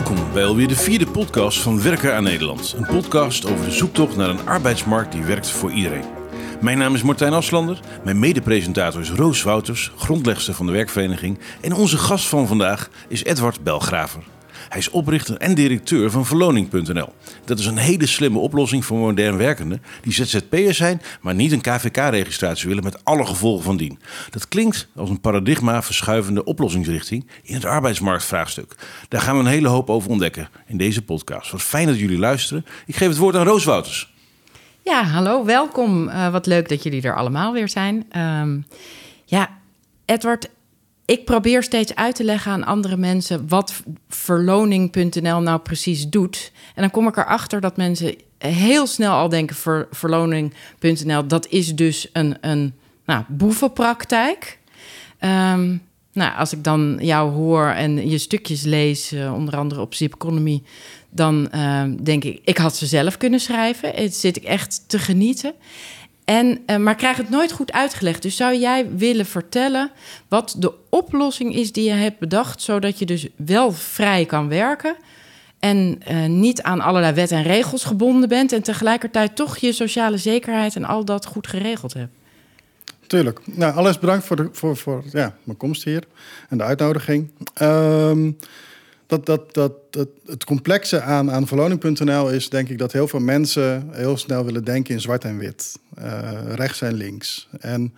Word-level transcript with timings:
Welkom 0.00 0.32
bij 0.32 0.44
alweer 0.44 0.68
de 0.68 0.76
vierde 0.76 1.06
podcast 1.06 1.58
van 1.58 1.82
Werken 1.82 2.14
aan 2.14 2.22
Nederland. 2.22 2.74
Een 2.76 2.86
podcast 2.86 3.46
over 3.46 3.64
de 3.64 3.70
zoektocht 3.70 4.16
naar 4.16 4.28
een 4.28 4.46
arbeidsmarkt 4.46 5.12
die 5.12 5.22
werkt 5.22 5.50
voor 5.50 5.70
iedereen. 5.72 6.04
Mijn 6.60 6.78
naam 6.78 6.94
is 6.94 7.02
Martijn 7.02 7.32
Aslander, 7.32 7.80
mijn 8.04 8.18
medepresentator 8.18 9.00
is 9.00 9.10
Roos 9.10 9.42
Wouters, 9.42 9.92
grondlegster 9.96 10.54
van 10.54 10.66
de 10.66 10.72
werkvereniging. 10.72 11.38
En 11.60 11.72
onze 11.72 11.98
gast 11.98 12.28
van 12.28 12.46
vandaag 12.46 12.90
is 13.08 13.24
Edward 13.24 13.62
Belgraver. 13.62 14.22
Hij 14.70 14.78
is 14.78 14.90
oprichter 14.90 15.36
en 15.36 15.54
directeur 15.54 16.10
van 16.10 16.26
verloning.nl. 16.26 17.12
Dat 17.44 17.58
is 17.58 17.66
een 17.66 17.76
hele 17.76 18.06
slimme 18.06 18.38
oplossing 18.38 18.84
voor 18.84 18.98
modern 18.98 19.36
werkenden 19.36 19.82
die 20.02 20.12
ZZP'ers 20.12 20.76
zijn, 20.76 21.02
maar 21.20 21.34
niet 21.34 21.52
een 21.52 21.60
KVK-registratie 21.60 22.68
willen 22.68 22.84
met 22.84 23.04
alle 23.04 23.26
gevolgen 23.26 23.64
van 23.64 23.76
dien. 23.76 23.98
Dat 24.30 24.48
klinkt 24.48 24.88
als 24.96 25.10
een 25.10 25.20
paradigma 25.20 25.82
verschuivende 25.82 26.44
oplossingsrichting 26.44 27.26
in 27.42 27.54
het 27.54 27.64
arbeidsmarktvraagstuk. 27.64 28.74
Daar 29.08 29.20
gaan 29.20 29.34
we 29.34 29.40
een 29.40 29.46
hele 29.46 29.68
hoop 29.68 29.90
over 29.90 30.10
ontdekken 30.10 30.48
in 30.66 30.76
deze 30.76 31.02
podcast. 31.02 31.50
Wat 31.50 31.62
fijn 31.62 31.86
dat 31.86 31.98
jullie 31.98 32.18
luisteren. 32.18 32.66
Ik 32.86 32.96
geef 32.96 33.08
het 33.08 33.16
woord 33.16 33.36
aan 33.36 33.46
Roos 33.46 33.64
Wouters. 33.64 34.14
Ja, 34.84 35.04
hallo, 35.04 35.44
welkom. 35.44 36.08
Uh, 36.08 36.32
wat 36.32 36.46
leuk 36.46 36.68
dat 36.68 36.82
jullie 36.82 37.02
er 37.02 37.16
allemaal 37.16 37.52
weer 37.52 37.68
zijn. 37.68 38.06
Um, 38.42 38.66
ja, 39.24 39.48
Edward, 40.04 40.48
ik 41.10 41.24
probeer 41.24 41.62
steeds 41.62 41.94
uit 41.94 42.14
te 42.14 42.24
leggen 42.24 42.52
aan 42.52 42.64
andere 42.64 42.96
mensen 42.96 43.48
wat 43.48 43.82
verloning.nl 44.08 45.40
nou 45.40 45.58
precies 45.58 46.08
doet. 46.08 46.52
En 46.74 46.82
dan 46.82 46.90
kom 46.90 47.08
ik 47.08 47.16
erachter 47.16 47.60
dat 47.60 47.76
mensen 47.76 48.14
heel 48.38 48.86
snel 48.86 49.12
al 49.12 49.28
denken: 49.28 49.56
ver, 49.56 49.88
verloning.nl, 49.90 51.26
dat 51.26 51.46
is 51.48 51.74
dus 51.74 52.08
een, 52.12 52.36
een 52.40 52.74
nou, 53.04 53.24
boevenpraktijk. 53.28 54.58
Um, 55.20 55.82
nou, 56.12 56.36
als 56.36 56.52
ik 56.52 56.64
dan 56.64 56.98
jou 57.00 57.32
hoor 57.32 57.66
en 57.66 58.08
je 58.08 58.18
stukjes 58.18 58.62
lees, 58.62 59.12
uh, 59.12 59.34
onder 59.34 59.56
andere 59.56 59.80
op 59.80 59.94
Zip 59.94 60.14
Economy, 60.14 60.62
dan 61.10 61.48
uh, 61.54 61.82
denk 62.02 62.24
ik, 62.24 62.40
ik 62.44 62.58
had 62.58 62.76
ze 62.76 62.86
zelf 62.86 63.16
kunnen 63.16 63.40
schrijven. 63.40 63.90
Het 63.94 64.14
zit 64.14 64.36
ik 64.36 64.44
echt 64.44 64.84
te 64.86 64.98
genieten. 64.98 65.54
En, 66.30 66.58
uh, 66.66 66.76
maar 66.76 66.94
krijg 66.94 67.16
het 67.16 67.30
nooit 67.30 67.52
goed 67.52 67.72
uitgelegd. 67.72 68.22
Dus 68.22 68.36
zou 68.36 68.56
jij 68.56 68.88
willen 68.96 69.26
vertellen 69.26 69.90
wat 70.28 70.54
de 70.58 70.72
oplossing 70.88 71.54
is 71.54 71.72
die 71.72 71.84
je 71.84 71.92
hebt 71.92 72.18
bedacht, 72.18 72.62
zodat 72.62 72.98
je 72.98 73.06
dus 73.06 73.28
wel 73.36 73.72
vrij 73.72 74.24
kan 74.24 74.48
werken 74.48 74.96
en 75.58 76.00
uh, 76.10 76.26
niet 76.26 76.62
aan 76.62 76.80
allerlei 76.80 77.14
wet 77.14 77.30
en 77.30 77.42
regels 77.42 77.84
gebonden 77.84 78.28
bent 78.28 78.52
en 78.52 78.62
tegelijkertijd 78.62 79.36
toch 79.36 79.56
je 79.56 79.72
sociale 79.72 80.16
zekerheid 80.16 80.76
en 80.76 80.84
al 80.84 81.04
dat 81.04 81.26
goed 81.26 81.46
geregeld 81.46 81.92
hebt? 81.94 82.12
Tuurlijk. 83.06 83.40
Nou, 83.44 83.74
alles 83.74 83.98
bedankt 83.98 84.24
voor, 84.24 84.48
voor, 84.52 84.76
voor 84.76 85.04
ja, 85.12 85.36
mijn 85.44 85.58
komst 85.58 85.84
hier 85.84 86.04
en 86.48 86.58
de 86.58 86.64
uitnodiging. 86.64 87.30
Um, 87.62 88.36
dat, 89.10 89.26
dat, 89.26 89.54
dat, 89.90 90.08
het 90.26 90.44
complexe 90.44 91.00
aan, 91.00 91.30
aan 91.30 91.46
verloning.nl 91.46 92.30
is 92.30 92.48
denk 92.48 92.68
ik 92.68 92.78
dat 92.78 92.92
heel 92.92 93.08
veel 93.08 93.20
mensen 93.20 93.88
heel 93.92 94.16
snel 94.16 94.44
willen 94.44 94.64
denken 94.64 94.94
in 94.94 95.00
zwart 95.00 95.24
en 95.24 95.38
wit, 95.38 95.78
uh, 95.98 96.30
rechts 96.54 96.80
en 96.80 96.94
links. 96.94 97.48
En 97.60 97.94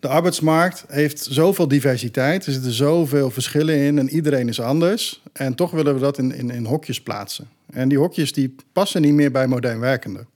de 0.00 0.08
arbeidsmarkt 0.08 0.84
heeft 0.88 1.26
zoveel 1.30 1.68
diversiteit, 1.68 2.46
er 2.46 2.52
zitten 2.52 2.72
zoveel 2.72 3.30
verschillen 3.30 3.76
in 3.76 3.98
en 3.98 4.08
iedereen 4.08 4.48
is 4.48 4.60
anders. 4.60 5.22
En 5.32 5.54
toch 5.54 5.70
willen 5.70 5.94
we 5.94 6.00
dat 6.00 6.18
in, 6.18 6.34
in, 6.34 6.50
in 6.50 6.64
hokjes 6.64 7.02
plaatsen. 7.02 7.48
En 7.72 7.88
die 7.88 7.98
hokjes 7.98 8.32
die 8.32 8.54
passen 8.72 9.02
niet 9.02 9.14
meer 9.14 9.30
bij 9.30 9.46
modern 9.46 9.80
werkenden. 9.80 10.26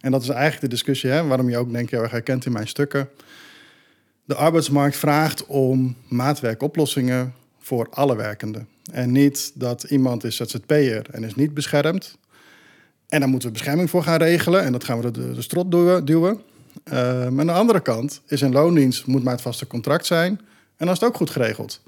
En 0.00 0.10
dat 0.10 0.22
is 0.22 0.28
eigenlijk 0.28 0.60
de 0.60 0.68
discussie, 0.68 1.10
hè, 1.10 1.26
waarom 1.26 1.50
je 1.50 1.58
ook 1.58 1.72
denk 1.72 1.84
ik 1.84 1.90
heel 1.90 2.02
erg 2.02 2.10
herkent 2.10 2.46
in 2.46 2.52
mijn 2.52 2.68
stukken. 2.68 3.08
De 4.24 4.34
arbeidsmarkt 4.34 4.96
vraagt 4.96 5.46
om 5.46 5.96
maatwerkoplossingen 6.08 7.34
voor 7.58 7.88
alle 7.90 8.16
werkenden. 8.16 8.68
En 8.92 9.12
niet 9.12 9.52
dat 9.54 9.82
iemand 9.82 10.24
is 10.24 10.36
ZZP'er 10.36 11.06
en 11.10 11.24
is 11.24 11.34
niet 11.34 11.54
beschermd. 11.54 12.18
En 13.08 13.20
dan 13.20 13.30
moeten 13.30 13.48
we 13.48 13.54
bescherming 13.54 13.90
voor 13.90 14.02
gaan 14.02 14.18
regelen. 14.18 14.62
En 14.62 14.72
dat 14.72 14.84
gaan 14.84 15.00
we 15.00 15.10
de, 15.10 15.32
de 15.32 15.42
strot 15.42 15.70
duwen. 16.06 16.40
Uh, 16.92 17.26
aan 17.26 17.46
de 17.46 17.52
andere 17.52 17.80
kant 17.80 18.20
is 18.26 18.40
een 18.40 18.52
loondienst 18.52 19.06
moet 19.06 19.22
maar 19.22 19.32
het 19.32 19.42
vaste 19.42 19.66
contract 19.66 20.06
zijn. 20.06 20.30
En 20.76 20.86
dan 20.86 20.94
is 20.94 21.00
het 21.00 21.08
ook 21.08 21.16
goed 21.16 21.30
geregeld. 21.30 21.82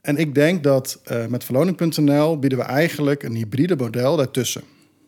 En 0.00 0.16
ik 0.16 0.34
denk 0.34 0.62
dat 0.62 1.00
uh, 1.12 1.26
met 1.26 1.44
verloning.nl 1.44 2.38
bieden 2.38 2.58
we 2.58 2.64
eigenlijk 2.64 3.22
een 3.22 3.34
hybride 3.34 3.76
model 3.76 4.16
daartussen. 4.16 4.62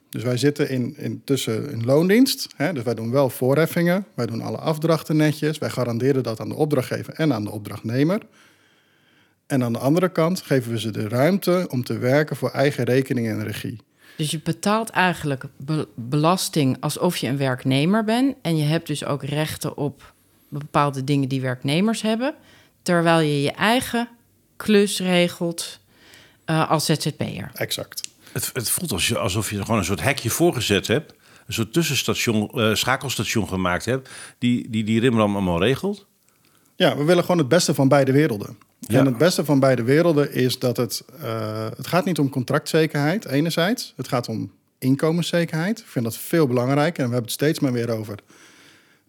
Dus 0.09 0.22
wij 0.22 0.37
zitten 0.37 0.69
in, 0.69 0.94
in 0.97 1.22
tussen 1.25 1.72
een 1.72 1.84
loondienst. 1.84 2.48
Hè, 2.56 2.72
dus 2.72 2.82
wij 2.82 2.94
doen 2.94 3.10
wel 3.10 3.31
voorheffingen. 3.31 4.06
Wij 4.15 4.26
doen 4.26 4.41
alle 4.41 4.56
afdrachten 4.56 5.16
netjes. 5.16 5.59
Wij 5.59 5.71
garanderen 5.71 6.22
dat 6.22 6.41
aan 6.41 6.48
de 6.48 6.54
opdrachtgever 6.54 7.15
en 7.15 7.32
aan 7.32 7.44
de 7.44 7.50
opdrachtnemer. 7.50 8.21
En 9.53 9.65
aan 9.65 9.73
de 9.73 9.79
andere 9.79 10.09
kant 10.09 10.43
geven 10.43 10.73
we 10.73 10.81
ze 10.81 10.91
de 10.91 11.09
ruimte 11.09 11.67
om 11.71 11.85
te 11.85 11.99
werken 11.99 12.37
voor 12.37 12.51
eigen 12.51 12.85
rekening 12.85 13.29
en 13.29 13.45
regie. 13.45 13.81
Dus 14.17 14.31
je 14.31 14.41
betaalt 14.41 14.91
eigenlijk 14.91 15.45
belasting 15.95 16.77
alsof 16.81 17.17
je 17.17 17.27
een 17.27 17.37
werknemer 17.37 18.05
bent. 18.05 18.37
En 18.43 18.57
je 18.57 18.65
hebt 18.65 18.87
dus 18.87 19.05
ook 19.05 19.23
rechten 19.23 19.77
op 19.77 20.15
bepaalde 20.49 21.05
dingen 21.05 21.29
die 21.29 21.41
werknemers 21.41 22.03
hebben. 22.03 22.35
Terwijl 22.83 23.21
je 23.21 23.43
je 23.43 23.53
eigen 23.53 24.09
klus 24.57 25.01
regelt 25.01 25.79
uh, 26.47 26.71
als 26.71 26.84
ZZP'er. 26.84 27.51
Exact. 27.55 28.09
Het, 28.33 28.51
het 28.53 28.71
voelt 28.71 29.17
alsof 29.17 29.51
je 29.51 29.57
er 29.57 29.65
gewoon 29.65 29.79
een 29.79 29.84
soort 29.84 30.03
hekje 30.03 30.31
voorgezet 30.31 30.87
hebt. 30.87 31.15
Een 31.47 31.55
soort 31.55 31.73
tussenstation, 31.73 32.51
uh, 32.55 32.75
schakelstation 32.75 33.49
gemaakt 33.49 33.84
hebt. 33.84 34.09
Die 34.39 34.71
die, 34.71 34.84
die 34.84 35.01
Rimram 35.01 35.33
allemaal 35.33 35.63
regelt. 35.63 36.07
Ja, 36.82 36.97
we 36.97 37.04
willen 37.04 37.22
gewoon 37.22 37.38
het 37.38 37.48
beste 37.48 37.75
van 37.75 37.88
beide 37.88 38.12
werelden. 38.12 38.56
Ja. 38.78 38.98
En 38.98 39.06
het 39.06 39.19
beste 39.19 39.44
van 39.44 39.60
beide 39.60 39.82
werelden 39.82 40.32
is 40.32 40.59
dat 40.59 40.76
het... 40.76 41.04
Uh, 41.22 41.66
het 41.76 41.87
gaat 41.87 42.04
niet 42.04 42.19
om 42.19 42.31
contractzekerheid 42.31 43.25
enerzijds. 43.25 43.93
Het 43.97 44.09
gaat 44.09 44.28
om 44.28 44.53
inkomenszekerheid. 44.78 45.78
Ik 45.78 45.87
vind 45.87 46.04
dat 46.04 46.16
veel 46.16 46.47
belangrijker. 46.47 47.03
En 47.03 47.09
we 47.09 47.15
hebben 47.15 47.22
het 47.22 47.41
steeds 47.41 47.60
maar 47.60 47.72
weer 47.72 47.91
over 47.91 48.19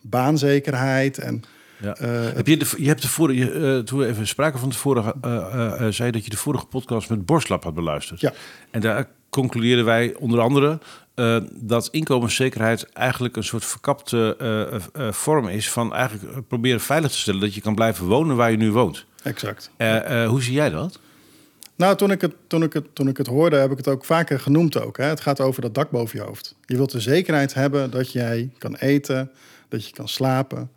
baanzekerheid 0.01 1.17
en... 1.17 1.43
Ja. 1.77 1.97
Uh, 2.01 2.33
Heb 2.33 2.47
je, 2.47 2.57
de, 2.57 2.73
je 2.77 2.87
hebt 2.87 3.01
de 3.01 3.07
vorige, 3.07 3.51
uh, 3.51 3.79
toen 3.79 3.99
we 3.99 4.07
even 4.07 4.27
spraken 4.27 4.59
van 4.59 4.69
tevoren, 4.69 5.13
uh, 5.25 5.87
zei 5.89 6.11
dat 6.11 6.23
je 6.23 6.29
de 6.29 6.37
vorige 6.37 6.65
podcast 6.65 7.09
met 7.09 7.25
Borstlap 7.25 7.63
had 7.63 7.73
beluisterd. 7.73 8.19
Ja. 8.19 8.33
En 8.71 8.81
daar 8.81 9.07
concludeerden 9.33 9.85
wij 9.85 10.15
onder 10.19 10.39
andere 10.39 10.79
dat 11.51 11.87
inkomenszekerheid 11.91 12.89
eigenlijk 12.93 13.35
een 13.35 13.43
soort 13.43 13.65
verkapte 13.65 14.37
vorm 15.11 15.47
is 15.47 15.69
van 15.69 15.93
eigenlijk 15.93 16.47
proberen 16.47 16.79
veilig 16.81 17.11
te 17.11 17.17
stellen 17.17 17.39
dat 17.39 17.53
je 17.53 17.61
kan 17.61 17.75
blijven 17.75 18.05
wonen 18.05 18.35
waar 18.35 18.51
je 18.51 18.57
nu 18.57 18.71
woont. 18.71 19.05
Exact. 19.23 19.71
Uh, 19.77 19.95
uh, 19.95 20.27
hoe 20.27 20.41
zie 20.41 20.53
jij 20.53 20.69
dat? 20.69 20.99
Nou, 21.75 21.95
toen 21.95 22.11
ik, 22.11 22.21
het, 22.21 22.33
toen, 22.47 22.63
ik 22.63 22.73
het, 22.73 22.95
toen 22.95 23.07
ik 23.07 23.17
het 23.17 23.27
hoorde, 23.27 23.55
heb 23.55 23.71
ik 23.71 23.77
het 23.77 23.87
ook 23.87 24.05
vaker 24.05 24.39
genoemd 24.39 24.81
ook. 24.81 24.97
Hè. 24.97 25.05
Het 25.05 25.21
gaat 25.21 25.39
over 25.39 25.61
dat 25.61 25.75
dak 25.75 25.89
boven 25.89 26.19
je 26.19 26.25
hoofd. 26.25 26.55
Je 26.65 26.75
wilt 26.75 26.91
de 26.91 26.99
zekerheid 26.99 27.53
hebben 27.53 27.91
dat 27.91 28.11
jij 28.11 28.49
kan 28.57 28.75
eten, 28.75 29.31
dat 29.69 29.87
je 29.87 29.93
kan 29.93 30.07
slapen. 30.07 30.71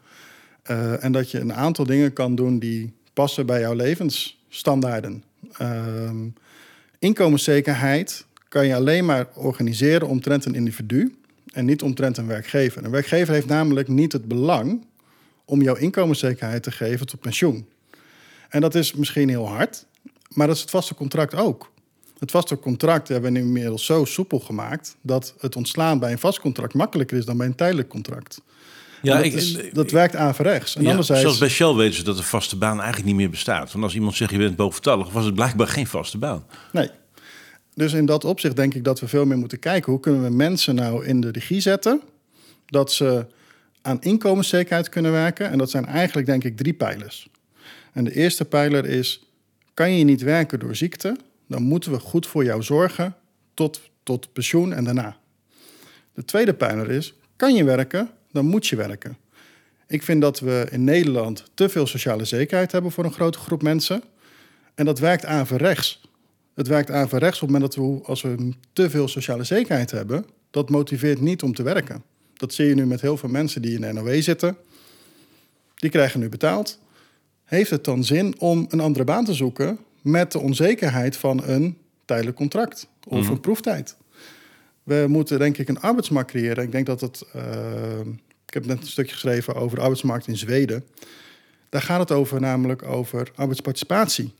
Uh, 0.70 1.04
en 1.04 1.12
dat 1.12 1.30
je 1.30 1.40
een 1.40 1.54
aantal 1.54 1.84
dingen 1.84 2.12
kan 2.12 2.34
doen 2.34 2.58
die 2.58 2.92
passen 3.12 3.46
bij 3.46 3.60
jouw 3.60 3.74
levensstandaarden. 3.74 5.24
Ehm, 5.52 6.28
inkomenszekerheid 6.98 8.25
kan 8.48 8.66
je 8.66 8.74
alleen 8.74 9.04
maar 9.04 9.26
organiseren 9.34 10.08
omtrent 10.08 10.44
een 10.44 10.54
individu 10.54 11.16
en 11.52 11.64
niet 11.64 11.82
omtrent 11.82 12.16
een 12.16 12.26
werkgever. 12.26 12.84
Een 12.84 12.90
werkgever 12.90 13.34
heeft 13.34 13.46
namelijk 13.46 13.88
niet 13.88 14.12
het 14.12 14.24
belang 14.24 14.86
om 15.44 15.62
jouw 15.62 15.74
inkomenszekerheid 15.74 16.62
te 16.62 16.70
geven 16.70 17.06
tot 17.06 17.20
pensioen. 17.20 17.68
En 18.48 18.60
dat 18.60 18.74
is 18.74 18.92
misschien 18.92 19.28
heel 19.28 19.48
hard, 19.48 19.86
maar 20.28 20.46
dat 20.46 20.56
is 20.56 20.62
het 20.62 20.70
vaste 20.70 20.94
contract 20.94 21.34
ook. 21.34 21.72
Het 22.18 22.30
vaste 22.30 22.58
contract 22.58 23.08
hebben 23.08 23.32
we 23.32 23.38
inmiddels 23.38 23.84
zo 23.84 24.04
soepel 24.04 24.40
gemaakt 24.40 24.96
dat 25.00 25.34
het 25.38 25.56
ontslaan 25.56 25.98
bij 25.98 26.12
een 26.12 26.18
vast 26.18 26.40
contract 26.40 26.74
makkelijker 26.74 27.16
is 27.16 27.24
dan 27.24 27.36
bij 27.36 27.46
een 27.46 27.54
tijdelijk 27.54 27.88
contract. 27.88 28.40
Ja, 29.02 29.16
dat, 29.16 29.24
ik, 29.24 29.32
is, 29.32 29.58
dat 29.72 29.90
werkt 29.90 30.16
averechts. 30.16 30.76
En 30.76 30.82
ja, 30.82 31.02
Zoals 31.02 31.38
bij 31.38 31.48
Shell 31.48 31.74
weten 31.74 31.94
ze 31.94 32.02
dat 32.02 32.16
de 32.16 32.22
vaste 32.22 32.56
baan 32.56 32.76
eigenlijk 32.76 33.06
niet 33.06 33.16
meer 33.16 33.30
bestaat. 33.30 33.72
Want 33.72 33.84
als 33.84 33.94
iemand 33.94 34.16
zegt 34.16 34.30
je 34.30 34.38
bent 34.38 34.56
boventallig, 34.56 35.10
was 35.10 35.24
het 35.24 35.34
blijkbaar 35.34 35.68
geen 35.68 35.86
vaste 35.86 36.18
baan. 36.18 36.44
Nee. 36.72 36.90
Dus 37.76 37.92
in 37.92 38.06
dat 38.06 38.24
opzicht 38.24 38.56
denk 38.56 38.74
ik 38.74 38.84
dat 38.84 39.00
we 39.00 39.08
veel 39.08 39.26
meer 39.26 39.38
moeten 39.38 39.58
kijken. 39.58 39.92
Hoe 39.92 40.00
kunnen 40.00 40.22
we 40.22 40.30
mensen 40.30 40.74
nou 40.74 41.06
in 41.06 41.20
de 41.20 41.30
regie 41.30 41.60
zetten? 41.60 42.00
Dat 42.66 42.92
ze 42.92 43.26
aan 43.82 44.00
inkomenszekerheid 44.00 44.88
kunnen 44.88 45.12
werken. 45.12 45.50
En 45.50 45.58
dat 45.58 45.70
zijn 45.70 45.86
eigenlijk 45.86 46.26
denk 46.26 46.44
ik 46.44 46.56
drie 46.56 46.74
pijlers. 46.74 47.28
En 47.92 48.04
de 48.04 48.14
eerste 48.14 48.44
pijler 48.44 48.84
is: 48.84 49.30
kan 49.74 49.92
je 49.92 50.04
niet 50.04 50.22
werken 50.22 50.58
door 50.58 50.76
ziekte, 50.76 51.16
dan 51.48 51.62
moeten 51.62 51.92
we 51.92 51.98
goed 51.98 52.26
voor 52.26 52.44
jou 52.44 52.62
zorgen 52.62 53.14
tot, 53.54 53.80
tot 54.02 54.32
pensioen 54.32 54.72
en 54.72 54.84
daarna. 54.84 55.16
De 56.14 56.24
tweede 56.24 56.54
pijler 56.54 56.90
is: 56.90 57.14
kan 57.36 57.54
je 57.54 57.64
werken, 57.64 58.10
dan 58.32 58.46
moet 58.46 58.66
je 58.66 58.76
werken. 58.76 59.16
Ik 59.86 60.02
vind 60.02 60.20
dat 60.20 60.40
we 60.40 60.66
in 60.70 60.84
Nederland 60.84 61.44
te 61.54 61.68
veel 61.68 61.86
sociale 61.86 62.24
zekerheid 62.24 62.72
hebben 62.72 62.90
voor 62.90 63.04
een 63.04 63.12
grote 63.12 63.38
groep 63.38 63.62
mensen. 63.62 64.02
En 64.74 64.84
dat 64.84 64.98
werkt 64.98 65.24
averechts. 65.24 66.05
Het 66.56 66.66
werkt 66.66 66.90
averechts 66.90 67.42
op 67.42 67.48
het 67.48 67.58
moment 67.58 67.74
dat 67.74 67.84
we, 67.84 68.00
als 68.04 68.22
we 68.22 68.52
te 68.72 68.90
veel 68.90 69.08
sociale 69.08 69.44
zekerheid 69.44 69.90
hebben, 69.90 70.26
dat 70.50 70.70
motiveert 70.70 71.20
niet 71.20 71.42
om 71.42 71.54
te 71.54 71.62
werken. 71.62 72.02
Dat 72.34 72.54
zie 72.54 72.66
je 72.66 72.74
nu 72.74 72.86
met 72.86 73.00
heel 73.00 73.16
veel 73.16 73.28
mensen 73.28 73.62
die 73.62 73.74
in 73.74 73.80
de 73.80 73.92
NOW 73.92 74.22
zitten. 74.22 74.56
Die 75.74 75.90
krijgen 75.90 76.20
nu 76.20 76.28
betaald 76.28 76.78
heeft 77.44 77.70
het 77.70 77.84
dan 77.84 78.04
zin 78.04 78.40
om 78.40 78.66
een 78.68 78.80
andere 78.80 79.04
baan 79.04 79.24
te 79.24 79.34
zoeken 79.34 79.78
met 80.02 80.32
de 80.32 80.38
onzekerheid 80.38 81.16
van 81.16 81.42
een 81.44 81.78
tijdelijk 82.04 82.36
contract 82.36 82.88
of 83.08 83.20
Mhm. 83.22 83.30
een 83.32 83.40
proeftijd. 83.40 83.96
We 84.82 85.04
moeten 85.08 85.38
denk 85.38 85.58
ik 85.58 85.68
een 85.68 85.80
arbeidsmarkt 85.80 86.30
creëren. 86.30 86.64
Ik 86.64 86.72
denk 86.72 86.86
dat 86.86 87.00
het. 87.00 87.22
eh, 87.32 88.00
ik 88.46 88.54
heb 88.54 88.66
net 88.66 88.80
een 88.80 88.86
stukje 88.86 89.12
geschreven 89.12 89.54
over 89.54 89.76
de 89.76 89.82
arbeidsmarkt 89.82 90.26
in 90.26 90.36
Zweden. 90.36 90.84
Daar 91.68 91.82
gaat 91.82 92.00
het 92.00 92.10
over, 92.12 92.40
namelijk 92.40 92.82
over 92.82 93.30
arbeidsparticipatie. 93.34 94.32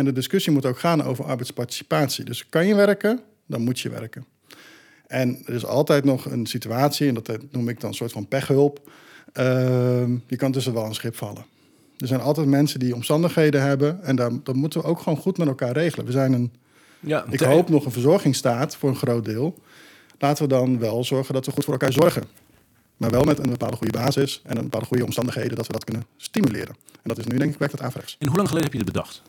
En 0.00 0.06
de 0.06 0.12
discussie 0.12 0.52
moet 0.52 0.66
ook 0.66 0.78
gaan 0.78 1.02
over 1.02 1.24
arbeidsparticipatie. 1.24 2.24
Dus 2.24 2.48
kan 2.48 2.66
je 2.66 2.74
werken, 2.74 3.20
dan 3.46 3.60
moet 3.60 3.80
je 3.80 3.88
werken. 3.88 4.24
En 5.06 5.42
er 5.44 5.54
is 5.54 5.64
altijd 5.64 6.04
nog 6.04 6.24
een 6.24 6.46
situatie, 6.46 7.08
en 7.08 7.14
dat 7.14 7.38
noem 7.50 7.68
ik 7.68 7.80
dan 7.80 7.90
een 7.90 7.96
soort 7.96 8.12
van 8.12 8.28
pechhulp. 8.28 8.90
Ehm, 9.32 10.16
je 10.26 10.36
kan 10.36 10.52
tussen 10.52 10.74
wel 10.74 10.84
een 10.84 10.94
schip 10.94 11.16
vallen. 11.16 11.44
Er 11.98 12.06
zijn 12.06 12.20
altijd 12.20 12.46
mensen 12.46 12.78
die 12.78 12.94
omstandigheden 12.94 13.62
hebben. 13.62 14.02
En 14.02 14.16
daar, 14.16 14.30
dat 14.42 14.54
moeten 14.54 14.80
we 14.80 14.86
ook 14.86 15.00
gewoon 15.00 15.18
goed 15.18 15.38
met 15.38 15.48
elkaar 15.48 15.72
regelen. 15.72 16.06
We 16.06 16.12
zijn 16.12 16.32
een, 16.32 16.52
Ja, 17.00 17.24
ik 17.30 17.40
hoop 17.40 17.68
nog 17.68 17.84
een 17.84 17.92
verzorgingsstaat 17.92 18.76
voor 18.76 18.88
een 18.88 18.96
groot 18.96 19.24
deel. 19.24 19.58
Laten 20.18 20.42
we 20.42 20.48
dan 20.48 20.78
wel 20.78 21.04
zorgen 21.04 21.34
dat 21.34 21.46
we 21.46 21.52
goed 21.52 21.64
voor 21.64 21.72
elkaar 21.72 21.92
zorgen. 21.92 22.22
Maar 22.96 23.10
wel 23.10 23.24
met 23.24 23.38
een 23.38 23.50
bepaalde 23.50 23.76
goede 23.76 23.98
basis 23.98 24.40
en 24.44 24.56
een 24.56 24.62
bepaalde 24.62 24.86
goede 24.86 25.04
omstandigheden 25.04 25.56
dat 25.56 25.66
we 25.66 25.72
dat 25.72 25.84
kunnen 25.84 26.04
stimuleren. 26.16 26.76
En 26.90 27.08
dat 27.08 27.18
is 27.18 27.26
nu 27.26 27.38
denk 27.38 27.52
ik 27.52 27.58
werkt 27.58 27.74
het 27.74 27.82
averechts. 27.82 28.16
En 28.18 28.26
hoe 28.26 28.36
lang 28.36 28.48
geleden 28.48 28.70
heb 28.70 28.78
je 28.78 28.84
dit 28.84 28.94
bedacht? 28.94 29.22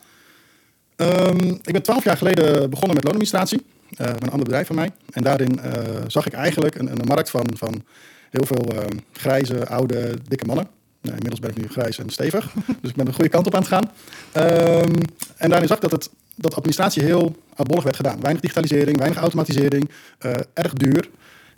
Ehm, 1.01 1.49
ik 1.49 1.71
ben 1.71 1.81
twaalf 1.81 2.03
jaar 2.03 2.17
geleden 2.17 2.69
begonnen 2.69 2.95
met 2.95 3.03
loonadministratie. 3.03 3.65
met 3.97 4.23
een 4.23 4.31
ander 4.31 4.45
bedrijf 4.45 4.67
van 4.67 4.75
mij. 4.75 4.91
En 5.11 5.23
daarin 5.23 5.59
eh, 5.59 5.71
zag 6.07 6.25
ik 6.25 6.33
eigenlijk 6.33 6.75
een, 6.75 6.91
een 6.91 7.05
markt 7.05 7.29
van, 7.29 7.45
van 7.57 7.83
heel 8.29 8.45
veel 8.45 8.65
ehm, 8.65 8.97
grijze, 9.13 9.67
oude, 9.67 10.13
dikke 10.27 10.45
mannen. 10.45 10.67
Nou, 11.01 11.15
inmiddels 11.15 11.39
ben 11.39 11.49
ik 11.49 11.57
nu 11.57 11.67
grijs 11.67 11.97
en 11.97 12.09
stevig. 12.09 12.53
dus 12.81 12.89
ik 12.89 12.95
ben 12.95 13.05
de 13.05 13.13
goede 13.13 13.29
kant 13.29 13.47
op 13.47 13.55
aan 13.55 13.61
het 13.61 13.69
gaan. 13.69 13.91
Ehm, 14.31 14.95
en 15.37 15.49
daarin 15.49 15.67
zag 15.67 15.77
ik 15.77 15.83
dat, 15.83 15.91
het, 15.91 16.09
dat 16.35 16.55
administratie 16.55 17.03
heel 17.03 17.35
oudbollig 17.55 17.83
werd 17.83 17.95
gedaan. 17.95 18.21
Weinig 18.21 18.41
digitalisering, 18.41 18.97
weinig 18.97 19.19
automatisering, 19.19 19.89
eh, 20.17 20.31
erg 20.53 20.73
duur. 20.73 21.09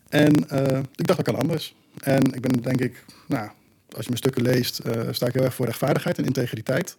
En 0.10 0.34
ik 0.96 1.08
dacht, 1.08 1.20
dat 1.20 1.24
kan 1.24 1.40
anders. 1.40 1.76
En 2.00 2.34
ik 2.34 2.42
ben 2.42 2.62
denk 2.62 2.82
ik, 2.82 3.06
nou, 3.28 3.50
als 3.90 4.06
je 4.06 4.10
mijn 4.10 4.18
stukken 4.18 4.42
leest, 4.42 4.82
sta 5.12 5.28
ik 5.28 5.34
heel 5.34 5.44
erg 5.44 5.54
voor 5.54 5.66
rechtvaardigheid 5.66 6.18
en 6.18 6.26
integriteit. 6.26 6.96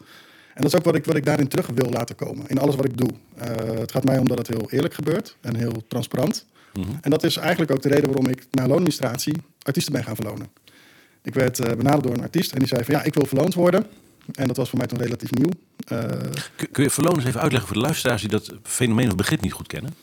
En 0.54 0.62
dat 0.62 0.72
is 0.72 0.78
ook 0.78 0.84
wat 0.84 0.94
ik, 0.94 1.04
wat 1.04 1.16
ik 1.16 1.24
daarin 1.24 1.48
terug 1.48 1.66
wil 1.74 1.90
laten 1.90 2.16
komen. 2.16 2.44
In 2.48 2.58
alles 2.58 2.74
wat 2.76 2.84
ik 2.84 2.96
doe. 2.96 3.10
Eh, 3.36 3.78
het 3.78 3.92
gaat 3.92 4.04
mij 4.04 4.18
om 4.18 4.28
dat 4.28 4.38
het 4.38 4.46
heel 4.46 4.70
eerlijk 4.70 4.94
gebeurt 4.94 5.36
en 5.40 5.56
heel 5.56 5.84
transparant. 5.88 6.46
En 7.00 7.10
dat 7.10 7.24
is 7.24 7.36
eigenlijk 7.36 7.70
ook 7.70 7.82
de 7.82 7.88
reden 7.88 8.04
waarom 8.06 8.26
ik 8.28 8.46
na 8.50 8.62
loonadministratie 8.62 9.34
artiesten 9.62 9.92
ben 9.92 10.04
gaan 10.04 10.14
verlonen. 10.14 10.48
Ik 11.22 11.34
werd 11.34 11.58
eh, 11.58 11.76
benaderd 11.76 12.02
door 12.02 12.12
een 12.12 12.22
artiest 12.22 12.52
en 12.52 12.58
die 12.58 12.68
zei 12.68 12.84
van 12.84 12.94
ja, 12.94 13.02
ik 13.02 13.14
wil 13.14 13.26
verloond 13.26 13.54
worden. 13.54 13.86
En 14.32 14.46
dat 14.46 14.56
was 14.56 14.68
voor 14.68 14.78
mij 14.78 14.86
toen 14.86 14.98
relatief 14.98 15.30
nieuw. 15.30 15.50
Eh, 15.86 15.98
Kun, 16.56 16.70
kun 16.70 16.82
je 16.82 16.90
verloon 16.90 17.14
eens 17.14 17.24
even 17.24 17.40
uitleggen 17.40 17.68
voor 17.68 17.76
de 17.76 17.82
luisteraars 17.82 18.20
die 18.20 18.30
dat 18.30 18.54
fenomeen 18.62 19.08
of 19.08 19.14
begrip 19.14 19.40
niet 19.40 19.52
goed 19.52 19.66
kennen? 19.66 19.94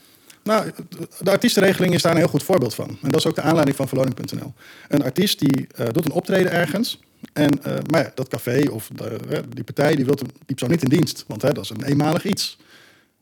Nou, 0.44 0.71
de 1.19 1.31
artiestenregeling 1.31 1.94
is 1.94 2.01
daar 2.01 2.12
een 2.12 2.18
heel 2.18 2.27
goed 2.27 2.44
voorbeeld 2.44 2.75
van. 2.75 2.88
En 3.01 3.09
dat 3.09 3.19
is 3.19 3.25
ook 3.25 3.36
de 3.36 3.42
aanleiding 3.42 3.75
van 3.77 3.88
verloning.nl. 3.88 4.54
Een 4.88 5.04
artiest 5.04 5.39
die 5.39 5.68
doet 5.92 6.06
een 6.06 6.12
optreden 6.12 6.51
ergens. 6.51 7.00
En, 7.33 7.63
eh, 7.63 7.78
maar 7.89 8.04
ja, 8.04 8.12
dat 8.16 8.28
café 8.28 8.69
of 8.69 8.89
de, 8.95 9.06
eh, 9.30 9.39
die 9.50 9.63
partij 9.63 9.95
die 9.95 10.06
wil 10.06 10.16
die 10.16 10.28
persoon 10.45 10.69
niet 10.69 10.83
in 10.83 10.89
dienst. 10.89 11.25
Want 11.28 11.42
hè, 11.42 11.51
dat 11.51 11.63
is 11.63 11.69
een 11.69 11.83
eenmalig 11.83 12.25
iets. 12.25 12.57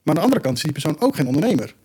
Maar 0.03 0.15
aan 0.15 0.15
de 0.15 0.21
andere 0.21 0.41
kant 0.41 0.57
is 0.57 0.63
die 0.63 0.71
persoon 0.71 0.99
ook 0.99 1.15
geen 1.15 1.27
ondernemer. 1.27 1.75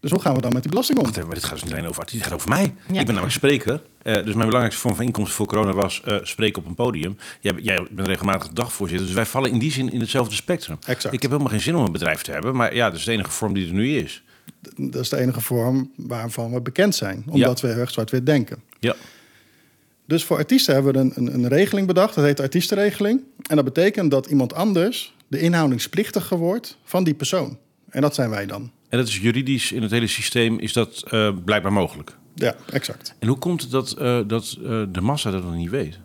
Dus 0.00 0.10
hoe 0.10 0.20
gaan 0.20 0.34
we 0.34 0.40
dan 0.40 0.52
met 0.52 0.62
die 0.62 0.70
belasting 0.70 0.98
om? 0.98 1.04
Wacht 1.04 1.16
even, 1.16 1.28
maar 1.28 1.36
dit 1.36 1.44
gaat 1.44 1.54
dus 1.54 1.62
niet 1.62 1.72
alleen 1.72 1.86
over 1.86 2.00
artiesten, 2.00 2.30
dit 2.30 2.38
gaat 2.38 2.48
over 2.48 2.62
mij. 2.62 2.74
Ja. 2.94 3.00
Ik 3.00 3.06
ben 3.06 3.14
namelijk 3.14 3.32
spreker. 3.32 3.82
Eh, 4.02 4.14
dus 4.14 4.24
mijn 4.24 4.36
belangrijkste 4.36 4.80
vorm 4.80 4.94
van 4.94 5.04
inkomsten 5.04 5.36
voor 5.36 5.46
corona 5.46 5.72
was 5.72 6.02
eh, 6.04 6.16
spreken 6.22 6.62
op 6.62 6.68
een 6.68 6.74
podium. 6.74 7.16
Jij, 7.40 7.52
jij 7.62 7.86
bent 7.90 8.08
regelmatig 8.08 8.48
dagvoorzitter, 8.48 9.06
dus 9.06 9.14
wij 9.14 9.26
vallen 9.26 9.50
in 9.50 9.58
die 9.58 9.72
zin 9.72 9.92
in 9.92 10.00
hetzelfde 10.00 10.34
spectrum. 10.34 10.78
Exact. 10.86 11.14
Ik 11.14 11.22
heb 11.22 11.30
helemaal 11.30 11.52
geen 11.52 11.60
zin 11.60 11.74
om 11.76 11.84
een 11.84 11.92
bedrijf 11.92 12.22
te 12.22 12.32
hebben, 12.32 12.56
maar 12.56 12.74
ja, 12.74 12.90
dat 12.90 12.98
is 12.98 13.04
de 13.04 13.12
enige 13.12 13.30
vorm 13.30 13.54
die 13.54 13.66
er 13.66 13.72
nu 13.72 13.96
is. 13.96 14.22
Dat 14.76 15.02
is 15.02 15.08
de 15.08 15.16
enige 15.16 15.40
vorm 15.40 15.90
waarvan 15.96 16.52
we 16.52 16.60
bekend 16.60 16.94
zijn. 16.94 17.24
Omdat 17.26 17.60
we 17.60 17.68
heel 17.68 17.76
erg 17.76 17.90
zwart-wit 17.90 18.26
denken. 18.26 18.62
Ja. 18.80 18.94
Dus 20.10 20.24
voor 20.24 20.36
artiesten 20.36 20.74
hebben 20.74 20.92
we 20.92 20.98
een, 20.98 21.12
een, 21.14 21.34
een 21.34 21.48
regeling 21.48 21.86
bedacht. 21.86 22.14
Dat 22.14 22.24
heet 22.24 22.36
de 22.36 22.42
artiestenregeling. 22.42 23.22
En 23.48 23.56
dat 23.56 23.64
betekent 23.64 24.10
dat 24.10 24.26
iemand 24.26 24.54
anders 24.54 25.14
de 25.28 25.40
inhoudingsplichtige 25.40 26.36
wordt 26.36 26.78
van 26.84 27.04
die 27.04 27.14
persoon. 27.14 27.58
En 27.90 28.00
dat 28.00 28.14
zijn 28.14 28.30
wij 28.30 28.46
dan. 28.46 28.70
En 28.88 28.98
dat 28.98 29.08
is 29.08 29.18
juridisch 29.18 29.72
in 29.72 29.82
het 29.82 29.90
hele 29.90 30.06
systeem 30.06 30.58
is 30.58 30.72
dat 30.72 31.04
eh, 31.10 31.30
blijkbaar 31.44 31.72
mogelijk. 31.72 32.16
Ja, 32.34 32.54
exact. 32.72 33.14
En 33.18 33.28
hoe 33.28 33.38
komt 33.38 33.60
het 33.60 33.70
dat, 33.70 33.92
eh, 33.92 34.20
dat 34.26 34.56
eh, 34.62 34.82
de 34.92 35.00
massa 35.00 35.30
dat 35.30 35.44
nog 35.44 35.54
niet 35.54 35.70
weet? 35.70 35.98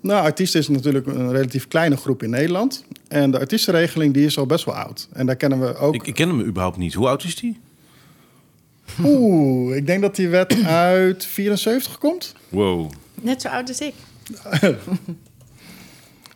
Nou, 0.00 0.24
artiesten 0.24 0.60
is 0.60 0.68
natuurlijk 0.68 1.06
een 1.06 1.32
relatief 1.32 1.68
kleine 1.68 1.96
groep 1.96 2.22
in 2.22 2.30
Nederland. 2.30 2.84
En 3.08 3.30
de 3.30 3.38
artiestenregeling 3.38 4.14
die 4.14 4.24
is 4.24 4.38
al 4.38 4.46
best 4.46 4.64
wel 4.64 4.74
oud. 4.74 5.08
En 5.12 5.26
daar 5.26 5.36
kennen 5.36 5.60
we 5.60 5.76
ook... 5.76 5.94
Ik, 5.94 6.06
ik 6.06 6.14
ken 6.14 6.28
hem 6.28 6.40
überhaupt 6.40 6.76
niet. 6.76 6.94
Hoe 6.94 7.08
oud 7.08 7.24
is 7.24 7.36
die? 7.36 7.60
Oeh, 9.04 9.76
ik 9.76 9.86
denk 9.86 10.02
dat 10.02 10.16
die 10.16 10.28
wet 10.28 10.64
uit 10.64 11.24
74 11.36 11.98
komt. 11.98 12.34
Wow. 12.48 12.90
Net 13.24 13.40
zo 13.42 13.48
oud 13.48 13.68
als 13.68 13.80
ik. 13.80 13.94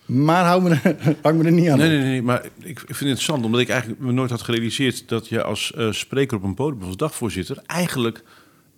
Maar 0.06 0.44
hou 0.44 0.62
me, 0.62 0.78
er- 0.82 1.16
hang 1.22 1.38
me 1.38 1.44
er 1.44 1.52
niet 1.52 1.68
aan. 1.68 1.78
Nee, 1.78 1.88
nee, 1.88 2.00
nee, 2.02 2.22
maar 2.22 2.44
ik, 2.44 2.50
ik 2.64 2.76
vind 2.76 2.88
het 2.88 3.00
interessant, 3.00 3.44
omdat 3.44 3.60
ik 3.60 3.68
eigenlijk 3.68 4.00
me 4.00 4.12
nooit 4.12 4.30
had 4.30 4.42
gerealiseerd 4.42 5.08
dat 5.08 5.28
je 5.28 5.42
als 5.42 5.72
eh, 5.72 5.92
spreker 5.92 6.36
op 6.36 6.42
een 6.42 6.54
podium 6.54 6.80
of 6.80 6.86
als 6.86 6.96
dagvoorzitter 6.96 7.62
eigenlijk 7.66 8.22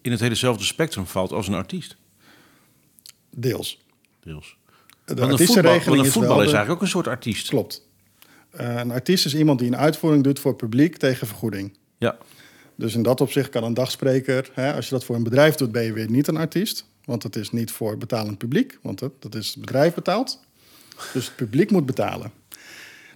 in 0.03 0.11
het 0.11 0.21
helezelfde 0.21 0.65
spectrum 0.65 1.07
valt 1.07 1.33
als 1.33 1.49
een 1.49 1.55
artiest. 1.55 1.97
Deels. 3.31 3.81
Deels. 4.21 4.57
De 5.05 5.15
Want 5.15 5.41
een 5.41 5.47
voetbal, 5.47 5.73
want 5.73 5.87
een 5.87 6.05
is 6.05 6.13
voetbal 6.13 6.31
is 6.43 6.51
de- 6.51 6.57
eigenlijk 6.57 6.71
ook 6.71 6.81
een 6.81 6.89
soort 6.89 7.09
artiest. 7.09 7.49
Klopt. 7.49 7.89
Eh, 8.51 8.77
een 8.77 8.91
artiest 8.91 9.25
is 9.27 9.35
iemand 9.35 9.59
die 9.59 9.69
een 9.69 9.77
uitvoering 9.77 10.25
doet 10.25 10.39
voor 10.39 10.51
het 10.51 10.61
publiek 10.61 10.97
tegen 10.97 11.27
vergoeding. 11.27 11.77
Ja. 11.99 12.17
Dus 12.77 12.95
in 12.95 13.03
dat 13.03 13.21
opzicht 13.21 13.49
kan 13.51 13.65
een 13.65 13.75
dagspreker, 13.75 14.51
hè, 14.55 14.75
als 14.75 14.85
je 14.85 14.91
dat 14.95 15.05
voor 15.05 15.17
een 15.17 15.23
bedrijf 15.23 15.55
doet, 15.55 15.73
ben 15.73 15.83
je 15.83 15.93
weer 15.93 16.11
niet 16.11 16.29
een 16.29 16.37
artiest. 16.37 16.89
Want 17.11 17.23
het 17.23 17.37
is 17.37 17.51
niet 17.51 17.71
voor 17.71 17.99
betalend 17.99 18.39
publiek, 18.39 18.79
want 18.83 18.99
dat, 18.99 19.13
dat 19.19 19.35
is 19.35 19.49
het 19.49 19.61
bedrijf 19.61 19.95
betaalt. 19.95 20.41
Dus 21.13 21.25
het 21.25 21.37
publiek 21.37 21.71
moet 21.71 21.87
betalen. 21.87 22.33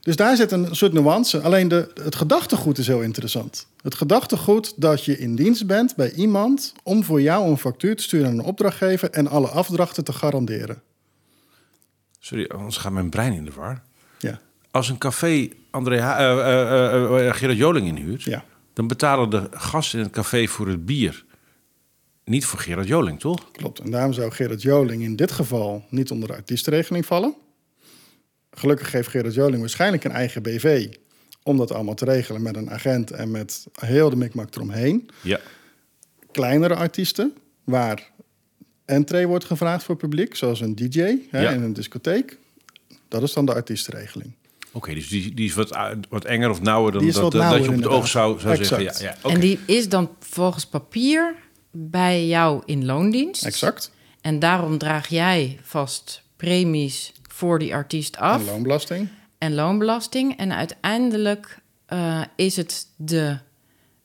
Dus 0.00 0.16
daar 0.16 0.36
zit 0.36 0.52
een 0.52 0.76
soort 0.76 0.92
nuance. 0.92 1.40
Alleen 1.40 1.68
de, 1.68 1.90
het 2.02 2.14
gedachtegoed 2.14 2.78
is 2.78 2.86
heel 2.86 3.00
interessant. 3.02 3.66
Het 3.82 3.94
gedachtegoed 3.94 4.72
dat 4.76 5.04
je 5.04 5.18
in 5.18 5.36
dienst 5.36 5.66
bent 5.66 5.96
bij 5.96 6.12
iemand 6.12 6.72
om 6.82 7.04
voor 7.04 7.20
jou 7.20 7.50
een 7.50 7.58
factuur 7.58 7.96
te 7.96 8.02
sturen 8.02 8.26
aan 8.26 8.38
een 8.38 8.44
opdrachtgever 8.44 9.10
en 9.10 9.26
alle 9.28 9.48
afdrachten 9.48 10.04
te 10.04 10.12
garanderen. 10.12 10.82
Sorry, 12.18 12.50
anders 12.54 12.76
gaat 12.76 12.92
mijn 12.92 13.10
brein 13.10 13.32
in 13.32 13.44
de 13.44 13.52
war. 13.52 13.82
Ja, 14.18 14.40
Als 14.70 14.88
een 14.88 14.98
café 14.98 15.48
André 15.70 16.00
Ha- 16.00 16.18
eh, 16.18 17.34
Gerard 17.34 17.58
Joling 17.58 17.86
inhuurt, 17.86 18.22
ja 18.22 18.44
dan 18.72 18.86
betalen 18.86 19.30
de 19.30 19.48
gasten 19.50 19.98
in 19.98 20.04
het 20.04 20.14
café 20.14 20.46
voor 20.46 20.68
het 20.68 20.86
bier. 20.86 21.24
Niet 22.24 22.44
voor 22.44 22.58
Gerard 22.58 22.88
Joling, 22.88 23.20
toch? 23.20 23.50
klopt. 23.50 23.78
En 23.78 23.90
daarom 23.90 24.12
zou 24.12 24.30
Gerard 24.30 24.62
Joling 24.62 25.02
in 25.02 25.16
dit 25.16 25.32
geval 25.32 25.84
niet 25.88 26.10
onder 26.10 26.28
de 26.28 26.34
artiestenregeling 26.34 27.06
vallen. 27.06 27.34
Gelukkig 28.50 28.92
heeft 28.92 29.08
Gerard 29.08 29.34
Joling 29.34 29.60
waarschijnlijk 29.60 30.04
een 30.04 30.10
eigen 30.10 30.42
BV 30.42 30.88
om 31.42 31.56
dat 31.56 31.72
allemaal 31.72 31.94
te 31.94 32.04
regelen 32.04 32.42
met 32.42 32.56
een 32.56 32.70
agent 32.70 33.10
en 33.10 33.30
met 33.30 33.66
heel 33.80 34.10
de 34.10 34.16
mikmak 34.16 34.54
eromheen. 34.54 35.10
Ja. 35.22 35.40
kleinere 36.30 36.74
artiesten 36.74 37.34
waar 37.64 38.10
entree 38.84 39.26
wordt 39.26 39.44
gevraagd 39.44 39.84
voor 39.84 39.96
publiek, 39.96 40.34
zoals 40.36 40.60
een 40.60 40.74
DJ 40.74 41.00
hè, 41.30 41.40
Ja. 41.40 41.50
in 41.50 41.62
een 41.62 41.72
discotheek. 41.72 42.38
Dat 43.08 43.22
is 43.22 43.32
dan 43.32 43.46
de 43.46 43.54
artiestenregeling. 43.54 44.32
Oké, 44.72 44.94
dus 44.94 45.08
die, 45.08 45.34
die 45.34 45.46
is 45.48 45.54
wat, 45.54 45.78
wat 46.08 46.24
enger 46.24 46.50
of 46.50 46.60
nauwer 46.60 46.92
dan 46.92 47.06
dat, 47.06 47.14
wat 47.14 47.32
dat, 47.32 47.64
je 47.64 47.68
op 47.68 47.76
het 47.76 47.86
oog 47.86 48.08
zou, 48.08 48.40
zou 48.40 48.56
zeggen. 48.56 48.82
Ja, 48.82 48.92
ja, 49.00 49.16
oké. 49.22 49.34
En 49.34 49.40
die 49.40 49.58
is 49.66 49.88
dan 49.88 50.10
volgens 50.20 50.66
papier 50.66 51.34
bij 51.76 52.26
jou 52.26 52.62
in 52.64 52.84
loondienst. 52.84 53.44
Exact. 53.44 53.92
En 54.20 54.38
daarom 54.38 54.78
draag 54.78 55.08
jij 55.08 55.58
vast 55.62 56.22
premies 56.36 57.12
voor 57.28 57.58
die 57.58 57.74
artiest 57.74 58.16
af. 58.16 58.40
En 58.40 58.46
loonbelasting. 58.46 59.08
en 59.38 59.54
loonbelasting. 59.54 60.36
En 60.38 60.52
uiteindelijk 60.52 61.58
eh, 61.86 62.20
is 62.36 62.56
het 62.56 62.86
de 62.96 63.38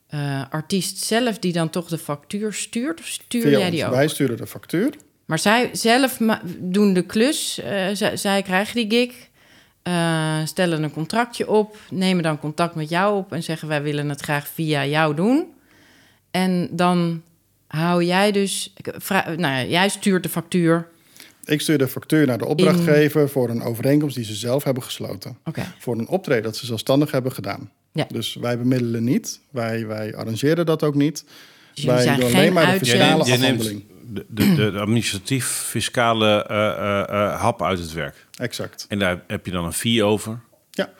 eh, 0.07 0.43
artiest 0.49 0.97
zelf 0.97 1.39
die 1.39 1.53
dan 1.53 1.69
toch 1.69 1.87
de 1.87 1.97
factuur 1.97 2.53
stuurt? 2.53 2.99
Of 2.99 3.05
stuur 3.05 3.41
Via 3.41 3.49
jij 3.51 3.61
ons. 3.61 3.71
die 3.71 3.85
ook? 3.85 3.91
Wij 3.91 4.07
sturen 4.07 4.37
de 4.37 4.47
factuur. 4.47 4.93
Maar 5.25 5.39
zij 5.39 5.69
zelf 5.73 6.19
doen 6.57 6.93
de 6.93 7.01
klus. 7.05 7.59
eh, 7.59 7.87
zij, 7.93 8.17
zij 8.17 8.41
krijgen 8.41 8.75
die 8.75 8.89
gig. 8.89 9.27
stellen 10.47 10.83
een 10.83 10.91
contractje 10.91 11.49
op. 11.49 11.77
Nemen 11.89 12.23
dan 12.23 12.39
contact 12.39 12.75
met 12.75 12.89
jou 12.89 13.17
op. 13.17 13.33
En 13.33 13.43
zeggen 13.43 13.67
wij 13.67 13.81
willen 13.83 14.09
het 14.09 14.21
graag 14.21 14.47
via 14.47 14.85
jou 14.85 15.15
doen. 15.15 15.45
En 16.31 16.69
dan 16.71 17.21
hou 17.69 18.03
jij 18.03 18.31
dus... 18.31 18.73
nou 19.25 19.39
ja, 19.39 19.63
jij 19.63 19.89
stuurt 19.89 20.23
de 20.23 20.29
factuur. 20.29 20.87
Ik 21.43 21.61
stuur 21.61 21.77
de 21.77 21.87
factuur 21.87 22.25
naar 22.25 22.37
de 22.37 22.45
opdrachtgever 22.45 23.29
voor 23.29 23.49
een 23.49 23.61
overeenkomst 23.61 24.15
die 24.15 24.25
ze 24.25 24.35
zelf 24.35 24.63
hebben 24.63 24.83
gesloten. 24.83 25.37
Oké. 25.45 25.73
Voor 25.79 25.97
een 25.97 26.07
optreden 26.07 26.43
dat 26.43 26.57
ze 26.57 26.65
zelfstandig 26.65 27.11
hebben 27.11 27.31
gedaan. 27.31 27.71
Ja. 27.91 28.05
Dus 28.09 28.35
wij 28.35 28.57
bemiddelen 28.57 29.03
niet. 29.03 29.39
Wij, 29.49 29.87
wij 29.87 30.15
arrangeren 30.15 30.65
dat 30.65 30.83
ook 30.83 30.95
niet. 30.95 31.25
Dus 31.73 31.83
wij 31.83 32.01
zijn 32.01 32.19
doen 32.19 32.29
geen 32.29 32.39
alleen 32.39 32.53
maar 32.53 32.71
de 32.71 32.77
fiscale 32.77 33.25
jij 33.25 33.35
afhandeling. 33.35 33.63
neemt 33.63 33.83
de, 34.09 34.25
de, 34.55 34.71
de 34.71 34.79
administratief-fiscale 34.79 36.45
eh, 36.45 36.69
eh, 36.69 37.09
eh, 37.09 37.41
hap 37.41 37.63
uit 37.63 37.79
het 37.79 37.93
werk. 37.93 38.25
Exact. 38.37 38.85
En 38.89 38.99
daar 38.99 39.23
heb 39.27 39.45
je 39.45 39.51
dan 39.51 39.65
een 39.65 39.73
fee 39.73 40.03
over. 40.03 40.39
Ja. 40.71 40.93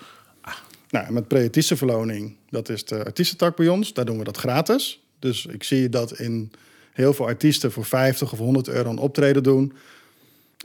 Nou, 0.90 1.12
met 1.12 1.28
pre-artiestenverloning, 1.28 2.36
dat 2.50 2.70
is 2.70 2.86
de 2.86 3.04
artiestentak 3.06 3.56
bij 3.56 3.68
ons. 3.68 3.94
Daar 3.94 4.06
doen 4.06 4.18
we 4.18 4.24
dat 4.24 4.38
gratis. 4.38 5.04
Dus 5.20 5.46
ik 5.46 5.64
zie 5.64 5.90
dat 5.90 6.20
in 6.20 6.52
heel 6.94 7.14
veel 7.14 7.26
artiesten 7.26 7.72
voor 7.72 7.86
50 7.86 8.32
of 8.32 8.40
100 8.40 8.68
euro 8.68 8.90
een 8.90 8.98
optreden 8.98 9.44
doen. 9.44 9.74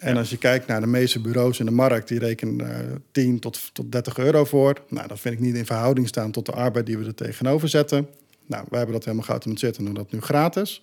En 0.00 0.16
als 0.16 0.30
je 0.30 0.36
kijkt 0.36 0.66
naar 0.66 0.80
de 0.80 0.86
meeste 0.86 1.20
bureaus 1.20 1.58
in 1.58 1.66
de 1.66 1.72
markt, 1.72 2.08
die 2.08 2.18
rekenen 2.18 2.66
uh, 2.66 2.94
10 3.12 3.38
tot, 3.38 3.70
tot 3.72 3.92
30 3.92 4.18
euro 4.18 4.44
voor. 4.44 4.82
Nou, 4.88 5.08
dat 5.08 5.20
vind 5.20 5.34
ik 5.34 5.40
niet 5.40 5.54
in 5.54 5.66
verhouding 5.66 6.08
staan 6.08 6.30
tot 6.30 6.46
de 6.46 6.52
arbeid 6.52 6.86
die 6.86 6.98
we 6.98 7.04
er 7.04 7.14
tegenover 7.14 7.68
zetten. 7.68 8.08
Nou, 8.46 8.64
wij 8.68 8.78
hebben 8.78 8.96
dat 8.96 9.04
helemaal 9.04 9.26
geautomatiseerd 9.26 9.76
en 9.76 9.84
doen 9.84 9.94
dat 9.94 10.12
nu 10.12 10.20
gratis. 10.20 10.82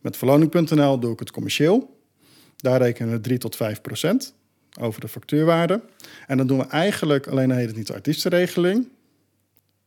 Met 0.00 0.16
verloning.nl 0.16 0.98
doe 0.98 1.12
ik 1.12 1.18
het 1.18 1.30
commercieel. 1.30 1.96
Daar 2.56 2.80
rekenen 2.80 3.12
we 3.12 3.20
3 3.20 3.38
tot 3.38 3.56
5 3.56 3.80
procent 3.80 4.34
over 4.80 5.00
de 5.00 5.08
factuurwaarde. 5.08 5.82
En 6.26 6.36
dan 6.36 6.46
doen 6.46 6.58
we 6.58 6.66
eigenlijk, 6.66 7.26
alleen 7.26 7.50
heet 7.50 7.66
het 7.66 7.76
niet 7.76 7.86
de 7.86 7.94
artiestenregeling, 7.94 8.88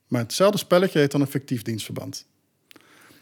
maar 0.08 0.22
hetzelfde 0.22 0.58
spelletje 0.58 1.00
heet 1.00 1.12
dan 1.12 1.22
een 1.22 1.28
fictief 1.28 1.62
dienstverband. 1.62 2.26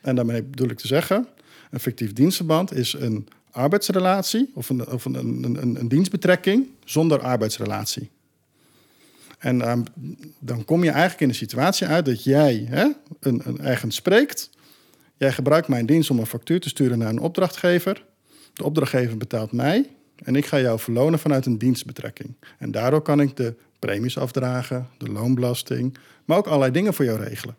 En 0.02 0.16
daarmee 0.16 0.44
bedoel 0.44 0.70
ik 0.70 0.78
te 0.78 0.88
zeggen, 0.88 1.28
een 1.72 1.80
fictief 1.80 2.14
dienstverband 2.14 2.74
is 2.74 2.94
een 2.94 3.28
arbeidsrelatie 3.52 4.52
of 4.54 4.70
een, 4.70 4.88
of 4.88 5.06
een, 5.06 5.16
een, 5.16 5.80
een, 5.80 5.88
dienstbetrekking 5.88 6.68
zonder 6.86 7.22
arbeidsrelatie. 7.22 8.10
En 9.38 9.60
uh, 9.60 9.74
dan 10.40 10.66
kom 10.66 10.84
je 10.84 10.90
eigenlijk 10.90 11.22
in 11.22 11.28
de 11.28 11.34
situatie 11.34 11.88
uit 11.88 12.06
dat 12.06 12.24
jij 12.24 12.66
hè, 12.70 12.88
een, 13.20 13.42
een, 13.46 13.60
ergens 13.60 13.96
spreekt. 13.96 14.50
Jij 15.18 15.32
gebruikt 15.32 15.68
mijn 15.68 15.86
dienst 15.86 16.10
om 16.10 16.20
een 16.20 16.26
factuur 16.26 16.60
te 16.60 16.70
sturen 16.70 16.98
naar 16.98 17.10
een 17.10 17.20
opdrachtgever. 17.20 18.06
De 18.54 18.64
opdrachtgever 18.64 19.18
betaalt 19.18 19.52
mij 19.52 19.90
en 20.16 20.36
ik 20.36 20.46
ga 20.46 20.60
jou 20.60 20.80
verlonen 20.80 21.20
vanuit 21.20 21.46
een 21.46 21.58
dienstbetrekking. 21.58 22.36
En 22.58 22.72
daardoor 22.72 23.02
kan 23.02 23.22
ik 23.22 23.38
de 23.38 23.56
premies 23.80 24.18
afdragen, 24.18 24.88
de 24.98 25.12
loonbelasting, 25.12 25.98
maar 26.26 26.38
ook 26.38 26.48
allerlei 26.48 26.72
dingen 26.72 26.94
voor 26.94 27.06
jou 27.06 27.20
regelen. 27.24 27.56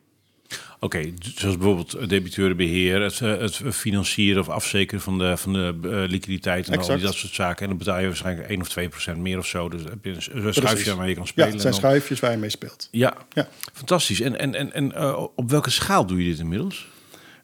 Oké, 0.83 1.12
zoals 1.35 1.57
bijvoorbeeld 1.57 2.09
debiteurenbeheer, 2.09 3.00
het, 3.00 3.21
eh, 3.21 3.38
het 3.38 3.61
financieren 3.71 4.40
of 4.40 4.49
afzekeren 4.49 5.00
van 5.00 5.19
de, 5.19 5.37
van 5.37 5.52
de 5.52 5.75
uh, 5.83 5.90
liquiditeit 5.90 6.66
en 6.66 6.73
exact. 6.73 6.90
al 6.90 6.97
die 6.97 7.04
dat 7.04 7.14
soort 7.14 7.35
zaken. 7.35 7.62
En 7.62 7.69
dan 7.69 7.78
betaal 7.78 8.00
je 8.00 8.07
waarschijnlijk 8.07 8.49
1 8.49 8.61
of 8.61 8.69
2 8.69 8.88
procent 8.88 9.19
meer 9.19 9.38
of 9.38 9.47
zo. 9.47 9.69
Dus 9.69 9.83
heb 9.83 10.04
je 10.04 10.16
een 10.30 10.54
schuifje 10.54 10.97
waar 10.97 11.09
je 11.09 11.14
kan 11.14 11.26
spelen. 11.26 11.47
Ja, 11.47 11.52
het 11.52 11.62
zijn 11.62 11.75
schuifjes 11.75 12.21
waar 12.21 12.30
je 12.30 12.37
mee 12.37 12.50
speelt. 12.50 12.88
Ja, 12.90 13.16
ja. 13.33 13.49
fantastisch. 13.73 14.21
En, 14.21 14.38
en, 14.38 14.54
en, 14.54 14.73
en 14.73 14.92
uh, 14.97 15.26
op 15.35 15.50
welke 15.50 15.71
schaal 15.71 16.07
doe 16.07 16.25
je 16.25 16.30
dit 16.30 16.38
inmiddels? 16.38 16.88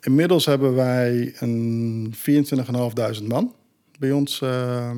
Inmiddels 0.00 0.44
hebben 0.44 0.74
wij 0.74 1.34
een 1.38 2.14
24.500 3.18 3.24
man 3.24 3.54
bij 3.98 4.12
ons. 4.12 4.40
Uh, 4.40 4.90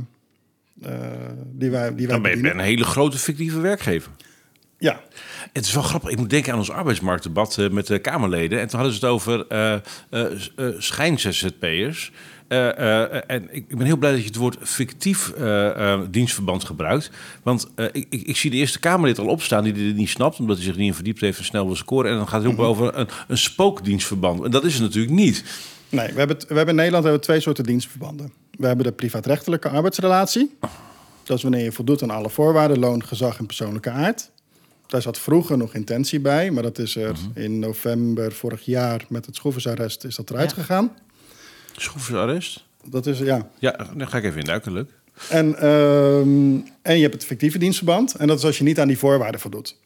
die 1.45 1.71
wij, 1.71 1.95
die 1.95 2.07
wij 2.07 2.07
dan 2.07 2.23
ben 2.23 2.43
je 2.43 2.51
een 2.51 2.59
hele 2.59 2.85
grote 2.85 3.19
fictieve 3.19 3.61
werkgever. 3.61 4.13
Ja. 4.79 5.01
Het 5.59 5.67
is 5.67 5.75
wel 5.75 5.83
grappig. 5.83 6.11
Ik 6.11 6.19
moet 6.19 6.31
denken 6.31 6.53
aan 6.53 6.59
ons 6.59 6.71
arbeidsmarktdebat 6.71 7.57
uh, 7.57 7.71
met 7.71 7.87
de 7.87 7.99
Kamerleden. 7.99 8.61
En 8.61 8.69
toen 8.69 8.81
hadden 8.81 8.99
ze 8.99 9.07
het 9.07 9.15
over 9.15 9.47
uh, 9.53 9.75
uh, 10.11 10.69
schijn-ZZP'ers. 10.79 12.13
en 12.49 13.49
ik 13.51 13.77
ben 13.77 13.87
heel 13.87 13.97
blij 13.97 14.11
dat 14.11 14.21
je 14.21 14.27
het 14.27 14.37
woord 14.37 14.57
fictief 14.61 15.33
dienstverband 16.11 16.65
gebruikt. 16.65 17.11
Want 17.43 17.71
ik, 17.93 18.07
ik, 18.11 18.23
ik, 18.23 18.37
zie 18.37 18.51
de 18.51 18.57
Eerste 18.57 18.79
Kamerlid 18.79 19.19
al 19.19 19.27
opstaan 19.27 19.65
die 19.65 19.73
dit 19.73 19.97
niet 19.97 20.09
snapt... 20.09 20.39
omdat 20.39 20.57
hij 20.57 20.65
zich 20.65 20.77
niet 20.77 20.87
in 20.87 20.95
verdiept 20.95 21.21
heeft 21.21 21.39
en 21.39 21.45
snel 21.45 21.67
wil 21.67 21.77
scoren. 21.77 22.11
En 22.11 22.17
dan 22.17 22.29
gaat 22.29 22.43
het 22.43 22.51
ook 22.51 22.59
mm 22.59 22.65
over 22.65 22.99
een, 22.99 23.09
een 23.29 23.39
spookdienstverband. 23.39 24.45
En 24.45 24.51
dat 24.51 24.65
is 24.65 24.75
het 24.75 24.83
natuurlijk 24.83 25.15
niet. 25.15 25.45
Nee, 25.89 26.13
we 26.13 26.19
hebben, 26.19 26.37
we 26.37 26.55
hebben 26.55 26.69
in 26.69 26.75
Nederland 26.75 27.05
hebben 27.05 27.21
we 27.21 27.27
twee 27.27 27.41
soorten 27.41 27.65
dienstverbanden. 27.65 28.33
We 28.51 28.67
hebben 28.67 28.85
de 28.87 28.93
privaatrechtelijke 28.93 29.69
arbeidsrelatie. 29.69 30.57
Dat 31.23 31.37
is 31.37 31.43
wanneer 31.43 31.65
je 31.65 31.73
voldoet 31.73 32.03
aan 32.03 32.11
alle 32.11 32.31
voorwaarden, 32.31 32.79
loon, 32.79 33.05
gezag 33.05 33.39
en 33.39 33.47
persoonlijke 33.47 33.91
aard. 33.91 34.31
Daar 34.89 35.03
zat 35.03 35.19
vroeger 35.19 35.57
nog 35.57 35.75
intentie 35.75 36.21
bij, 36.21 36.51
maar 36.51 36.63
dat 36.63 36.79
is 36.79 36.97
er 36.97 37.13
mhm. 37.13 37.41
in 37.41 37.59
november 37.59 38.33
vorig 38.33 38.65
jaar 38.65 39.05
met 39.09 39.27
het 39.27 39.37
schroeversarrest 39.37 40.05
is 40.05 40.17
dat 40.17 40.31
eruit 40.31 40.53
gegaan. 40.53 40.97
Schroeversarrest? 41.77 42.65
Dat 42.85 43.07
is, 43.07 43.19
ja. 43.19 43.49
Ja, 43.59 43.87
dan 43.97 44.09
ga 44.09 44.19
ik 44.19 44.25
even 44.25 44.41
induiken, 44.41 44.73
leuk. 44.73 44.91
En, 45.29 45.57
ehm, 45.57 46.71
en 46.83 46.97
je 46.97 47.03
hebt 47.03 47.15
het 47.15 47.25
fictieve 47.25 47.59
dienstverband. 47.59 48.15
En 48.15 48.27
dat 48.27 48.39
is 48.39 48.45
als 48.45 48.59
je 48.59 48.65
niet 48.65 48.81
aan 48.81 48.89
die 48.89 48.99
voorwaarden 48.99 49.41
voldoet. 49.41 49.77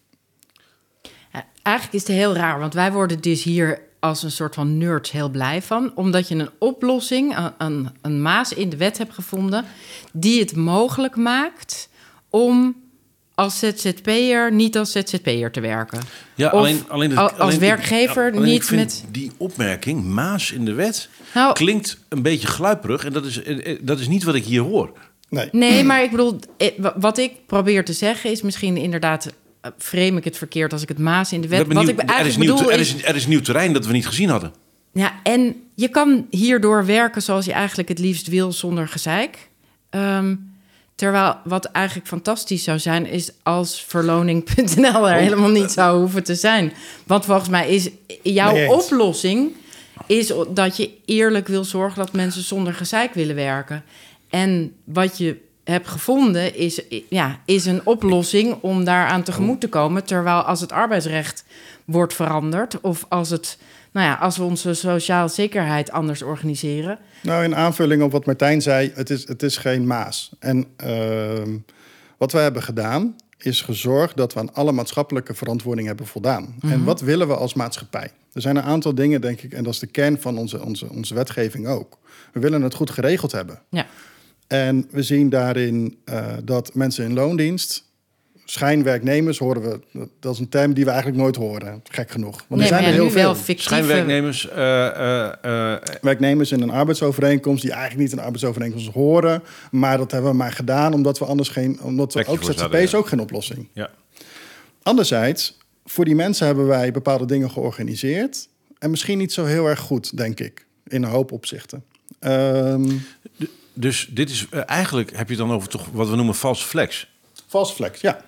Ja, 1.32 1.46
eigenlijk 1.62 1.96
is 1.96 2.06
het 2.06 2.16
heel 2.16 2.34
raar, 2.34 2.58
want 2.58 2.74
wij 2.74 2.92
worden 2.92 3.20
dus 3.20 3.42
hier 3.42 3.80
als 4.00 4.22
een 4.22 4.30
soort 4.30 4.54
van 4.54 4.78
nerds 4.78 5.10
heel 5.10 5.28
blij 5.28 5.62
van. 5.62 5.92
Omdat 5.94 6.28
je 6.28 6.34
een 6.34 6.50
oplossing, 6.58 7.36
een, 7.58 7.88
een 8.02 8.22
maas 8.22 8.54
in 8.54 8.68
de 8.68 8.76
wet 8.76 8.98
hebt 8.98 9.14
gevonden... 9.14 9.64
die 10.12 10.40
het 10.40 10.56
mogelijk 10.56 11.16
maakt 11.16 11.88
om 12.30 12.81
als 13.34 13.58
ZZP'er 13.58 14.52
niet 14.52 14.76
als 14.76 14.92
ZZP'er 14.92 15.50
te 15.50 15.60
werken. 15.60 16.00
Ja, 16.34 16.48
alleen, 16.48 16.84
alleen, 16.88 17.16
als 17.16 17.56
werkgever 17.56 18.40
niet 18.40 18.70
met. 18.70 19.04
Die 19.10 19.30
opmerking, 19.36 20.04
maas 20.04 20.52
in 20.52 20.64
de 20.64 20.72
wet, 20.72 21.08
nou, 21.34 21.52
klinkt 21.52 21.98
een 22.08 22.22
beetje 22.22 22.46
gluiperig. 22.46 23.04
En 23.04 23.12
dat 23.12 23.24
is, 23.24 23.42
eh, 23.42 23.72
eh, 23.72 23.78
dat 23.82 24.00
is 24.00 24.08
niet 24.08 24.22
wat 24.22 24.34
ik 24.34 24.44
hier 24.44 24.62
hoor. 24.62 24.92
Nee. 25.28 25.48
nee, 25.52 25.84
maar 25.84 26.02
ik 26.02 26.10
bedoel, 26.10 26.38
eh, 26.56 26.68
wat 26.96 27.18
ik 27.18 27.32
probeer 27.46 27.84
te 27.84 27.92
zeggen 27.92 28.30
is 28.30 28.42
misschien 28.42 28.76
inderdaad. 28.76 29.32
Frame 29.78 30.16
ik 30.16 30.24
het 30.24 30.36
verkeerd 30.36 30.72
als 30.72 30.82
ik 30.82 30.88
het 30.88 30.98
maas 30.98 31.32
in 31.32 31.40
de 31.40 31.48
wet. 31.48 31.72
Wat 31.72 31.88
ik 31.88 31.98
eigenlijk 31.98 32.20
er 32.20 32.26
is, 32.26 32.36
nieuw, 32.36 32.54
bedoel 32.54 32.72
er 32.72 32.80
is, 32.80 33.04
er 33.04 33.16
is 33.16 33.26
nieuw 33.26 33.40
terrein 33.40 33.72
dat 33.72 33.86
we 33.86 33.92
niet 33.92 34.06
gezien 34.06 34.28
hadden. 34.28 34.52
Ja, 34.92 35.12
en 35.22 35.54
je 35.74 35.88
kan 35.88 36.26
hierdoor 36.30 36.86
werken 36.86 37.22
zoals 37.22 37.44
je 37.44 37.52
eigenlijk 37.52 37.88
het 37.88 37.98
liefst 37.98 38.26
wil 38.26 38.52
zonder 38.52 38.88
gezeik. 38.88 39.50
Um, 39.90 40.51
Terwijl 41.02 41.36
wat 41.44 41.64
eigenlijk 41.64 42.08
fantastisch 42.08 42.64
zou 42.64 42.78
zijn, 42.78 43.06
is 43.06 43.30
als 43.42 43.84
verloning.nl 43.88 45.08
er 45.08 45.20
helemaal 45.20 45.50
niet 45.50 45.70
zou 45.70 45.98
hoeven 45.98 46.22
te 46.24 46.34
zijn. 46.34 46.72
Want 47.06 47.24
volgens 47.24 47.48
mij 47.48 47.68
is 47.68 47.90
jouw 48.22 48.66
oplossing 48.66 49.52
is 50.06 50.32
dat 50.48 50.76
je 50.76 50.90
eerlijk 51.04 51.48
wil 51.48 51.64
zorgen 51.64 51.98
dat 51.98 52.12
mensen 52.12 52.42
zonder 52.42 52.74
gezeik 52.74 53.14
willen 53.14 53.34
werken. 53.34 53.84
En 54.30 54.74
wat 54.84 55.18
je 55.18 55.40
hebt 55.64 55.88
gevonden 55.88 56.56
is, 56.56 56.80
ja, 57.08 57.40
is 57.44 57.64
een 57.64 57.86
oplossing 57.86 58.56
om 58.60 58.84
daaraan 58.84 59.22
tegemoet 59.22 59.60
te 59.60 59.68
komen. 59.68 60.04
Terwijl 60.04 60.40
als 60.40 60.60
het 60.60 60.72
arbeidsrecht 60.72 61.44
wordt 61.84 62.14
veranderd 62.14 62.80
of 62.80 63.06
als 63.08 63.30
het 63.30 63.58
nou 63.92 64.06
ja, 64.06 64.14
als 64.14 64.36
we 64.36 64.42
onze 64.42 64.74
sociale 64.74 65.28
zekerheid 65.28 65.90
anders 65.90 66.22
organiseren. 66.22 66.98
Nou, 67.22 67.44
in 67.44 67.56
aanvulling 67.56 68.02
op 68.02 68.12
wat 68.12 68.26
Martijn 68.26 68.62
zei, 68.62 68.92
het 68.94 69.10
is, 69.10 69.28
het 69.28 69.42
is 69.42 69.56
geen 69.56 69.86
maas. 69.86 70.32
En 70.38 70.66
uh, 70.84 71.56
wat 72.16 72.32
we 72.32 72.38
hebben 72.38 72.62
gedaan, 72.62 73.16
is 73.38 73.60
gezorgd 73.60 74.16
dat 74.16 74.32
we 74.32 74.40
aan 74.40 74.54
alle 74.54 74.72
maatschappelijke 74.72 75.34
verantwoording 75.34 75.86
hebben 75.86 76.06
voldaan. 76.06 76.54
En 76.60 76.68
mhm. 76.68 76.84
wat 76.84 77.00
willen 77.00 77.28
we 77.28 77.36
als 77.36 77.54
maatschappij? 77.54 78.10
Er 78.32 78.40
zijn 78.40 78.56
een 78.56 78.62
aantal 78.62 78.94
dingen, 78.94 79.20
denk 79.20 79.40
ik, 79.40 79.52
en 79.52 79.64
dat 79.64 79.72
is 79.72 79.78
de 79.78 79.86
kern 79.86 80.20
van 80.20 80.38
onze, 80.38 80.64
onze, 80.64 80.90
onze 80.90 81.14
wetgeving 81.14 81.66
ook. 81.66 81.98
We 82.32 82.40
willen 82.40 82.62
het 82.62 82.74
goed 82.74 82.90
geregeld 82.90 83.32
hebben. 83.32 83.60
Ja. 83.68 83.86
En 84.46 84.88
we 84.90 85.02
zien 85.02 85.28
daarin 85.28 85.98
uh, 86.04 86.26
dat 86.44 86.74
mensen 86.74 87.04
in 87.04 87.12
loondienst 87.12 87.84
schijnwerknemers 88.44 89.38
horen 89.38 89.62
we. 89.62 90.08
Dat 90.20 90.34
is 90.34 90.38
een 90.38 90.48
term 90.48 90.74
die 90.74 90.84
we 90.84 90.90
eigenlijk 90.90 91.20
nooit 91.20 91.36
horen. 91.36 91.82
Gek 91.90 92.10
genoeg. 92.10 92.44
Want 92.48 92.60
er 92.60 92.66
zijn 92.66 92.84
er 92.84 92.92
heel 92.92 93.10
veel. 93.10 93.34
Fictieve... 93.34 93.62
Schijnwerknemers. 93.62 94.48
Uh, 94.48 94.56
uh, 94.56 95.76
Werknemers 96.00 96.52
in 96.52 96.62
een 96.62 96.70
arbeidsovereenkomst 96.70 97.62
die 97.62 97.72
eigenlijk 97.72 98.02
niet 98.02 98.12
een 98.12 98.24
arbeidsovereenkomst 98.24 98.92
horen. 98.92 99.42
Maar 99.70 99.98
dat 99.98 100.10
hebben 100.10 100.30
we 100.30 100.36
maar 100.36 100.52
gedaan 100.52 100.92
omdat 100.92 101.18
we 101.18 101.24
anders 101.24 101.48
geen. 101.48 101.80
Omdat 101.80 102.14
we 102.14 102.26
ook 102.26 102.42
ZZP 102.42 102.74
is 102.74 102.94
ook 102.94 103.08
geen 103.08 103.20
oplossing. 103.20 103.68
Ja. 103.72 103.90
Anderzijds, 104.82 105.58
voor 105.84 106.04
die 106.04 106.14
mensen 106.14 106.46
hebben 106.46 106.66
wij 106.66 106.92
bepaalde 106.92 107.26
dingen 107.26 107.50
georganiseerd. 107.50 108.48
En 108.78 108.90
misschien 108.90 109.18
niet 109.18 109.32
zo 109.32 109.44
heel 109.44 109.66
erg 109.66 109.80
goed, 109.80 110.16
denk 110.16 110.40
ik. 110.40 110.66
In 110.86 111.02
een 111.02 111.10
hoop 111.10 111.32
opzichten. 111.32 111.84
Um, 112.20 113.04
dus 113.74 114.08
dit 114.10 114.30
is 114.30 114.46
eigenlijk, 114.66 115.16
heb 115.16 115.28
je 115.28 115.36
dan 115.36 115.52
over 115.52 115.68
toch 115.68 115.88
wat 115.92 116.08
we 116.08 116.16
noemen 116.16 116.34
false 116.34 116.66
flex? 116.66 117.10
False 117.46 117.74
flex, 117.74 118.00
ja. 118.00 118.24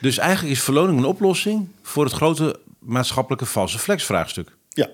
Dus 0.00 0.18
eigenlijk 0.18 0.56
is 0.56 0.62
verloning 0.62 0.98
een 0.98 1.04
oplossing 1.04 1.68
voor 1.82 2.04
het 2.04 2.12
grote 2.12 2.60
maatschappelijke 2.78 3.46
valse 3.46 3.78
flex-vraagstuk. 3.78 4.56
Ja. 4.68 4.90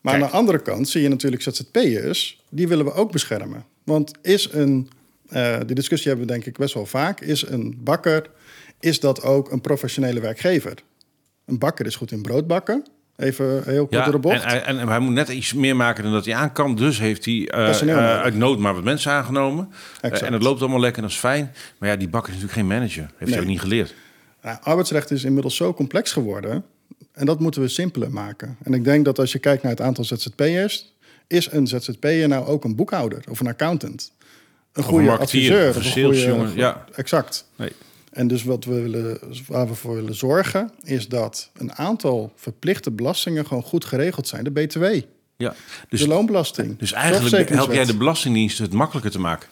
Maar 0.00 0.14
aan 0.14 0.20
de 0.20 0.26
andere 0.26 0.62
kant 0.62 0.88
zie 0.88 1.02
je 1.02 1.08
natuurlijk 1.08 1.42
ZZP'ers, 1.42 2.42
die 2.48 2.68
willen 2.68 2.84
we 2.84 2.92
ook 2.92 3.12
beschermen. 3.12 3.64
Want 3.84 4.12
is 4.22 4.52
een, 4.52 4.90
uh, 5.28 5.58
die 5.66 5.74
discussie 5.74 6.08
hebben 6.08 6.26
we 6.26 6.32
denk 6.32 6.46
ik 6.46 6.56
best 6.56 6.74
wel 6.74 6.86
vaak, 6.86 7.20
is 7.20 7.48
een 7.48 7.78
bakker, 7.78 8.30
is 8.80 9.00
dat 9.00 9.22
ook 9.22 9.50
een 9.50 9.60
professionele 9.60 10.20
werkgever? 10.20 10.74
Een 11.44 11.58
bakker 11.58 11.86
is 11.86 11.96
goed 11.96 12.12
in 12.12 12.22
brood 12.22 12.46
bakken, 12.46 12.86
Even 13.20 13.62
heel 13.64 13.86
kort 13.86 14.04
door 14.04 14.12
de 14.12 14.18
bocht. 14.18 14.44
En, 14.44 14.64
en, 14.64 14.78
en, 14.78 14.88
hij 14.88 14.98
moet 14.98 15.12
net 15.12 15.28
iets 15.28 15.52
meer 15.52 15.76
maken 15.76 16.02
dan 16.02 16.12
dat 16.12 16.24
hij 16.24 16.34
aan 16.34 16.52
kan. 16.52 16.74
Dus 16.74 16.98
heeft 16.98 17.24
hij 17.24 17.34
uh, 17.34 17.80
uh, 17.82 18.20
uit 18.20 18.34
nood 18.34 18.58
maar 18.58 18.74
wat 18.74 18.84
mensen 18.84 19.12
aangenomen. 19.12 19.72
Uh, 20.02 20.22
en 20.22 20.32
het 20.32 20.42
loopt 20.42 20.60
allemaal 20.60 20.80
lekker, 20.80 21.02
dat 21.02 21.10
is 21.10 21.16
fijn. 21.16 21.54
Maar 21.78 21.88
ja, 21.88 21.96
die 21.96 22.08
bakker 22.08 22.32
is 22.32 22.40
natuurlijk 22.40 22.68
geen 22.68 22.78
manager. 22.78 23.02
Heeft 23.02 23.20
nee. 23.20 23.30
hij 23.30 23.40
ook 23.40 23.46
niet 23.46 23.60
geleerd. 23.60 23.94
Ja, 24.42 24.60
arbeidsrecht 24.62 25.10
is 25.10 25.24
inmiddels 25.24 25.56
zo 25.56 25.74
complex 25.74 26.12
geworden. 26.12 26.64
En 27.12 27.26
dat 27.26 27.40
moeten 27.40 27.60
we 27.60 27.68
simpeler 27.68 28.10
maken. 28.10 28.56
En 28.62 28.74
ik 28.74 28.84
denk 28.84 29.04
dat 29.04 29.18
als 29.18 29.32
je 29.32 29.38
kijkt 29.38 29.62
naar 29.62 29.72
het 29.72 29.80
aantal 29.80 30.04
ZZP'ers... 30.04 30.94
is 31.26 31.52
een 31.52 31.66
ZZP'er 31.66 32.28
nou 32.28 32.46
ook 32.46 32.64
een 32.64 32.76
boekhouder 32.76 33.22
of 33.28 33.40
een 33.40 33.48
accountant? 33.48 34.12
Een 34.72 34.82
goede 34.82 35.10
adviseur. 35.10 35.76
Een 35.76 35.84
goede, 35.84 36.26
jongen, 36.26 36.52
ja. 36.54 36.84
Exact. 36.94 37.48
Nee. 37.56 37.72
En 38.10 38.28
dus 38.28 38.44
wat 38.44 38.64
we 38.64 38.80
willen, 38.80 39.18
waar 39.46 39.68
we 39.68 39.74
voor 39.74 39.94
willen 39.94 40.14
zorgen, 40.14 40.70
is 40.82 41.08
dat 41.08 41.50
een 41.56 41.72
aantal 41.72 42.32
verplichte 42.36 42.90
belastingen 42.90 43.46
gewoon 43.46 43.62
goed 43.62 43.84
geregeld 43.84 44.28
zijn. 44.28 44.44
De 44.44 44.50
BTW, 44.50 44.84
Ja, 45.36 45.54
dus, 45.88 46.00
de 46.00 46.08
loonbelasting. 46.08 46.78
dus 46.78 46.92
eigenlijk 46.92 47.48
help 47.48 47.72
jij 47.72 47.84
de 47.84 47.96
Belastingdienst 47.96 48.58
het 48.58 48.72
makkelijker 48.72 49.10
te 49.10 49.18
maken. 49.18 49.48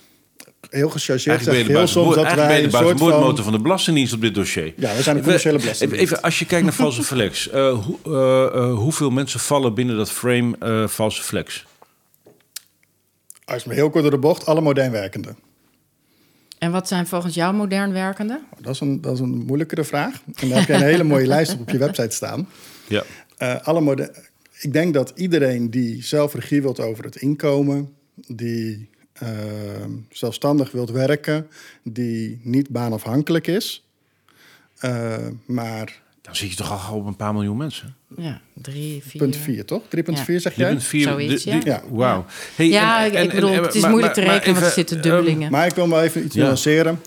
Heel 0.71 0.89
gechargeerd 0.89 1.27
Eigenlijk 1.27 1.67
ben 1.67 1.77
je 1.77 1.81
zeg 1.81 1.95
de 1.95 2.01
heel 2.01 2.15
soms 2.15 2.15
dat 2.15 2.35
wij 2.35 2.63
de 2.63 2.69
buitenboordmotor 2.69 3.35
van... 3.35 3.45
van 3.45 3.53
de 3.53 3.59
Belastingdienst 3.59 4.13
op 4.13 4.21
dit 4.21 4.35
dossier. 4.35 4.73
Ja, 4.77 4.97
we 4.97 5.03
zijn 5.03 5.17
een 5.17 5.23
commerciële 5.23 5.59
belasting. 5.59 5.93
Even, 5.93 6.23
als 6.23 6.39
je 6.39 6.45
kijkt 6.45 6.65
naar 6.65 6.75
valse 6.75 7.03
flex. 7.15 7.51
eh, 7.51 7.79
hoe, 7.79 7.99
eh, 8.05 8.45
eh, 8.45 8.75
hoeveel 8.75 9.11
mensen 9.11 9.41
vallen 9.41 9.75
binnen 9.75 9.97
dat 9.97 10.11
frame 10.11 10.89
valse 10.89 11.23
flex? 11.23 11.67
Als 13.45 13.65
me 13.65 13.75
heel 13.75 13.91
kort 13.91 14.03
door 14.03 14.13
de 14.13 14.19
bocht, 14.19 14.47
alle 14.47 14.61
modern 14.61 14.91
werkenden. 14.91 15.37
En 16.59 16.71
wat 16.71 16.89
zijn 16.89 17.07
volgens 17.07 17.35
jou 17.35 17.55
modern 17.55 17.93
werkende? 17.93 18.41
Dat 18.61 18.75
is, 18.75 18.81
een, 18.81 19.01
dat 19.01 19.13
is 19.13 19.21
een 19.21 19.45
moeilijkere 19.47 19.85
vraag. 19.85 20.23
En 20.35 20.49
daar 20.49 20.59
heb 20.59 20.69
je 20.69 20.75
een 20.75 20.83
hele 20.83 21.05
mooie 21.05 21.27
lijst 21.37 21.53
op 21.53 21.61
op 21.61 21.71
je 21.71 21.79
website 21.79 22.15
staan. 22.15 22.49
Ja. 22.89 23.03
Eh, 23.37 23.63
alle 23.63 24.11
ik 24.61 24.73
denk 24.73 24.95
dat 24.95 25.13
iedereen 25.15 25.71
die 25.71 26.03
zelf 26.03 26.35
regie 26.35 26.63
wilt 26.63 26.81
over 26.81 27.05
het 27.05 27.17
inkomen, 27.17 27.95
die 28.27 28.89
eh, 29.13 29.29
zelfstandig 30.11 30.71
wilt 30.71 30.91
werken, 30.91 31.47
die 31.83 32.41
niet 32.43 32.69
baanafhankelijk 32.69 33.47
is, 33.47 33.85
eh, 34.79 35.27
maar 35.47 36.03
Dan 36.23 36.37
zit 36.37 36.51
je 36.51 36.57
toch 36.57 36.91
al 36.91 36.99
op 36.99 37.07
een 37.07 37.17
paar 37.17 37.33
miljoen 37.33 37.57
mensen. 37.57 37.97
Ja, 38.17 38.41
drie, 38.55 39.03
vier. 39.07 39.23
punt 39.23 39.37
4 39.37 39.65
toch? 39.65 39.83
3.4 39.89 40.35
Ja. 40.35 40.39
zeg 40.41 40.55
jij? 40.57 40.71
3,4. 40.77 41.01
Zoiets, 41.03 41.45
ja. 41.45 41.61
Ja. 41.65 41.83
Wauw. 41.91 42.25
Hey, 42.57 42.69
Ja, 42.69 43.05
en- 43.07 43.13
en- 43.15 43.25
ik 43.25 43.31
bedoel, 43.35 43.53
en- 43.53 43.63
het 43.63 43.75
is 43.75 43.81
maar- 43.81 43.91
moeilijk 43.91 44.15
te 44.15 44.21
maar- 44.21 44.31
rekenen, 44.35 44.55
want 44.55 44.67
er 44.67 44.73
zitten 44.73 44.97
ehm, 45.01 45.09
dubbelingen. 45.09 45.51
Maar 45.51 45.67
ik 45.67 45.75
wil 45.75 45.87
maar 45.87 46.03
even 46.03 46.25
iets 46.25 46.35
Ja. 46.35 46.45
nuanceren. 46.45 47.01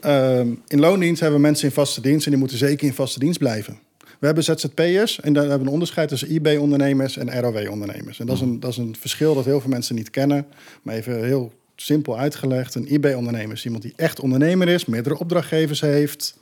Ehm, 0.00 0.48
in 0.68 0.80
loondienst 0.80 1.20
hebben 1.20 1.40
we 1.40 1.46
mensen 1.46 1.68
in 1.68 1.74
vaste 1.74 2.00
dienst 2.00 2.24
en 2.24 2.30
die 2.30 2.40
moeten 2.40 2.58
zeker 2.58 2.86
in 2.86 2.94
vaste 2.94 3.18
dienst 3.18 3.38
blijven. 3.38 3.78
We 4.18 4.26
hebben 4.26 4.44
ZZP'ers 4.44 5.20
en 5.20 5.32
daar 5.32 5.42
hebben 5.42 5.60
we 5.60 5.66
een 5.66 5.72
onderscheid 5.72 6.08
tussen 6.08 6.32
IB-ondernemers 6.34 7.16
en 7.16 7.40
ROW-ondernemers. 7.40 8.20
En 8.20 8.26
dat 8.26 8.34
is, 8.36 8.40
een, 8.42 8.60
dat 8.60 8.70
is 8.70 8.76
een 8.76 8.96
verschil 9.00 9.34
dat 9.34 9.44
heel 9.44 9.60
veel 9.60 9.70
mensen 9.70 9.94
niet 9.94 10.10
kennen. 10.10 10.46
Maar 10.82 10.94
even 10.94 11.24
heel 11.24 11.52
simpel 11.76 12.18
uitgelegd. 12.18 12.74
Een 12.74 12.92
IB-ondernemer 12.92 13.56
is 13.56 13.64
iemand 13.64 13.82
die 13.82 13.92
echt 13.96 14.20
ondernemer 14.20 14.68
is, 14.68 14.84
meerdere 14.84 15.18
opdrachtgevers 15.18 15.80
heeft, 15.80 16.36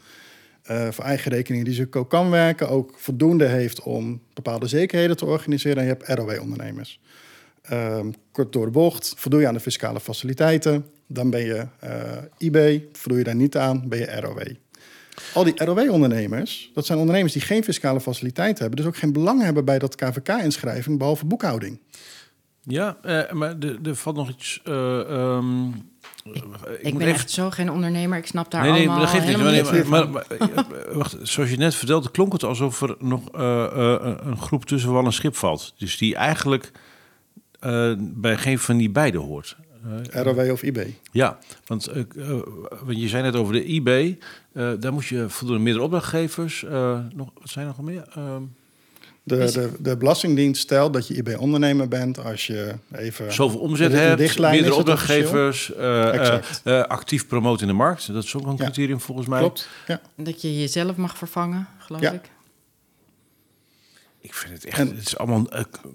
eh, 0.72 0.92
voor 0.92 1.04
eigen 1.04 1.32
rekening 1.32 1.64
risico 1.64 2.04
kan 2.04 2.30
werken, 2.30 2.68
ook 2.68 2.94
voldoende 2.96 3.46
heeft 3.46 3.82
om 3.82 4.20
bepaalde 4.34 4.66
zekerheden 4.66 5.16
te 5.16 5.24
organiseren. 5.24 5.76
En 5.76 5.82
je 5.82 5.88
hebt 5.88 6.08
ROW-ondernemers. 6.08 7.00
Ehm, 7.62 8.10
kort 8.32 8.52
door 8.52 8.64
de 8.64 8.70
bocht, 8.70 9.14
voldoe 9.16 9.40
je 9.40 9.46
aan 9.46 9.54
de 9.54 9.60
fiscale 9.60 10.00
faciliteiten, 10.00 10.86
dan 11.06 11.30
ben 11.30 11.44
je 11.44 11.66
eh, 11.78 12.18
IB, 12.38 12.80
voldoe 12.92 13.18
je 13.18 13.24
daar 13.24 13.34
niet 13.34 13.56
aan, 13.56 13.88
ben 13.88 13.98
je 13.98 14.20
ROW. 14.20 14.42
Al 15.34 15.44
die 15.44 15.64
ROW-ondernemers, 15.64 16.70
dat 16.74 16.86
zijn 16.86 16.98
ondernemers 16.98 17.32
die 17.32 17.42
geen 17.42 17.64
fiscale 17.64 18.00
faciliteiten 18.00 18.60
hebben, 18.60 18.76
dus 18.76 18.86
ook 18.86 18.96
geen 18.96 19.12
belang 19.12 19.42
hebben 19.42 19.64
bij 19.64 19.78
dat 19.78 19.94
KVK-inschrijving, 19.94 20.98
behalve 20.98 21.26
boekhouding. 21.26 21.78
Ja, 22.62 22.96
eh, 23.02 23.32
maar 23.32 23.56
er 23.82 23.96
valt 23.96 24.16
nog 24.16 24.28
iets. 24.28 24.60
ehm, 24.64 25.70
Ik, 26.24 26.34
ik 26.34 26.42
ik 26.80 26.82
moet 26.82 26.98
ben 26.98 27.02
even- 27.08 27.12
echt 27.20 27.30
zo 27.30 27.50
geen 27.50 27.70
ondernemer. 27.70 28.18
Ik 28.18 28.26
snap 28.26 28.50
daar 28.50 28.62
Nee, 28.62 28.70
nee, 28.70 28.88
allemaal 28.88 29.04
dat 29.04 29.12
niet. 29.12 29.22
helemaal 29.22 29.44
Maar, 29.44 29.54
niks 29.54 29.70
nee, 29.70 29.80
meer 29.80 29.88
maar, 29.90 30.02
van. 30.02 30.10
maar- 30.12 30.26
maar- 30.68 30.94
wacht, 30.96 31.16
zoals 31.22 31.50
je 31.50 31.56
net 31.56 31.74
vertelde, 31.74 32.10
klonk 32.10 32.32
het 32.32 32.44
alsof 32.44 32.82
er 32.82 32.94
nog 32.98 33.28
eh, 33.30 33.64
eh, 33.64 34.16
een 34.22 34.38
groep 34.38 34.64
tussen 34.64 34.92
wal 34.92 35.04
en 35.04 35.12
schip 35.12 35.36
valt. 35.36 35.74
Dus 35.78 35.98
die 35.98 36.14
eigenlijk 36.14 36.70
eh, 37.60 37.92
bij 37.98 38.36
geen 38.36 38.58
van 38.58 38.76
die 38.76 38.90
beiden 38.90 39.20
hoort. 39.20 39.56
ROW 40.10 40.50
of 40.50 40.62
IB. 40.62 40.78
ja, 41.12 41.38
want, 41.66 41.90
want 42.84 43.00
je 43.00 43.08
zei 43.08 43.22
net 43.22 43.36
over 43.36 43.52
de 43.52 43.64
IB. 43.64 43.88
eh, 44.52 44.70
daar 44.80 44.92
moet 44.92 45.06
je 45.06 45.28
voldoende 45.28 45.62
meerdere 45.62 45.84
opdrachtgevers. 45.84 46.64
eh, 46.64 46.98
nog, 47.14 47.28
wat 47.40 47.48
zijn 47.48 47.66
er 47.66 47.74
nog 47.76 47.86
meer? 47.86 48.04
De, 49.24 49.36
Is- 49.38 49.52
de, 49.52 49.70
de 49.78 49.96
Belastingdienst 49.96 50.62
stelt 50.62 50.92
dat 50.92 51.06
je 51.06 51.14
IB-ondernemer 51.14 51.88
bent 51.88 52.24
als 52.24 52.46
je 52.46 52.74
even... 52.92 53.32
zoveel 53.32 53.58
omzet 53.60 53.92
hebt, 53.92 54.38
meerdere 54.38 54.74
opdrachtgevers, 54.74 55.74
eh, 55.74 56.14
eh, 56.34 56.40
eh, 56.64 56.84
actief 56.84 57.26
promoten 57.26 57.60
in 57.62 57.66
de 57.68 57.72
markt. 57.78 58.12
Dat 58.12 58.24
is 58.24 58.34
ook 58.36 58.46
een 58.46 58.54
Ja. 58.56 58.64
criterium 58.64 59.00
volgens 59.00 59.26
mij. 59.26 59.38
Klopt, 59.38 59.68
ja. 59.86 60.00
Dat 60.16 60.42
je 60.42 60.58
jezelf 60.60 60.96
mag 60.96 61.16
vervangen, 61.16 61.66
geloof 61.78 62.00
Ja. 62.02 62.10
ik. 62.12 62.30
Ik 64.20 64.34
vind 64.34 64.52
het 64.52 64.64
echt, 64.64 64.78
En- 64.78 64.88
het 64.96 65.06
is 65.06 65.18
allemaal 65.18 65.46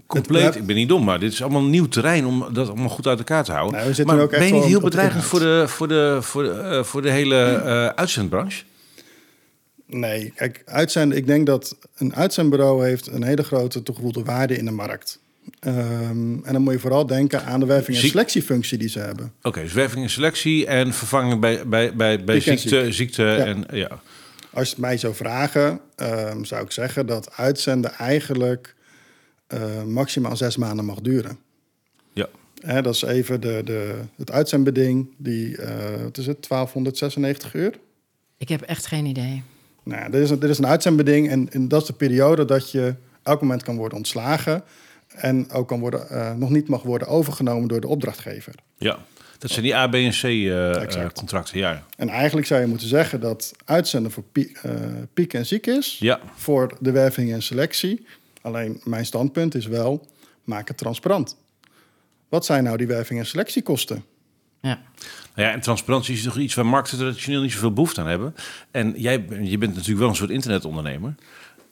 compleet. 0.05 0.43
Het- 0.43 0.55
ik 0.55 0.65
ben 0.65 0.75
niet 0.75 0.89
dom, 0.89 1.03
maar 1.03 1.19
dit 1.19 1.31
is 1.31 1.41
allemaal 1.41 1.63
nieuw 1.63 1.87
terrein 1.87 2.25
om 2.25 2.45
dat 2.53 2.67
allemaal 2.67 2.89
goed 2.89 3.07
uit 3.07 3.17
elkaar 3.17 3.43
te 3.43 3.51
houden. 3.51 3.95
Nou, 3.95 4.05
maar 4.17 4.27
ben 4.27 4.45
je 4.47 4.53
niet 4.53 4.63
heel 4.63 4.81
bedreigend 4.81 5.23
voor 5.23 5.39
de, 5.39 5.63
voor 5.67 5.87
de, 5.87 6.17
voor 6.21 6.43
de, 6.43 6.49
eh, 6.51 6.83
voor 6.83 7.01
de 7.01 7.09
hele 7.09 7.35
eh, 7.45 7.85
uitzendbranche? 7.87 8.63
Nee, 9.89 10.31
kijk, 10.35 10.61
uitzenden, 10.65 11.17
ik 11.17 11.27
denk 11.27 11.45
dat 11.45 11.77
een 11.97 12.15
uitzendbureau 12.15 12.85
heeft 12.87 13.07
een 13.07 13.23
hele 13.23 13.43
grote 13.43 13.83
toegevoegde 13.83 14.23
waarde 14.23 14.57
in 14.57 14.65
de 14.65 14.71
markt. 14.71 15.19
Ehm, 15.59 16.33
en 16.43 16.53
dan 16.53 16.61
moet 16.61 16.73
je 16.73 16.79
vooral 16.79 17.05
denken 17.05 17.43
aan 17.45 17.59
de 17.59 17.65
werving- 17.65 17.95
en 17.95 18.01
Ziek- 18.01 18.11
selectiefunctie 18.11 18.77
die 18.77 18.89
ze 18.89 18.99
hebben. 18.99 19.33
Oké, 19.41 19.61
dus 19.61 19.73
werving 19.73 20.03
en 20.03 20.09
selectie 20.09 20.65
en 20.65 20.93
vervanging 20.93 21.39
bij, 21.41 21.67
bij, 21.67 21.95
bij, 21.95 22.23
bij 22.23 22.39
ziekte, 22.39 22.83
ziek. 22.83 22.93
ziekte 22.93 23.23
Ja. 23.23 23.35
en 23.45 23.63
ja. 23.71 24.01
Als 24.53 24.65
je 24.67 24.73
het 24.73 24.81
mij 24.83 24.97
zou 24.97 25.15
vragen, 25.15 25.79
ehm, 25.95 26.43
zou 26.43 26.63
ik 26.63 26.71
zeggen 26.71 27.05
dat 27.05 27.31
uitzenden 27.35 27.93
eigenlijk 27.93 28.75
eh, 29.47 29.83
maximaal 29.83 30.37
zes 30.37 30.57
maanden 30.57 30.85
mag 30.85 30.99
duren. 31.01 31.37
ja. 32.13 32.27
Hè, 32.61 32.81
dat 32.81 32.93
is 32.95 33.01
even 33.01 33.41
de, 33.41 33.61
de, 33.65 33.95
het 34.15 34.31
uitzendbeding, 34.31 35.07
die, 35.17 35.57
eh, 35.57 36.01
wat 36.03 36.17
is 36.17 36.25
het, 36.27 36.47
1296 36.47 37.53
uur? 37.53 37.73
Ik 38.37 38.49
heb 38.49 38.61
echt 38.61 38.85
geen 38.85 39.05
idee. 39.05 39.43
Nou, 39.87 40.01
ja, 40.01 40.09
dit 40.09 40.21
is, 40.21 40.29
dit 40.29 40.43
is 40.49 40.57
een 40.57 40.67
uitzendbeding 40.67 41.29
en, 41.29 41.51
en 41.51 41.67
dat 41.67 41.81
is 41.81 41.87
de 41.87 41.93
periode 41.93 42.45
dat 42.45 42.71
je 42.71 42.95
elk 43.23 43.41
moment 43.41 43.63
kan 43.63 43.75
worden 43.77 43.97
ontslagen 43.97 44.63
en 45.07 45.51
ook 45.51 45.67
kan 45.67 45.79
worden, 45.79 46.09
eh, 46.09 46.33
nog 46.33 46.49
niet 46.49 46.67
mag 46.67 46.83
worden 46.83 47.07
overgenomen 47.07 47.67
door 47.67 47.81
de 47.81 47.87
opdrachtgever. 47.87 48.53
ja. 48.77 48.97
Dat 49.39 49.51
zijn 49.51 49.63
die 49.63 49.75
A, 49.75 49.87
B 49.87 49.93
en 49.93 50.09
C 50.11 50.23
eh, 50.23 51.03
eh, 51.03 51.09
contracten, 51.13 51.57
ja. 51.57 51.83
En 51.97 52.09
eigenlijk 52.09 52.47
zou 52.47 52.61
je 52.61 52.67
moeten 52.67 52.87
zeggen 52.87 53.19
dat 53.19 53.53
uitzenden 53.65 54.11
voor 54.11 54.23
pie- 54.31 54.57
piek 55.13 55.33
en 55.33 55.45
ziek 55.45 55.67
is, 55.67 55.97
Ja, 55.99 56.19
voor 56.35 56.77
de 56.79 56.91
werving 56.91 57.33
en 57.33 57.41
selectie. 57.41 58.05
Alleen 58.41 58.81
mijn 58.83 59.05
standpunt 59.05 59.55
is 59.55 59.65
wel, 59.65 60.07
maak 60.43 60.67
het 60.67 60.77
transparant. 60.77 61.37
Wat 62.29 62.45
zijn 62.45 62.63
nou 62.63 62.77
die 62.77 62.87
werving 62.87 63.19
en 63.19 63.25
selectiekosten? 63.25 64.03
Ja. 64.61 64.81
Nou 65.35 65.47
ja, 65.47 65.53
en 65.53 65.59
transparantie 65.59 66.13
is 66.15 66.23
toch 66.23 66.37
iets 66.37 66.55
waar 66.55 66.65
markten 66.65 66.97
traditioneel 66.97 67.41
niet 67.41 67.51
zoveel 67.51 67.73
behoefte 67.73 68.01
aan 68.01 68.07
hebben. 68.07 68.35
En 68.71 68.93
jij 68.97 69.25
je 69.41 69.57
bent 69.57 69.73
natuurlijk 69.73 69.99
wel 69.99 70.09
een 70.09 70.15
soort 70.15 70.29
internetondernemer. 70.29 71.15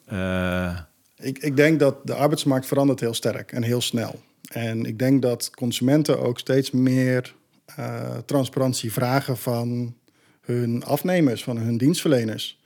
Eh, 0.06 0.78
Ik, 1.16 1.38
ik 1.38 1.56
denk 1.56 1.78
dat 1.78 2.06
de 2.06 2.14
arbeidsmarkt 2.14 2.66
verandert 2.66 3.00
heel 3.00 3.14
sterk 3.14 3.52
en 3.52 3.62
heel 3.62 3.80
snel. 3.80 4.20
En 4.48 4.84
ik 4.84 4.98
denk 4.98 5.22
dat 5.22 5.50
consumenten 5.50 6.20
ook 6.20 6.38
steeds 6.38 6.70
meer 6.70 7.34
eh, 7.76 8.16
transparantie 8.26 8.92
vragen 8.92 9.36
van 9.36 9.94
hun 10.40 10.84
afnemers, 10.84 11.44
van 11.44 11.56
hun 11.56 11.76
dienstverleners. 11.76 12.58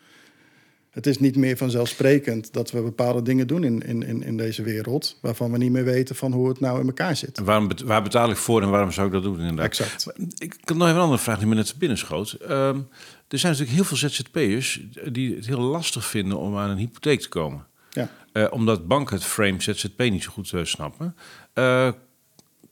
Het 0.91 1.07
is 1.07 1.19
niet 1.19 1.37
meer 1.37 1.57
vanzelfsprekend 1.57 2.53
dat 2.53 2.71
we 2.71 2.83
bepaalde 2.83 3.23
dingen 3.23 3.47
doen 3.47 3.65
in, 3.65 3.83
in, 3.83 4.23
in, 4.23 4.37
deze 4.37 4.63
wereld, 4.63 5.19
waarvan 5.21 5.53
we 5.53 5.59
niet 5.59 5.71
meer 5.71 5.85
weten 5.85 6.17
van 6.17 6.33
hoe 6.33 6.49
het 6.49 6.61
nou 6.61 6.81
in 6.81 6.87
elkaar 6.87 7.17
zit. 7.17 7.39
en 7.39 7.45
waarom, 7.45 7.71
waar 7.85 8.03
betaal 8.03 8.31
ik 8.31 8.37
voor 8.37 8.63
en 8.63 8.71
waarom 8.71 8.93
zou 8.93 9.07
ik 9.07 9.13
dat 9.13 9.23
doen 9.23 9.39
inderdaad? 9.39 9.65
Exact. 9.65 10.07
Ik 10.39 10.57
heb 10.65 10.77
nog 10.77 10.87
even 10.87 10.97
een 10.97 11.03
andere 11.03 11.23
vraag 11.23 11.39
die 11.39 11.47
me 11.47 11.55
net 11.55 11.75
binnen 11.79 11.99
schoot. 11.99 12.33
Ehm, 12.33 12.81
er 13.29 13.39
zijn 13.39 13.53
natuurlijk 13.53 13.71
heel 13.71 13.85
veel 13.85 13.97
ZZP'ers 13.97 14.87
die 15.13 15.35
het 15.35 15.47
heel 15.47 15.61
lastig 15.61 16.07
vinden 16.07 16.39
om 16.39 16.57
aan 16.57 16.71
een 16.71 16.77
hypotheek 16.77 17.21
te 17.21 17.29
komen. 17.29 17.67
Ja. 17.91 18.11
Eh, 18.33 18.47
omdat 18.51 18.87
banken 18.87 19.17
het 19.17 19.25
frame 19.25 19.63
ZZP 19.63 19.99
niet 19.99 20.23
zo 20.23 20.31
goed 20.31 20.53
eh, 20.53 20.65
snappen. 20.65 21.17
Eh, 21.53 21.93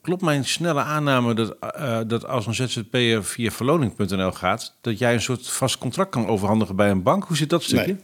klopt 0.01 0.21
mijn 0.21 0.45
snelle 0.45 0.81
aanname 0.81 1.33
dat, 1.33 1.55
eh, 1.59 1.99
dat 2.07 2.25
als 2.25 2.47
een 2.47 2.55
ZZP'er 2.55 3.23
via 3.23 3.51
verloning.nl 3.51 4.31
gaat... 4.31 4.75
dat 4.81 4.99
jij 4.99 5.13
een 5.13 5.21
soort 5.21 5.47
vast 5.47 5.77
contract 5.77 6.11
kan 6.11 6.27
overhandigen 6.27 6.75
bij 6.75 6.89
een 6.89 7.03
bank? 7.03 7.23
Hoe 7.23 7.37
zit 7.37 7.49
dat 7.49 7.63
stukje? 7.63 7.85
Nee. 7.85 8.01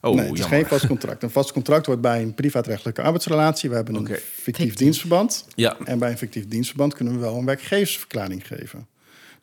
Oh, 0.00 0.14
nee, 0.14 0.24
het 0.24 0.32
is 0.34 0.38
jammer. 0.40 0.58
geen 0.58 0.68
vast 0.68 0.86
contract. 0.86 1.22
Een 1.22 1.30
vast 1.30 1.52
contract 1.52 1.86
wordt 1.86 2.00
bij 2.00 2.22
een 2.22 2.34
privaatrechtelijke 2.34 3.02
arbeidsrelatie. 3.02 3.68
We 3.70 3.74
hebben 3.76 3.94
een 3.94 4.16
Fictief. 4.16 4.74
dienstverband. 4.74 5.46
Ja, 5.54 5.76
En 5.84 5.98
bij 5.98 6.10
een 6.10 6.18
fictief 6.18 6.48
dienstverband 6.48 6.94
kunnen 6.94 7.14
we 7.14 7.20
wel 7.20 7.36
een 7.36 7.44
werkgeversverklaring 7.44 8.46
geven. 8.46 8.86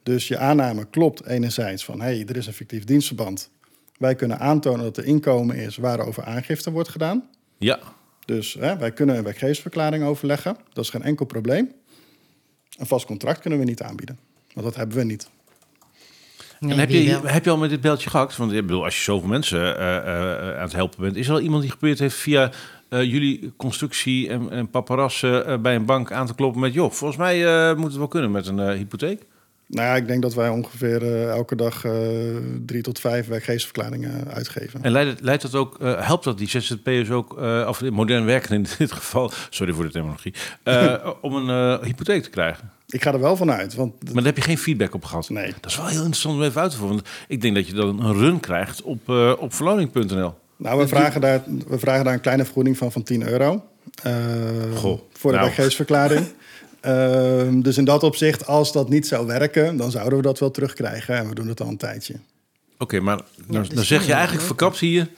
Dus 0.04 0.28
je 0.28 0.38
aanname 0.38 0.86
klopt 0.90 1.26
enerzijds 1.26 1.86
van... 1.86 2.00
hé, 2.02 2.06
hey, 2.16 2.26
er 2.28 2.38
is 2.38 2.48
een 2.48 2.54
fictief 2.54 2.84
dienstverband. 2.84 3.50
Wij 3.98 4.16
kunnen 4.16 4.40
aantonen 4.40 4.84
dat 4.84 4.98
er 4.98 5.06
inkomen 5.06 5.56
is 5.56 5.78
waarover 5.78 6.24
aangifte 6.24 6.72
wordt 6.72 6.90
gedaan. 6.90 7.30
ja. 7.58 7.80
Dus 8.26 8.54
hè, 8.54 8.78
wij 8.78 8.92
kunnen 8.92 9.18
een 9.18 9.24
werkgeversverklaring 9.24 10.04
overleggen. 10.04 10.58
Dat 10.74 10.84
is 10.84 10.90
geen 10.90 11.04
enkel 11.04 11.26
probleem. 11.26 11.72
Een 12.84 12.90
vast 12.90 13.06
contract 13.06 13.40
kunnen 13.40 13.60
we 13.60 13.66
niet 13.66 13.82
aanbieden. 13.82 14.20
Want 14.54 14.66
dat 14.66 14.76
hebben 14.76 14.98
we 14.98 15.04
niet. 15.04 15.30
Nee, 16.60 16.72
en 16.72 16.80
heb 16.80 16.90
je, 16.90 17.06
wel? 17.06 17.26
heb 17.26 17.44
je 17.44 17.50
al 17.50 17.58
met 17.58 17.70
dit 17.70 17.82
beltje 17.82 18.10
gehakt? 18.10 18.38
Want 18.38 18.52
ik 18.52 18.62
bedoel, 18.62 18.84
als 18.84 18.96
je 18.96 19.04
zoveel 19.04 19.28
mensen 19.28 19.78
eh, 19.78 19.98
eh, 19.98 20.56
aan 20.56 20.64
het 20.64 20.74
helpen 20.74 21.02
bent... 21.02 21.16
is 21.16 21.28
er 21.28 21.34
al 21.34 21.40
iemand 21.40 21.62
die 21.62 21.72
geprobeerd 21.72 22.00
heeft 22.00 22.16
via 22.16 22.52
eh, 22.90 23.04
jullie 23.04 23.54
constructie 23.58 24.30
en, 24.30 24.50
en 24.52 24.70
paparazzen... 24.70 25.46
eh, 25.46 25.58
bij 25.58 25.76
een 25.76 25.86
bank 25.86 26.12
aan 26.12 26.28
te 26.28 26.36
kloppen 26.36 26.62
met... 26.62 26.74
joh, 26.74 26.92
volgens 26.92 27.20
mij 27.20 27.46
eh, 27.46 27.76
moet 27.76 27.88
het 27.88 27.98
wel 27.98 28.08
kunnen 28.08 28.32
met 28.32 28.48
een 28.48 28.60
hypotheek? 28.60 29.26
Nou 29.74 29.88
ja, 29.88 29.96
ik 29.96 30.08
denk 30.08 30.22
dat 30.22 30.34
wij 30.34 30.50
ongeveer 30.50 31.02
eh, 31.02 31.30
elke 31.30 31.56
dag 31.56 31.84
uh, 31.84 31.94
drie 32.66 32.82
tot 32.82 33.00
vijf 33.00 33.28
werkgeversverklaringen 33.28 34.28
uitgeven. 34.34 34.84
En 34.84 34.92
leidt, 34.92 35.22
leidt 35.22 35.42
dat 35.42 35.56
ook, 35.56 35.78
uh, 35.82 36.08
helpt 36.08 36.24
dat 36.24 36.38
die 36.38 36.50
ZZP'ers 36.50 37.10
ook, 37.10 37.38
of 37.68 37.82
modern 37.82 38.26
werken 38.26 38.56
in 38.56 38.66
dit 38.78 38.92
geval, 38.92 39.32
sorry 39.50 39.74
voor 39.74 39.84
de 39.84 39.92
terminologie, 39.92 40.34
om 41.22 41.36
een 41.36 41.80
hypotheek 41.84 42.24
te 42.24 42.30
krijgen? 42.30 42.72
Ik 42.88 43.04
ga 43.04 43.14
er 43.14 43.20
wel 43.20 43.36
vanuit. 43.36 43.76
Want 43.76 44.04
maar 44.04 44.14
daar 44.14 44.24
heb 44.24 44.36
je 44.36 44.42
geen 44.42 44.58
feedback 44.58 44.94
op 44.94 45.06
gehad? 45.06 45.30
Nee. 45.30 45.54
Dat 45.62 45.72
is 45.72 45.78
wel 45.78 45.88
heel 45.88 45.98
interessant 45.98 46.36
om 46.36 46.44
even 46.44 46.62
uit 46.62 46.72
te 46.72 46.78
voeren. 46.78 46.96
Want 46.96 47.10
ik 47.28 47.42
denk 47.42 47.56
dat 47.56 47.68
je 47.68 47.74
dan 47.74 48.04
een 48.04 48.14
run 48.14 48.40
krijgt 48.40 48.82
op, 48.82 49.10
op 49.40 49.54
verloning.nl. 49.54 50.34
Nou, 50.58 50.80
we 50.80 50.88
vragen, 50.88 51.22
daar, 51.22 51.44
we 51.68 51.80
vragen 51.80 52.06
daar 52.06 52.14
een 52.14 52.22
kleine 52.22 52.44
vergoeding 52.44 52.78
van 52.78 52.92
van 52.92 53.04
10 53.04 53.28
euro. 53.28 53.64
Goh, 54.76 55.00
voor 55.12 55.32
de 55.32 55.38
nou. 55.38 55.40
werkgeversverklaring. 55.40 56.28
Ehm, 56.84 57.62
dus 57.62 57.78
in 57.78 57.86
dat 57.86 58.04
opzicht, 58.04 58.48
als 58.48 58.72
dat 58.72 58.90
niet 58.90 59.08
zou 59.08 59.28
werken, 59.28 59.78
dan 59.78 59.92
zouden 59.92 60.18
we 60.18 60.24
dat 60.24 60.40
wel 60.40 60.52
terugkrijgen. 60.52 61.18
En 61.18 61.30
we 61.30 61.36
doen 61.36 61.48
het 61.48 61.62
al 61.62 61.68
een 61.68 61.78
tijdje. 61.78 62.16
Oké, 62.78 63.00
maar 63.00 63.22
dan, 63.48 63.66
dan 63.74 63.84
zeg 63.84 64.06
je 64.06 64.14
eigenlijk 64.14 64.46
verkapt 64.46 64.80
hier... 64.80 65.10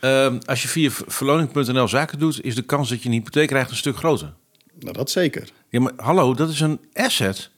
Uh, 0.00 0.34
als 0.44 0.62
je 0.62 0.68
via 0.68 0.90
verloning.nl 0.90 1.88
zaken 1.88 2.18
doet... 2.18 2.44
is 2.44 2.54
de 2.54 2.62
kans 2.62 2.88
dat 2.88 3.02
je 3.02 3.08
een 3.08 3.14
hypotheek 3.14 3.48
krijgt 3.48 3.70
een 3.70 3.76
stuk 3.76 3.96
groter. 3.96 4.32
Nou, 4.78 4.92
dat 4.92 5.10
zeker. 5.10 5.48
Ja, 5.68 5.80
maar 5.80 5.92
hallo, 5.96 6.34
dat 6.34 6.48
is 6.48 6.60
een 6.60 6.80
asset. 6.94 7.50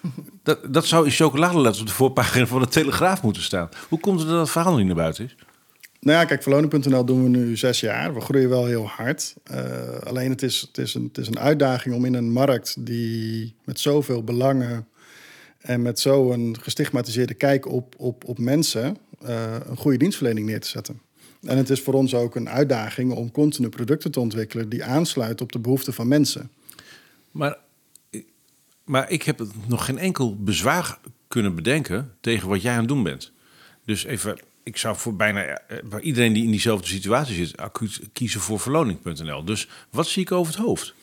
Dat, 0.42 0.58
dat 0.68 0.86
zou 0.86 1.04
in 1.04 1.10
chocoladeletters 1.10 1.80
op 1.80 1.86
de 1.86 1.92
voorpagina 1.92 2.46
van 2.46 2.60
de 2.60 2.68
Telegraaf 2.68 3.22
moeten 3.22 3.42
staan. 3.42 3.68
Hoe 3.88 4.00
komt 4.00 4.18
het 4.18 4.28
dat 4.28 4.38
dat 4.38 4.50
verhaal 4.50 4.76
niet 4.76 4.86
naar 4.86 4.94
buiten 4.94 5.24
is? 5.24 5.34
Nou 6.04 6.18
ja, 6.18 6.24
kijk, 6.24 6.42
verloning.nl 6.42 7.04
doen 7.04 7.22
we 7.22 7.28
nu 7.28 7.56
zes 7.56 7.80
jaar. 7.80 8.14
We 8.14 8.20
groeien 8.20 8.48
wel 8.48 8.66
heel 8.66 8.86
hard. 8.86 9.34
Uh, 9.50 9.98
alleen 10.04 10.30
het 10.30 10.42
is, 10.42 10.60
het, 10.60 10.78
is 10.78 10.94
een, 10.94 11.02
het 11.02 11.18
is 11.18 11.26
een 11.26 11.38
uitdaging 11.38 11.94
om 11.94 12.04
in 12.04 12.14
een 12.14 12.32
markt 12.32 12.86
die 12.86 13.54
met 13.64 13.80
zoveel 13.80 14.24
belangen 14.24 14.88
en 15.58 15.82
met 15.82 16.00
zo'n 16.00 16.56
gestigmatiseerde 16.60 17.34
kijk 17.34 17.66
op, 17.66 17.94
op, 17.96 18.24
op 18.24 18.38
mensen 18.38 18.96
uh, 19.26 19.54
een 19.68 19.76
goede 19.76 19.98
dienstverlening 19.98 20.46
neer 20.46 20.60
te 20.60 20.68
zetten. 20.68 21.00
En 21.42 21.56
het 21.56 21.70
is 21.70 21.80
voor 21.80 21.94
ons 21.94 22.14
ook 22.14 22.34
een 22.34 22.48
uitdaging 22.48 23.12
om 23.12 23.30
continu 23.30 23.68
producten 23.68 24.10
te 24.10 24.20
ontwikkelen 24.20 24.68
die 24.68 24.84
aansluiten 24.84 25.44
op 25.44 25.52
de 25.52 25.58
behoeften 25.58 25.94
van 25.94 26.08
mensen. 26.08 26.50
Maar, 27.30 27.58
maar 28.84 29.10
ik 29.10 29.22
heb 29.22 29.46
nog 29.66 29.84
geen 29.84 29.98
enkel 29.98 30.36
bezwaar 30.36 30.98
kunnen 31.28 31.54
bedenken 31.54 32.12
tegen 32.20 32.48
wat 32.48 32.62
jij 32.62 32.72
aan 32.72 32.78
het 32.78 32.88
doen 32.88 33.02
bent. 33.02 33.32
Dus 33.84 34.04
even 34.04 34.38
ik 34.64 34.76
zou 34.76 34.96
voor 34.96 35.16
bijna 35.16 35.60
uh, 35.70 35.78
iedereen 36.00 36.32
die 36.32 36.44
in 36.44 36.50
diezelfde 36.50 36.86
situatie 36.86 37.34
zit, 37.34 37.56
acuut 37.56 38.00
kiezen 38.12 38.40
voor 38.40 38.60
verloning.nl. 38.60 39.44
Dus 39.44 39.68
wat 39.90 40.06
zie 40.06 40.22
ik 40.22 40.32
over 40.32 40.54
het 40.54 40.62
hoofd? 40.62 40.94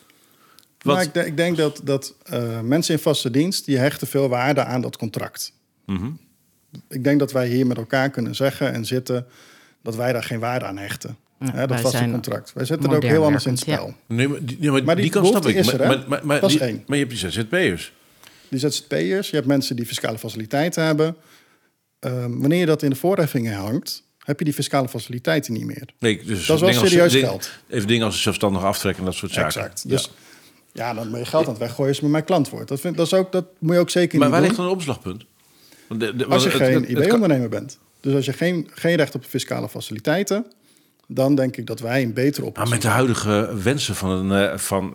Wat... 0.82 0.96
Nou, 0.96 1.08
ik, 1.08 1.14
denk, 1.14 1.28
ik, 1.28 1.38
denk 1.38 1.58
dat, 1.58 1.82
dat 1.84 2.16
uh, 2.34 2.60
mensen 2.60 2.94
in 2.94 3.00
vaste 3.00 3.32
dienst 3.32 3.66
die 3.66 3.78
hechten 3.78 4.08
veel 4.08 4.30
waarde 4.30 4.64
aan 4.64 4.82
dat 4.82 4.98
contract. 4.98 5.54
Mm 5.86 5.98
-hmm. 5.98 6.20
Ik 6.90 7.04
denk 7.04 7.20
dat 7.20 7.32
wij 7.32 7.48
hier 7.48 7.68
met 7.68 7.78
elkaar 7.78 8.10
kunnen 8.10 8.36
zeggen 8.36 8.74
en 8.74 8.86
zitten 8.86 9.26
dat 9.82 9.96
wij 9.96 10.14
daar 10.14 10.24
geen 10.24 10.40
waarde 10.40 10.66
aan 10.66 10.78
hechten. 10.78 11.18
Ja, 11.40 11.52
Hè, 11.52 11.68
dat 11.68 11.80
vaste 11.80 12.10
contract. 12.12 12.54
Wij 12.54 12.66
zetten 12.66 12.90
er 12.90 12.96
ook 12.96 13.04
heel 13.04 13.24
anders 13.24 13.46
in 13.46 13.52
het 13.52 13.60
spel. 13.60 13.88
Ja. 13.88 14.16
Nee, 14.16 14.28
maar 14.28 14.46
die, 14.46 14.72
maar 14.72 14.84
maar 14.84 14.96
die, 14.96 15.04
die 15.04 15.14
kan 15.14 15.26
snap 15.26 15.46
ik. 15.46 15.56
Is 15.56 15.74
er, 15.74 15.80
maar, 15.80 15.88
maar, 15.88 16.08
maar, 16.08 16.26
maar, 16.26 16.40
dat 16.40 16.50
is 16.50 16.56
die, 16.56 16.66
één. 16.66 16.84
maar 16.88 16.98
je 16.98 17.06
hebt 17.06 17.20
die 17.20 17.30
ZZP'ers. 17.30 17.94
Die 18.50 18.60
ZZP'ers, 18.60 19.30
je 19.30 19.36
hebt 19.36 19.48
mensen 19.48 19.76
die 19.76 19.86
fiscale 19.86 20.18
faciliteiten 20.18 20.84
hebben. 20.86 21.16
Um, 22.06 22.40
wanneer 22.40 22.60
je 22.60 22.66
dat 22.66 22.84
in 22.84 22.90
de 22.90 22.96
voorheffingen 22.96 23.54
hangt, 23.54 24.04
heb 24.18 24.40
je 24.40 24.46
die 24.46 24.54
fiscale 24.54 24.88
faciliteiten 24.88 25.54
niet 25.54 25.66
meer. 25.66 25.86
Nee, 26.00 26.24
dus 26.24 26.46
dat 26.46 26.56
is 26.56 26.62
wel 26.62 26.88
serieus 26.88 27.14
als, 27.14 27.24
geld. 27.24 27.52
Even 27.70 27.88
dingen 27.88 28.06
als 28.06 28.22
zelfstandig 28.22 28.64
aftrekken 28.64 29.00
en 29.00 29.10
dat 29.10 29.16
soort 29.16 29.32
zaken. 29.32 29.62
Exact. 29.62 29.90
Dus 29.90 30.12
ja, 30.74 30.88
ja 30.88 30.94
dan 30.94 31.12
ben 31.12 31.20
je 31.20 31.26
geld 31.26 31.44
aan 31.44 31.50
het 31.50 31.60
weggooien 31.60 31.88
als 31.88 31.98
je 31.98 32.04
met 32.04 32.12
mijn 32.12 32.24
klant 32.24 32.50
wordt. 32.50 32.68
Dat, 32.68 32.80
vind, 32.80 32.98
dat, 32.98 33.06
is 33.06 33.14
ook, 33.14 33.32
dat 33.32 33.46
moet 33.60 33.74
je 33.74 33.80
ook 33.80 33.90
zeker 33.90 34.20
maar 34.20 34.28
niet 34.28 34.38
waar 34.38 34.48
doen. 34.48 34.50
ligt 34.50 34.62
dan 34.62 34.66
een 34.66 34.78
opslagpunt? 34.78 35.26
Want 35.88 36.00
de, 36.00 36.16
de, 36.16 36.26
als 36.26 36.44
je 36.44 36.50
het, 36.50 36.58
geen 36.58 36.90
IB-ondernemer 36.90 37.50
bent. 37.50 37.78
Dus 38.00 38.14
als 38.14 38.26
je 38.26 38.34
geen, 38.34 38.70
geen 38.74 38.96
recht 38.96 39.16
op 39.16 39.26
fiscale 39.26 39.70
faciliteiten... 39.70 40.46
dan 41.08 41.36
denk 41.36 41.58
ik 41.58 41.66
dat 41.66 41.80
wij 41.80 42.02
een 42.02 42.14
betere 42.14 42.46
oplossing 42.46 42.70
Maar 42.70 42.70
met 42.70 42.82
de 42.82 42.88
huidige 42.88 43.62
wensen 43.64 43.96
van, 43.96 44.32
een, 44.32 44.60
van, 44.60 44.94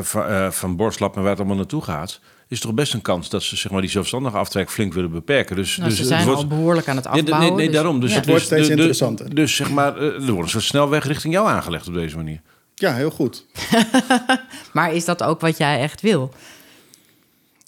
van, 0.00 0.30
uh, 0.30 0.50
van 0.50 0.76
Borstlap 0.76 1.16
en 1.16 1.20
waar 1.20 1.30
het 1.30 1.38
allemaal 1.38 1.56
naartoe 1.56 1.82
gaat 1.82 2.20
is 2.52 2.60
toch 2.60 2.74
best 2.74 2.94
een 2.94 3.02
kans 3.02 3.30
dat 3.30 3.42
ze 3.42 3.56
zeg 3.56 3.72
maar, 3.72 3.80
die 3.80 3.90
zelfstandige 3.90 4.36
aftrek 4.36 4.70
flink 4.70 4.92
willen 4.92 5.10
beperken. 5.10 5.56
Dus, 5.56 5.76
nou, 5.76 5.88
dus 5.88 5.98
ze 5.98 6.04
zijn 6.04 6.24
wordt, 6.24 6.40
al 6.40 6.46
behoorlijk 6.46 6.88
aan 6.88 6.96
het 6.96 7.06
afbouwen. 7.06 7.38
Nee, 7.38 7.48
nee, 7.48 7.56
nee 7.56 7.66
dus, 7.66 7.74
daarom. 7.74 8.00
Dus 8.00 8.10
ja. 8.10 8.16
het 8.16 8.24
dus, 8.24 8.32
wordt 8.32 8.46
steeds 8.46 8.66
de, 8.66 8.72
interessanter. 8.72 9.34
Dus 9.34 9.56
zeg 9.56 9.70
maar, 9.70 9.96
er 9.96 10.26
wordt 10.26 10.42
een 10.42 10.48
soort 10.48 10.64
snelweg 10.64 11.06
richting 11.06 11.34
jou 11.34 11.48
aangelegd 11.48 11.88
op 11.88 11.94
deze 11.94 12.16
manier. 12.16 12.40
Ja, 12.74 12.94
heel 12.94 13.10
goed. 13.10 13.46
maar 14.72 14.94
is 14.94 15.04
dat 15.04 15.22
ook 15.22 15.40
wat 15.40 15.56
jij 15.56 15.80
echt 15.80 16.00
wil? 16.00 16.34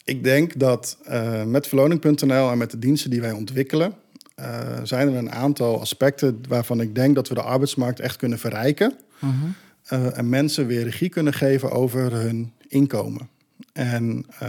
Ik 0.04 0.24
denk 0.24 0.58
dat 0.58 0.98
uh, 1.08 1.42
met 1.42 1.66
verloning.nl 1.66 2.50
en 2.50 2.58
met 2.58 2.70
de 2.70 2.78
diensten 2.78 3.10
die 3.10 3.20
wij 3.20 3.32
ontwikkelen... 3.32 3.94
Uh, 4.40 4.46
zijn 4.82 5.08
er 5.08 5.14
een 5.14 5.30
aantal 5.30 5.80
aspecten 5.80 6.40
waarvan 6.48 6.80
ik 6.80 6.94
denk 6.94 7.14
dat 7.14 7.28
we 7.28 7.34
de 7.34 7.42
arbeidsmarkt 7.42 8.00
echt 8.00 8.16
kunnen 8.16 8.38
verrijken. 8.38 8.94
Uh 9.24 9.30
-huh. 9.30 10.00
uh, 10.00 10.18
en 10.18 10.28
mensen 10.28 10.66
weer 10.66 10.84
regie 10.84 11.08
kunnen 11.08 11.32
geven 11.32 11.70
over 11.70 12.12
hun 12.12 12.52
inkomen. 12.68 13.28
En 13.72 14.26
uh, 14.42 14.48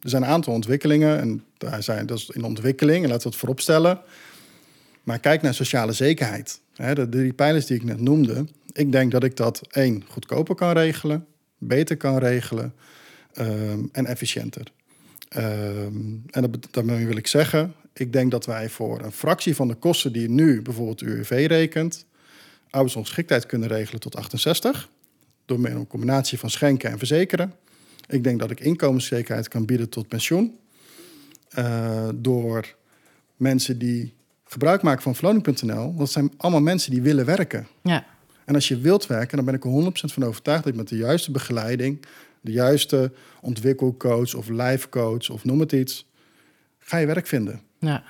er 0.00 0.08
zijn 0.08 0.22
een 0.22 0.28
aantal 0.28 0.52
ontwikkelingen 0.52 1.20
en 1.20 1.44
daar 1.58 1.82
zijn, 1.82 2.06
dat 2.06 2.18
is 2.18 2.28
in 2.28 2.44
ontwikkeling 2.44 3.04
en 3.04 3.08
laten 3.10 3.22
we 3.22 3.28
het 3.28 3.38
voorop 3.38 3.60
stellen. 3.60 4.00
Maar 5.02 5.18
kijk 5.18 5.42
naar 5.42 5.54
sociale 5.54 5.92
zekerheid. 5.92 6.60
De 6.72 7.08
drie 7.08 7.32
pijlers 7.32 7.66
die 7.66 7.76
ik 7.76 7.84
net 7.84 8.00
noemde. 8.00 8.44
Ik 8.72 8.92
denk 8.92 9.12
dat 9.12 9.24
ik 9.24 9.36
dat 9.36 9.60
één, 9.70 10.04
goedkoper 10.08 10.54
kan 10.54 10.72
regelen, 10.72 11.26
beter 11.58 11.96
kan 11.96 12.18
regelen 12.18 12.74
um, 13.38 13.88
en 13.92 14.06
efficiënter. 14.06 14.66
Um, 15.36 16.22
en 16.30 16.50
dat, 16.50 16.68
daarmee 16.70 17.06
wil 17.06 17.16
ik 17.16 17.26
zeggen, 17.26 17.74
ik 17.92 18.12
denk 18.12 18.30
dat 18.30 18.46
wij 18.46 18.68
voor 18.68 19.00
een 19.00 19.12
fractie 19.12 19.54
van 19.54 19.68
de 19.68 19.74
kosten 19.74 20.12
die 20.12 20.28
nu 20.28 20.62
bijvoorbeeld 20.62 21.00
UWV 21.00 21.46
rekent, 21.48 22.04
arbeidsongeschiktheid 22.70 23.46
kunnen 23.46 23.68
regelen 23.68 24.00
tot 24.00 24.16
68. 24.16 24.88
Door 25.46 25.60
middel 25.60 25.80
een 25.80 25.86
combinatie 25.86 26.38
van 26.38 26.50
schenken 26.50 26.90
en 26.90 26.98
verzekeren. 26.98 27.52
Ik 28.08 28.24
denk 28.24 28.38
dat 28.38 28.50
ik 28.50 28.60
inkomenszekerheid 28.60 29.48
kan 29.48 29.64
bieden 29.64 29.88
tot 29.88 30.08
pensioen. 30.08 30.58
Uh, 31.58 32.08
door 32.14 32.74
mensen 33.36 33.78
die 33.78 34.14
gebruik 34.44 34.82
maken 34.82 35.02
van 35.02 35.14
verloning.nl. 35.14 35.94
Dat 35.94 36.10
zijn 36.10 36.32
allemaal 36.36 36.60
mensen 36.60 36.90
die 36.90 37.02
willen 37.02 37.24
werken. 37.24 37.66
Ja. 37.82 38.06
En 38.44 38.54
als 38.54 38.68
je 38.68 38.78
wilt 38.78 39.06
werken, 39.06 39.36
dan 39.36 39.44
ben 39.44 39.54
ik 39.54 39.64
er 39.64 39.70
100% 39.70 40.12
van 40.12 40.24
overtuigd 40.24 40.64
dat 40.64 40.72
je 40.72 40.78
met 40.78 40.88
de 40.88 40.96
juiste 40.96 41.30
begeleiding, 41.30 42.04
de 42.40 42.52
juiste 42.52 43.12
ontwikkelcoach 43.40 44.34
of 44.34 44.48
life 44.48 44.88
coach 44.88 45.30
of 45.30 45.44
noem 45.44 45.60
het 45.60 45.72
iets, 45.72 46.10
ga 46.78 46.96
je 46.96 47.06
werk 47.06 47.26
vinden. 47.26 47.60
Ja. 47.78 48.02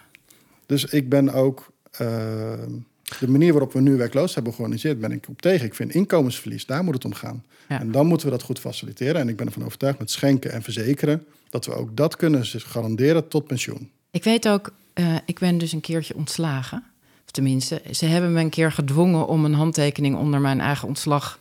Dus 0.67 0.85
ik 0.85 1.09
ben 1.09 1.33
ook 1.33 1.73
uh, 2.01 2.53
de 3.19 3.31
manier 3.31 3.53
waarop 3.53 3.73
we 3.73 3.81
nu 3.81 3.97
werkloos 3.97 4.35
hebben 4.35 4.53
georganiseerd, 4.53 5.01
ben 5.01 5.13
ik 5.13 5.29
op 5.29 5.43
tegen. 5.43 5.67
Ik 5.67 5.75
vind 5.75 5.95
inkomensverlies, 5.95 6.67
daar 6.67 6.85
moet 6.85 6.95
het 6.95 7.05
om 7.05 7.15
gaan. 7.15 7.45
Ja. 7.69 7.81
En 7.81 7.93
dan 7.93 8.07
moeten 8.07 8.27
we 8.27 8.33
dat 8.33 8.43
goed 8.43 8.59
faciliteren. 8.59 9.21
En 9.21 9.29
ik 9.29 9.37
ben 9.37 9.47
ervan 9.47 9.65
overtuigd 9.65 9.99
met 9.99 10.11
schenken 10.11 10.53
en 10.53 10.63
verzekeren 10.63 11.25
dat 11.51 11.67
we 11.67 11.75
ook 11.75 11.97
dat 11.97 12.17
kunnen 12.17 12.47
garanderen 12.47 13.29
tot 13.29 13.47
pensioen. 13.47 13.91
Ik 14.11 14.25
weet 14.25 14.49
ook, 14.49 14.73
uh, 14.95 15.17
ik 15.25 15.39
ben 15.39 15.59
dus 15.59 15.73
een 15.73 15.81
keertje 15.81 16.17
ontslagen. 16.17 16.85
Of 17.25 17.31
tenminste, 17.31 17.83
ze 17.91 18.07
hebben 18.07 18.33
me 18.33 18.41
een 18.41 18.51
keer 18.51 18.73
gedwongen 18.73 19.27
om 19.27 19.45
een 19.45 19.55
handtekening 19.55 20.17
onder 20.17 20.41
mijn 20.41 20.61
eigen 20.61 20.89
ontslag 20.89 21.39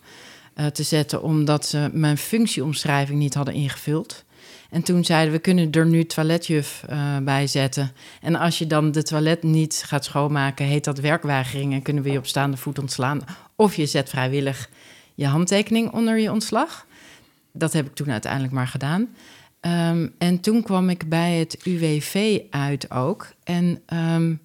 uh, 0.56 0.66
te 0.66 0.82
zetten, 0.82 1.22
omdat 1.22 1.66
ze 1.66 1.90
mijn 1.92 2.18
functieomschrijving 2.18 3.18
niet 3.18 3.34
hadden 3.34 3.54
ingevuld. 3.54 4.24
En 4.72 4.82
toen 4.82 5.04
zeiden 5.04 5.32
we 5.32 5.38
kunnen 5.38 5.70
er 5.70 5.86
nu 5.86 6.04
toiletjuf 6.04 6.84
uh, 6.90 7.16
bij 7.18 7.46
zetten. 7.46 7.92
En 8.20 8.34
als 8.34 8.58
je 8.58 8.66
dan 8.66 8.92
de 8.92 9.02
toilet 9.02 9.42
niet 9.42 9.82
gaat 9.86 10.04
schoonmaken, 10.04 10.66
heet 10.66 10.84
dat 10.84 10.98
werkweigering 10.98 11.72
en 11.72 11.82
kunnen 11.82 12.02
we 12.02 12.10
je 12.10 12.18
op 12.18 12.26
staande 12.26 12.56
voet 12.56 12.78
ontslaan. 12.78 13.24
Of 13.56 13.76
je 13.76 13.86
zet 13.86 14.08
vrijwillig 14.08 14.70
je 15.14 15.26
handtekening 15.26 15.92
onder 15.92 16.18
je 16.18 16.32
ontslag. 16.32 16.86
Dat 17.52 17.72
heb 17.72 17.86
ik 17.86 17.94
toen 17.94 18.10
uiteindelijk 18.10 18.52
maar 18.52 18.66
gedaan. 18.66 19.00
Um, 19.60 20.14
en 20.18 20.40
toen 20.40 20.62
kwam 20.62 20.88
ik 20.88 21.08
bij 21.08 21.32
het 21.32 21.64
UWV 21.64 22.40
uit 22.50 22.90
ook. 22.90 23.32
En 23.44 23.82
um, 23.94 24.40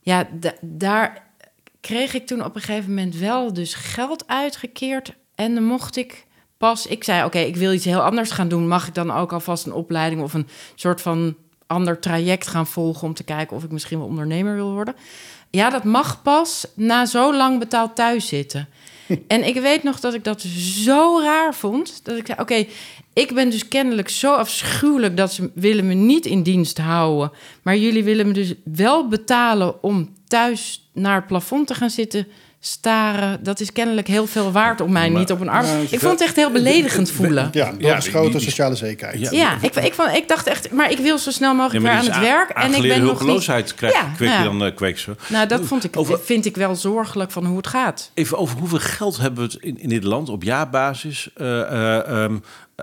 ja, 0.00 0.28
daar 0.60 1.22
kreeg 1.80 2.14
ik 2.14 2.26
toen 2.26 2.44
op 2.44 2.54
een 2.54 2.60
gegeven 2.60 2.88
moment 2.88 3.16
wel 3.16 3.52
dus 3.52 3.74
geld 3.74 4.26
uitgekeerd. 4.26 5.14
En 5.34 5.54
dan 5.54 5.64
mocht 5.64 5.96
ik 5.96 6.26
pas, 6.58 6.86
ik 6.86 7.04
zei 7.04 7.18
oké, 7.18 7.26
okay, 7.26 7.44
ik 7.48 7.56
wil 7.56 7.72
iets 7.72 7.84
heel 7.84 8.00
anders 8.00 8.30
gaan 8.30 8.48
doen. 8.48 8.68
Mag 8.68 8.86
ik 8.86 8.94
dan 8.94 9.10
ook 9.10 9.32
alvast 9.32 9.66
een 9.66 9.72
opleiding 9.72 10.22
of 10.22 10.34
een 10.34 10.48
soort 10.74 11.00
van 11.00 11.36
ander 11.66 11.98
traject 11.98 12.46
gaan 12.46 12.66
volgen 12.66 13.06
om 13.06 13.14
te 13.14 13.24
kijken 13.24 13.56
of 13.56 13.64
ik 13.64 13.70
misschien 13.70 13.98
wel 13.98 14.06
ondernemer 14.06 14.54
wil 14.54 14.72
worden? 14.72 14.94
Ja, 15.50 15.70
dat 15.70 15.84
mag 15.84 16.22
pas 16.22 16.66
na 16.74 17.06
zo 17.06 17.34
lang 17.34 17.58
betaald 17.58 17.96
thuiszitten. 17.96 18.68
En 19.26 19.46
ik 19.46 19.60
weet 19.60 19.82
nog 19.82 20.00
dat 20.00 20.14
ik 20.14 20.24
dat 20.24 20.40
zo 20.40 21.20
raar 21.22 21.54
vond. 21.54 22.04
Dat 22.04 22.16
ik 22.16 22.26
zei: 22.26 22.40
Oké, 22.40 22.52
okay, 22.52 22.68
ik 23.12 23.34
ben 23.34 23.50
dus 23.50 23.68
kennelijk 23.68 24.08
zo 24.08 24.34
afschuwelijk 24.34 25.16
dat 25.16 25.32
ze 25.32 25.50
willen 25.54 25.86
me 25.86 25.94
niet 25.94 26.26
in 26.26 26.42
dienst 26.42 26.78
houden. 26.78 27.32
Maar 27.62 27.76
jullie 27.76 28.04
willen 28.04 28.26
me 28.26 28.32
dus 28.32 28.54
wel 28.64 29.08
betalen 29.08 29.82
om 29.82 30.14
thuis 30.26 30.90
naar 30.92 31.14
het 31.14 31.26
plafond 31.26 31.66
te 31.66 31.74
gaan 31.74 31.90
zitten 31.90 32.26
staren, 32.60 33.42
dat 33.42 33.60
is 33.60 33.72
kennelijk 33.72 34.06
heel 34.06 34.26
veel 34.26 34.52
waard 34.52 34.80
om 34.80 34.92
mij 34.92 35.10
Maar- 35.10 35.18
niet 35.20 35.32
op 35.32 35.40
een 35.40 35.48
arm. 35.48 35.66
Nou, 35.66 35.82
ik 35.90 36.00
vond 36.00 36.12
het 36.12 36.20
echt 36.20 36.36
heel 36.36 36.50
beledigend 36.50 37.10
voelen. 37.10 37.48
Ja, 37.52 37.70
dat 37.70 37.80
Ja, 37.80 37.96
is 37.96 38.02
die- 38.02 38.12
grote 38.12 38.28
die- 38.30 38.38
die- 38.38 38.48
sociale 38.48 38.74
zekerheid. 38.74 39.20
Ja. 39.20 39.30
Ja, 39.30 39.56
ik, 39.62 39.74
ik, 39.76 39.94
vond, 39.94 40.08
ik 40.14 40.28
dacht 40.28 40.46
echt, 40.46 40.70
maar 40.72 40.90
ik 40.90 40.98
wil 40.98 41.18
zo 41.18 41.30
snel 41.30 41.54
mogelijk 41.54 41.84
weer 41.84 41.92
aan 41.94 42.04
het 42.04 42.18
werk. 42.18 42.50
En 42.50 42.74
ik 42.74 42.80
ben 42.82 42.88
nog 42.88 42.98
niet. 42.98 43.06
hulpeloosheid 43.18 43.74
krijg, 43.74 43.92
Ja, 43.94 44.10
kweek 44.16 44.36
je 44.38 44.42
dan 44.42 44.64
uh, 44.66 44.74
kweekse. 44.74 45.16
Nou, 45.28 45.46
dat 45.46 45.64
vond 45.64 45.84
ik, 45.84 45.96
Over- 45.96 46.20
vind 46.20 46.44
ik 46.44 46.56
wel 46.56 46.74
zorgelijk 46.76 47.30
van 47.30 47.44
hoe 47.46 47.56
het 47.56 47.66
gaat. 47.66 48.10
Even 48.14 48.38
over 48.38 48.58
hoeveel 48.58 48.78
geld 48.78 49.16
hebben 49.16 49.46
we 49.48 49.52
het 49.54 49.62
in, 49.62 49.78
in 49.80 49.88
dit 49.88 50.04
land 50.04 50.28
op 50.28 50.42
jaarbasis? 50.42 51.30
eh, 51.34 51.60
eh, 51.60 52.24
ehm, 52.24 52.36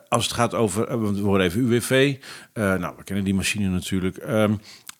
als 0.09 0.23
het 0.23 0.33
gaat 0.33 0.53
over, 0.53 0.87
eh, 0.87 0.97
we 0.99 1.19
horen 1.21 1.45
even 1.45 1.59
UWV. 1.61 2.15
eh, 2.53 2.63
nou, 2.73 2.93
we 2.97 3.03
kennen 3.03 3.23
die 3.25 3.33
machine 3.33 3.69
natuurlijk. 3.69 4.17
Ehm, 4.17 4.53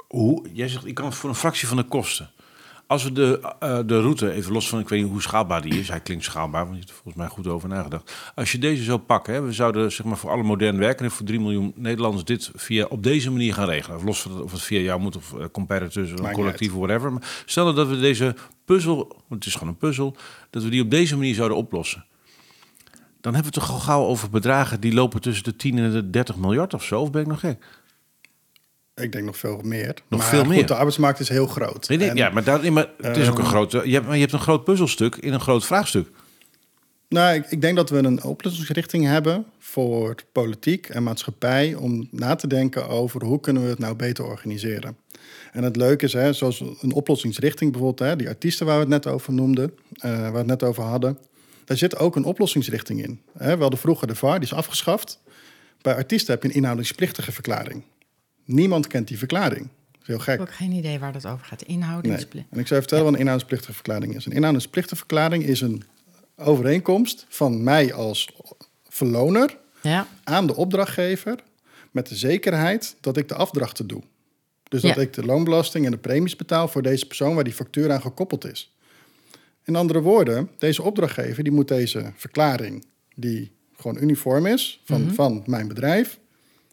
hoe, 0.07 0.45
jij 0.53 0.67
zegt, 0.67 0.85
ik 0.85 0.93
kan 0.95 1.05
het 1.05 1.15
voor 1.15 1.29
een 1.29 1.35
fractie 1.35 1.67
van 1.67 1.77
de 1.77 1.83
kosten. 1.83 2.29
Als 2.87 3.03
we 3.03 3.11
de, 3.11 3.53
eh, 3.59 3.79
de 3.85 4.01
route, 4.01 4.31
even 4.31 4.53
los 4.53 4.69
van, 4.69 4.79
ik 4.79 4.89
weet 4.89 5.01
niet 5.01 5.11
hoe 5.11 5.21
schaalbaar 5.21 5.61
die 5.61 5.79
is. 5.79 5.87
Hij 5.87 5.99
klinkt 5.99 6.23
schaalbaar, 6.23 6.61
want 6.61 6.73
je 6.73 6.79
hebt 6.79 6.89
er 6.89 6.95
volgens 6.95 7.15
mij 7.15 7.27
goed 7.27 7.47
over 7.47 7.69
nagedacht. 7.69 8.31
Als 8.35 8.51
je 8.51 8.57
deze 8.57 8.83
zou 8.83 8.99
pakken, 8.99 9.33
hè, 9.33 9.41
we 9.41 9.51
zouden 9.51 9.91
zeg 9.91 10.05
maar 10.05 10.17
voor 10.17 10.29
alle 10.29 10.43
modern 10.43 10.77
werkenden, 10.77 11.11
voor 11.11 11.25
3 11.25 11.39
miljoen 11.39 11.73
Nederlanders, 11.75 12.23
dit 12.23 12.51
via 12.55 12.85
op 12.85 13.03
deze 13.03 13.31
manier 13.31 13.53
gaan 13.53 13.67
regelen. 13.67 13.97
Of 13.97 14.03
los 14.03 14.21
van 14.21 14.41
of 14.41 14.51
het 14.51 14.61
via 14.61 14.79
jou 14.79 14.99
moet 14.99 15.15
of 15.15 15.33
uh, 15.33 15.45
competitors, 15.51 16.11
of 16.13 16.19
niet 16.19 16.31
collectief, 16.31 16.73
whatever. 16.73 17.13
Maar 17.13 17.43
stel 17.45 17.73
dat 17.73 17.87
we 17.87 17.99
deze 17.99 18.35
puzzel, 18.65 18.95
want 18.97 19.43
het 19.43 19.45
is 19.45 19.53
gewoon 19.53 19.69
een 19.69 19.77
puzzel, 19.77 20.15
dat 20.49 20.63
we 20.63 20.69
die 20.69 20.81
op 20.81 20.89
deze 20.89 21.15
manier 21.15 21.35
zouden 21.35 21.57
oplossen. 21.57 22.05
Dan 23.21 23.33
hebben 23.33 23.53
we 23.53 23.59
het 23.59 23.67
toch 23.67 23.77
al 23.77 23.85
gauw 23.85 24.05
over 24.05 24.29
bedragen 24.29 24.79
die 24.79 24.93
lopen 24.93 25.21
tussen 25.21 25.43
de 25.43 25.55
10 25.55 25.77
en 25.77 25.91
de 25.91 26.09
30 26.09 26.35
miljard 26.35 26.73
of 26.73 26.83
zo. 26.83 27.01
Of 27.01 27.11
ben 27.11 27.21
ik 27.21 27.27
nog 27.27 27.39
gek? 27.39 27.63
Ik 28.95 29.11
denk 29.11 29.25
nog 29.25 29.37
veel 29.37 29.61
meer. 29.63 29.93
Nog 30.07 30.19
maar 30.19 30.29
veel 30.29 30.39
goed, 30.39 30.49
meer. 30.49 30.65
de 30.65 30.73
arbeidsmarkt 30.73 31.19
is 31.19 31.29
heel 31.29 31.47
groot. 31.47 31.89
Nee, 31.89 32.09
En, 32.09 32.15
ja, 32.15 32.29
maar, 32.29 32.43
daar, 32.43 32.73
maar 32.73 32.89
het 33.01 33.17
is 33.17 33.27
ook 33.29 33.37
een 33.37 33.43
Ehm, 33.43 33.49
grote. 33.49 33.81
Je 33.85 33.93
hebt, 33.93 34.05
maar 34.05 34.15
je 34.15 34.21
hebt 34.21 34.33
een 34.33 34.39
groot 34.39 34.63
puzzelstuk 34.63 35.15
in 35.15 35.33
een 35.33 35.39
groot 35.39 35.65
vraagstuk. 35.65 36.07
Nou, 37.09 37.35
ik, 37.35 37.45
ik 37.49 37.61
denk 37.61 37.75
dat 37.75 37.89
we 37.89 37.97
een 37.97 38.23
oplossingsrichting 38.23 39.05
hebben 39.05 39.45
voor 39.59 40.15
politiek 40.31 40.89
en 40.89 41.03
maatschappij 41.03 41.73
om 41.73 42.07
na 42.11 42.35
te 42.35 42.47
denken 42.47 42.87
over 42.87 43.23
hoe 43.23 43.39
kunnen 43.39 43.63
we 43.63 43.69
het 43.69 43.79
nou 43.79 43.95
beter 43.95 44.25
organiseren. 44.25 44.97
En 45.51 45.63
het 45.63 45.75
leuke 45.75 46.05
is, 46.05 46.13
hè, 46.13 46.33
zoals 46.33 46.59
een 46.81 46.93
oplossingsrichting 46.93 47.71
bijvoorbeeld, 47.71 48.09
hè, 48.09 48.15
die 48.15 48.27
artiesten 48.27 48.65
waar 48.65 48.75
we 48.75 48.81
het 48.81 48.89
net 48.89 49.07
over 49.07 49.33
noemden, 49.33 49.73
eh, 49.93 50.11
waar 50.11 50.31
we 50.31 50.37
het 50.37 50.47
net 50.47 50.63
over 50.63 50.83
hadden, 50.83 51.17
daar 51.65 51.77
zit 51.77 51.97
ook 51.97 52.15
een 52.15 52.23
oplossingsrichting 52.23 53.03
in. 53.03 53.21
Hè. 53.37 53.55
We 53.55 53.61
hadden 53.61 53.79
vroeger 53.79 54.07
de 54.07 54.15
VAR, 54.15 54.39
die 54.39 54.49
is 54.49 54.53
afgeschaft. 54.53 55.19
Bij 55.81 55.95
artiesten 55.95 56.33
heb 56.33 56.43
je 56.43 56.49
een 56.49 56.55
inhoudingsplichtige 56.55 57.31
verklaring. 57.31 57.83
Niemand 58.45 58.87
kent 58.87 59.07
die 59.07 59.17
verklaring. 59.17 59.67
Dat 59.91 60.01
is 60.01 60.07
heel 60.07 60.15
Ik 60.15 60.21
gek. 60.21 60.37
heb 60.39 60.47
ook 60.47 60.53
geen 60.53 60.71
idee 60.71 60.99
waar 60.99 61.11
dat 61.13 61.25
over 61.27 61.45
gaat. 61.45 61.67
Nee. 61.67 61.77
Inhoudingsplicht. 61.77 62.45
En 62.49 62.59
ik 62.59 62.67
zou 62.67 62.79
vertellen 62.79 63.03
wat 63.03 63.13
een 63.13 63.19
inhoudingsplichtige 63.19 63.73
verklaring 63.73 64.15
is. 64.15 64.25
Een 64.25 64.31
inhoudingsplichtige 64.31 64.95
verklaring 64.95 65.43
is 65.43 65.61
een 65.61 65.83
overeenkomst 66.37 67.25
van 67.29 67.63
mij 67.63 67.93
als 67.93 68.35
verloner 68.87 69.57
Ja. 69.81 70.07
aan 70.23 70.47
de 70.47 70.55
opdrachtgever 70.55 71.39
met 71.91 72.07
de 72.07 72.15
zekerheid 72.15 72.95
dat 73.01 73.17
ik 73.17 73.27
de 73.27 73.35
afdrachten 73.35 73.87
doe. 73.87 74.01
Dus 74.63 74.81
dat 74.81 74.95
Ja. 74.95 75.01
ik 75.01 75.13
de 75.13 75.25
loonbelasting 75.25 75.85
en 75.85 75.91
de 75.91 75.97
premies 75.97 76.35
betaal 76.35 76.67
voor 76.67 76.81
deze 76.81 77.07
persoon 77.07 77.35
waar 77.35 77.43
die 77.43 77.53
factuur 77.53 77.91
aan 77.91 78.01
gekoppeld 78.01 78.45
is. 78.51 78.73
In 79.63 79.75
andere 79.75 80.01
woorden, 80.01 80.49
deze 80.57 80.81
opdrachtgever 80.83 81.43
die 81.43 81.51
moet 81.53 81.67
deze 81.67 82.11
verklaring, 82.15 82.85
die 83.15 83.51
gewoon 83.77 83.97
uniform 84.03 84.45
is 84.45 84.81
van, 84.85 85.13
van 85.13 85.43
mijn 85.45 85.67
bedrijf, 85.67 86.19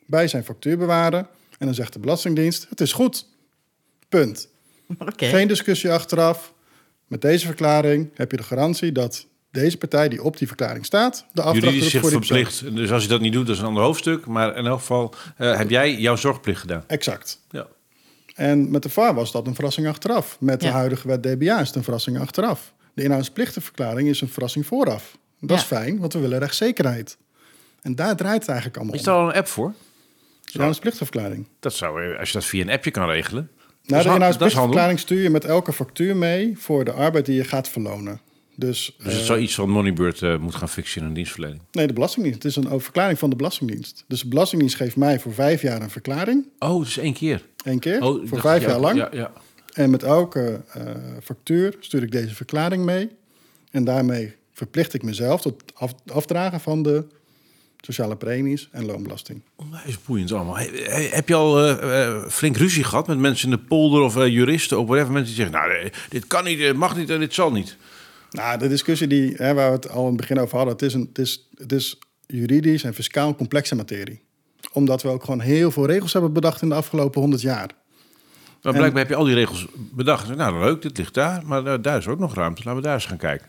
bij 0.06 0.28
zijn 0.28 0.44
factuur 0.44 0.78
bewaren. 0.78 1.26
En 1.62 1.68
dan 1.68 1.76
zegt 1.76 1.92
de 1.92 1.98
Belastingdienst: 1.98 2.66
het 2.68 2.80
is 2.80 2.92
goed. 2.92 3.26
Punt. 4.08 4.48
Oké. 4.98 5.26
Geen 5.26 5.48
discussie 5.48 5.92
achteraf. 5.92 6.52
Met 7.06 7.20
deze 7.20 7.46
verklaring 7.46 8.10
heb 8.14 8.30
je 8.30 8.36
de 8.36 8.42
garantie 8.42 8.92
dat 8.92 9.26
deze 9.50 9.76
partij 9.78 10.08
die 10.08 10.22
op 10.22 10.36
die 10.38 10.46
verklaring 10.46 10.84
staat, 10.84 11.26
de 11.32 11.42
afdracht 11.42 11.56
Juridisch 11.56 11.80
doet 11.82 11.90
zich 11.90 12.00
voor 12.00 12.10
die 12.10 12.18
persoon. 12.18 12.44
verplicht. 12.44 12.76
Dus 12.76 12.90
als 12.92 13.02
je 13.02 13.08
dat 13.08 13.20
niet 13.20 13.32
doet, 13.32 13.46
dat 13.46 13.54
is 13.54 13.60
een 13.60 13.66
ander 13.68 13.82
hoofdstuk. 13.82 14.26
Maar 14.26 14.56
in 14.56 14.66
elk 14.66 14.78
geval 14.78 15.14
eh, 15.36 15.56
heb 15.56 15.70
jij 15.70 15.94
jouw 15.94 16.16
zorgplicht 16.16 16.60
gedaan. 16.60 16.84
Exact. 16.86 17.40
Ja. 17.50 17.66
En 18.34 18.70
met 18.70 18.82
de 18.82 18.88
VAR 18.88 19.14
was 19.14 19.32
dat 19.32 19.46
een 19.46 19.54
verrassing 19.54 19.88
achteraf. 19.88 20.36
Met 20.40 20.60
de 20.60 20.66
Ja. 20.66 20.72
huidige 20.72 21.08
wet 21.08 21.22
DBA 21.22 21.60
is 21.60 21.66
het 21.66 21.76
een 21.76 21.82
verrassing 21.84 22.18
achteraf. 22.20 22.72
De 22.94 23.02
inhoudsplichtenverklaring 23.02 24.08
is 24.08 24.20
een 24.20 24.28
verrassing 24.28 24.66
vooraf. 24.66 25.18
Dat 25.40 25.58
is 25.58 25.64
fijn, 25.64 25.98
want 25.98 26.12
we 26.12 26.18
willen 26.18 26.38
rechtszekerheid. 26.38 27.16
En 27.82 27.94
daar 27.94 28.16
draait 28.16 28.38
het 28.40 28.48
eigenlijk 28.48 28.76
allemaal 28.78 28.94
Is 28.96 29.02
daar 29.02 29.14
al 29.14 29.28
een 29.28 29.34
app 29.34 29.46
voor? 29.48 29.74
De 30.52 30.58
inhoudsplichtenverklaring. 30.58 31.46
Dat 31.60 31.74
zou, 31.74 32.02
eh, 32.04 32.18
als 32.18 32.28
je 32.28 32.34
dat 32.34 32.44
via 32.44 32.62
een 32.62 32.70
appje 32.70 32.90
kan 32.90 33.08
regelen. 33.08 33.50
Nou, 33.84 34.00
is 34.02 34.08
de 34.08 34.14
inhoudsplichtenverklaring 34.14 34.98
stuur 34.98 35.22
je 35.22 35.30
met 35.30 35.44
elke 35.44 35.72
factuur 35.72 36.16
mee 36.16 36.58
voor 36.58 36.84
de 36.84 36.92
arbeid 36.92 37.26
die 37.26 37.34
je 37.34 37.44
gaat 37.44 37.68
verlonen. 37.68 38.20
Dus, 38.56 38.94
Dus 38.96 39.12
het 39.12 39.20
eh, 39.20 39.26
zou 39.26 39.38
iets 39.38 39.54
van 39.54 39.70
Moneybird 39.70 40.22
eh 40.22 40.38
moet 40.38 40.54
gaan 40.54 40.68
fixen 40.68 41.00
in 41.00 41.06
een 41.06 41.14
dienstverlening. 41.14 41.62
nee, 41.72 41.86
de 41.86 41.92
Belastingdienst. 41.92 42.42
Het 42.42 42.56
is 42.56 42.56
een 42.64 42.80
verklaring 42.80 43.18
van 43.18 43.30
de 43.30 43.36
Belastingdienst. 43.36 44.04
Dus 44.08 44.20
de 44.20 44.28
Belastingdienst 44.28 44.76
geeft 44.76 44.96
mij 44.96 45.20
voor 45.20 45.34
vijf 45.34 45.62
jaar 45.62 45.82
een 45.82 45.90
verklaring. 45.90 46.48
Oh, 46.58 46.86
is 46.86 46.98
één 46.98 47.12
keer. 47.14 47.46
Één 47.64 47.78
keer, 47.78 48.02
Oh, 48.02 48.26
voor 48.28 48.40
vijf 48.40 48.62
ja, 48.62 48.68
jaar 48.68 48.80
lang. 48.80 48.96
Ja, 48.96 49.08
ja. 49.12 49.32
En 49.72 49.90
met 49.90 50.02
elke 50.02 50.60
factuur 51.22 51.74
stuur 51.80 52.02
ik 52.02 52.10
deze 52.12 52.34
verklaring 52.34 52.84
mee. 52.84 53.10
En 53.70 53.84
daarmee 53.84 54.34
verplicht 54.52 54.94
ik 54.94 55.02
mezelf 55.02 55.40
tot 55.40 55.62
af, 55.74 55.94
afdragen 56.12 56.60
van 56.60 56.82
de 56.82 57.06
sociale 57.86 58.16
premies 58.16 58.68
en 58.72 58.84
loonbelasting. 58.84 59.42
Onwijs 59.56 60.02
boeiend 60.06 60.32
allemaal. 60.32 60.56
He- 60.56 60.70
he- 60.84 61.08
heb 61.12 61.28
je 61.28 61.34
al 61.34 61.60
eh, 61.66 62.06
eh, 62.06 62.28
flink 62.28 62.56
ruzie 62.56 62.84
gehad 62.84 63.06
met 63.06 63.18
mensen 63.18 63.50
in 63.50 63.56
de 63.56 63.62
polder 63.62 64.00
of 64.02 64.16
eh, 64.16 64.26
juristen 64.26 64.78
of 64.78 64.86
whatever? 64.86 65.12
Mensen 65.12 65.34
die 65.34 65.44
zeggen, 65.44 65.68
nou, 65.68 65.90
dit 66.08 66.26
kan 66.26 66.44
niet, 66.44 66.58
dit 66.58 66.76
mag 66.76 66.96
niet 66.96 67.10
en 67.10 67.18
dit 67.20 67.34
zal 67.34 67.52
niet. 67.52 67.76
Nou, 68.30 68.58
de 68.58 68.68
discussie 68.68 69.06
die, 69.06 69.34
hè, 69.36 69.54
waar 69.54 69.68
we 69.68 69.74
het 69.76 69.88
al 69.88 70.00
in 70.02 70.06
het 70.08 70.16
begin 70.16 70.38
over 70.38 70.56
hadden, 70.56 70.72
het 70.74 70.82
is, 70.82 70.94
een, 70.94 71.06
het, 71.08 71.18
is, 71.18 71.48
het 71.54 71.72
is 71.72 71.98
juridisch 72.26 72.84
en 72.84 72.94
fiscaal 72.94 73.34
complexe 73.36 73.74
materie. 73.74 74.22
Omdat 74.72 75.02
we 75.02 75.08
ook 75.08 75.24
gewoon 75.24 75.40
heel 75.40 75.70
veel 75.70 75.86
regels 75.86 76.12
hebben 76.12 76.32
bedacht 76.32 76.62
in 76.62 76.68
de 76.68 76.74
afgelopen 76.74 77.20
honderd 77.20 77.42
jaar. 77.42 77.70
Maar 78.62 78.72
blijkbaar 78.72 79.00
heb 79.00 79.08
je 79.08 79.16
al 79.16 79.24
die 79.24 79.34
regels 79.34 79.66
bedacht. 79.76 80.36
Nou, 80.36 80.58
leuk, 80.58 80.82
dit 80.82 80.98
ligt 80.98 81.14
daar, 81.14 81.42
maar 81.46 81.82
daar 81.82 81.98
is 81.98 82.06
ook 82.06 82.18
nog 82.18 82.34
ruimte. 82.34 82.62
Laten 82.64 82.80
we 82.80 82.86
daar 82.86 82.94
eens 82.94 83.06
gaan 83.06 83.16
kijken. 83.16 83.46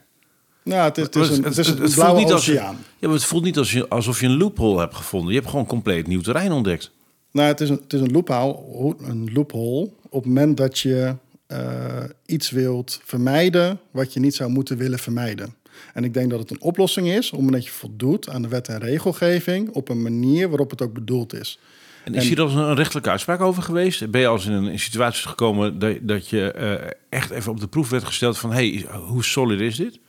Nou, 0.63 0.83
het 0.83 0.97
is, 0.97 1.03
het 1.03 1.15
is 1.15 1.29
een, 1.29 1.43
het 1.43 1.57
is 1.57 1.67
een 1.67 1.91
blauwe 1.93 2.33
als, 2.33 2.45
ja, 2.45 2.53
oceaan. 2.53 2.77
maar 2.99 3.09
het 3.09 3.25
voelt 3.25 3.43
niet 3.43 3.57
als 3.57 3.71
je, 3.71 3.87
alsof 3.87 4.19
je 4.19 4.25
een 4.25 4.37
loophole 4.37 4.79
hebt 4.79 4.95
gevonden. 4.95 5.29
Je 5.29 5.39
hebt 5.39 5.49
gewoon 5.49 5.65
compleet 5.65 6.07
nieuw 6.07 6.21
terrein 6.21 6.51
ontdekt. 6.51 6.91
Nou, 7.31 7.47
het 7.47 7.61
is 7.61 7.69
een, 7.69 7.79
het 7.83 7.93
is 7.93 8.01
een 8.01 8.11
loophole, 8.11 8.95
een 8.97 9.29
loophole 9.33 9.89
op 10.09 10.23
het 10.23 10.25
moment 10.25 10.57
dat 10.57 10.79
je 10.79 11.15
eh, 11.47 12.03
iets 12.25 12.49
wilt 12.49 13.01
vermijden 13.03 13.79
wat 13.91 14.13
je 14.13 14.19
niet 14.19 14.35
zou 14.35 14.49
moeten 14.49 14.77
willen 14.77 14.99
vermijden. 14.99 15.55
En 15.93 16.03
ik 16.03 16.13
denk 16.13 16.29
dat 16.29 16.39
het 16.39 16.51
een 16.51 16.61
oplossing 16.61 17.07
is 17.07 17.31
omdat 17.31 17.65
je 17.65 17.71
voldoet 17.71 18.29
aan 18.29 18.41
de 18.41 18.47
wet 18.47 18.67
en 18.67 18.79
regelgeving 18.79 19.69
op 19.69 19.89
een 19.89 20.01
manier 20.01 20.49
waarop 20.49 20.69
het 20.69 20.81
ook 20.81 20.93
bedoeld 20.93 21.33
is. 21.33 21.59
En 22.03 22.13
is 22.13 22.27
hier 22.27 22.41
al 22.41 22.45
eens 22.45 22.55
een 22.55 22.75
rechtelijke 22.75 23.09
uitspraak 23.09 23.41
over 23.41 23.63
geweest? 23.63 24.11
Ben 24.11 24.21
je 24.21 24.27
al 24.27 24.35
eens 24.35 24.45
in 24.45 24.51
een 24.51 24.79
situatie 24.79 25.27
gekomen 25.27 25.79
dat, 25.79 25.97
dat 26.01 26.29
je 26.29 26.51
eh, 26.51 26.89
echt 27.09 27.29
even 27.29 27.51
op 27.51 27.59
de 27.59 27.67
proef 27.67 27.89
werd 27.89 28.03
gesteld 28.03 28.37
van... 28.37 28.51
hey, 28.51 28.85
hoe 29.07 29.23
solid 29.23 29.59
is 29.59 29.75
dit? 29.75 29.99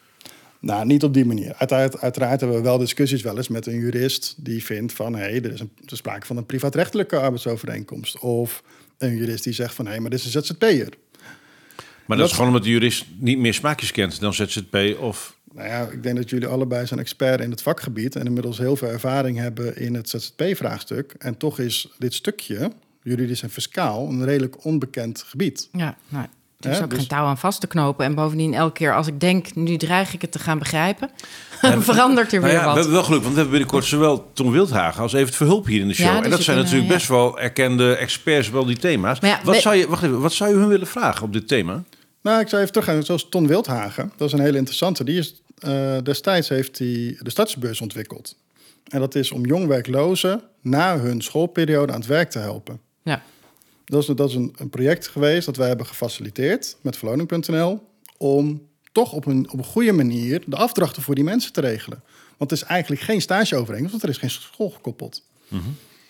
Nou, 0.64 0.86
niet 0.86 1.04
op 1.04 1.14
die 1.14 1.24
manier. 1.24 1.54
Uiteraard, 1.54 2.00
uiteraard 2.00 2.40
hebben 2.40 2.58
we 2.58 2.64
wel 2.64 2.78
discussies 2.78 3.22
wel 3.22 3.36
eens 3.36 3.48
met 3.48 3.66
een 3.66 3.78
jurist 3.78 4.34
die 4.38 4.64
vindt 4.64 4.92
van 4.92 5.14
hé, 5.14 5.20
hey, 5.20 5.42
er 5.42 5.52
is 5.52 5.60
een, 5.60 5.70
er 5.84 5.92
is 5.92 5.98
sprake 5.98 6.26
van 6.26 6.36
een 6.36 6.46
privaatrechtelijke 6.46 7.16
arbeidsovereenkomst. 7.16 8.18
Of 8.18 8.62
een 8.98 9.16
jurist 9.16 9.44
die 9.44 9.52
zegt 9.52 9.74
van 9.74 9.84
hé, 9.84 9.90
hey, 9.90 10.00
maar 10.00 10.10
dit 10.10 10.18
is 10.18 10.34
een 10.34 10.44
ZZP'er. 10.44 10.88
Maar 12.06 12.16
dat, 12.16 12.26
is 12.26 12.32
gewoon 12.32 12.48
omdat 12.48 12.62
de 12.62 12.70
jurist 12.70 13.06
niet 13.18 13.38
meer 13.38 13.54
smaakjes 13.54 13.90
kent 13.90 14.20
dan 14.20 14.34
ZZP 14.34 14.76
of... 15.00 15.36
Nou 15.52 15.68
ja, 15.68 15.86
ik 15.86 16.02
denk 16.02 16.16
dat 16.16 16.30
jullie 16.30 16.48
allebei 16.48 16.86
zijn 16.86 17.00
expert 17.00 17.40
in 17.40 17.50
het 17.50 17.62
vakgebied 17.62 18.16
en 18.16 18.26
inmiddels 18.26 18.58
heel 18.58 18.76
veel 18.76 18.88
ervaring 18.88 19.38
hebben 19.38 19.76
in 19.76 19.94
het 19.94 20.08
ZZP-vraagstuk. 20.08 21.14
En 21.18 21.36
toch 21.36 21.58
is 21.58 21.88
dit 21.98 22.14
stukje, 22.14 22.72
juridisch 23.02 23.42
en 23.42 23.50
fiscaal, 23.50 24.08
een 24.08 24.24
redelijk 24.24 24.64
onbekend 24.64 25.22
gebied. 25.22 25.68
Ja, 25.72 25.96
nou, 26.08 26.26
er 26.64 26.82
ook 26.82 26.90
dus- 26.90 26.98
geen 26.98 27.08
touw 27.08 27.24
aan 27.24 27.38
vast 27.38 27.60
te 27.60 27.66
knopen. 27.66 28.04
En 28.04 28.14
bovendien, 28.14 28.54
elke 28.54 28.72
keer 28.72 28.94
als 28.94 29.06
ik 29.06 29.20
denk, 29.20 29.54
nu 29.54 29.76
dreig 29.76 30.14
ik 30.14 30.20
het 30.20 30.32
te 30.32 30.38
gaan 30.38 30.58
begrijpen, 30.58 31.10
verandert 31.78 32.32
er 32.32 32.40
Nou 32.40 32.52
weer 32.52 32.52
ja, 32.52 32.60
we 32.60 32.66
wat. 32.66 32.74
hebben 32.74 32.92
wel 32.92 33.02
geluk, 33.02 33.20
want 33.22 33.32
we 33.34 33.40
hebben 33.40 33.50
binnenkort 33.58 33.84
zowel 33.84 34.30
Tom 34.32 34.50
Wildhagen 34.50 35.02
als 35.02 35.12
Evert 35.12 35.34
Verhulp 35.34 35.66
hier 35.66 35.80
in 35.80 35.88
de 35.88 35.94
show. 35.94 36.06
Ja, 36.06 36.12
dus 36.14 36.24
en 36.24 36.30
dat 36.30 36.38
we 36.38 36.44
zijn 36.44 36.56
kunnen, 36.56 36.72
natuurlijk 36.72 36.90
ja. 36.90 36.94
best 36.96 37.08
wel 37.08 37.40
erkende 37.40 37.96
experts 37.96 38.50
wel 38.50 38.64
die 38.64 38.76
thema's. 38.76 39.20
Maar 39.20 39.40
wat, 39.44 39.54
we- 39.54 39.60
zou 39.60 39.74
je, 39.74 39.88
wacht 39.88 40.02
even, 40.02 40.20
wat 40.20 40.32
zou 40.32 40.50
je 40.50 40.56
hun 40.56 40.68
willen 40.68 40.86
vragen 40.86 41.22
op 41.22 41.32
dit 41.32 41.48
thema? 41.48 41.82
Nou, 42.22 42.40
ik 42.40 42.48
zou 42.48 42.60
even 42.62 42.72
teruggaan. 42.74 43.02
Zoals 43.02 43.28
Ton 43.28 43.46
Wildhagen, 43.46 44.12
dat 44.16 44.26
is 44.26 44.32
een 44.34 44.40
hele 44.44 44.56
interessante. 44.58 45.04
Die 45.04 45.18
is, 45.18 45.42
eh, 45.58 45.96
destijds 46.02 46.48
heeft 46.48 46.78
hij 46.78 47.16
de 47.18 47.30
stadsbeurs 47.30 47.80
ontwikkeld. 47.80 48.36
En 48.88 49.00
dat 49.00 49.14
is 49.14 49.32
om 49.32 49.46
jong 49.46 49.66
werklozen 49.66 50.42
na 50.60 50.98
hun 50.98 51.22
schoolperiode 51.22 51.92
aan 51.92 51.98
het 51.98 52.08
werk 52.08 52.30
te 52.30 52.38
helpen. 52.38 52.80
Ja. 53.02 53.22
Dat 53.84 54.02
is, 54.02 54.06
dat 54.06 54.28
is 54.28 54.34
een, 54.34 54.54
een 54.56 54.70
project 54.70 55.08
geweest 55.08 55.46
dat 55.46 55.56
wij 55.56 55.68
hebben 55.68 55.86
gefaciliteerd 55.86 56.76
met 56.80 56.96
verloning.nl... 56.96 57.80
om 58.16 58.62
toch 58.92 59.12
op 59.12 59.26
een, 59.26 59.50
op 59.50 59.58
een 59.58 59.64
goede 59.64 59.92
manier 59.92 60.42
de 60.46 60.56
afdrachten 60.56 61.02
voor 61.02 61.14
die 61.14 61.24
mensen 61.24 61.52
te 61.52 61.60
regelen. 61.60 62.02
Want 62.36 62.50
het 62.50 62.60
is 62.60 62.66
eigenlijk 62.66 63.02
geen 63.02 63.20
stageovereenkomst, 63.20 63.90
want 63.90 64.02
er 64.02 64.08
is 64.08 64.18
geen 64.18 64.30
school 64.30 64.70
gekoppeld. 64.70 65.22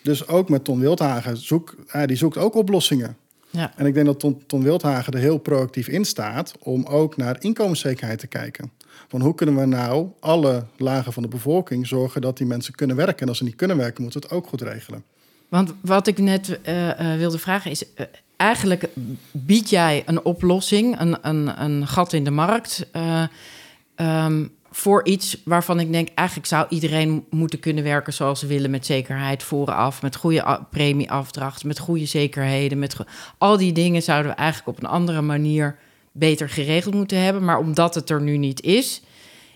Dus 0.03 0.27
ook 0.27 0.49
met 0.49 0.63
Ton 0.63 0.79
Wildhagen, 0.79 1.37
zoek, 1.37 1.75
hij 1.87 2.07
die 2.07 2.17
zoekt 2.17 2.37
ook 2.37 2.55
oplossingen. 2.55 3.17
Ja. 3.49 3.73
En 3.75 3.85
ik 3.85 3.93
denk 3.93 4.05
dat 4.05 4.19
Ton, 4.19 4.43
Ton 4.47 4.63
Wildhagen 4.63 5.13
er 5.13 5.19
heel 5.19 5.37
proactief 5.37 5.87
in 5.87 6.05
staat 6.05 6.53
om 6.59 6.85
ook 6.85 7.17
naar 7.17 7.43
inkomenszekerheid 7.43 8.19
te 8.19 8.27
kijken. 8.27 8.71
Van 9.07 9.21
hoe 9.21 9.35
kunnen 9.35 9.55
we 9.55 9.65
nou 9.65 10.09
alle 10.19 10.65
lagen 10.77 11.13
van 11.13 11.23
de 11.23 11.29
bevolking 11.29 11.87
zorgen 11.87 12.21
dat 12.21 12.37
die 12.37 12.47
mensen 12.47 12.73
kunnen 12.75 12.95
werken? 12.95 13.21
En 13.21 13.27
als 13.27 13.37
ze 13.37 13.43
niet 13.43 13.55
kunnen 13.55 13.77
werken, 13.77 14.03
moeten 14.03 14.21
we 14.21 14.27
het 14.27 14.35
ook 14.35 14.47
goed 14.47 14.61
regelen. 14.61 15.03
Want 15.49 15.73
wat 15.81 16.07
ik 16.07 16.17
net 16.17 16.61
eh, 16.61 17.13
eh, 17.13 17.17
wilde 17.17 17.37
vragen 17.37 17.71
is... 17.71 17.93
eh, 17.93 18.05
eigenlijk 18.37 18.89
bied 19.31 19.69
jij 19.69 20.03
een 20.05 20.25
oplossing, 20.25 20.99
een, 20.99 21.17
een, 21.21 21.63
een 21.63 21.87
gat 21.87 22.13
in 22.13 22.23
de 22.23 22.31
markt... 22.31 22.87
eh, 22.91 23.23
ehm, 23.95 24.47
voor 24.71 25.05
iets 25.05 25.37
waarvan 25.45 25.79
ik 25.79 25.91
denk... 25.91 26.09
eigenlijk 26.15 26.47
zou 26.47 26.65
iedereen 26.69 27.25
moeten 27.29 27.59
kunnen 27.59 27.83
werken 27.83 28.13
zoals 28.13 28.39
ze 28.39 28.47
willen... 28.47 28.71
met 28.71 28.85
zekerheid 28.85 29.43
vooraf, 29.43 30.01
met 30.01 30.15
goede 30.15 30.59
premieafdracht... 30.69 31.63
met 31.63 31.79
goede 31.79 32.05
zekerheden. 32.05 32.79
Met 32.79 32.95
al 33.37 33.57
die 33.57 33.71
dingen 33.71 34.01
zouden 34.01 34.31
we 34.31 34.37
eigenlijk 34.37 34.77
op 34.77 34.83
een 34.83 34.89
andere 34.89 35.21
manier... 35.21 35.77
beter 36.11 36.49
geregeld 36.49 36.93
moeten 36.93 37.21
hebben. 37.21 37.43
Maar 37.43 37.57
omdat 37.57 37.95
het 37.95 38.09
er 38.09 38.21
nu 38.21 38.37
niet 38.37 38.61
is... 38.61 39.01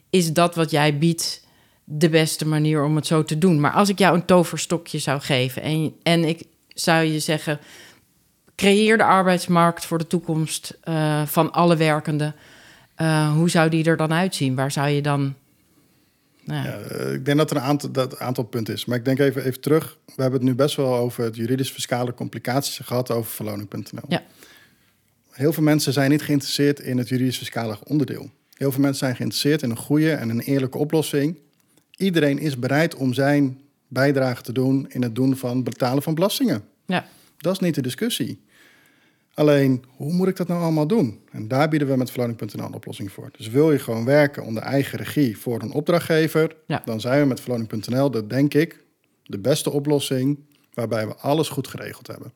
is 0.10 0.34
dat 0.34 0.56
wat 0.56 0.72
jij 0.72 0.98
biedt 0.98 1.48
de 1.92 2.10
beste 2.10 2.48
manier 2.48 2.84
om 2.84 2.96
het 2.96 3.08
zo 3.08 3.24
te 3.24 3.38
doen. 3.38 3.60
Maar 3.60 3.72
als 3.72 3.90
ik 3.90 4.00
jou 4.00 4.16
een 4.16 4.26
toverstokje 4.26 5.00
zou 5.00 5.22
geven 5.22 5.62
en, 5.62 5.94
en 6.04 6.24
ik 6.24 6.44
zou 6.68 7.04
je 7.04 7.20
zeggen: 7.20 7.60
creëer 8.56 8.98
de 8.98 9.04
arbeidsmarkt 9.04 9.86
voor 9.86 9.98
de 9.98 10.08
toekomst 10.08 10.78
eh, 10.82 11.26
van 11.26 11.52
alle 11.52 11.76
werkenden. 11.76 12.36
Eh, 12.96 13.34
hoe 13.34 13.50
zou 13.50 13.70
die 13.70 13.86
er 13.86 13.98
dan 13.98 14.14
uitzien? 14.14 14.56
Waar 14.56 14.72
zou 14.72 14.90
je 14.90 15.02
dan. 15.02 15.36
Nou, 16.44 16.68
ja. 16.68 16.72
Ja, 16.72 16.80
eh, 16.80 17.14
ik 17.14 17.26
denk 17.26 17.38
dat 17.38 17.52
er 17.52 17.58
een 17.58 17.64
aantal, 17.64 17.92
dat 17.92 18.12
een 18.12 18.20
aantal 18.20 18.44
punten 18.44 18.74
is. 18.74 18.86
Maar 18.86 18.98
ik 18.98 19.06
denk 19.06 19.20
even, 19.20 19.46
even 19.46 19.62
terug. 19.62 19.98
We 20.06 20.22
hebben 20.22 20.40
het 20.40 20.50
nu 20.50 20.56
best 20.56 20.76
wel 20.76 20.96
over 20.96 21.24
het 21.24 21.36
juridisch-fiscale 21.36 22.14
complicaties 22.14 22.80
gehad 22.84 23.12
over 23.12 23.32
verloning.nl. 23.32 24.04
Ja. 24.08 24.24
Heel 25.32 25.54
veel 25.54 25.64
mensen 25.64 25.94
zijn 25.94 26.10
niet 26.10 26.22
geïnteresseerd 26.22 26.80
in 26.80 26.98
het 26.98 27.10
juridisch-fiscale 27.10 27.78
onderdeel. 27.84 28.30
Heel 28.54 28.72
veel 28.72 28.82
mensen 28.82 29.00
zijn 29.00 29.16
geïnteresseerd 29.16 29.62
in 29.62 29.70
een 29.70 29.78
goede 29.78 30.12
en 30.12 30.30
een 30.30 30.40
eerlijke 30.40 30.78
oplossing. 30.78 31.38
Iedereen 32.00 32.38
is 32.40 32.60
bereid 32.60 32.96
om 32.96 33.14
zijn 33.14 33.60
bijdrage 33.88 34.42
te 34.42 34.52
doen 34.52 34.86
in 34.90 35.02
het 35.02 35.16
doen 35.16 35.36
van 35.38 35.64
betalen 35.64 36.04
van 36.04 36.16
belastingen. 36.16 36.64
ja. 36.86 37.06
Dat 37.38 37.54
is 37.54 37.60
niet 37.60 37.76
de 37.76 37.82
discussie. 37.82 38.42
Alleen, 39.34 39.84
hoe 39.96 40.14
moet 40.14 40.28
ik 40.28 40.36
dat 40.36 40.48
nou 40.48 40.62
allemaal 40.62 40.88
doen? 40.88 41.20
En 41.32 41.48
daar 41.48 41.70
bieden 41.70 41.88
we 41.88 41.96
met 41.98 42.12
verloning.nl 42.12 42.66
een 42.66 42.74
oplossing 42.74 43.12
voor. 43.12 43.30
Dus 43.38 43.48
wil 43.48 43.72
je 43.72 43.80
gewoon 43.80 44.06
werken 44.06 44.44
onder 44.44 44.64
eigen 44.64 44.98
regie 44.98 45.38
voor 45.38 45.62
een 45.62 45.72
opdrachtgever, 45.72 46.56
Ja. 46.68 46.82
dan 46.86 47.02
zijn 47.02 47.22
we 47.22 47.28
met 47.28 47.40
verloning.nl, 47.40 48.12
dat 48.12 48.30
denk 48.30 48.54
ik, 48.54 48.84
de 49.26 49.40
beste 49.40 49.70
oplossing 49.72 50.40
waarbij 50.74 51.08
we 51.08 51.16
alles 51.16 51.50
goed 51.50 51.68
geregeld 51.68 52.08
hebben. 52.08 52.34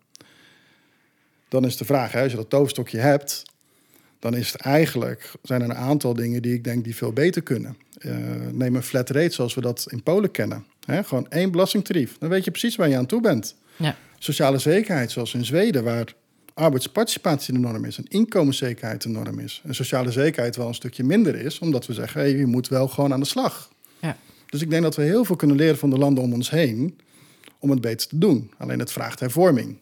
Dan 1.47 1.65
is 1.65 1.77
de 1.77 1.85
vraag, 1.85 2.11
hè, 2.11 2.21
als 2.21 2.31
je 2.31 2.37
dat 2.37 2.49
toverstokje 2.49 2.97
hebt, 2.97 3.43
dan 4.23 4.35
is 4.35 4.51
het 4.51 4.61
eigenlijk, 4.61 5.31
zijn 5.41 5.61
er 5.61 5.69
een 5.69 5.75
aantal 5.75 6.13
dingen 6.13 6.41
die 6.41 6.53
ik 6.53 6.63
denk 6.63 6.83
die 6.83 6.95
veel 6.95 7.13
beter 7.13 7.41
kunnen. 7.41 7.77
Eh, 7.97 8.15
neem 8.51 8.75
een 8.75 8.83
flat 8.83 9.09
rate 9.09 9.33
zoals 9.33 9.53
we 9.53 9.61
dat 9.61 9.85
in 9.89 10.03
Polen 10.03 10.31
kennen. 10.31 10.65
Hè, 10.85 11.03
gewoon 11.03 11.29
één 11.29 11.51
belastingtarief. 11.51 12.17
Dan 12.17 12.29
weet 12.29 12.43
je 12.43 12.51
precies 12.51 12.75
waar 12.75 12.89
je 12.89 12.97
aan 12.97 13.05
toe 13.05 13.21
bent 13.21 13.55
ja. 13.75 13.95
sociale 14.19 14.57
zekerheid, 14.57 15.11
zoals 15.11 15.33
in 15.33 15.45
Zweden, 15.45 15.83
waar 15.83 16.13
arbeidsparticipatie 16.53 17.53
de 17.53 17.59
norm 17.59 17.85
is 17.85 17.97
en 17.97 18.05
inkomenszekerheid 18.07 19.01
de 19.01 19.09
norm 19.09 19.39
is. 19.39 19.61
En 19.65 19.75
sociale 19.75 20.11
zekerheid 20.11 20.55
wel 20.55 20.67
een 20.67 20.73
stukje 20.73 21.03
minder 21.03 21.35
is, 21.35 21.59
omdat 21.59 21.85
we 21.85 21.93
zeggen, 21.93 22.21
hey, 22.21 22.35
je 22.35 22.45
moet 22.45 22.67
wel 22.67 22.87
gewoon 22.87 23.13
aan 23.13 23.19
de 23.19 23.25
slag. 23.25 23.69
ja. 23.99 24.17
Dus 24.49 24.61
ik 24.61 24.69
denk 24.69 24.83
dat 24.83 24.95
we 24.95 25.03
heel 25.03 25.25
veel 25.25 25.35
kunnen 25.35 25.57
leren 25.57 25.77
van 25.77 25.89
de 25.89 25.97
landen 25.97 26.23
om 26.23 26.33
ons 26.33 26.49
heen 26.49 26.99
om 27.59 27.69
het 27.69 27.81
beter 27.81 28.07
te 28.07 28.17
doen. 28.17 28.51
Alleen 28.57 28.79
het 28.79 28.91
vraagt 28.91 29.19
hervorming. 29.19 29.77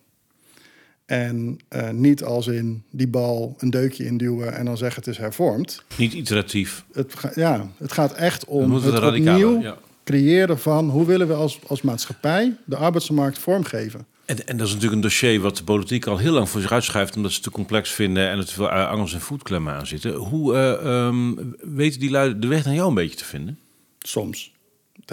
En 1.12 1.60
eh, 1.68 1.90
niet 1.90 2.24
als 2.24 2.48
in 2.48 2.84
die 2.90 3.08
bal 3.08 3.56
een 3.58 3.70
deukje 3.70 4.06
induwen 4.06 4.56
en 4.56 4.66
dan 4.66 4.78
zeggen 4.78 5.00
het 5.04 5.12
is 5.12 5.18
hervormd. 5.18 5.84
Niet 5.98 6.14
iteratief. 6.14 6.84
Het, 6.94 7.14
ja, 7.36 7.68
het 7.78 7.92
gaat 7.92 8.14
echt 8.14 8.46
om 8.46 8.72
het 8.72 8.84
het 8.84 9.04
opnieuw 9.04 9.62
Ja. 9.62 9.78
creëren 10.04 10.60
van 10.60 10.90
hoe 10.90 11.06
willen 11.06 11.28
we 11.28 11.34
als, 11.34 11.60
als 11.68 11.82
maatschappij 11.82 12.56
de 12.66 12.76
arbeidsmarkt 12.76 13.40
vormgeven. 13.40 14.06
En, 14.26 14.48
en 14.48 14.58
dat 14.58 14.68
is 14.68 14.74
natuurlijk 14.74 15.02
een 15.02 15.08
dossier 15.08 15.40
wat 15.40 15.58
de 15.58 15.64
politiek 15.64 16.06
al 16.06 16.18
heel 16.18 16.34
lang 16.34 16.50
voor 16.50 16.62
zich 16.62 16.72
uitschuift... 16.72 17.16
omdat 17.16 17.32
ze 17.32 17.36
het 17.38 17.46
te 17.46 17.52
complex 17.52 17.92
vinden 17.92 18.30
en 18.30 18.38
er 18.38 18.46
te 18.46 18.54
veel 18.54 18.70
angels 18.70 19.14
en 19.14 19.22
voetklemmen 19.22 19.74
aan 19.74 19.88
zitten. 19.88 20.14
Hoe 20.14 20.56
eh, 20.56 21.06
ehm, 21.06 21.34
weten 21.60 22.00
die 22.00 22.10
lui 22.10 22.40
de 22.40 22.48
weg 22.48 22.66
naar 22.66 22.74
jou 22.74 22.88
een 22.88 22.96
beetje 22.96 23.18
te 23.18 23.26
vinden? 23.26 23.60
Soms. 24.00 24.52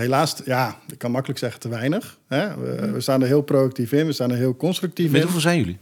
Helaas, 0.02 0.34
ja, 0.44 0.78
ik 0.88 0.98
kan 0.98 1.10
makkelijk 1.10 1.38
zeggen 1.38 1.60
te 1.60 1.68
weinig. 1.68 2.18
Hè? 2.26 2.56
We, 2.56 2.90
we 2.90 3.00
staan 3.00 3.20
er 3.22 3.26
heel 3.26 3.42
proactief 3.42 3.92
in, 3.92 4.06
we 4.06 4.12
staan 4.12 4.30
er 4.30 4.36
heel 4.36 4.56
constructief 4.56 5.06
Met 5.06 5.16
in. 5.16 5.22
hoeveel 5.22 5.40
zijn 5.40 5.58
jullie? 5.58 5.78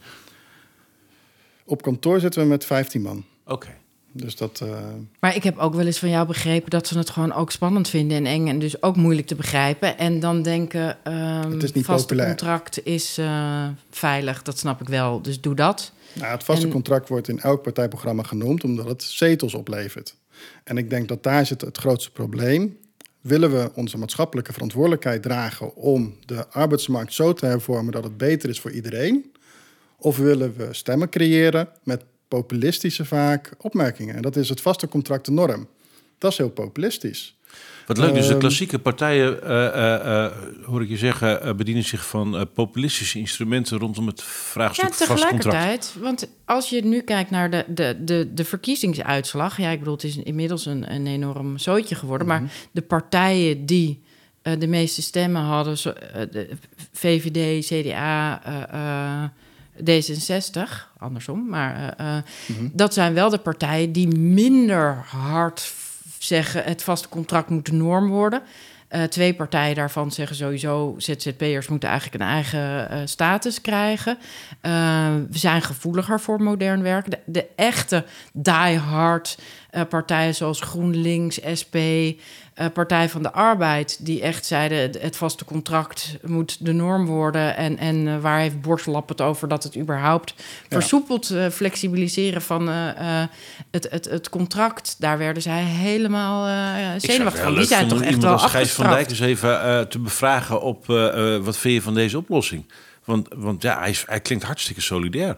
Op 1.65 1.83
kantoor 1.83 2.21
zitten 2.21 2.43
we 2.43 2.49
met 2.49 2.65
15 2.65 3.03
man. 3.03 3.25
Oké. 3.47 3.69
Dus 4.13 4.37
dat. 4.37 4.61
eh, 4.61 4.69
Maar 5.21 5.35
ik 5.37 5.43
heb 5.43 5.59
ook 5.59 5.75
wel 5.75 5.87
eens 5.87 5.99
van 5.99 6.09
jou 6.11 6.27
begrepen 6.27 6.71
dat 6.71 6.87
ze 6.87 6.99
het 6.99 7.11
gewoon 7.11 7.33
ook 7.33 7.51
spannend 7.51 7.89
vinden 7.89 8.17
en 8.17 8.27
eng 8.27 8.49
en 8.49 8.59
dus 8.59 8.83
ook 8.83 8.97
moeilijk 8.97 9.27
te 9.27 9.35
begrijpen. 9.35 9.99
En 9.99 10.21
dan 10.21 10.43
denken, 10.43 11.05
ehm 11.05 11.51
Het 11.51 11.63
is 11.63 11.73
niet 11.73 11.85
vaste 11.85 12.07
populair. 12.07 12.29
contract 12.29 12.85
is 12.87 13.19
eh, 13.19 13.69
veilig, 13.91 14.43
dat 14.43 14.59
snap 14.59 14.81
ik 14.81 14.89
wel. 14.89 15.23
Dus 15.23 15.41
doe 15.41 15.55
dat. 15.55 15.93
nou, 16.13 16.33
het 16.33 16.45
vaste 16.45 16.67
En- 16.67 16.73
contract 16.73 17.09
wordt 17.09 17.29
in 17.29 17.41
elk 17.41 17.63
partijprogramma 17.63 18.23
genoemd 18.23 18.65
omdat 18.65 18.87
het 18.89 19.03
zetels 19.03 19.55
oplevert. 19.55 20.17
En 20.65 20.77
ik 20.79 20.91
denk 20.91 21.09
dat 21.09 21.23
daar 21.23 21.47
zit 21.47 21.61
het 21.61 21.79
grootste 21.79 22.11
probleem. 22.11 22.77
Willen 23.27 23.51
we 23.51 23.71
onze 23.75 23.99
maatschappelijke 23.99 24.53
verantwoordelijkheid 24.53 25.23
dragen 25.23 25.75
om 25.75 26.17
de 26.25 26.49
arbeidsmarkt 26.49 27.13
zo 27.13 27.33
te 27.33 27.47
hervormen 27.47 27.93
dat 27.93 28.05
het 28.05 28.17
beter 28.17 28.49
is 28.49 28.61
voor 28.61 28.71
iedereen? 28.71 29.33
Of 29.99 30.17
willen 30.17 30.57
we 30.57 30.69
stemmen 30.71 31.09
creëren 31.09 31.69
met 31.83 32.05
populistische 32.29 33.05
vaak 33.05 33.53
opmerkingen? 33.59 34.15
En 34.15 34.23
dat 34.23 34.37
is 34.37 34.49
het 34.49 34.61
vaste 34.61 34.89
contract 34.89 35.29
norm. 35.29 35.69
Dat 36.19 36.31
is 36.33 36.39
heel 36.39 36.51
populistisch. 36.51 37.36
Wat 37.87 37.99
leuk, 37.99 38.15
dus 38.15 38.25
de 38.27 38.31
Ehm, 38.31 38.39
klassieke 38.41 38.79
partijen, 38.79 39.43
eh, 39.43 39.67
eh, 39.67 40.25
eh, 40.25 40.33
hoor 40.65 40.83
ik 40.83 40.89
je 40.89 40.97
zeggen, 40.97 41.43
eh, 41.43 41.55
bedienen 41.55 41.85
zich 41.85 42.07
van 42.07 42.49
populistische 42.55 43.19
instrumenten 43.19 43.79
rondom 43.79 44.07
het 44.07 44.19
Ja, 44.21 44.25
vraagstuk 44.27 44.95
vast 44.95 44.99
contract. 45.09 45.41
tegelijkertijd. 45.43 45.95
Want 46.01 46.29
als 46.45 46.69
je 46.71 46.85
nu 46.85 47.01
kijkt 47.01 47.31
naar 47.31 47.51
de, 47.51 47.65
de, 47.69 47.97
de, 48.05 48.31
de 48.35 48.45
verkiezingsuitslag. 48.45 49.57
Ja, 49.59 49.71
ik 49.71 49.79
bedoel, 49.79 49.95
het 49.95 50.05
is 50.05 50.17
inmiddels 50.17 50.67
een, 50.67 50.93
een 50.95 51.07
enorm 51.07 51.59
zootje 51.59 51.95
geworden. 51.95 52.27
Mhm. 52.27 52.41
Maar 52.43 52.51
de 52.73 52.83
partijen 52.83 53.67
die 53.67 54.03
eh, 54.43 54.53
de 54.59 54.67
meeste 54.67 55.03
stemmen 55.03 55.43
hadden, 55.43 55.79
zo, 55.79 55.93
de 56.31 56.49
VVD, 56.93 57.67
CDA, 57.67 58.41
eh, 58.45 59.23
eh, 59.23 59.31
D66, 59.85 60.89
andersom. 60.99 61.49
Maar 61.49 61.95
eh, 61.97 62.17
eh, 62.17 62.23
Mhm. 62.49 62.69
dat 62.73 62.95
zijn 62.95 63.15
wel 63.15 63.31
de 63.31 63.39
partijen 63.39 63.93
die 63.93 64.09
minder 64.09 65.05
hard 65.07 65.61
zeggen: 66.27 66.65
het 66.65 66.83
vaste 66.83 67.09
contract 67.09 67.49
moet 67.49 67.67
de 67.67 67.73
norm 67.73 68.09
worden. 68.09 68.43
Eh, 68.89 69.03
twee 69.03 69.35
partijen 69.35 69.75
daarvan 69.75 70.11
zeggen 70.11 70.37
sowieso: 70.37 70.95
ZZP'ers 70.99 71.69
moeten 71.69 71.89
eigenlijk 71.89 72.23
een 72.23 72.29
eigen 72.29 72.91
eh, 72.91 72.99
status 73.05 73.61
krijgen. 73.61 74.19
Eh, 74.61 74.73
we 75.31 75.39
zijn 75.39 75.63
gevoeliger 75.63 76.21
voor 76.21 76.43
modern 76.43 76.83
werken. 76.83 77.11
De, 77.11 77.19
de 77.27 77.47
echte 77.57 78.05
die-hard 78.33 79.39
eh, 79.77 79.83
partijen 79.89 80.35
zoals 80.35 80.61
GroenLinks, 80.61 81.39
SP, 81.61 81.75
eh, 81.75 82.67
Partij 82.73 83.09
van 83.09 83.23
de 83.23 83.33
Arbeid, 83.33 84.07
die 84.07 84.21
echt 84.23 84.47
zeiden: 84.47 84.79
het- 84.79 85.03
het 85.03 85.17
vaste 85.17 85.45
contract 85.45 86.17
moet 86.25 86.65
de 86.65 86.73
norm 86.73 87.07
worden. 87.07 87.57
En, 87.57 87.79
en 87.79 88.09
eh, 88.09 88.19
waar 88.19 88.39
heeft 88.41 88.61
Borslap 88.61 89.09
het 89.09 89.21
over 89.21 89.49
dat 89.49 89.63
het 89.63 89.77
überhaupt 89.77 90.35
versoepeld 90.69 91.31
eh, 91.31 91.49
flexibiliseren 91.49 92.43
van 92.43 92.69
eh, 92.69 92.89
eh, 93.23 93.29
het, 93.71 93.87
het, 93.91 94.05
het 94.05 94.29
contract? 94.29 94.97
Daar 94.99 95.19
werden 95.19 95.43
zij 95.43 95.63
helemaal 95.63 96.47
eh 96.47 97.01
zenuwachtig 97.01 97.43
van. 97.43 97.55
Die 97.55 97.65
zijn 97.65 97.89
toch 97.89 98.03
echt 98.03 98.23
wel 98.23 98.33
als 98.33 98.45
Gijs 98.45 98.73
van 98.73 98.87
Dijk 98.89 99.11
eens 99.11 99.21
even 99.21 99.63
eh, 99.63 99.81
te 99.81 99.99
bevragen 99.99 100.61
op 100.63 100.91
eh, 100.91 101.35
eh, 101.35 101.43
wat 101.45 101.57
vind 101.59 101.75
je 101.75 101.83
van 101.83 101.95
deze 101.95 102.19
oplossing? 102.19 102.73
Want, 103.05 103.29
want 103.37 103.63
ja, 103.63 103.79
hij, 103.79 103.91
is, 103.91 104.05
hij 104.07 104.21
klinkt 104.21 104.45
hartstikke 104.45 104.81
solidair. 104.81 105.37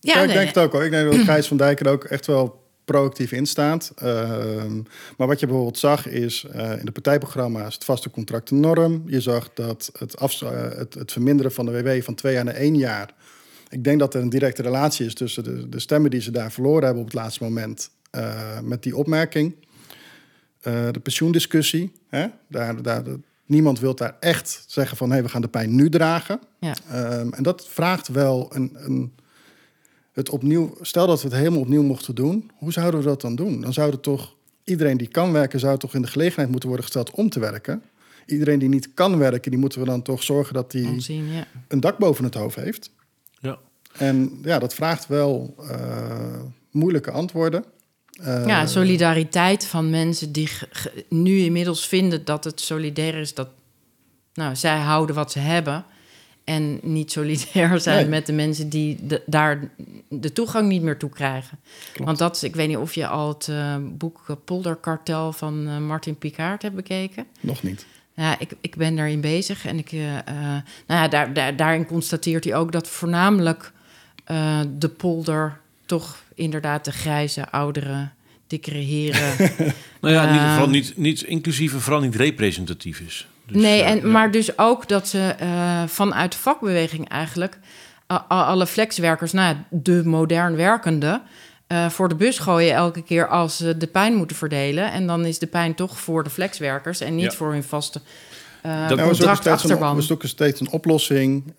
Ja, 0.00 0.20
ik 0.20 0.26
nee, 0.26 0.36
denk 0.36 0.48
het 0.48 0.58
ook 0.58 0.72
hoor. 0.72 0.84
Ik 0.84 0.90
denk 0.90 1.12
dat 1.12 1.20
Gijs 1.34 1.46
van 1.46 1.56
Dijk 1.56 1.80
er 1.80 1.88
ook 1.92 2.04
echt 2.04 2.26
wel 2.26 2.62
proactief 2.84 3.32
in 3.32 3.46
staat. 3.46 3.92
Ehm, 3.96 4.76
maar 5.16 5.26
wat 5.26 5.40
je 5.40 5.46
bijvoorbeeld 5.46 5.78
zag 5.78 6.08
is 6.08 6.44
eh, 6.52 6.78
in 6.78 6.84
de 6.84 6.92
partijprogramma's 6.92 7.74
het 7.74 7.84
vaste 7.84 8.10
contract 8.10 8.48
de 8.48 8.54
norm. 8.54 9.02
Je 9.06 9.20
zag 9.20 9.50
dat 9.54 9.90
het, 9.98 10.18
afs- 10.18 10.42
eh, 10.42 10.62
het, 10.76 10.94
het 10.94 11.12
verminderen 11.12 11.52
van 11.52 11.66
de 11.66 11.82
WW 11.82 12.02
van 12.02 12.14
twee 12.14 12.34
jaar 12.34 12.44
naar 12.44 12.54
één 12.54 12.76
jaar. 12.76 13.14
Ik 13.68 13.84
denk 13.84 13.98
dat 13.98 14.14
er 14.14 14.22
een 14.22 14.28
directe 14.28 14.62
relatie 14.62 15.06
is 15.06 15.14
tussen 15.14 15.44
de, 15.44 15.68
de 15.68 15.80
stemmen 15.80 16.10
die 16.10 16.20
ze 16.20 16.30
daar 16.30 16.52
verloren 16.52 16.84
hebben 16.84 17.02
op 17.02 17.08
het 17.08 17.18
laatste 17.18 17.42
moment 17.42 17.90
eh, 18.10 18.60
met 18.60 18.82
die 18.82 18.96
opmerking. 18.96 19.54
De 20.90 21.00
pensioendiscussie. 21.02 21.92
Hè? 22.08 22.26
Daar, 22.48 22.82
daar, 22.82 23.02
niemand 23.46 23.80
wil 23.80 23.94
daar 23.94 24.16
echt 24.20 24.64
zeggen 24.66 24.96
van 24.96 25.12
hé, 25.12 25.22
we 25.22 25.28
gaan 25.28 25.40
de 25.40 25.48
pijn 25.48 25.74
nu 25.74 25.88
dragen. 25.88 26.40
Ja. 26.60 26.74
Ehm, 26.90 27.32
en 27.32 27.42
dat 27.42 27.68
vraagt 27.68 28.08
wel 28.08 28.50
een, 28.54 28.72
een, 28.74 29.12
het 30.14 30.30
opnieuw. 30.30 30.74
Stel 30.80 31.06
dat 31.06 31.22
we 31.22 31.28
het 31.28 31.36
helemaal 31.36 31.60
opnieuw 31.60 31.82
mochten 31.82 32.14
doen, 32.14 32.50
hoe 32.54 32.72
zouden 32.72 33.00
we 33.00 33.06
dat 33.06 33.20
dan 33.20 33.34
doen? 33.34 33.60
Dan 33.60 33.72
zouden 33.72 34.00
toch 34.00 34.34
iedereen 34.64 34.96
die 34.96 35.08
kan 35.08 35.32
werken, 35.32 35.60
zou 35.60 35.78
toch 35.78 35.94
in 35.94 36.02
de 36.02 36.08
gelegenheid 36.08 36.50
moeten 36.50 36.68
worden 36.68 36.86
gesteld 36.86 37.10
om 37.10 37.28
te 37.28 37.40
werken. 37.40 37.82
Iedereen 38.26 38.58
die 38.58 38.68
niet 38.68 38.94
kan 38.94 39.18
werken, 39.18 39.50
die 39.50 39.60
moeten 39.60 39.80
we 39.80 39.86
dan 39.86 40.02
toch 40.02 40.22
zorgen 40.22 40.54
dat 40.54 40.70
die 40.70 41.14
ja. 41.32 41.46
een 41.68 41.80
dak 41.80 41.98
boven 41.98 42.24
het 42.24 42.34
hoofd 42.34 42.56
heeft. 42.56 42.90
Ja. 43.40 43.58
En 43.92 44.38
ja, 44.42 44.58
dat 44.58 44.74
vraagt 44.74 45.06
wel 45.06 45.54
uh, 45.60 46.40
moeilijke 46.70 47.10
antwoorden. 47.10 47.64
Uh, 48.20 48.46
ja, 48.46 48.66
solidariteit 48.66 49.66
van 49.66 49.90
mensen 49.90 50.32
die 50.32 50.48
nu 51.08 51.38
inmiddels 51.38 51.88
vinden 51.88 52.24
dat 52.24 52.44
het 52.44 52.60
solidair 52.60 53.14
is 53.14 53.34
dat 53.34 53.48
nou, 54.34 54.56
zij 54.56 54.78
houden 54.78 55.14
wat 55.14 55.32
ze 55.32 55.38
hebben. 55.38 55.84
En 56.44 56.78
niet 56.82 57.12
solidair 57.12 57.80
zijn 57.90 58.08
met 58.08 58.26
de 58.26 58.32
mensen 58.32 58.68
die 58.68 58.98
daar 59.26 59.70
de 60.08 60.32
toegang 60.32 60.68
niet 60.68 60.82
meer 60.82 60.98
toe 60.98 61.10
krijgen. 61.10 61.58
Want 61.96 62.18
dat 62.18 62.36
is, 62.36 62.42
ik 62.42 62.54
weet 62.54 62.68
niet 62.68 62.76
of 62.76 62.94
je 62.94 63.06
al 63.06 63.28
het 63.28 63.46
uh, 63.50 63.76
boek 63.80 64.36
Polderkartel 64.44 65.32
van 65.32 65.68
uh, 65.68 65.78
Martin 65.78 66.18
Picard 66.18 66.62
hebt 66.62 66.74
bekeken. 66.74 67.26
Nog 67.40 67.62
niet. 67.62 67.86
Ja, 68.14 68.38
ik, 68.38 68.52
ik 68.60 68.76
ben 68.76 68.96
daarin 68.96 69.20
bezig. 69.20 69.66
En 69.66 69.78
ik, 69.78 69.92
uh, 69.92 70.00
nou 70.32 70.62
ja, 70.86 71.08
daar, 71.08 71.32
daar, 71.32 71.56
daarin 71.56 71.86
constateert 71.86 72.44
hij 72.44 72.54
ook 72.54 72.72
dat 72.72 72.88
voornamelijk 72.88 73.72
de 74.78 74.88
polder 74.96 75.60
toch 75.86 76.24
inderdaad 76.34 76.84
de 76.84 76.92
grijze, 76.92 77.50
oudere, 77.50 78.08
dikkere 78.46 78.78
heren. 78.78 79.36
nou 80.00 80.14
ja, 80.14 80.32
niet, 80.32 80.40
vooral 80.40 80.68
niet, 80.68 80.96
niet 80.96 81.22
inclusief 81.22 81.72
en 81.72 81.80
vooral 81.80 82.00
niet 82.00 82.14
representatief 82.14 83.00
is. 83.00 83.26
Dus, 83.46 83.62
nee, 83.62 83.82
en, 83.82 84.10
maar 84.10 84.30
dus 84.30 84.58
ook 84.58 84.88
dat 84.88 85.08
ze 85.08 85.34
uh, 85.42 85.82
vanuit 85.86 86.32
de 86.32 86.38
vakbeweging 86.38 87.08
eigenlijk 87.08 87.58
alle 88.28 88.66
flexwerkers, 88.66 89.32
nou, 89.32 89.56
de 89.70 90.04
modern 90.04 90.56
werkende, 90.56 91.22
uh, 91.68 91.88
voor 91.88 92.08
de 92.08 92.14
bus 92.14 92.38
gooien 92.38 92.74
elke 92.74 93.02
keer 93.02 93.28
als 93.28 93.56
ze 93.56 93.76
de 93.76 93.86
pijn 93.86 94.14
moeten 94.14 94.36
verdelen. 94.36 94.92
En 94.92 95.06
dan 95.06 95.24
is 95.24 95.38
de 95.38 95.46
pijn 95.46 95.74
toch 95.74 96.00
voor 96.00 96.24
de 96.24 96.30
flexwerkers 96.30 97.00
en 97.00 97.14
niet 97.14 97.34
voor 97.34 97.52
hun 97.52 97.64
vaste 97.64 98.00
uh, 98.66 98.88
dat 98.88 99.00
contractachterban. 99.00 99.96
We 99.96 100.02
zoeken 100.02 100.28
steeds 100.28 100.60
een 100.60 100.70
oplossing 100.70 101.54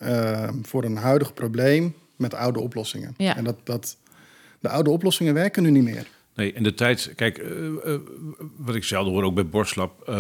voor 0.62 0.84
een 0.84 0.98
huidig 0.98 1.34
probleem 1.34 1.96
met 2.16 2.34
oude 2.34 2.60
oplossingen. 2.60 3.14
Ja. 3.18 3.38
En 3.38 3.44
dat, 3.44 3.56
dat, 3.64 3.98
de 4.60 4.70
oude 4.70 4.90
oplossingen 4.90 5.34
werken 5.34 5.64
nu 5.64 5.72
niet 5.72 5.84
meer. 5.84 6.08
Nee, 6.36 6.54
en 6.54 6.64
de 6.64 6.74
tijd, 6.74 7.14
kijk, 7.16 7.44
wat 8.58 8.76
ik 8.76 8.84
zelden 8.84 9.14
hoor, 9.14 9.24
ook 9.24 9.36
bij 9.36 9.48
Borslap, 9.48 10.12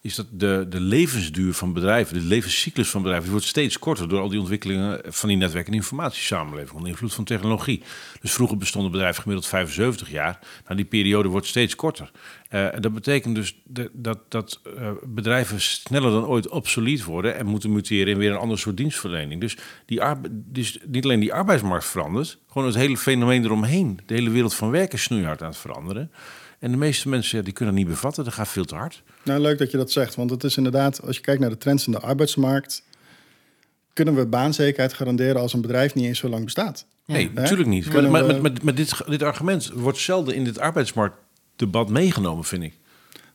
is 0.00 0.14
dat 0.14 0.26
de, 0.30 0.66
de 0.68 0.80
levensduur 0.80 1.54
van 1.54 1.72
bedrijven, 1.72 2.14
de 2.14 2.26
levenscyclus 2.26 2.90
van 2.90 3.00
bedrijven, 3.00 3.24
die 3.24 3.34
wordt 3.34 3.48
steeds 3.48 3.78
korter 3.78 4.08
door 4.08 4.20
al 4.20 4.28
die 4.28 4.38
ontwikkelingen 4.38 5.00
van 5.04 5.28
die 5.28 5.38
netwerk- 5.38 5.66
en 5.66 5.72
informatiesamenleving, 5.72 6.72
onder 6.72 6.88
invloed 6.88 7.14
van 7.14 7.24
technologie. 7.24 7.82
Dus 8.20 8.32
vroeger 8.32 8.56
bestonden 8.56 8.90
bedrijven 8.90 9.22
gemiddeld 9.22 9.48
75 9.48 10.10
jaar. 10.10 10.38
Nou, 10.64 10.76
die 10.76 10.84
periode 10.84 11.28
wordt 11.28 11.46
steeds 11.46 11.74
korter. 11.74 12.10
Uh, 12.50 12.68
dat 12.80 12.94
betekent 12.94 13.34
dus 13.34 13.56
dat, 13.92 14.18
dat 14.28 14.60
uh, 14.78 14.90
bedrijven 15.04 15.60
sneller 15.60 16.10
dan 16.10 16.26
ooit 16.26 16.48
obsolet 16.48 17.04
worden 17.04 17.36
en 17.36 17.46
moeten 17.46 17.72
muteren 17.72 18.12
in 18.12 18.18
weer 18.18 18.30
een 18.30 18.36
ander 18.36 18.58
soort 18.58 18.76
dienstverlening. 18.76 19.40
Dus, 19.40 19.56
die 19.86 20.00
dus 20.30 20.78
niet 20.86 21.04
alleen 21.04 21.20
die 21.20 21.34
arbeidsmarkt 21.34 21.84
verandert, 21.84 22.38
gewoon 22.48 22.66
het 22.66 22.76
hele 22.76 22.96
fenomeen 22.96 23.44
eromheen. 23.44 24.00
De 24.06 24.14
hele 24.14 24.30
wereld 24.30 24.54
van 24.54 24.70
werken 24.70 24.98
is 24.98 25.02
snoeihard 25.02 25.42
aan 25.42 25.48
het 25.48 25.58
veranderen. 25.58 26.10
En 26.58 26.70
de 26.70 26.76
meeste 26.76 27.08
mensen 27.08 27.44
die 27.44 27.52
kunnen 27.52 27.74
dat 27.74 27.84
niet 27.84 27.92
bevatten. 27.92 28.24
Dat 28.24 28.34
gaat 28.34 28.48
veel 28.48 28.64
te 28.64 28.74
hard. 28.74 29.02
Nou, 29.28 29.40
leuk 29.40 29.58
dat 29.58 29.70
je 29.70 29.76
dat 29.76 29.90
zegt. 29.90 30.14
Want 30.14 30.30
het 30.30 30.44
is 30.44 30.56
inderdaad, 30.56 31.02
als 31.02 31.16
je 31.16 31.22
kijkt 31.22 31.40
naar 31.40 31.50
de 31.50 31.58
trends 31.58 31.86
in 31.86 31.92
de 31.92 32.00
arbeidsmarkt... 32.00 32.82
kunnen 33.92 34.14
we 34.14 34.26
baanzekerheid 34.26 34.92
garanderen 34.92 35.40
als 35.40 35.52
een 35.52 35.60
bedrijf 35.60 35.94
niet 35.94 36.04
eens 36.04 36.18
zo 36.18 36.28
lang 36.28 36.44
bestaat. 36.44 36.86
Nee, 37.06 37.30
natuurlijk 37.34 37.68
niet. 37.68 37.92
Maar, 38.10 38.40
met, 38.40 38.76
dit, 38.76 39.00
dit 39.06 39.22
argument 39.22 39.70
wordt 39.74 39.98
zelden 39.98 40.34
in 40.34 40.44
dit 40.44 40.58
arbeidsmarktdebat 40.58 41.88
meegenomen, 41.88 42.44
vind 42.44 42.62
ik. 42.62 42.74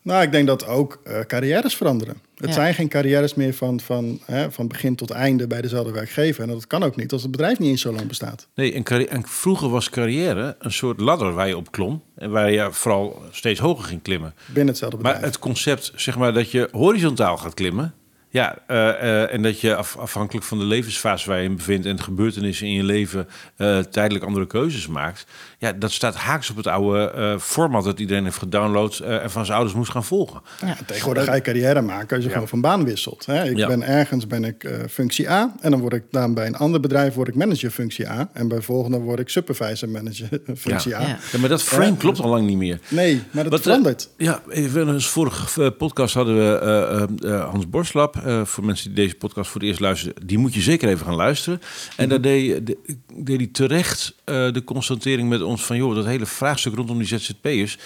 Nou, 0.03 0.23
ik 0.23 0.31
denk 0.31 0.47
dat 0.47 0.67
ook 0.67 1.01
uh, 1.07 1.19
carrières 1.19 1.75
veranderen. 1.75 2.17
Het 2.35 2.53
zijn 2.53 2.73
geen 2.73 2.87
carrières 2.87 3.33
meer 3.33 3.53
van, 3.53 3.79
van, 3.79 4.19
hè, 4.25 4.51
van 4.51 4.67
begin 4.67 4.95
tot 4.95 5.11
einde 5.11 5.47
bij 5.47 5.61
dezelfde 5.61 5.91
werkgever. 5.91 6.43
En 6.43 6.49
dat 6.49 6.67
kan 6.67 6.83
ook 6.83 6.95
niet 6.95 7.11
als 7.11 7.21
het 7.21 7.31
bedrijf 7.31 7.59
niet 7.59 7.69
eens 7.69 7.81
zo 7.81 7.93
lang 7.93 8.07
bestaat. 8.07 8.47
Nee, 8.55 8.73
en, 8.73 9.09
en 9.09 9.27
vroeger 9.27 9.69
was 9.69 9.89
carrière 9.89 10.55
een 10.59 10.71
soort 10.71 10.99
ladder 10.99 11.33
waar 11.33 11.47
je 11.47 11.57
op 11.57 11.71
klom. 11.71 12.01
En 12.15 12.31
waar 12.31 12.51
je 12.51 12.67
vooral 12.71 13.21
steeds 13.31 13.59
hoger 13.59 13.83
ging 13.83 14.01
klimmen. 14.01 14.33
Binnen 14.45 14.67
hetzelfde 14.67 14.97
bedrijf. 14.97 15.17
Maar 15.17 15.25
het 15.25 15.39
concept, 15.39 15.91
zeg 15.95 16.17
maar, 16.17 16.33
dat 16.33 16.51
je 16.51 16.69
horizontaal 16.71 17.37
gaat 17.37 17.53
klimmen... 17.53 17.93
Ja, 18.33 18.57
uh, 18.67 18.77
uh, 18.77 19.33
en 19.33 19.41
dat 19.41 19.59
je 19.59 19.75
af, 19.75 19.97
afhankelijk 19.97 20.45
van 20.45 20.57
de 20.57 20.63
levensfase 20.63 21.29
waar 21.29 21.37
je 21.37 21.43
in 21.43 21.55
bevindt 21.55 21.85
en 21.85 21.95
de 21.95 22.03
gebeurtenissen 22.03 22.67
in 22.67 22.73
je 22.73 22.83
leven 22.83 23.27
uh, 23.57 23.79
tijdelijk 23.79 24.25
andere 24.25 24.47
keuzes 24.47 24.87
maakt. 24.87 25.25
Ja, 25.57 25.73
dat 25.73 25.91
staat 25.91 26.15
haaks 26.15 26.49
op 26.49 26.55
het 26.55 26.67
oude 26.67 27.37
format 27.39 27.83
dat 27.83 27.99
iedereen 27.99 28.23
heeft 28.23 28.37
gedownload 28.37 28.99
en 28.99 29.31
van 29.31 29.45
zijn 29.45 29.57
ouders 29.57 29.77
moest 29.77 29.91
gaan 29.91 30.03
volgen. 30.03 30.41
Ja, 30.65 30.77
tegenwoordig 30.85 31.23
ga 31.23 31.35
je 31.35 31.41
carrière 31.41 31.81
maken 31.81 32.15
als 32.15 32.25
je 32.25 32.31
gewoon 32.31 32.47
van 32.47 32.61
baan 32.61 32.85
wisselt. 32.85 33.25
Hè? 33.25 33.49
Ik 33.49 33.67
ben 33.67 33.83
ergens 33.83 34.27
ben 34.27 34.43
ik 34.43 34.69
functie 34.89 35.29
A 35.29 35.53
en 35.61 35.71
dan 35.71 35.79
word 35.79 35.93
ik 35.93 36.03
dan 36.09 36.33
bij 36.33 36.47
een 36.47 36.57
ander 36.57 36.79
bedrijf 36.79 37.13
word 37.13 37.27
ik 37.27 37.35
manager 37.35 37.69
functie 37.69 38.09
A 38.09 38.29
en 38.33 38.47
bij 38.47 38.61
volgende 38.61 38.99
word 38.99 39.19
ik 39.19 39.29
supervisor 39.29 39.89
manager 39.89 40.29
functie 40.57 40.95
A. 40.95 41.01
Ja. 41.01 41.17
maar 41.39 41.49
dat 41.49 41.63
frame 41.63 41.97
klopt 41.97 42.19
al 42.19 42.29
lang 42.29 42.45
niet 42.47 42.57
meer. 42.57 42.79
Nee, 42.87 43.23
maar 43.31 43.43
dat 43.43 43.51
Wat, 43.51 43.61
verandert. 43.61 44.09
ja, 44.17 44.41
in 44.49 44.75
een 44.75 45.01
vorige 45.01 45.71
podcast 45.71 46.13
hadden 46.13 46.35
we 46.35 47.25
Hans 47.51 47.69
Borslap. 47.69 48.21
Uh, 48.25 48.45
voor 48.45 48.65
mensen 48.65 48.85
die 48.85 49.03
deze 49.03 49.15
podcast 49.15 49.49
voor 49.49 49.61
het 49.61 49.69
eerst 49.69 49.81
luisteren, 49.81 50.15
die 50.25 50.37
moet 50.37 50.53
je 50.53 50.61
zeker 50.61 50.89
even 50.89 51.05
gaan 51.05 51.15
luisteren. 51.15 51.61
En 51.97 52.09
daar 52.09 52.21
deed, 52.21 52.67
de, 52.67 52.77
deed 53.13 53.37
hij 53.37 53.49
terecht 53.51 54.15
uh, 54.25 54.51
de 54.53 54.63
constatering 54.63 55.29
met 55.29 55.41
ons 55.41 55.65
van, 55.65 55.77
joh, 55.77 55.95
dat 55.95 56.05
hele 56.05 56.25
vraagstuk 56.25 56.75
rondom 56.75 56.97
die 56.97 57.07
ZZP'ers 57.07 57.77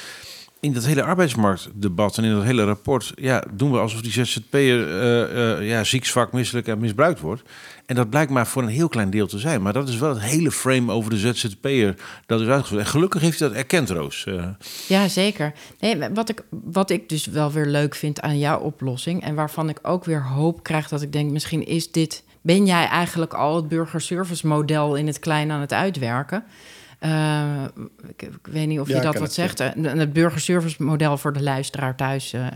in 0.60 0.74
dat 0.74 0.86
hele 0.86 1.03
arbeidsmarktdebat 1.03 2.18
en 2.18 2.24
in 2.24 2.34
dat 2.34 2.43
hele 2.43 2.64
rapport, 2.64 3.12
ja, 3.16 3.43
doen 3.53 3.72
we 3.72 3.78
alsof 3.78 4.01
die 4.01 4.12
ZZP'er 4.12 4.88
uh, 4.88 5.60
uh, 5.60 5.70
ja, 5.70 5.84
ziek, 5.84 6.05
zwak, 6.05 6.32
misselijk 6.32 6.68
en 6.68 6.80
misbruikt 6.80 7.20
wordt. 7.20 7.41
En 7.86 7.95
dat 7.95 8.10
blijkt 8.10 8.32
maar 8.32 8.47
voor 8.47 8.62
een 8.62 8.68
heel 8.68 8.88
klein 8.88 9.10
deel 9.10 9.28
te 9.28 9.39
zijn. 9.39 9.62
Maar 9.62 9.74
dat 9.74 9.89
is 9.89 9.97
wel 9.97 10.10
het 10.10 10.22
hele 10.22 10.51
frame 10.51 10.91
over 10.91 11.10
de 11.10 11.18
ZZP'er 11.18 11.95
dat 12.26 12.41
is 12.41 12.47
uitgevoerd. 12.47 12.82
En 12.82 12.88
gelukkig 12.88 13.22
heeft 13.22 13.39
hij 13.39 13.47
dat 13.47 13.58
erkend, 13.58 13.89
Roos. 13.89 14.26
Uh. 14.28 14.47
Ja, 14.88 15.08
zeker. 15.08 15.53
Nee, 15.80 16.10
wat, 16.14 16.30
ik, 16.30 16.43
wat 16.49 16.89
ik 16.89 17.10
dus 17.10 17.26
wel 17.26 17.51
weer 17.51 17.66
leuk 17.66 17.95
vind 17.95 18.22
aan 18.22 18.39
jouw 18.39 18.60
oplossing... 18.60 19.24
en 19.24 19.36
waarvan 19.36 19.70
ik 19.70 19.80
ook 19.82 20.05
weer 20.05 20.24
hoop 20.28 20.64
krijg 20.64 20.88
dat 20.88 21.01
ik 21.01 21.14
denk... 21.14 21.32
misschien 21.32 21.66
is 21.66 21.91
dit... 21.91 22.24
ben 22.41 22.66
jij 22.66 22.88
eigenlijk 22.88 23.34
al 23.34 23.55
het 23.55 23.68
burgerservice 23.68 24.47
model 24.47 24.95
in 24.95 25.08
het 25.08 25.20
klein 25.20 25.51
aan 25.51 25.62
het 25.62 25.74
uitwerken... 25.74 26.43
Uh, 27.00 27.64
ik, 28.08 28.22
ik, 28.22 28.38
weet 28.41 28.68
niet 28.68 28.80
of 28.80 28.88
je 28.88 29.00
dat 29.00 29.18
wat 29.18 29.34
zegt. 29.34 29.60
Het, 29.60 29.76
het 29.76 30.14
burgerservice 30.14 30.84
model 30.84 31.18
voor 31.18 31.34
de 31.34 31.43
luisteraar 31.43 31.95
thuis. 31.95 32.34
Uh, 32.34 32.48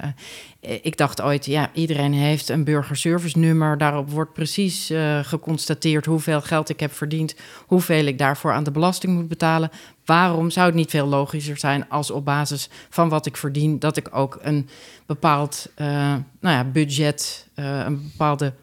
ik 0.81 0.97
dacht 0.97 1.21
ooit, 1.21 1.45
ja, 1.45 1.69
iedereen 1.73 2.13
heeft 2.13 2.49
een 2.49 2.63
burgerservice 2.63 3.39
nummer. 3.39 3.77
Daarop 3.77 4.09
wordt 4.09 4.33
precies 4.33 4.91
uh, 4.91 5.19
geconstateerd 5.23 6.05
hoeveel 6.05 6.41
geld 6.41 6.69
ik 6.69 6.79
heb 6.79 6.93
verdiend, 6.93 7.35
hoeveel 7.65 8.05
ik 8.05 8.17
daarvoor 8.17 8.51
aan 8.51 8.63
de 8.63 8.71
belasting 8.71 9.13
moet 9.13 9.27
betalen. 9.27 9.69
Waarom 10.05 10.49
zou 10.49 10.65
het 10.65 10.75
niet 10.75 10.89
veel 10.89 11.07
logischer 11.07 11.57
zijn 11.57 11.89
als 11.89 12.11
op 12.11 12.25
basis 12.25 12.69
van 12.89 13.09
wat 13.09 13.25
ik 13.25 13.37
verdien, 13.37 13.79
dat 13.79 13.97
ik 13.97 14.07
ook 14.11 14.39
een 14.41 14.69
bepaald 15.05 15.71
nou 15.75 16.23
ja, 16.39 16.63
budget, 16.63 17.47
een 17.55 18.01
bepaalde 18.11 18.53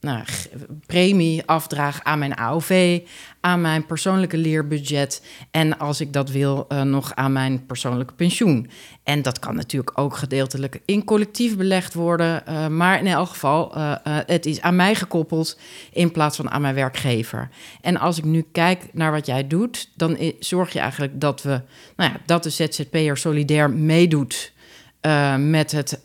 nou, 0.00 0.24
premie 0.86 1.42
afdraag 1.46 2.00
aan 2.02 2.18
mijn 2.18 2.36
AOV, 2.36 3.00
aan 3.40 3.60
mijn 3.60 3.86
persoonlijke 3.86 4.36
leerbudget 4.36 5.22
en 5.50 5.78
als 5.78 6.00
ik 6.00 6.12
dat 6.12 6.30
wil, 6.30 6.66
uh, 6.68 6.82
nog 6.82 7.14
aan 7.14 7.32
mijn 7.32 7.66
persoonlijke 7.66 8.14
pensioen. 8.14 8.70
En 9.02 9.22
dat 9.22 9.38
kan 9.38 9.54
natuurlijk 9.54 9.98
ook 9.98 10.16
gedeeltelijk 10.16 10.80
in 10.84 11.04
collectief 11.04 11.56
belegd 11.56 11.94
worden, 11.94 12.42
uh, 12.48 12.66
maar 12.66 12.98
in 12.98 13.06
elk 13.06 13.28
geval, 13.28 13.76
uh, 13.76 13.94
het 14.04 14.46
is 14.46 14.60
aan 14.60 14.76
mij 14.76 14.94
gekoppeld 14.94 15.58
in 15.92 16.12
plaats 16.12 16.36
van 16.36 16.50
aan 16.50 16.60
mijn 16.60 16.74
werkgever. 16.74 17.48
En 17.80 17.96
als 17.96 18.18
ik 18.18 18.24
nu 18.24 18.44
kijk 18.52 18.88
naar 18.92 19.12
wat 19.12 19.26
jij 19.26 19.46
doet, 19.46 19.90
dan 19.94 20.18
zorg 20.38 20.72
je 20.72 20.78
eigenlijk 20.78 21.20
dat 21.20 21.42
we, 21.42 21.60
nou 21.96 22.12
ja, 22.12 22.20
dat 22.26 22.42
de 22.42 22.50
ZZP'er 22.50 23.16
solidair 23.16 23.70
meedoet 23.70 24.52
met 25.38 25.72
het 25.72 26.00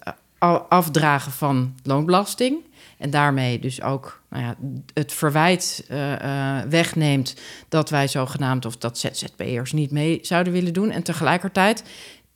afdragen 0.69 1.31
van 1.31 1.75
loonbelasting. 1.83 2.57
En 2.97 3.09
daarmee 3.09 3.59
dus 3.59 3.81
ook 3.81 4.21
nou 4.29 4.43
ja, 4.43 4.55
het 4.93 5.13
verwijt 5.13 5.85
uh, 5.91 6.11
uh, 6.11 6.59
wegneemt 6.69 7.35
dat 7.69 7.89
wij 7.89 8.07
zogenaamd 8.07 8.65
of 8.65 8.77
dat 8.77 8.97
ZZP'ers 8.97 9.71
niet 9.71 9.91
mee 9.91 10.19
zouden 10.21 10.53
willen 10.53 10.73
doen. 10.73 10.91
En 10.91 11.03
tegelijkertijd 11.03 11.83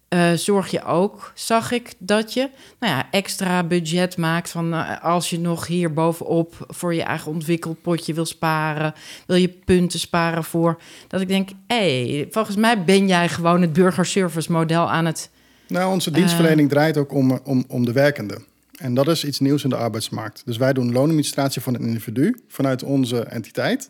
uh, 0.09 0.31
zorg 0.33 0.71
je 0.71 0.83
ook, 0.83 1.31
zag 1.35 1.71
ik, 1.71 1.93
dat 1.97 2.33
je 2.33 2.49
nou 2.79 2.93
ja, 2.93 3.07
extra 3.11 3.63
budget 3.63 4.17
maakt 4.17 4.49
van 4.49 4.99
als 5.01 5.29
je 5.29 5.39
nog 5.39 5.67
hier 5.67 5.93
bovenop 5.93 6.65
voor 6.67 6.93
je 6.93 7.03
eigen 7.03 7.31
ontwikkelpotje 7.31 8.13
wil 8.13 8.25
sparen, 8.25 8.93
wil 9.25 9.35
je 9.35 9.49
punten 9.49 9.99
sparen 9.99 10.43
voor. 10.43 10.81
Dat 11.07 11.21
ik 11.21 11.27
denk, 11.27 11.49
hé, 11.67 12.11
hey, 12.15 12.27
volgens 12.31 12.55
mij 12.55 12.83
ben 12.83 13.07
jij 13.07 13.29
gewoon 13.29 13.61
het 13.61 13.73
burgerservice 13.73 14.51
model 14.51 14.91
aan 14.91 15.05
het. 15.05 15.29
Nou, 15.67 15.91
onze 15.91 16.11
dienstverlening 16.11 16.69
draait 16.69 16.97
ook 16.97 17.13
om, 17.13 17.39
om, 17.43 17.63
om 17.67 17.85
de 17.85 17.91
werkende. 17.91 18.41
En 18.79 18.93
dat 18.93 19.07
is 19.07 19.25
iets 19.25 19.39
nieuws 19.39 19.63
in 19.63 19.69
de 19.69 19.75
arbeidsmarkt. 19.75 20.41
Dus 20.45 20.57
wij 20.57 20.73
doen 20.73 20.91
loonadministratie 20.91 21.61
van 21.61 21.75
een 21.75 21.81
individu 21.81 22.35
vanuit 22.47 22.83
onze 22.83 23.23
entiteit. 23.23 23.89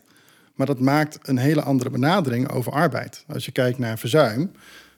Maar 0.56 0.68
dat 0.68 0.80
maakt 0.80 1.20
een 1.22 1.38
hele 1.38 1.62
andere 1.62 1.90
benadering 1.90 2.52
over 2.52 2.72
arbeid. 2.72 3.24
Als 3.28 3.46
je 3.46 3.52
kijkt 3.52 3.78
naar 3.78 4.00
verzuim, 4.00 4.52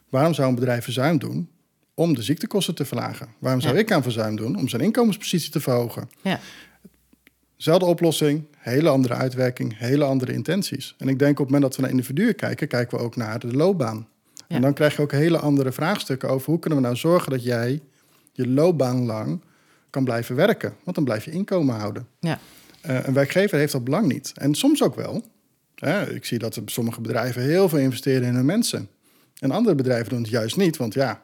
waarom 0.08 0.34
zou 0.34 0.48
een 0.48 0.54
bedrijf 0.54 0.84
verzuim 0.84 1.18
doen? 1.18 1.48
Om 1.94 2.14
de 2.14 2.22
ziektekosten 2.22 2.74
te 2.74 2.84
verlagen. 2.84 3.28
Waarom 3.38 3.60
zou 3.60 3.76
ik 3.76 3.92
aan 3.92 4.02
verzuim 4.02 4.36
doen? 4.36 4.56
Om 4.56 4.68
zijn 4.68 4.82
inkomenspositie 4.82 5.50
te 5.50 5.60
verhogen. 5.60 6.08
Ja. 6.22 6.40
Zelfde 7.56 7.86
oplossing, 7.86 8.44
hele 8.56 8.88
andere 8.88 9.14
uitwerking, 9.14 9.78
hele 9.78 10.04
andere 10.04 10.32
intenties. 10.32 10.94
En 10.98 11.08
ik 11.08 11.18
denk 11.18 11.32
op 11.32 11.44
het 11.44 11.46
moment 11.46 11.62
dat 11.62 11.76
we 11.76 11.82
naar 11.82 11.90
individuen 11.90 12.34
kijken, 12.34 12.68
kijken 12.68 12.98
we 12.98 13.04
ook 13.04 13.16
naar 13.16 13.38
de 13.38 13.52
loopbaan. 13.52 14.08
Ja. 14.34 14.56
En 14.56 14.62
dan 14.62 14.74
krijg 14.74 14.96
je 14.96 15.02
ook 15.02 15.12
hele 15.12 15.38
andere 15.38 15.72
vraagstukken 15.72 16.28
over 16.28 16.50
hoe 16.50 16.58
kunnen 16.58 16.78
we 16.78 16.84
nou 16.84 16.96
zorgen 16.96 17.30
dat 17.30 17.44
jij 17.44 17.80
je 18.32 18.48
loopbaan 18.48 19.04
lang 19.04 19.40
kan 19.92 20.04
blijven 20.04 20.36
werken. 20.36 20.74
Want 20.84 20.96
dan 20.96 21.04
blijf 21.04 21.24
je 21.24 21.30
inkomen 21.30 21.74
houden. 21.76 22.06
Ja. 22.20 22.38
Eh, 22.80 23.04
een 23.06 23.12
werkgever 23.12 23.58
heeft 23.58 23.72
dat 23.72 23.84
belang 23.84 24.12
niet. 24.12 24.32
En 24.34 24.54
soms 24.54 24.82
ook 24.82 24.94
wel. 24.94 25.24
Hè, 25.74 26.10
ik 26.14 26.24
zie 26.24 26.38
dat 26.38 26.60
sommige 26.66 27.00
bedrijven 27.00 27.42
heel 27.42 27.68
veel 27.68 27.78
investeren 27.78 28.28
in 28.28 28.34
hun 28.34 28.44
mensen. 28.44 28.88
En 29.38 29.50
andere 29.50 29.74
bedrijven 29.74 30.08
doen 30.08 30.20
het 30.22 30.30
juist 30.30 30.56
niet. 30.56 30.76
Want 30.76 30.94
ja, 30.94 31.22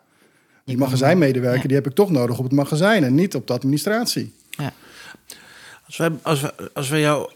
die 0.64 0.77
magazijnmedewerker 0.77 1.61
ja. 1.62 1.66
die 1.66 1.77
heb 1.77 1.87
ik 1.87 1.95
toch 1.95 2.11
nodig 2.11 2.39
op 2.39 2.45
het 2.45 2.53
magazijn 2.53 3.05
en 3.05 3.14
niet 3.14 3.35
op 3.35 3.47
de 3.47 3.53
administratie. 3.53 4.35
Ja. 4.51 4.73
Als 5.87 5.97
wij, 5.97 6.11
als, 6.23 6.41
wij, 6.41 6.51
als 6.75 6.89
wij 6.89 7.01
jou 7.01 7.31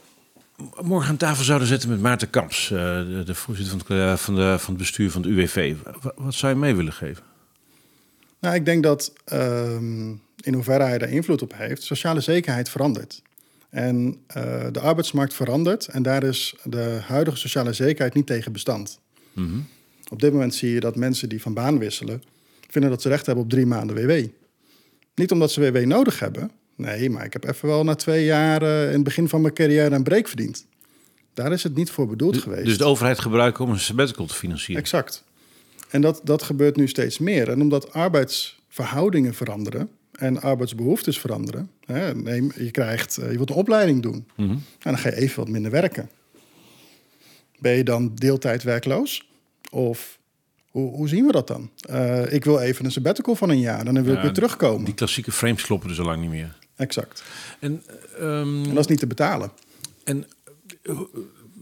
morgen 0.81 1.09
aan 1.09 1.17
tafel 1.17 1.43
zouden 1.43 1.67
zetten 1.67 1.89
met 1.89 2.01
Maarten 2.01 2.29
Kamps, 2.29 2.71
eh, 2.71 2.77
de, 2.79 3.21
de 3.25 3.35
voorzitter 3.35 3.77
van 3.79 3.97
het, 3.97 4.07
eh, 4.07 4.17
van, 4.17 4.35
de, 4.35 4.55
van 4.59 4.69
het 4.73 4.77
bestuur 4.77 5.11
van 5.11 5.21
het 5.21 5.31
UWV, 5.31 5.75
wa- 6.01 6.13
wat 6.15 6.33
zou 6.33 6.53
je 6.53 6.59
mee 6.59 6.75
willen 6.75 6.93
geven? 6.93 7.23
Nou, 8.39 8.55
ik 8.55 8.65
denk 8.65 8.83
dat 8.83 9.13
ehm, 9.25 10.13
in 10.45 10.53
hoeverre 10.53 10.83
hij 10.83 10.97
daar 10.97 11.09
invloed 11.09 11.41
op 11.41 11.53
heeft, 11.55 11.83
sociale 11.83 12.21
zekerheid 12.21 12.69
verandert. 12.69 13.21
En 13.69 14.17
eh, 14.27 14.65
de 14.71 14.79
arbeidsmarkt 14.79 15.33
verandert 15.33 15.87
en 15.87 16.03
daar 16.03 16.23
is 16.23 16.55
de 16.63 16.99
huidige 17.07 17.37
sociale 17.37 17.73
zekerheid 17.73 18.13
niet 18.13 18.27
tegen 18.27 18.51
bestand. 18.51 18.99
Mhm. 19.33 19.59
Op 20.09 20.21
dit 20.21 20.31
moment 20.31 20.55
zie 20.55 20.73
je 20.73 20.79
dat 20.79 20.95
mensen 20.95 21.29
die 21.29 21.41
van 21.41 21.53
baan 21.53 21.79
wisselen, 21.79 22.23
vinden 22.69 22.91
dat 22.91 23.01
ze 23.01 23.09
recht 23.09 23.25
hebben 23.25 23.43
op 23.43 23.49
drie 23.49 23.65
maanden 23.65 23.95
WW. 23.95 24.27
Niet 25.15 25.31
omdat 25.31 25.51
ze 25.51 25.71
WW 25.71 25.85
nodig 25.85 26.19
hebben. 26.19 26.51
Nee, 26.75 27.09
maar 27.09 27.25
ik 27.25 27.33
heb 27.33 27.47
even 27.47 27.67
wel 27.67 27.83
na 27.83 27.95
twee 27.95 28.25
jaar 28.25 28.61
eh, 28.61 28.87
in 28.87 28.93
het 28.93 29.03
begin 29.03 29.29
van 29.29 29.41
mijn 29.41 29.53
carrière 29.53 29.95
een 29.95 30.03
break 30.03 30.27
verdiend. 30.27 30.65
Daar 31.33 31.51
is 31.51 31.63
het 31.63 31.75
niet 31.75 31.89
voor 31.89 32.07
bedoeld 32.07 32.37
geweest. 32.37 32.65
Dus 32.65 32.77
de 32.77 32.83
overheid 32.83 33.19
gebruiken 33.19 33.65
om 33.65 33.71
een 33.71 33.79
sabbatical 33.79 34.25
te 34.25 34.33
financieren. 34.33 34.83
Exact. 34.83 35.23
En 35.89 36.01
dat, 36.01 36.21
dat 36.23 36.43
gebeurt 36.43 36.75
nu 36.75 36.87
steeds 36.87 37.19
meer. 37.19 37.49
En 37.49 37.61
omdat 37.61 37.93
arbeidsverhoudingen 37.93 39.33
veranderen 39.33 39.89
en 40.13 40.41
arbeidsbehoeftes 40.41 41.19
veranderen. 41.19 41.69
Hè, 41.85 42.15
neem, 42.15 42.51
je, 42.57 42.71
krijgt, 42.71 43.17
eh, 43.17 43.31
je 43.31 43.37
wilt 43.37 43.49
een 43.49 43.55
opleiding 43.55 44.01
doen. 44.01 44.27
Mhm. 44.35 44.51
En 44.51 44.61
dan 44.79 44.97
ga 44.97 45.09
je 45.09 45.15
even 45.15 45.39
wat 45.39 45.47
minder 45.47 45.71
werken. 45.71 46.09
Ben 47.59 47.75
je 47.75 47.83
dan 47.83 48.11
deeltijd 48.15 48.63
werkloos? 48.63 49.27
Of 49.71 50.19
hoe, 50.69 50.91
hoe 50.95 51.07
zien 51.07 51.25
we 51.25 51.31
dat 51.31 51.47
dan? 51.47 51.69
Eh, 51.79 52.33
ik 52.33 52.43
wil 52.45 52.59
even 52.59 52.85
een 52.85 52.91
sabbatical 52.91 53.35
van 53.35 53.49
een 53.49 53.59
jaar 53.59 53.87
en 53.87 53.93
dan 53.93 54.03
wil 54.03 54.13
ik 54.15 54.21
weer 54.21 54.33
terugkomen. 54.33 54.85
Die 54.85 54.93
klassieke 54.93 55.31
frames 55.31 55.63
kloppen 55.63 55.89
dus 55.89 55.99
al 55.99 56.05
lang 56.05 56.21
niet 56.21 56.29
meer. 56.29 56.57
Exact. 56.75 57.23
En, 57.59 57.83
ehm, 58.19 58.63
En 58.63 58.73
dat 58.73 58.79
is 58.83 58.87
niet 58.87 58.99
te 58.99 59.07
betalen. 59.07 59.51
en 60.03 60.27
eh, 60.83 60.99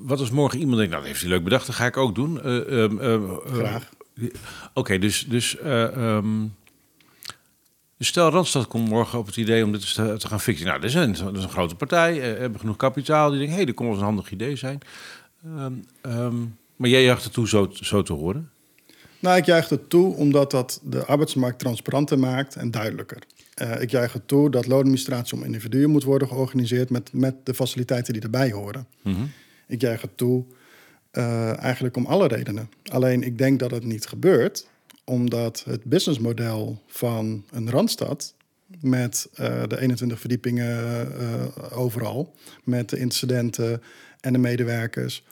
wat 0.02 0.20
als 0.20 0.30
morgen 0.32 0.60
iemand 0.60 0.78
denkt, 0.78 0.92
nou 0.92 1.04
dat 1.04 1.12
heeft 1.12 1.24
hij 1.24 1.34
leuk 1.34 1.44
bedacht, 1.44 1.66
dat 1.66 1.76
ga 1.76 1.86
ik 1.86 1.98
ook 1.98 2.16
doen. 2.16 2.42
Eh, 2.42 2.84
ehm, 2.84 3.00
ehm, 3.00 3.24
eh, 3.24 3.54
Graag. 3.54 3.90
Oké, 4.74 5.00
dus, 5.00 5.26
dus 5.28 5.58
eh, 5.58 5.84
ehm, 5.84 6.46
dus 8.02 8.10
stel 8.10 8.30
Randstad 8.30 8.68
komt 8.68 8.90
morgen 8.90 9.20
op 9.20 9.26
het 9.26 9.38
idee 9.38 9.64
om 9.64 9.72
dit 9.72 9.94
te, 9.94 10.16
te 10.18 10.28
gaan 10.28 10.40
fixen. 10.40 10.68
Nou, 10.68 10.80
dat 10.80 10.90
is 10.90 10.96
een, 10.96 11.14
dat 11.14 11.38
is 11.38 11.44
een 11.44 11.50
grote 11.50 11.76
partij, 11.76 12.22
eh, 12.22 12.40
hebben 12.40 12.60
genoeg 12.60 12.76
kapitaal. 12.76 13.30
Die 13.30 13.38
denkt, 13.38 13.52
hé, 13.52 13.58
hey, 13.58 13.66
dat 13.66 13.76
kon 13.76 13.86
wel 13.86 13.94
eens 13.94 14.04
een 14.04 14.10
handig 14.10 14.32
idee 14.32 14.56
zijn. 14.56 14.80
Ehm, 15.46 15.74
ehm, 16.02 16.36
maar 16.76 16.90
jij 16.90 17.04
jaagt 17.04 17.24
ertoe 17.24 17.48
zo, 17.48 17.70
zo 17.72 18.02
te 18.02 18.14
horen. 18.14 18.50
Nou, 19.20 19.38
ik 19.38 19.46
juich 19.46 19.70
het 19.70 19.90
toe 19.90 20.16
omdat 20.16 20.52
dat 20.52 20.80
de 20.84 21.06
arbeidsmarkt 21.06 21.60
transparanter 21.60 22.20
maakt 22.20 22.56
en 22.56 22.72
duidelijker. 22.72 23.24
Eh, 23.54 23.82
ik 23.82 23.92
juich 23.92 24.14
het 24.14 24.28
toe 24.28 24.50
dat 24.50 24.68
loonadministratie 24.68 25.38
om 25.38 25.44
individuen 25.44 25.90
moet 25.90 26.04
worden 26.04 26.28
georganiseerd 26.28 26.90
met, 26.90 27.14
met 27.14 27.36
de 27.44 27.54
faciliteiten 27.54 28.14
die 28.14 28.22
erbij 28.22 28.52
horen. 28.52 28.88
Mhm. 29.02 29.22
Ik 29.68 29.82
juich 29.82 30.02
het 30.02 30.18
toe 30.18 30.44
eh, 31.12 31.58
eigenlijk 31.64 31.96
om 31.96 32.06
alle 32.06 32.28
redenen. 32.28 32.70
Alleen 32.92 33.24
ik 33.24 33.38
denk 33.38 33.60
dat 33.60 33.72
het 33.72 33.84
niet 33.84 34.06
gebeurt 34.06 34.70
omdat 35.12 35.64
het 35.66 35.84
businessmodel 35.84 36.82
van 36.88 37.46
een 37.52 37.70
randstad 37.70 38.34
met 38.82 39.30
eh, 39.34 39.64
de 39.68 39.82
21 39.82 40.20
verdiepingen 40.20 41.12
eh, 41.20 41.80
overal, 41.80 42.36
met 42.64 42.90
de 42.90 42.98
incidenten 42.98 43.82
en 44.20 44.34
de 44.34 44.40
medewerkers, 44.40 45.24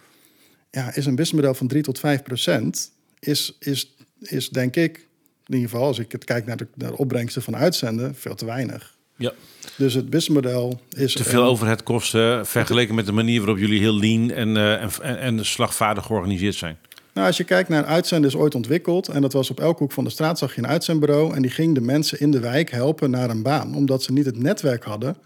ja, 0.71 0.95
is 0.95 1.05
een 1.05 1.15
businessmodel 1.15 1.53
van 1.53 1.67
3 1.67 1.83
tot 1.83 1.99
5 1.99 2.23
procent, 2.23 2.91
is, 3.19 3.55
is, 3.59 3.95
is 4.19 4.49
denk 4.49 4.75
ik, 4.75 4.97
in 5.45 5.55
ieder 5.55 5.69
geval 5.69 5.85
als 5.85 5.99
ik 5.99 6.11
het 6.11 6.23
kijk 6.23 6.45
naar 6.45 6.57
de, 6.57 6.67
naar 6.75 6.91
de 6.91 6.97
opbrengsten 6.97 7.41
van 7.41 7.55
uitzenden, 7.55 8.15
veel 8.15 8.35
te 8.35 8.45
weinig. 8.45 8.97
Ja. 9.15 9.33
Dus 9.77 9.93
het 9.93 10.09
businessmodel 10.09 10.81
is... 10.89 11.13
Te 11.13 11.23
veel 11.23 11.43
overheadkosten 11.43 12.45
vergeleken 12.45 12.95
met 12.95 13.05
de 13.05 13.11
manier 13.11 13.39
waarop 13.39 13.57
jullie 13.57 13.79
heel 13.79 13.99
lean 13.99 14.31
en, 14.31 14.57
eh, 14.57 14.81
en, 14.81 14.91
en, 15.01 15.19
en 15.19 15.45
slagvaardig 15.45 16.05
georganiseerd 16.05 16.55
zijn. 16.55 16.77
Nou, 17.19 17.31
als 17.31 17.39
je 17.39 17.47
kijkt 17.47 17.69
naar 17.69 17.85
uitzenden 17.85 18.29
is 18.29 18.35
ooit 18.35 18.55
ontwikkeld 18.55 19.07
en 19.07 19.21
dat 19.21 19.33
was 19.33 19.49
op 19.49 19.59
elke 19.59 19.79
hoek 19.79 19.91
van 19.91 20.03
de 20.03 20.09
straat 20.09 20.37
zag 20.37 20.55
je 20.55 20.61
een 20.61 20.67
uitzendbureau 20.67 21.35
en 21.35 21.41
die 21.41 21.51
ging 21.51 21.75
de 21.75 21.81
mensen 21.81 22.19
in 22.19 22.31
de 22.31 22.39
wijk 22.39 22.71
helpen 22.71 23.09
naar 23.09 23.29
een 23.29 23.41
baan, 23.41 23.75
omdat 23.75 24.03
ze 24.03 24.11
niet 24.11 24.25
het 24.25 24.37
netwerk 24.37 24.83
hadden 24.83 25.17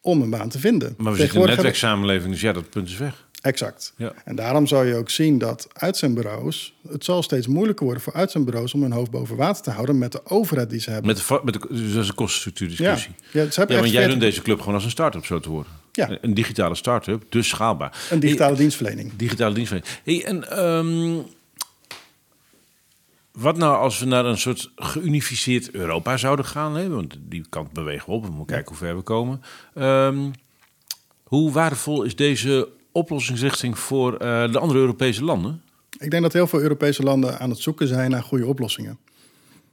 om 0.00 0.22
een 0.22 0.30
baan 0.30 0.48
te 0.48 0.58
vinden. 0.58 0.94
Maar 0.96 1.12
we 1.12 1.18
zitten 1.18 1.36
in 1.36 1.42
een 1.42 1.48
netwerksamenleving, 1.48 2.32
dus 2.32 2.40
ja, 2.40 2.52
dat 2.52 2.70
punt 2.70 2.88
is 2.88 2.96
weg. 2.96 3.26
Exact. 3.40 3.92
Ja. 3.96 4.12
En 4.24 4.36
daarom 4.36 4.66
zou 4.66 4.86
je 4.86 4.94
ook 4.94 5.10
zien 5.10 5.38
dat 5.38 5.68
uitzendbureaus, 5.72 6.74
het 6.88 7.04
zal 7.04 7.22
steeds 7.22 7.46
moeilijker 7.46 7.84
worden 7.84 8.02
voor 8.02 8.12
uitzendbureaus 8.12 8.74
om 8.74 8.82
hun 8.82 8.92
hoofd 8.92 9.10
boven 9.10 9.36
water 9.36 9.62
te 9.62 9.70
houden 9.70 9.98
met 9.98 10.12
de 10.12 10.20
overheid 10.24 10.70
die 10.70 10.80
ze 10.80 10.90
hebben. 10.90 11.06
Met 11.06 11.26
de, 11.28 11.40
met 11.44 11.54
de, 11.54 11.60
dus 11.70 11.92
dat 11.92 12.02
is 12.02 12.08
een 12.08 12.14
kostenstructuurdiscussie. 12.14 13.14
Ja, 13.32 13.42
ja, 13.42 13.50
ze 13.50 13.58
hebben 13.58 13.76
Ja, 13.76 13.82
want 13.82 13.94
jij 13.94 14.06
runt 14.06 14.20
deze 14.20 14.42
club 14.42 14.58
gewoon 14.58 14.74
als 14.74 14.84
een 14.84 14.90
start-up 14.90 15.24
zo 15.24 15.40
te 15.40 15.50
worden. 15.50 15.72
Ja. 15.96 16.18
Een, 16.20 16.34
digitale 16.34 16.74
start-up, 16.74 17.24
dus 17.28 17.48
schaalbaar. 17.48 18.06
een 18.10 18.20
digitale 18.20 18.56
dienstverlening. 18.56 19.12
Digitale 19.16 19.54
dienstverlening. 19.54 20.00
Hey, 20.04 20.24
en 20.24 20.50
ehm, 20.50 21.18
wat 23.36 23.56
nou 23.56 23.76
als 23.76 23.98
we 23.98 24.06
naar 24.06 24.24
een 24.24 24.38
soort 24.38 24.72
geunificeerd 24.76 25.70
Europa 25.70 26.16
zouden 26.16 26.44
gaan? 26.44 26.76
Hè? 26.76 26.88
Want 26.88 27.16
die 27.20 27.44
kant 27.48 27.72
bewegen 27.72 28.06
we 28.06 28.12
op. 28.12 28.22
We 28.22 28.28
moeten 28.30 28.46
kijken 28.46 28.68
hoe 28.68 28.86
ver 28.86 28.96
we 28.96 29.02
komen. 29.02 29.42
Ehm, 29.74 30.30
hoe 31.22 31.52
waardevol 31.52 32.02
is 32.02 32.16
deze 32.16 32.68
oplossingsrichting 32.92 33.78
voor 33.78 34.16
eh, 34.16 34.52
de 34.52 34.58
andere 34.58 34.80
Europese 34.80 35.24
landen? 35.24 35.62
Ik 35.98 36.10
denk 36.10 36.22
dat 36.22 36.32
heel 36.32 36.46
veel 36.46 36.60
Europese 36.60 37.02
landen 37.02 37.38
aan 37.38 37.50
het 37.50 37.58
zoeken 37.58 37.88
zijn 37.88 38.10
naar 38.10 38.22
goede 38.22 38.46
oplossingen. 38.46 38.98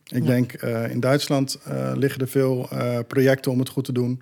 Ik 0.07 0.25
denk 0.25 0.53
eh, 0.53 0.91
in 0.91 0.99
Duitsland 0.99 1.59
eh, 1.63 1.91
liggen 1.95 2.21
er 2.21 2.27
veel 2.27 2.67
eh, 2.69 2.99
projecten 3.07 3.51
om 3.51 3.59
het 3.59 3.69
goed 3.69 3.85
te 3.85 3.91
doen. 3.91 4.21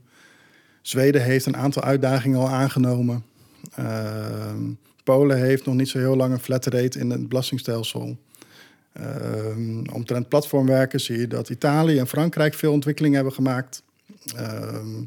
Zweden 0.81 1.23
heeft 1.23 1.45
een 1.45 1.57
aantal 1.57 1.83
uitdagingen 1.83 2.39
al 2.39 2.49
aangenomen. 2.49 3.23
Ehm, 3.75 4.71
Polen 5.03 5.37
heeft 5.37 5.65
nog 5.65 5.75
niet 5.75 5.89
zo 5.89 5.97
heel 5.97 6.15
lang 6.15 6.33
een 6.33 6.39
flat 6.39 6.65
rate 6.65 6.99
in 6.99 7.09
het 7.09 7.29
belastingstelsel. 7.29 8.17
Ehm 8.93 9.87
omtrent 9.93 10.27
platformwerken 10.27 10.99
zie 10.99 11.19
je 11.19 11.27
dat 11.27 11.49
Italië 11.49 11.99
en 11.99 12.07
Frankrijk 12.07 12.53
veel 12.53 12.71
ontwikkelingen 12.71 13.15
hebben 13.15 13.33
gemaakt. 13.33 13.83
Ehm, 14.35 15.01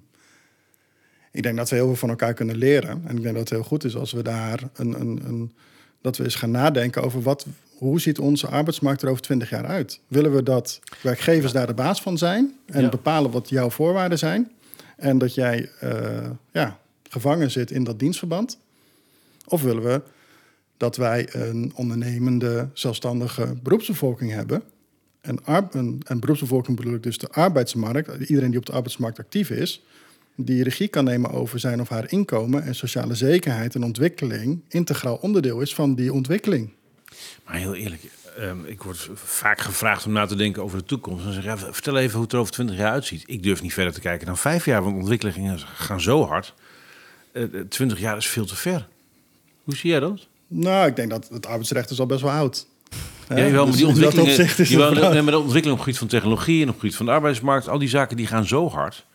ik 1.33 1.43
denk 1.43 1.57
dat 1.57 1.71
we 1.71 1.77
heel 1.77 1.87
veel 1.87 1.97
van 1.97 2.09
elkaar 2.09 2.35
kunnen 2.35 2.57
leren. 2.57 3.03
En 3.07 3.17
ik 3.17 3.23
denk 3.23 3.35
dat 3.35 3.49
het 3.49 3.51
heel 3.51 3.63
goed 3.63 3.85
is 3.85 3.97
als 3.97 4.13
we 4.13 4.23
daar 4.23 4.63
een, 4.75 5.01
een, 5.01 5.21
een 5.27 5.53
dat 6.01 6.17
we 6.17 6.25
eens 6.25 6.35
gaan 6.35 6.51
nadenken 6.51 7.03
over 7.03 7.23
wat, 7.23 7.47
hoe 7.79 8.01
ziet 8.01 8.19
onze 8.19 8.47
arbeidsmarkt 8.47 9.03
er 9.03 9.09
over 9.09 9.23
20 9.23 9.51
jaar 9.51 9.67
uit? 9.67 10.01
Willen 10.09 10.35
we 10.35 10.43
dat 10.43 10.81
werkgevers 11.03 11.53
daar 11.53 11.67
de 11.67 11.75
baas 11.75 12.03
van 12.03 12.19
zijn 12.19 12.55
en 12.67 12.83
Ja. 12.83 12.89
bepalen 12.89 13.31
wat 13.31 13.49
jouw 13.49 13.71
voorwaarden 13.71 14.19
zijn? 14.19 14.53
En 14.97 15.19
dat 15.19 15.35
jij 15.35 15.71
eh, 15.81 16.31
ja, 16.53 16.79
gevangen 17.11 17.51
zit 17.51 17.71
in 17.71 17.85
dat 17.85 17.99
dienstverband? 17.99 18.59
Of 19.47 19.63
willen 19.63 19.83
we 19.83 20.03
dat 20.77 20.97
wij 20.97 21.29
een 21.33 21.73
ondernemende, 21.75 22.69
zelfstandige 22.73 23.55
beroepsbevolking 23.63 24.31
hebben? 24.31 24.63
En, 25.21 25.39
en 26.07 26.21
beroepsbevolking 26.21 26.77
bedoel 26.77 26.95
ik 26.95 27.03
dus 27.03 27.19
de 27.19 27.29
arbeidsmarkt, 27.31 28.29
iedereen 28.29 28.51
die 28.51 28.59
op 28.59 28.67
de 28.67 28.73
arbeidsmarkt 28.73 29.19
actief 29.19 29.51
is, 29.51 29.83
die 30.37 30.63
regie 30.63 30.89
kan 30.89 31.05
nemen 31.05 31.31
over 31.31 31.59
zijn 31.59 31.81
of 31.81 31.89
haar 31.89 32.13
inkomen 32.13 32.63
en 32.63 32.75
sociale 32.75 33.15
zekerheid 33.15 33.75
en 33.75 33.85
ontwikkeling 33.85 34.61
integraal 34.69 35.17
onderdeel 35.17 35.61
is 35.61 35.75
van 35.75 35.95
die 35.95 36.13
ontwikkeling. 36.13 36.71
Maar 37.45 37.57
heel 37.57 37.75
eerlijk, 37.75 38.03
ehm, 38.37 38.65
ik 38.65 38.83
word 38.83 39.09
vaak 39.15 39.61
gevraagd 39.61 40.07
om 40.07 40.13
na 40.13 40.27
te 40.27 40.37
denken 40.37 40.63
over 40.63 40.79
de 40.79 40.85
toekomst. 40.85 41.25
Dan 41.25 41.33
zeg 41.33 41.45
ja, 41.45 41.59
vertel 41.59 41.99
even 41.99 42.13
hoe 42.15 42.23
het 42.23 42.33
er 42.33 42.39
over 42.39 42.53
20 42.53 42.77
jaar 42.77 42.93
uitziet. 42.93 43.23
Ik 43.27 43.43
durf 43.43 43.63
niet 43.63 43.73
verder 43.73 43.93
te 43.93 44.01
kijken 44.01 44.27
dan 44.27 44.39
vijf 44.39 44.65
jaar, 44.65 44.83
want 44.83 44.97
ontwikkelingen 44.97 45.59
gaan 45.59 46.01
zo 46.01 46.27
hard. 46.27 46.55
Eh, 47.33 47.43
eh, 47.43 47.51
20 47.69 47.99
jaar 47.99 48.17
is 48.17 48.27
veel 48.27 48.47
te 48.47 48.57
ver. 48.57 48.89
Hoe 49.63 49.77
zie 49.77 49.91
jij 49.91 50.01
dat? 50.01 50.29
Nou, 50.57 50.87
ik 50.87 50.97
denk 50.97 51.11
dat 51.11 51.29
het 51.29 51.47
arbeidsrecht 51.47 51.91
is 51.91 52.01
al 52.01 52.07
best 52.07 52.23
wel 52.23 52.31
oud. 52.31 52.67
Ja, 53.29 53.37
jawel, 53.37 53.63
maar 53.63 53.67
Dus 53.67 53.77
die 53.77 53.87
ontwikkelingen, 53.87 55.13
nee, 55.13 55.23
maar 55.23 55.33
de 55.33 55.39
ontwikkeling 55.39 55.55
op 55.55 55.71
het 55.71 55.79
gebied 55.79 55.99
van 55.99 56.09
technologie 56.09 56.63
en 56.63 56.69
op 56.69 56.73
het 56.73 56.81
gebied 56.81 56.97
van 56.97 57.07
de 57.07 57.13
arbeidsmarkt, 57.13 57.69
al 57.69 57.79
die 57.79 57.89
zaken 57.89 58.17
die 58.17 58.27
gaan 58.27 58.47
zo 58.47 58.71
hard. 58.71 59.07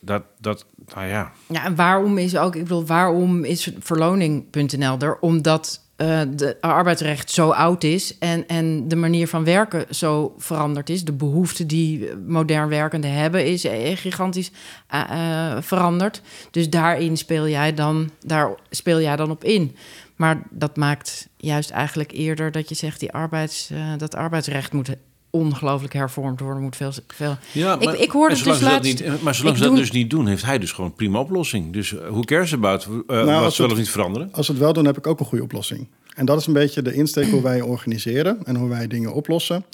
Dat, 0.00 0.22
dat 0.40 0.66
nou 0.94 1.06
ja, 1.06 1.32
Ja, 1.48 1.64
en 1.64 1.74
waarom 1.74 2.18
is 2.18 2.36
ook, 2.36 2.56
ik 2.56 2.62
bedoel, 2.62 2.86
waarom 2.86 3.44
is 3.44 3.70
verloning.nl 3.78 4.98
er? 4.98 5.18
Omdat 5.20 5.80
uh, 6.02 6.20
de 6.36 6.56
arbeidsrecht 6.60 7.30
zo 7.30 7.50
oud 7.50 7.84
is 7.84 8.18
en, 8.18 8.48
en 8.48 8.88
de 8.88 8.96
manier 8.96 9.28
van 9.28 9.44
werken 9.44 9.94
zo 9.94 10.34
veranderd 10.38 10.90
is. 10.90 11.04
De 11.04 11.12
behoefte 11.12 11.66
die 11.66 12.16
modern 12.26 12.68
werkenden 12.68 13.12
hebben 13.12 13.46
is 13.46 13.64
eh, 13.64 13.96
gigantisch 13.96 14.50
uh, 14.94 15.56
veranderd. 15.60 16.22
Dus 16.50 16.70
daarin 16.70 17.16
speel 17.16 17.48
jij 17.48 17.74
dan, 17.74 18.10
daar 18.20 18.54
speel 18.70 19.00
jij 19.00 19.16
dan 19.16 19.30
op 19.30 19.44
in. 19.44 19.76
Maar 20.22 20.42
dat 20.50 20.76
maakt 20.76 21.28
juist 21.36 21.70
eigenlijk 21.70 22.12
eerder 22.12 22.52
dat 22.52 22.68
je 22.68 22.74
zegt 22.74 23.00
die 23.00 23.12
arbeids, 23.12 23.70
dat 23.96 24.14
arbeidsrecht 24.14 24.72
moet 24.72 24.88
ongelooflijk 25.30 25.92
hervormd 25.92 26.40
worden. 26.40 26.62
Moet 26.62 26.76
veel, 26.76 26.92
veel... 27.06 27.36
Ja, 27.52 27.76
maar, 27.76 27.94
ik, 27.94 28.00
ik 28.00 28.10
hoorde 28.10 28.34
het 28.34 28.44
dus 28.44 28.60
laatst... 28.60 28.82
Niet, 28.82 29.22
maar 29.22 29.34
zolang 29.34 29.56
ze 29.56 29.62
dat 29.62 29.76
dus 29.76 29.90
niet 29.90 30.10
doen, 30.10 30.26
heeft 30.26 30.44
hij 30.44 30.58
dus 30.58 30.72
gewoon 30.72 30.90
een 30.90 30.96
prima 30.96 31.18
oplossing. 31.18 31.72
Dus 31.72 31.94
hoe 32.08 32.24
cares 32.24 32.52
about 32.52 32.86
uh, 32.86 33.24
nou, 33.24 33.42
wat 33.42 33.56
wel 33.56 33.70
of 33.70 33.76
niet 33.76 33.90
veranderen? 33.90 34.28
Als 34.32 34.46
ze 34.46 34.52
het 34.52 34.60
wel 34.60 34.72
doen, 34.72 34.84
heb 34.84 34.98
ik 34.98 35.06
ook 35.06 35.20
een 35.20 35.26
goede 35.26 35.44
oplossing. 35.44 35.88
En 36.14 36.26
dat 36.26 36.40
is 36.40 36.46
een 36.46 36.52
beetje 36.52 36.82
de 36.82 36.92
insteek 36.92 37.30
hoe 37.30 37.42
wij 37.42 37.60
organiseren 37.60 38.38
en 38.44 38.56
hoe 38.56 38.68
wij 38.68 38.86
dingen 38.86 39.12
oplossen. 39.12 39.64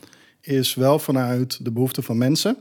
Is 0.40 0.74
wel 0.74 0.98
vanuit 0.98 1.64
de 1.64 1.70
behoeften 1.70 2.02
van 2.02 2.18
mensen. 2.18 2.56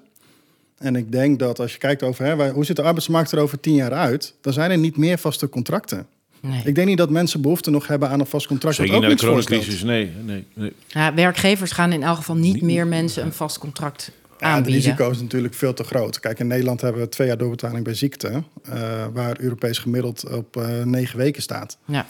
En 0.77 0.95
ik 0.95 1.11
denk 1.11 1.39
dat 1.39 1.59
als 1.59 1.71
je 1.71 1.77
kijkt 1.77 2.03
over 2.03 2.25
hè, 2.25 2.51
hoe 2.51 2.65
ziet 2.65 2.75
de 2.75 2.83
arbeidsmarkt 2.83 3.31
er 3.31 3.39
over 3.39 3.59
tien 3.59 3.75
jaar 3.75 3.93
uit, 3.93 4.33
dan 4.41 4.53
zijn 4.53 4.71
er 4.71 4.77
niet 4.77 4.97
meer 4.97 5.17
vaste 5.17 5.49
contracten. 5.49 6.07
Nee. 6.39 6.61
Ik 6.63 6.75
denk 6.75 6.88
niet 6.88 6.97
dat 6.97 7.09
mensen 7.09 7.41
behoefte 7.41 7.69
nog 7.69 7.88
hebben 7.88 8.09
aan 8.09 8.19
een 8.19 8.25
vast 8.25 8.47
contract. 8.47 8.75
Zeker 8.75 8.95
ook 8.95 9.01
na 9.01 9.07
de 9.07 9.15
coronacrisis, 9.15 9.83
nee, 9.83 10.11
nee, 10.23 10.45
nee. 10.53 10.73
Ja, 10.88 11.13
werkgevers 11.13 11.71
gaan 11.71 11.91
in 11.91 12.03
elk 12.03 12.15
geval 12.15 12.35
niet, 12.35 12.61
meer 12.61 12.88
mensen 12.88 13.25
een 13.25 13.33
vast 13.33 13.59
contract 13.59 14.11
ja, 14.39 14.47
aanbieden. 14.47 14.73
Het 14.73 14.83
risico 14.83 15.09
is 15.09 15.21
natuurlijk 15.21 15.53
veel 15.53 15.73
te 15.73 15.83
groot. 15.83 16.19
Kijk, 16.19 16.39
in 16.39 16.47
Nederland 16.47 16.81
hebben 16.81 17.01
we 17.01 17.09
twee 17.09 17.27
jaar 17.27 17.38
doorbetaling 17.38 17.83
bij 17.83 17.93
ziekte, 17.93 18.29
uh, 18.29 19.05
waar 19.13 19.39
Europees 19.39 19.77
gemiddeld 19.77 20.29
op 20.29 20.57
uh, 20.57 20.83
negen 20.83 21.17
weken 21.17 21.41
staat. 21.41 21.77
Ja. 21.85 22.05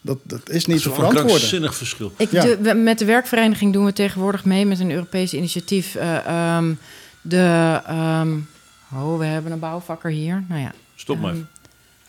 Dat, 0.00 0.18
dat 0.22 0.50
is 0.50 0.66
niet 0.66 0.82
te 0.82 0.90
verantwoorden. 0.90 1.34
Een 1.34 1.40
zinnig 1.40 1.74
verschil. 1.74 2.12
Ik, 2.16 2.30
de, 2.30 2.74
met 2.74 2.98
de 2.98 3.04
werkvereniging 3.04 3.72
doen 3.72 3.84
we 3.84 3.92
tegenwoordig 3.92 4.44
mee 4.44 4.66
met 4.66 4.80
een 4.80 4.90
Europees 4.90 5.34
initiatief. 5.34 5.94
Uh, 5.94 6.56
um, 6.56 6.78
de, 7.20 7.80
um, 7.90 8.48
oh, 8.94 9.18
we 9.18 9.24
hebben 9.24 9.52
een 9.52 9.58
bouwvakker 9.58 10.10
hier. 10.10 10.44
Nou 10.48 10.60
ja. 10.60 10.72
Stop 10.94 11.20
maar. 11.20 11.34
Um, 11.34 11.48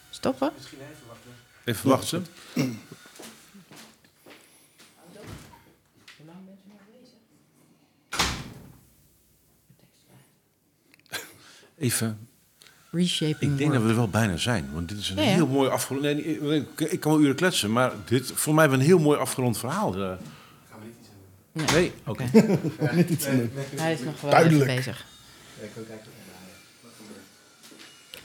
stoppen? 0.10 0.52
Misschien 0.58 0.78
even. 0.82 1.13
Even 1.64 1.90
wachten. 1.90 2.26
Even 11.78 12.28
reshaping 12.92 13.52
Ik 13.52 13.58
denk 13.58 13.74
dat 13.74 13.82
we 13.82 13.90
er 13.90 13.96
wel 13.96 14.10
bijna 14.10 14.38
zijn. 14.38 14.70
Want 14.74 14.90
dit 14.90 14.98
is 14.98 15.10
een 15.10 15.18
heel 15.18 15.48
mooi 15.48 15.70
afgerond... 15.70 16.02
Nee, 16.02 16.66
ik 16.76 17.00
kan 17.00 17.12
wel 17.12 17.22
uren 17.22 17.36
kletsen, 17.36 17.72
maar 17.72 17.92
dit 18.06 18.32
voor 18.34 18.54
mij 18.54 18.68
een 18.68 18.80
heel 18.80 19.00
mooi 19.00 19.20
afgerond 19.20 19.58
verhaal. 19.58 19.98
Uh, 20.00 20.12
Nee, 21.54 21.66
nee? 21.66 21.92
oké. 22.06 22.24
Okay. 22.24 22.46
Hij 23.76 23.94
is 23.94 24.00
nog 24.00 24.22
wel 24.22 24.32
Duidelijk. 24.32 24.76
bezig. 24.76 25.06
Ja, 25.60 25.66
ik 25.66 25.72
wil 25.76 25.84
kijken. 25.84 26.12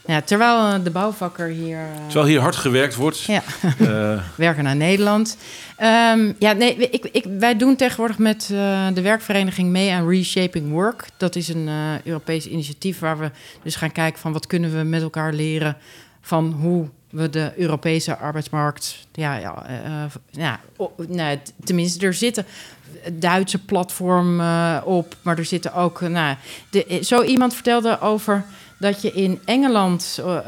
Ja, 0.08 0.20
terwijl 0.20 0.74
eh, 0.74 0.84
de 0.84 0.90
bouwvakker 0.90 1.46
hier... 1.46 1.78
Uh, 1.78 2.04
terwijl 2.06 2.26
hier 2.26 2.40
hard 2.40 2.56
gewerkt 2.56 2.94
wordt. 2.94 3.22
Ja, 3.22 3.42
uh. 3.80 4.22
werken 4.36 4.64
naar 4.64 4.76
Nederland. 4.76 5.36
Um, 5.80 6.36
ja, 6.38 6.52
nee, 6.52 6.76
ik, 6.76 7.08
ik, 7.12 7.24
wij 7.38 7.56
doen 7.56 7.76
tegenwoordig 7.76 8.18
met 8.18 8.48
uh, 8.52 8.86
de 8.94 9.00
werkvereniging 9.00 9.70
mee 9.70 9.92
aan 9.92 10.08
Reshaping 10.08 10.70
Work. 10.70 11.06
Dat 11.16 11.36
is 11.36 11.48
een 11.48 11.68
Europees 12.04 12.46
initiatief 12.46 12.98
waar 12.98 13.18
we 13.18 13.30
dus 13.62 13.76
gaan 13.76 13.92
kijken 13.92 14.20
van... 14.20 14.32
wat 14.32 14.46
kunnen 14.46 14.76
we 14.76 14.82
met 14.82 15.02
elkaar 15.02 15.32
leren 15.32 15.76
van 16.20 16.52
hoe 16.60 16.88
we 17.10 17.30
de 17.30 17.52
Europese 17.56 18.16
arbeidsmarkt... 18.16 19.06
Ja, 19.12 19.36
ja, 19.36 19.64
ja 20.30 20.60
nou, 21.08 21.38
tenminste, 21.64 22.06
er 22.06 22.14
zitten 22.14 22.46
Duitse 23.12 23.64
platform 23.64 24.40
op, 24.84 25.16
maar 25.22 25.38
er 25.38 25.44
zitten 25.44 25.74
ook... 25.74 26.00
nou, 26.00 26.36
de, 26.70 26.98
zo 27.02 27.22
iemand 27.22 27.54
vertelde 27.54 28.00
over 28.00 28.44
dat 28.78 29.02
je 29.02 29.12
in 29.12 29.40
Engeland 29.44 30.18
uh, 30.20 30.38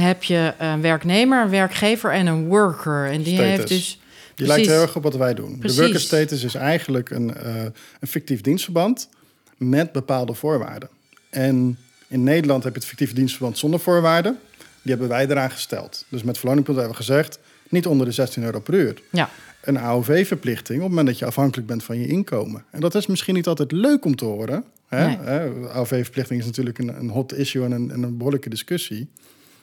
heb 0.00 0.22
je 0.22 0.54
een 0.58 0.80
werknemer, 0.80 1.42
een 1.42 1.50
werkgever 1.50 2.12
en 2.12 2.26
een 2.26 2.46
worker. 2.46 3.10
En 3.10 3.22
die 3.22 3.40
heeft 3.40 3.68
dus. 3.68 3.98
Die 4.34 4.46
lijkt 4.46 4.66
heel 4.66 4.80
erg 4.80 4.96
op 4.96 5.02
wat 5.02 5.16
wij 5.16 5.34
doen. 5.34 5.56
De 5.60 5.74
worker 5.74 6.00
status 6.00 6.44
is 6.44 6.54
eigenlijk 6.54 7.10
een, 7.10 7.34
uh, 7.46 7.62
een 8.00 8.08
fictief 8.08 8.40
dienstverband 8.40 9.08
met 9.56 9.92
bepaalde 9.92 10.34
voorwaarden. 10.34 10.88
En 11.30 11.78
in 12.08 12.22
Nederland 12.22 12.64
heb 12.64 12.72
je 12.72 12.78
het 12.78 12.88
fictieve 12.88 13.14
dienstverband 13.14 13.58
zonder 13.58 13.80
voorwaarden. 13.80 14.38
Die 14.82 14.92
hebben 14.92 15.08
wij 15.08 15.28
eraan 15.28 15.50
gesteld. 15.50 16.04
Dus 16.08 16.22
met 16.22 16.38
verloningpunt 16.38 16.76
hebben 16.76 16.96
we 16.96 17.02
gezegd, 17.02 17.38
niet 17.68 17.86
onder 17.86 18.06
de 18.06 18.12
16 18.12 18.42
euro 18.42 18.60
per 18.60 18.74
uur. 18.74 19.02
Ja. 19.10 19.30
Een 19.60 19.78
AOV-verplichting 19.78 20.78
op 20.78 20.84
het 20.84 20.88
moment 20.88 21.06
dat 21.06 21.18
je 21.18 21.24
afhankelijk 21.24 21.66
bent 21.66 21.84
van 21.84 22.00
je 22.00 22.06
inkomen. 22.06 22.64
En 22.70 22.80
dat 22.80 22.94
is 22.94 23.06
misschien 23.06 23.34
niet 23.34 23.46
altijd 23.46 23.72
leuk 23.72 24.04
om 24.04 24.16
te 24.16 24.24
horen. 24.24 24.64
AOV-verplichting 24.88 26.40
is 26.40 26.46
natuurlijk 26.46 26.78
een, 26.78 26.98
een 26.98 27.08
hot 27.08 27.32
issue 27.32 27.64
en 27.64 27.72
een, 27.72 27.90
en 27.90 28.02
een 28.02 28.16
behoorlijke 28.16 28.48
discussie. 28.48 29.08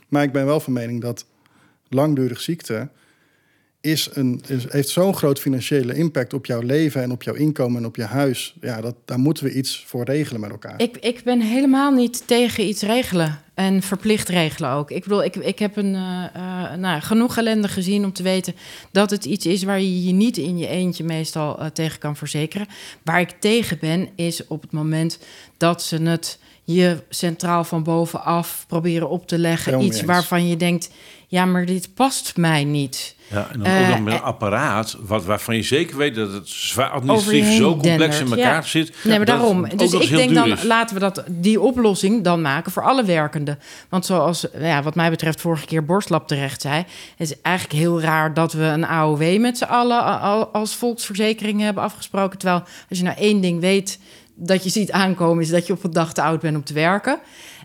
Maar 0.07 0.23
ik 0.23 0.31
ben 0.31 0.45
wel 0.45 0.59
van 0.59 0.73
mening 0.73 1.01
dat 1.01 1.25
langdurig 1.89 2.41
ziekte 2.41 2.89
is 3.81 4.09
een, 4.13 4.41
is, 4.47 4.65
heeft 4.71 4.89
zo'n 4.89 5.15
groot 5.15 5.39
financiële 5.39 5.93
impact 5.93 6.33
op 6.33 6.45
jouw 6.45 6.61
leven 6.61 7.01
en 7.01 7.11
op 7.11 7.23
jouw 7.23 7.33
inkomen 7.33 7.77
en 7.77 7.85
op 7.85 7.95
je 7.95 8.03
huis. 8.03 8.55
Ja, 8.61 8.81
dat, 8.81 8.95
daar 9.05 9.19
moeten 9.19 9.43
we 9.43 9.53
iets 9.53 9.83
voor 9.87 10.03
regelen 10.03 10.41
met 10.41 10.49
elkaar. 10.49 10.81
Ik, 10.81 10.97
ik 10.97 11.21
ben 11.23 11.41
helemaal 11.41 11.91
niet 11.91 12.27
tegen 12.27 12.67
iets 12.67 12.81
regelen 12.81 13.39
en 13.53 13.81
verplicht 13.81 14.29
regelen 14.29 14.69
ook. 14.71 14.91
Ik 14.91 15.03
bedoel, 15.03 15.23
ik, 15.23 15.35
ik 15.35 15.59
heb 15.59 15.75
een, 15.75 15.93
uh, 15.93 16.23
uh, 16.35 16.73
nou, 16.73 17.01
genoeg 17.01 17.37
ellende 17.37 17.67
gezien 17.67 18.05
om 18.05 18.13
te 18.13 18.23
weten 18.23 18.55
dat 18.91 19.09
het 19.09 19.25
iets 19.25 19.45
is 19.45 19.63
waar 19.63 19.79
je 19.81 20.03
je 20.03 20.13
niet 20.13 20.37
in 20.37 20.57
je 20.57 20.67
eentje 20.67 21.03
meestal 21.03 21.59
uh, 21.59 21.65
tegen 21.65 21.99
kan 21.99 22.15
verzekeren. 22.15 22.67
Waar 23.03 23.19
ik 23.19 23.29
tegen 23.39 23.77
ben, 23.79 24.09
is 24.15 24.47
op 24.47 24.61
het 24.61 24.71
moment 24.71 25.19
dat 25.57 25.83
ze 25.83 26.01
het 26.01 26.39
je 26.63 27.03
centraal 27.09 27.63
van 27.63 27.83
bovenaf 27.83 28.65
proberen 28.67 29.09
op 29.09 29.27
te 29.27 29.37
leggen. 29.37 29.81
Iets 29.81 30.01
waarvan 30.01 30.47
je 30.47 30.57
denkt, 30.57 30.91
ja, 31.27 31.45
maar 31.45 31.65
dit 31.65 31.93
past 31.93 32.37
mij 32.37 32.63
niet. 32.63 33.15
Ja, 33.27 33.47
en 33.51 33.59
dan 33.59 33.81
ook 33.81 33.87
nog 33.87 33.99
met 33.99 34.13
een 34.13 34.21
apparaat 34.21 34.97
wat, 34.99 35.25
waarvan 35.25 35.55
je 35.55 35.63
zeker 35.63 35.97
weet 35.97 36.15
dat 36.15 36.33
het 36.33 36.49
zwaar 36.49 36.89
administratief 36.89 37.55
zo 37.55 37.71
complex 37.71 38.19
in 38.19 38.31
elkaar 38.31 38.65
zit. 38.65 38.93
Nee, 39.03 39.17
maar 39.17 39.25
daarom. 39.25 39.69
Dus 39.75 39.93
ik 39.93 40.09
denk 40.09 40.33
dan 40.33 40.57
laten 40.65 40.95
we 40.95 41.01
dat, 41.01 41.23
die 41.27 41.61
oplossing 41.61 42.23
dan 42.23 42.41
maken 42.41 42.71
voor 42.71 42.83
alle 42.83 43.03
werkenden. 43.03 43.59
Want 43.89 44.05
zoals 44.05 44.45
ja, 44.59 44.83
wat 44.83 44.95
mij 44.95 45.09
betreft 45.09 45.41
vorige 45.41 45.65
keer 45.65 45.85
Borstlap 45.85 46.27
terecht 46.27 46.61
zei, 46.61 46.77
het 47.17 47.29
is 47.29 47.41
eigenlijk 47.41 47.79
heel 47.79 48.01
raar 48.01 48.33
dat 48.33 48.53
we 48.53 48.63
een 48.63 48.85
AOW 48.85 49.39
met 49.39 49.57
z'n 49.57 49.63
allen 49.63 50.51
als 50.51 50.75
volksverzekering 50.75 51.61
hebben 51.61 51.83
afgesproken. 51.83 52.39
Terwijl 52.39 52.63
als 52.89 52.97
je 52.97 53.03
nou 53.03 53.17
één 53.17 53.41
ding 53.41 53.59
weet 53.59 53.99
dat 54.35 54.63
je 54.63 54.69
ziet 54.69 54.91
aankomen, 54.91 55.43
is 55.43 55.49
dat 55.49 55.67
je 55.67 55.73
op 55.73 55.83
een 55.83 55.91
dag 55.91 56.13
te 56.13 56.21
oud 56.21 56.41
bent 56.41 56.55
om 56.55 56.63
te 56.63 56.73
werken. 56.73 57.19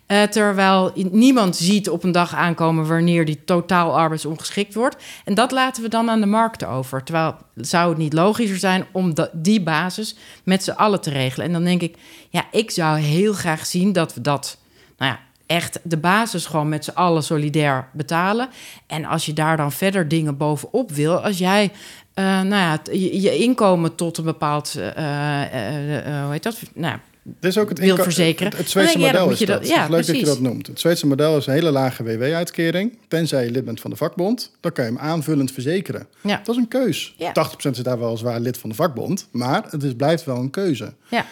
Uh, 0.06 0.22
terwijl 0.22 0.92
niemand 1.10 1.56
ziet 1.56 1.90
op 1.90 2.04
een 2.04 2.12
dag 2.12 2.34
aankomen 2.34 2.86
wanneer 2.86 3.24
die 3.24 3.44
totaal 3.44 3.98
arbeidsongeschikt 3.98 4.74
wordt. 4.74 4.96
En 5.24 5.34
dat 5.34 5.50
laten 5.50 5.82
we 5.82 5.88
dan 5.88 6.10
aan 6.10 6.20
de 6.20 6.26
markt 6.26 6.64
over. 6.64 7.02
Terwijl 7.02 7.34
zou 7.54 7.88
het 7.88 7.98
niet 7.98 8.12
logischer 8.12 8.58
zijn 8.58 8.86
om 8.92 9.12
die 9.32 9.62
basis 9.62 10.16
met 10.44 10.64
z'n 10.64 10.70
allen 10.70 11.00
te 11.00 11.10
regelen. 11.10 11.46
En 11.46 11.52
dan 11.52 11.64
denk 11.64 11.82
ik, 11.82 11.96
ja, 12.30 12.44
ik 12.50 12.70
zou 12.70 12.98
heel 12.98 13.32
graag 13.32 13.66
zien 13.66 13.92
dat 13.92 14.14
we 14.14 14.20
dat, 14.20 14.58
nou 14.98 15.12
ja, 15.12 15.20
echt 15.46 15.80
de 15.82 15.96
basis 15.96 16.46
gewoon 16.46 16.68
met 16.68 16.84
z'n 16.84 16.94
allen 16.94 17.22
solidair 17.22 17.88
betalen. 17.92 18.48
En 18.86 19.04
als 19.04 19.26
je 19.26 19.32
daar 19.32 19.56
dan 19.56 19.72
verder 19.72 20.08
dingen 20.08 20.36
bovenop 20.36 20.92
wil, 20.92 21.16
als 21.16 21.38
jij 21.38 21.72
uh, 22.18 22.24
nou 22.24 22.48
ja, 22.48 22.80
je, 22.92 23.36
inkomen 23.36 23.94
tot 23.94 24.18
een 24.18 24.24
bepaald, 24.24 24.74
uh, 24.78 24.84
uh, 24.84 26.22
hoe 26.22 26.32
heet 26.32 26.42
dat? 26.42 26.58
Nou, 26.74 26.98
dit 27.22 27.50
is 27.50 27.58
ook 27.58 27.68
het 27.68 27.78
wil 27.78 27.96
verzekeren. 27.96 28.48
Het, 28.50 28.58
het 28.58 28.70
Zweedse 28.70 28.98
model 28.98 29.30
is 29.30 29.38
dat. 29.38 29.68
Ja, 29.68 29.86
leuk 29.88 30.06
dat 30.06 30.18
je 30.18 30.24
dat 30.24 30.40
noemt. 30.40 30.66
Het 30.66 30.80
Zweedse 30.80 31.06
model 31.06 31.36
is 31.36 31.46
een 31.46 31.52
hele 31.52 31.70
lage 31.70 32.02
WW-uitkering. 32.02 32.98
Tenzij 33.08 33.44
je 33.44 33.50
lid 33.50 33.64
bent 33.64 33.80
van 33.80 33.90
de 33.90 33.96
vakbond, 33.96 34.56
dan 34.60 34.72
kan 34.72 34.84
je 34.84 34.90
hem 34.90 35.00
aanvullend 35.00 35.52
verzekeren. 35.52 36.06
Ja. 36.20 36.40
Dat 36.44 36.54
is 36.54 36.62
een 36.62 36.68
keus. 36.68 37.14
Ja. 37.18 37.32
80% 37.66 37.70
is 37.70 37.78
daar 37.78 37.98
wel 37.98 38.16
zwaar 38.16 38.40
lid 38.40 38.58
van 38.58 38.70
de 38.70 38.76
vakbond, 38.76 39.28
maar 39.30 39.64
het 39.70 39.82
is, 39.82 39.94
blijft 39.94 40.24
wel 40.24 40.36
een 40.36 40.50
keuze. 40.50 40.92
Ja. 41.08 41.26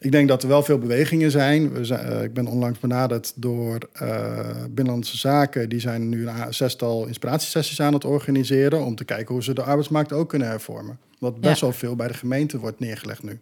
Ik 0.00 0.12
denk 0.12 0.28
dat 0.28 0.42
er 0.42 0.48
wel 0.48 0.62
veel 0.62 0.78
bewegingen 0.78 1.30
zijn. 1.30 1.72
We 1.72 1.84
zijn 1.84 2.12
uh, 2.12 2.22
ik 2.22 2.34
ben 2.34 2.46
onlangs 2.46 2.78
benaderd 2.78 3.32
door 3.34 3.78
uh, 4.02 4.38
Binnenlandse 4.70 5.16
Zaken. 5.16 5.68
Die 5.68 5.80
zijn 5.80 6.08
nu 6.08 6.28
een 6.28 6.54
zestal 6.54 7.06
inspiratiesessies 7.06 7.80
aan 7.80 7.92
het 7.92 8.04
organiseren... 8.04 8.84
om 8.84 8.94
te 8.94 9.04
kijken 9.04 9.34
hoe 9.34 9.42
ze 9.42 9.54
de 9.54 9.62
arbeidsmarkt 9.62 10.12
ook 10.12 10.28
kunnen 10.28 10.48
hervormen. 10.48 10.98
Wat 11.18 11.40
best 11.40 11.60
wel 11.60 11.72
veel 11.72 11.96
bij 11.96 12.08
de 12.08 12.14
gemeente 12.14 12.58
wordt 12.58 12.80
neergelegd 12.80 13.22
nu. 13.22 13.38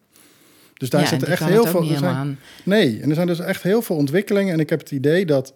Dus 0.74 0.90
daar 0.90 1.00
ja, 1.00 1.06
zitten 1.06 1.28
echt 1.28 1.44
heel 1.44 1.66
veel. 1.66 1.84
Zijn, 1.84 2.38
nee, 2.64 3.00
en 3.02 3.08
er 3.08 3.14
zijn 3.14 3.26
dus 3.26 3.40
echt 3.40 3.62
heel 3.62 3.82
veel 3.82 3.96
ontwikkelingen. 3.96 4.52
En 4.52 4.60
ik 4.60 4.70
heb 4.70 4.78
het 4.78 4.90
idee 4.90 5.26
dat 5.26 5.54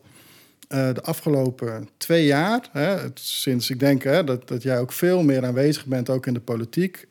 uh, 0.68 0.94
de 0.94 1.02
afgelopen 1.02 1.88
twee 1.96 2.24
jaar, 2.26 2.68
hè, 2.72 2.96
sinds 3.14 3.70
ik 3.70 3.80
denk 3.80 4.02
hè, 4.02 4.24
dat, 4.24 4.48
dat 4.48 4.62
jij 4.62 4.78
ook 4.78 4.92
veel 4.92 5.22
meer 5.22 5.44
aanwezig 5.44 5.86
bent, 5.86 6.10
ook 6.10 6.26
in 6.26 6.34
de 6.34 6.40
politiek, 6.40 7.06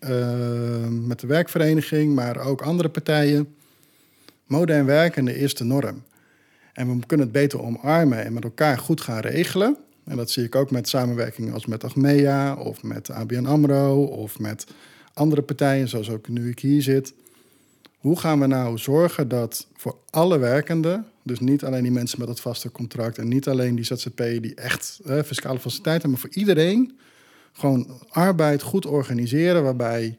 met 0.90 1.20
de 1.20 1.28
werkvereniging, 1.28 2.16
maar 2.16 2.38
ook 2.38 2.62
andere 2.62 2.90
partijen. 2.90 3.48
Modern 4.50 4.86
werken 4.86 5.28
is 5.28 5.56
de 5.56 5.64
norm. 5.64 6.04
En 6.74 7.00
we 7.00 7.06
kunnen 7.06 7.26
het 7.26 7.36
beter 7.36 7.62
omarmen 7.62 8.26
en 8.26 8.34
met 8.34 8.44
elkaar 8.44 8.78
goed 8.78 9.02
gaan 9.02 9.20
regelen. 9.20 9.78
En 10.04 10.18
dat 10.18 10.32
zie 10.32 10.44
ik 10.44 10.56
ook 10.56 10.72
met 10.72 10.90
samenwerkingen 10.90 11.54
als 11.54 11.66
met 11.66 11.84
Achmea 11.84 12.56
of 12.56 12.84
met 12.84 13.10
ABN 13.10 13.46
AMRO 13.46 14.04
of 14.04 14.40
met 14.40 14.66
andere 15.14 15.42
partijen, 15.42 15.88
zoals 15.88 16.10
ook 16.10 16.28
nu 16.28 16.50
ik 16.50 16.60
hier 16.60 16.82
zit. 16.82 17.14
Hoe 17.98 18.20
gaan 18.20 18.40
we 18.40 18.48
nou 18.48 18.78
zorgen 18.78 19.28
dat 19.28 19.68
voor 19.76 19.98
alle 20.10 20.38
werkenden, 20.38 21.06
dus 21.24 21.40
niet 21.40 21.64
alleen 21.64 21.84
die 21.84 21.92
mensen 21.92 22.20
met 22.20 22.28
dat 22.28 22.40
vaste 22.40 22.72
contract 22.72 23.18
en 23.18 23.28
niet 23.28 23.48
alleen 23.48 23.76
die 23.76 23.86
ZZP 23.86 24.18
die 24.18 24.56
echt 24.56 25.00
fiscale 25.26 25.60
faciliteiten, 25.60 26.10
maar 26.10 26.20
voor 26.20 26.34
iedereen 26.34 26.98
gewoon 27.52 28.02
arbeid 28.10 28.62
goed 28.62 28.86
organiseren 28.86 29.64
waarbij 29.64 30.18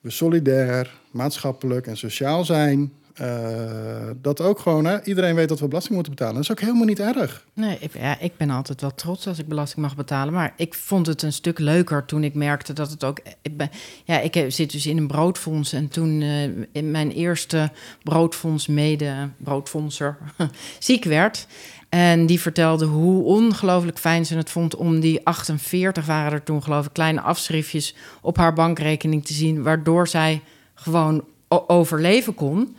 we 0.00 0.10
solidair, 0.10 1.00
maatschappelijk 1.10 1.86
en 1.86 1.96
sociaal 1.96 2.44
zijn. 2.44 2.92
Uh, 3.20 4.10
dat 4.16 4.40
ook 4.40 4.58
gewoon, 4.58 4.84
hè, 4.84 5.04
iedereen 5.04 5.34
weet 5.34 5.48
dat 5.48 5.60
we 5.60 5.68
belasting 5.68 5.94
moeten 5.94 6.12
betalen. 6.12 6.34
Dat 6.34 6.42
is 6.42 6.50
ook 6.50 6.60
helemaal 6.60 6.84
niet 6.84 7.00
erg. 7.00 7.46
Nee, 7.52 7.76
ik, 7.80 7.98
ja, 7.98 8.18
ik 8.18 8.36
ben 8.36 8.50
altijd 8.50 8.80
wel 8.80 8.94
trots 8.94 9.26
als 9.26 9.38
ik 9.38 9.48
belasting 9.48 9.80
mag 9.80 9.96
betalen. 9.96 10.32
Maar 10.32 10.52
ik 10.56 10.74
vond 10.74 11.06
het 11.06 11.22
een 11.22 11.32
stuk 11.32 11.58
leuker 11.58 12.04
toen 12.04 12.24
ik 12.24 12.34
merkte 12.34 12.72
dat 12.72 12.90
het 12.90 13.04
ook. 13.04 13.20
Ik 13.42 13.68
ja, 14.04 14.20
ik 14.20 14.44
zit 14.48 14.72
dus 14.72 14.86
in 14.86 14.96
een 14.96 15.06
broodfonds. 15.06 15.72
En 15.72 15.88
toen 15.88 16.20
uh, 16.20 16.42
in 16.72 16.90
mijn 16.90 17.10
eerste 17.10 17.70
broodfonds 18.02 18.66
mede 18.66 19.28
broodfondser 19.36 20.18
ziek 20.78 21.04
werd. 21.04 21.46
En 21.88 22.26
die 22.26 22.40
vertelde 22.40 22.84
hoe 22.84 23.24
ongelooflijk 23.24 23.98
fijn 23.98 24.26
ze 24.26 24.36
het 24.36 24.50
vond 24.50 24.76
om 24.76 25.00
die 25.00 25.26
48 25.26 26.06
waren 26.06 26.32
er 26.32 26.42
toen, 26.42 26.62
geloof 26.62 26.86
ik, 26.86 26.92
kleine 26.92 27.20
afschriftjes 27.20 27.94
op 28.20 28.36
haar 28.36 28.52
bankrekening 28.52 29.24
te 29.26 29.32
zien, 29.32 29.62
waardoor 29.62 30.08
zij 30.08 30.40
gewoon 30.74 31.24
overleven 31.48 32.34
kon. 32.34 32.76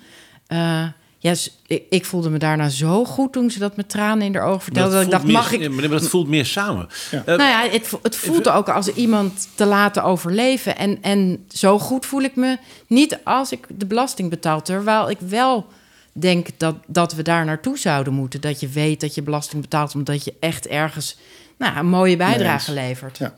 Uh, 0.54 0.86
ja, 1.18 1.36
ik, 1.68 1.84
ik, 1.90 2.06
voelde 2.06 2.30
me 2.30 2.38
daarna 2.38 2.70
zo 2.70 3.06
goed 3.06 3.34
toen 3.34 3.52
ze 3.52 3.60
dat 3.60 3.76
met 3.76 3.90
tranen 3.90 4.26
in 4.26 4.36
haar 4.36 4.46
ogen 4.46 4.62
vertelde. 4.62 4.90
Dat, 4.90 4.98
dat 4.98 5.06
ik 5.06 5.12
dacht, 5.12 5.24
meer, 5.24 5.34
mag 5.34 5.52
ik... 5.52 5.72
Maar 5.72 5.90
dat 5.90 6.10
voelt 6.10 6.28
meer 6.28 6.46
samen. 6.46 6.88
Ja. 7.12 7.20
Uh, 7.20 7.26
nou 7.26 7.42
ja, 7.42 7.70
het, 7.70 7.92
het 8.02 8.16
voelt 8.16 8.50
ook 8.50 8.70
als 8.70 8.88
iemand 8.88 9.48
te 9.56 9.66
laten 9.66 10.04
overleven. 10.04 10.78
En, 10.78 11.02
en 11.02 11.46
zo 11.48 11.80
goed 11.80 12.06
voel 12.06 12.22
ik 12.22 12.36
me 12.36 12.58
niet 12.88 13.20
als 13.24 13.52
ik 13.52 13.68
de 13.70 13.86
belasting 13.86 14.30
betaal. 14.30 14.62
Terwijl 14.62 15.10
ik 15.10 15.18
wel 15.20 15.68
denk 16.12 16.48
dat, 16.58 16.76
dat 16.88 17.14
we 17.14 17.22
daar 17.22 17.46
naartoe 17.46 17.78
zouden 17.78 18.14
moeten. 18.14 18.42
Dat 18.42 18.60
je 18.60 18.68
weet 18.68 19.02
dat 19.02 19.16
je 19.16 19.22
belasting 19.22 19.62
betaalt... 19.62 19.96
omdat 19.96 20.24
je 20.24 20.34
echt 20.40 20.68
ergens 20.68 21.18
nou, 21.58 21.78
een 21.78 21.88
mooie 21.88 22.18
bijdrage 22.18 22.72
nee, 22.72 22.88
levert. 22.88 23.18
Ja. 23.18 23.36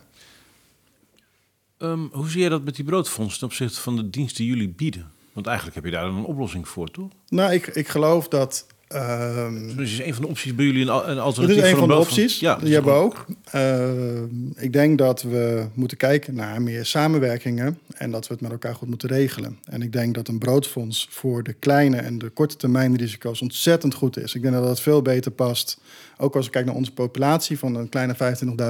Um, 1.78 2.10
hoe 2.12 2.30
zie 2.30 2.42
je 2.42 2.50
dat 2.50 2.64
met 2.64 2.76
die 2.76 2.86
broodfonds... 2.86 3.38
ten 3.38 3.48
opzichte 3.48 3.82
van 3.82 3.96
de 3.96 4.10
dienst 4.10 4.38
die 4.38 4.48
jullie 4.48 4.70
bieden? 4.70 5.14
Want 5.36 5.48
eigenlijk 5.48 5.76
heb 5.76 5.86
je 5.86 5.92
daar 5.92 6.06
een 6.06 6.24
oplossing 6.24 6.68
voor, 6.68 6.92
toch? 6.92 7.10
Nou, 7.30 7.54
ik, 7.54 7.68
ik 7.68 7.88
geloof 7.88 8.28
dat. 8.28 8.66
Um, 8.90 9.76
dus 9.76 9.92
is 9.92 10.06
een 10.06 10.14
van 10.14 10.24
de 10.24 10.30
opties 10.30 10.56
bij 10.56 10.66
jullie 10.66 10.82
een, 10.82 11.10
een 11.10 11.20
alternatief? 11.20 11.56
Het 11.56 11.66
is 11.66 11.72
een 11.72 11.78
van 11.78 11.88
de 11.88 11.96
opties. 11.96 12.40
Ja, 12.40 12.56
die 12.56 12.74
hebben 12.74 12.94
we 12.94 13.00
ook. 13.00 13.26
Uh, 13.56 14.64
ik 14.64 14.74
denk 14.74 14.98
dat 14.98 15.22
we 15.22 15.68
moeten 15.74 15.98
kijken 15.98 16.36
naar 16.36 16.62
meer 16.62 16.86
samenwerkingen 16.86 17.80
en 17.96 18.12
dat 18.12 18.28
we 18.28 18.34
het 18.34 18.42
met 18.42 18.52
elkaar 18.52 18.76
goed 18.76 18.88
moeten 18.88 19.10
regelen. 19.10 19.60
En 19.64 19.82
ik 19.82 19.92
denk 19.92 20.16
dat 20.16 20.28
een 20.28 20.38
broodfonds 20.38 21.08
voor 21.10 21.44
de 21.44 21.54
kleine 21.54 21.98
en 21.98 22.18
de 22.18 22.30
korte 22.30 22.56
termijn 22.56 22.96
risico's 22.96 23.42
ontzettend 23.42 23.94
goed 23.94 24.18
is. 24.18 24.36
Ik 24.36 24.42
denk 24.42 24.54
dat 24.54 24.64
dat 24.64 24.82
veel 24.82 25.02
beter 25.02 25.32
past. 25.32 25.80
Ook 26.18 26.36
als 26.36 26.46
ik 26.46 26.52
kijk 26.52 26.66
naar 26.66 26.76
onze 26.76 26.94
populatie 26.94 27.60
van 27.60 27.76
een 27.76 27.90
kleine 27.90 28.16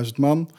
25.000 0.05 0.11
man 0.15 0.49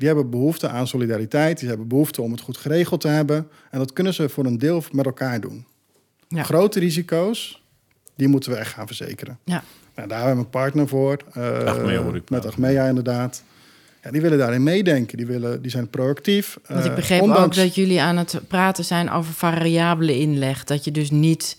die 0.00 0.08
hebben 0.08 0.30
behoefte 0.30 0.68
aan 0.68 0.86
solidariteit. 0.86 1.58
Die 1.58 1.68
hebben 1.68 1.88
behoefte 1.88 2.22
om 2.22 2.32
het 2.32 2.40
goed 2.40 2.56
geregeld 2.56 3.00
te 3.00 3.08
hebben. 3.08 3.48
En 3.70 3.78
dat 3.78 3.92
kunnen 3.92 4.14
ze 4.14 4.28
voor 4.28 4.44
een 4.44 4.58
deel 4.58 4.82
met 4.92 5.06
elkaar 5.06 5.40
doen. 5.40 5.66
Ja. 6.28 6.42
Grote 6.42 6.78
risico's, 6.78 7.62
die 8.14 8.28
moeten 8.28 8.50
we 8.50 8.56
echt 8.56 8.72
gaan 8.72 8.86
verzekeren. 8.86 9.38
Ja. 9.44 9.62
Nou, 9.94 10.08
daar 10.08 10.18
hebben 10.18 10.36
we 10.36 10.42
een 10.44 10.50
partner 10.50 10.88
voor. 10.88 11.16
Uh, 11.36 11.64
Achmea, 11.64 12.14
ik 12.14 12.30
met 12.30 12.46
Achmea 12.46 12.86
inderdaad. 12.88 13.42
Ja, 14.02 14.10
die 14.10 14.20
willen 14.20 14.38
daarin 14.38 14.62
meedenken. 14.62 15.16
Die, 15.16 15.26
willen, 15.26 15.62
die 15.62 15.70
zijn 15.70 15.88
proactief. 15.88 16.58
Want 16.66 16.84
ik 16.84 16.98
eh, 16.98 17.22
ondanks... 17.22 17.58
ook 17.58 17.64
dat 17.64 17.74
jullie 17.74 18.00
aan 18.00 18.16
het 18.16 18.40
praten 18.48 18.84
zijn 18.84 19.10
over 19.10 19.32
variabele 19.32 20.18
inleg. 20.18 20.64
Dat 20.64 20.84
je 20.84 20.90
dus 20.90 21.10
niet 21.10 21.56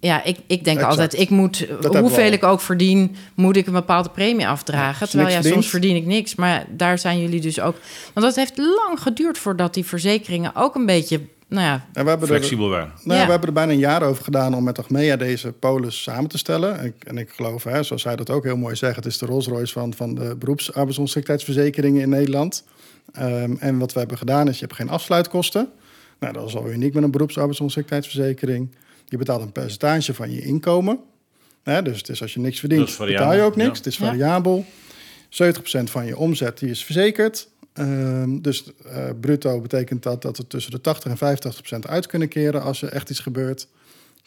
ja, 0.00 0.24
ik, 0.24 0.38
ik 0.46 0.64
denk 0.64 0.82
altijd, 0.82 1.18
ik 1.18 1.30
moet, 1.30 1.66
hoeveel 1.82 2.32
ik 2.32 2.44
ook 2.44 2.60
verdien, 2.60 3.16
moet 3.34 3.56
ik 3.56 3.66
een 3.66 3.72
bepaalde 3.72 4.08
premie 4.08 4.48
afdragen. 4.48 5.08
Terwijl 5.08 5.30
ja, 5.30 5.42
soms 5.42 5.68
verdien 5.68 5.96
ik 5.96 6.06
niks. 6.06 6.34
Maar 6.34 6.66
daar 6.68 6.98
zijn 6.98 7.20
jullie 7.20 7.40
dus 7.40 7.60
ook. 7.60 7.76
Want 8.14 8.26
dat 8.26 8.36
heeft 8.36 8.58
lang 8.58 9.00
geduurd 9.00 9.38
voordat 9.38 9.74
die 9.74 9.84
verzekeringen 9.84 10.54
ook 10.54 10.74
een 10.74 10.86
beetje 10.86 11.20
nou 11.48 11.62
ja, 11.66 11.86
en 11.92 12.04
we 12.04 12.10
hebben 12.10 12.28
flexibel 12.28 12.68
waren. 12.68 12.92
Nou, 13.02 13.24
We 13.24 13.30
hebben 13.30 13.48
er 13.48 13.54
bijna 13.54 13.72
een 13.72 13.78
jaar 13.78 14.02
over 14.02 14.24
gedaan 14.24 14.54
om 14.54 14.64
met 14.64 14.78
Achmea 14.78 15.16
deze 15.16 15.52
polis 15.52 16.02
samen 16.02 16.28
te 16.28 16.38
stellen. 16.38 16.78
En 16.78 16.84
ik, 16.84 17.04
en 17.04 17.18
ik 17.18 17.30
geloof, 17.30 17.64
hè, 17.64 17.82
zoals 17.82 18.02
zij 18.02 18.16
dat 18.16 18.30
ook 18.30 18.44
heel 18.44 18.56
mooi 18.56 18.76
zegt, 18.76 18.96
het 18.96 19.06
is 19.06 19.18
de 19.18 19.26
Rolls 19.26 19.46
Royce 19.46 19.72
van, 19.72 19.94
van 19.94 20.14
de 20.14 20.36
beroepsarbeidsongeschiktheidsverzekeringen 20.38 22.02
in 22.02 22.08
Nederland. 22.08 22.64
Um, 23.18 23.56
en 23.60 23.78
wat 23.78 23.92
we 23.92 23.98
hebben 23.98 24.18
gedaan 24.18 24.48
is, 24.48 24.58
je 24.58 24.64
hebt 24.64 24.76
geen 24.76 24.88
afsluitkosten. 24.88 25.68
Nou, 26.20 26.32
dat 26.32 26.48
is 26.48 26.56
al 26.56 26.70
uniek 26.70 26.94
met 26.94 27.02
een 27.02 27.10
beroepsarbeidsongeschiktheidsverzekering. 27.10 28.70
Je 29.08 29.16
betaalt 29.16 29.42
een 29.42 29.52
percentage 29.52 30.14
van 30.14 30.30
je 30.30 30.40
inkomen. 30.40 30.98
dus 31.62 31.96
het 31.96 32.08
is 32.08 32.22
als 32.22 32.34
je 32.34 32.40
niks 32.40 32.60
verdient, 32.60 32.98
betaal 32.98 33.34
je 33.34 33.42
ook 33.42 33.56
niks. 33.56 33.78
Het 33.78 33.86
is 33.86 33.96
variabel. 33.96 34.64
70% 35.28 35.28
van 35.84 36.06
je 36.06 36.16
omzet 36.16 36.58
die 36.58 36.70
is 36.70 36.84
verzekerd. 36.84 37.48
Uh, 37.74 38.24
dus 38.28 38.64
uh, 38.86 39.08
bruto 39.20 39.60
betekent 39.60 40.02
dat 40.02 40.22
dat 40.22 40.36
we 40.36 40.46
tussen 40.46 40.70
de 40.72 40.80
80 40.80 41.20
en 41.20 41.38
85% 41.86 41.88
uit 41.88 42.06
kunnen 42.06 42.28
keren 42.28 42.62
als 42.62 42.82
er 42.82 42.88
echt 42.88 43.10
iets 43.10 43.20
gebeurt. 43.20 43.68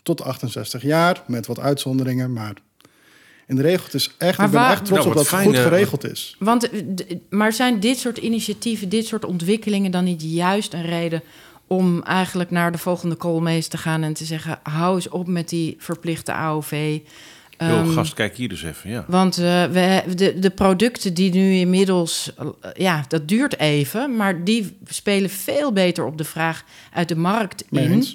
Tot 0.03 0.21
68 0.21 0.82
jaar, 0.82 1.23
met 1.27 1.47
wat 1.47 1.59
uitzonderingen. 1.59 2.34
Maar 2.34 2.53
in 3.47 3.55
de 3.55 3.61
regel 3.61 3.84
het 3.84 3.93
is 3.93 4.15
echt, 4.17 4.38
maar 4.38 4.47
ik 4.47 4.53
ben 4.53 4.67
echt 4.67 4.86
trots 4.86 5.05
nou, 5.05 5.07
op 5.07 5.13
dat 5.13 5.30
het 5.30 5.41
goed 5.41 5.57
geregeld 5.57 6.11
is. 6.11 6.36
Want, 6.39 6.69
maar 7.30 7.53
zijn 7.53 7.80
dit 7.80 7.97
soort 7.97 8.17
initiatieven, 8.17 8.89
dit 8.89 9.05
soort 9.05 9.25
ontwikkelingen 9.25 9.91
dan 9.91 10.03
niet 10.03 10.21
juist 10.23 10.73
een 10.73 10.86
reden 10.86 11.21
om 11.70 12.03
eigenlijk 12.03 12.51
naar 12.51 12.72
de 12.72 12.78
volgende 12.78 13.15
koolmees 13.15 13.67
te 13.67 13.78
gaan 13.78 14.03
en 14.03 14.13
te 14.13 14.26
zeggen: 14.26 14.59
hou 14.63 14.95
eens 14.95 15.09
op 15.09 15.28
met 15.28 15.49
die 15.49 15.76
verplichte 15.78 16.34
AOV. 16.34 16.99
Um, 17.61 17.70
Yo, 17.70 17.86
gast, 17.86 18.13
kijk 18.13 18.36
hier 18.36 18.49
dus 18.49 18.63
even. 18.63 18.89
Ja. 18.89 19.05
Want 19.07 19.39
uh, 19.39 19.63
we, 19.63 20.03
de, 20.15 20.39
de 20.39 20.49
producten 20.49 21.13
die 21.13 21.34
nu 21.34 21.53
inmiddels, 21.53 22.32
uh, 22.41 22.47
ja, 22.74 23.05
dat 23.07 23.28
duurt 23.28 23.57
even, 23.57 24.15
maar 24.15 24.43
die 24.43 24.78
spelen 24.86 25.30
veel 25.30 25.72
beter 25.72 26.05
op 26.05 26.17
de 26.17 26.24
vraag 26.24 26.63
uit 26.93 27.07
de 27.07 27.15
markt 27.15 27.63
in. 27.70 28.05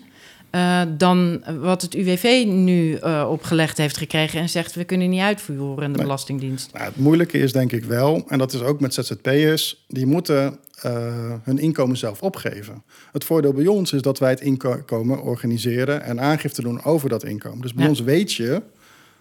Uh, 0.54 0.82
dan 0.88 1.44
wat 1.60 1.82
het 1.82 1.94
UWV 1.94 2.44
nu 2.46 2.96
opgelegd 3.28 3.78
heeft 3.78 3.96
gekregen 3.96 4.40
en 4.40 4.48
zegt: 4.48 4.74
we 4.74 4.84
kunnen 4.84 5.10
niet 5.10 5.20
uitvoeren 5.20 5.84
in 5.84 5.92
de 5.92 5.98
Belastingdienst. 5.98 6.72
Nou, 6.72 6.84
het 6.84 6.96
moeilijke 6.96 7.38
is 7.38 7.52
denk 7.52 7.72
ik 7.72 7.84
wel, 7.84 8.24
en 8.28 8.38
dat 8.38 8.52
is 8.52 8.62
ook 8.62 8.80
met 8.80 8.94
ZZP'ers, 8.94 9.84
die 9.88 10.06
moeten 10.06 10.58
uh, 10.86 11.32
hun 11.42 11.58
inkomen 11.58 11.96
zelf 11.96 12.22
opgeven. 12.22 12.82
Het 13.12 13.24
voordeel 13.24 13.52
bij 13.52 13.66
ons 13.66 13.92
is 13.92 14.02
dat 14.02 14.18
wij 14.18 14.30
het 14.30 14.40
inkomen 14.40 15.22
organiseren 15.22 16.02
en 16.02 16.20
aangifte 16.20 16.62
doen 16.62 16.84
over 16.84 17.08
dat 17.08 17.24
inkomen. 17.24 17.60
Dus 17.60 17.74
bij 17.74 17.88
ons 17.88 18.00
weet 18.00 18.32
je 18.32 18.62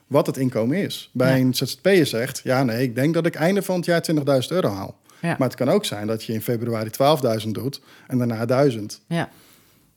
wat 0.08 0.28
het 0.28 0.38
inkomen 0.38 0.78
is. 0.78 1.10
Bij 1.14 1.42
een 1.42 1.54
ZZP'er 1.54 2.06
zegt, 2.06 2.42
ja 2.44 2.64
nee, 2.64 2.84
ik 2.84 2.96
denk 2.96 3.14
dat 3.14 3.26
ik 3.26 3.36
einde 3.36 3.62
van 3.62 3.76
het 3.76 3.86
jaar 3.86 4.06
20.000 4.42 4.48
euro 4.48 4.70
haal. 4.70 5.02
Maar 5.22 5.38
het 5.40 5.56
kan 5.56 5.70
ook 5.70 5.86
zijn 5.86 6.08
dat 6.08 6.24
je 6.24 6.34
in 6.34 6.42
februari 6.42 6.90
12.000 7.44 7.50
doet 7.50 7.82
en 8.08 8.18
daarna 8.18 8.46
1000. 8.46 9.02
Ja. 9.08 9.30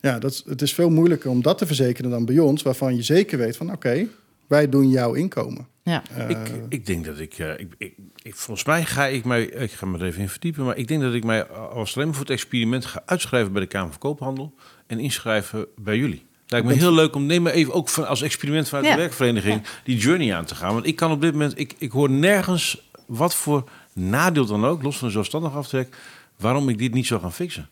Ja, 0.00 0.18
dat 0.18 0.30
is, 0.30 0.42
het 0.46 0.62
is 0.62 0.74
veel 0.74 0.90
moeilijker 0.90 1.30
om 1.30 1.42
dat 1.42 1.58
te 1.58 1.66
verzekeren 1.66 2.10
dan 2.10 2.24
bij 2.24 2.38
ons, 2.38 2.62
waarvan 2.62 2.96
je 2.96 3.02
zeker 3.02 3.38
weet 3.38 3.56
van 3.56 3.72
oké, 3.72 4.06
wij 4.46 4.68
doen 4.68 4.90
jouw 4.90 5.14
inkomen. 5.14 5.66
Ja. 5.82 6.02
Uh, 6.18 6.28
ik, 6.28 6.38
ik 6.68 6.86
denk 6.86 7.04
dat 7.04 7.18
ik, 7.18 7.38
uh, 7.38 7.50
ik, 7.58 7.74
ik, 7.78 7.94
ik, 8.22 8.34
volgens 8.34 8.66
mij 8.66 8.84
ga 8.84 9.06
ik 9.06 9.24
mij, 9.24 9.44
ik 9.44 9.72
ga 9.72 9.86
me 9.86 9.98
er 9.98 10.04
even 10.04 10.20
in 10.20 10.28
verdiepen, 10.28 10.64
maar 10.64 10.76
ik 10.76 10.88
denk 10.88 11.02
dat 11.02 11.14
ik 11.14 11.24
mij 11.24 11.46
als 11.46 11.96
alleen 11.96 12.12
voor 12.12 12.22
het 12.22 12.30
experiment 12.30 12.84
ga 12.84 13.02
uitschrijven 13.06 13.52
bij 13.52 13.60
de 13.60 13.66
Kamer 13.66 13.90
van 13.90 13.98
Koophandel 13.98 14.54
en 14.86 14.98
inschrijven 14.98 15.66
bij 15.76 15.96
jullie. 15.96 16.26
Lijkt 16.46 16.66
me 16.66 16.72
heel 16.72 16.92
leuk 16.92 17.14
om 17.14 17.26
neem 17.26 17.42
maar 17.42 17.52
even 17.52 17.72
ook 17.72 17.88
van, 17.88 18.06
als 18.08 18.22
experiment 18.22 18.68
vanuit 18.68 18.86
ja. 18.86 18.94
de 18.94 19.00
werkvereniging 19.00 19.62
die 19.84 19.96
journey 19.96 20.34
aan 20.34 20.44
te 20.44 20.54
gaan. 20.54 20.72
Want 20.72 20.86
ik 20.86 20.96
kan 20.96 21.10
op 21.10 21.20
dit 21.20 21.32
moment, 21.32 21.58
ik, 21.58 21.74
ik 21.78 21.90
hoor 21.90 22.10
nergens 22.10 22.90
wat 23.06 23.34
voor 23.34 23.68
nadeel 23.92 24.46
dan 24.46 24.64
ook, 24.64 24.82
los 24.82 24.96
van 24.96 25.06
een 25.06 25.12
zelfstandig 25.12 25.54
aftrek, 25.54 25.96
waarom 26.38 26.68
ik 26.68 26.78
dit 26.78 26.92
niet 26.92 27.06
zou 27.06 27.20
gaan 27.20 27.32
fixen. 27.32 27.68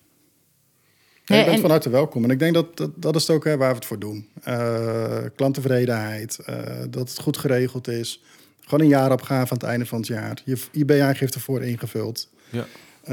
Ja, 1.24 1.36
je 1.36 1.44
bent 1.44 1.60
vanuit 1.60 1.82
de 1.82 1.90
welkom. 1.90 2.24
En 2.24 2.30
ik 2.30 2.38
denk 2.38 2.54
dat 2.54 2.76
dat, 2.76 2.90
dat 2.96 3.16
is 3.16 3.26
het 3.26 3.36
ook 3.36 3.44
hè, 3.44 3.56
waar 3.56 3.68
we 3.68 3.74
het 3.74 3.84
voor 3.84 3.98
doen. 3.98 4.28
Uh, 4.48 5.16
klanttevredenheid, 5.36 6.38
uh, 6.50 6.56
dat 6.90 7.08
het 7.08 7.18
goed 7.18 7.36
geregeld 7.36 7.88
is. 7.88 8.22
Gewoon 8.60 8.80
een 8.80 8.88
jaaropgave 8.88 9.52
aan 9.52 9.58
het 9.58 9.66
einde 9.66 9.86
van 9.86 9.98
het 9.98 10.06
jaar. 10.06 10.42
Je 10.44 10.58
IB-aangifte 10.72 11.40
voor 11.40 11.62
ingevuld. 11.62 12.28
Ja. 12.50 12.66
Uh, 13.04 13.10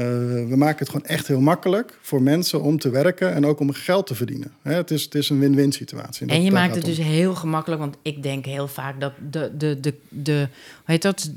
we 0.48 0.54
maken 0.56 0.78
het 0.78 0.88
gewoon 0.88 1.06
echt 1.06 1.26
heel 1.26 1.40
makkelijk 1.40 1.98
voor 2.02 2.22
mensen 2.22 2.62
om 2.62 2.78
te 2.78 2.90
werken 2.90 3.34
en 3.34 3.46
ook 3.46 3.60
om 3.60 3.72
geld 3.72 4.06
te 4.06 4.14
verdienen. 4.14 4.52
Hè, 4.62 4.74
het, 4.74 4.90
is, 4.90 5.02
het 5.02 5.14
is 5.14 5.28
een 5.28 5.38
win-win 5.38 5.72
situatie. 5.72 6.26
En, 6.26 6.42
je 6.42 6.52
maakt 6.52 6.74
het 6.74 6.84
dus 6.84 6.98
heel 6.98 7.34
gemakkelijk, 7.34 7.80
want 7.80 7.96
ik 8.02 8.22
denk 8.22 8.44
heel 8.46 8.68
vaak 8.68 9.00
dat 9.00 9.12
de, 9.30 9.52
de, 9.56 9.80
de, 9.80 9.94
de 10.08 10.48
hoe 10.76 10.84
heet 10.84 11.02
dat, 11.02 11.30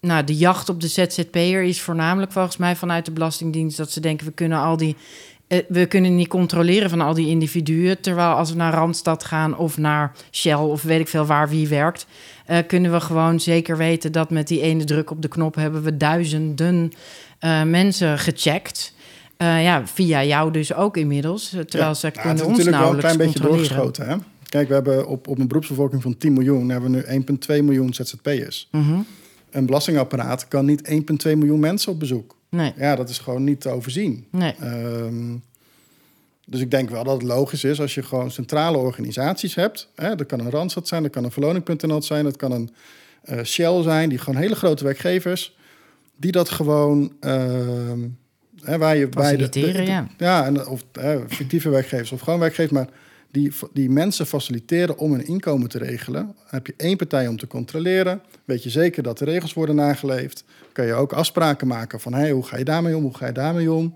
nou, 0.00 0.24
de 0.24 0.36
jacht 0.36 0.68
op 0.68 0.80
de 0.80 0.88
ZZP'er 0.88 1.62
is 1.62 1.80
voornamelijk 1.80 2.32
volgens 2.32 2.56
mij 2.56 2.76
vanuit 2.76 3.04
de 3.04 3.12
Belastingdienst 3.12 3.76
dat 3.76 3.90
ze 3.90 4.00
denken 4.00 4.26
we 4.26 4.32
kunnen 4.32 4.58
al 4.58 4.76
die 4.76 4.96
eh, 4.96 5.37
we 5.68 5.86
kunnen 5.86 6.16
niet 6.16 6.28
controleren 6.28 6.90
van 6.90 7.00
al 7.00 7.14
die 7.14 7.28
individuen. 7.28 8.00
Terwijl 8.00 8.30
als 8.30 8.50
we 8.50 8.56
naar 8.56 8.72
Randstad 8.72 9.24
gaan 9.24 9.56
of 9.56 9.78
naar 9.78 10.12
Shell 10.30 10.54
of 10.54 10.82
weet 10.82 11.00
ik 11.00 11.08
veel 11.08 11.26
waar 11.26 11.48
wie 11.48 11.68
werkt, 11.68 12.06
eh, 12.46 12.58
kunnen 12.66 12.92
we 12.92 13.00
gewoon 13.00 13.40
zeker 13.40 13.76
weten 13.76 14.12
dat 14.12 14.30
met 14.30 14.48
die 14.48 14.60
ene 14.60 14.84
druk 14.84 15.10
op 15.10 15.22
de 15.22 15.28
knop 15.28 15.54
hebben 15.54 15.82
we 15.82 15.96
duizenden 15.96 16.92
uh, 17.40 17.62
mensen 17.62 18.18
gecheckt. 18.18 18.94
Uh, 19.38 19.62
ja, 19.62 19.86
via 19.86 20.24
jou 20.24 20.52
dus 20.52 20.74
ook 20.74 20.96
inmiddels. 20.96 21.48
Terwijl 21.48 21.88
Ja. 21.88 21.94
ze 21.94 22.10
kunnen 22.10 22.30
het 22.30 22.40
is 22.40 22.46
ons 22.46 22.56
natuurlijk 22.56 22.84
wel 22.84 22.92
een 22.92 22.98
klein 22.98 23.16
beetje 23.16 23.40
doorgeschoten. 23.40 24.08
Hè? 24.08 24.16
Kijk, 24.48 24.68
we 24.68 24.74
hebben 24.74 25.06
op, 25.06 25.28
op 25.28 25.38
een 25.38 25.48
beroepsbevolking 25.48 26.02
van 26.02 26.16
10 26.16 26.32
miljoen... 26.32 26.68
hebben 26.68 26.90
we 26.90 27.04
nu 27.10 27.58
1,2 27.58 27.64
miljoen 27.64 27.94
ZZP'ers. 27.94 28.68
Mhm. 28.70 28.98
Een 29.50 29.66
belastingapparaat 29.66 30.48
kan 30.48 30.64
niet 30.64 30.90
1,2 31.26 31.36
miljoen 31.36 31.60
mensen 31.60 31.92
op 31.92 31.98
bezoek. 31.98 32.36
Nee, 32.50 32.72
Ja, 32.76 32.96
dat 32.96 33.08
is 33.08 33.18
gewoon 33.18 33.44
niet 33.44 33.60
te 33.60 33.68
overzien. 33.68 34.26
nee. 34.30 34.54
Ehm, 34.60 35.36
dus 36.46 36.60
ik 36.60 36.70
denk 36.70 36.90
wel 36.90 37.04
dat 37.04 37.14
het 37.14 37.22
logisch 37.22 37.64
is 37.64 37.80
als 37.80 37.94
je 37.94 38.02
gewoon 38.02 38.30
centrale 38.30 38.76
organisaties 38.76 39.54
hebt. 39.54 39.88
Hè, 39.94 40.14
dat 40.14 40.26
kan 40.26 40.40
een 40.40 40.50
Randstad 40.50 40.88
zijn, 40.88 41.02
dat 41.02 41.12
kan 41.12 41.24
een 41.24 41.30
Verloning.nl 41.30 42.02
zijn, 42.02 42.24
dat 42.24 42.36
kan 42.36 42.52
een 42.52 42.70
eh, 43.22 43.42
Shell 43.44 43.82
zijn, 43.82 44.08
die 44.08 44.18
gewoon 44.18 44.40
hele 44.40 44.54
grote 44.54 44.84
werkgevers, 44.84 45.56
die 46.16 46.32
dat 46.32 46.48
gewoon. 46.50 47.12
ehm, 47.20 47.98
hè, 48.62 48.78
waar 48.78 48.96
je 48.96 49.08
bij 49.08 49.36
de, 49.36 49.84
ja. 49.84 50.06
ja, 50.18 50.44
en, 50.46 50.66
of 50.66 50.84
hè, 50.92 51.28
fictieve 51.28 51.68
werkgevers 51.68 52.12
of 52.12 52.20
gewoon 52.20 52.40
werkgevers, 52.40 52.72
maar 52.72 52.88
die, 53.30 53.52
die 53.72 53.90
mensen 53.90 54.26
faciliteren 54.26 54.98
om 54.98 55.12
hun 55.12 55.26
inkomen 55.26 55.68
te 55.68 55.78
regelen. 55.78 56.22
Dan 56.22 56.34
heb 56.46 56.66
je 56.66 56.74
één 56.76 56.96
partij 56.96 57.26
om 57.26 57.36
te 57.36 57.46
controleren. 57.46 58.22
Weet 58.44 58.62
je 58.62 58.70
zeker 58.70 59.02
dat 59.02 59.18
de 59.18 59.24
regels 59.24 59.54
worden 59.54 59.74
nageleefd. 59.74 60.44
Kan 60.72 60.86
je 60.86 60.94
ook 60.94 61.12
afspraken 61.12 61.66
maken 61.66 62.00
van 62.00 62.14
hey, 62.14 62.30
hoe 62.30 62.46
ga 62.46 62.56
je 62.56 62.64
daarmee 62.64 62.96
om, 62.96 63.02
hoe 63.02 63.16
ga 63.16 63.26
je 63.26 63.32
daarmee 63.32 63.72
om. 63.72 63.94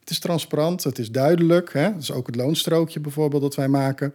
Het 0.00 0.10
is 0.10 0.18
transparant, 0.18 0.84
het 0.84 0.98
is 0.98 1.10
duidelijk. 1.10 1.72
Hè? 1.72 1.92
Dat 1.92 2.02
is 2.02 2.12
ook 2.12 2.26
het 2.26 2.36
loonstrookje 2.36 3.00
bijvoorbeeld 3.00 3.42
dat 3.42 3.54
wij 3.54 3.68
maken. 3.68 4.12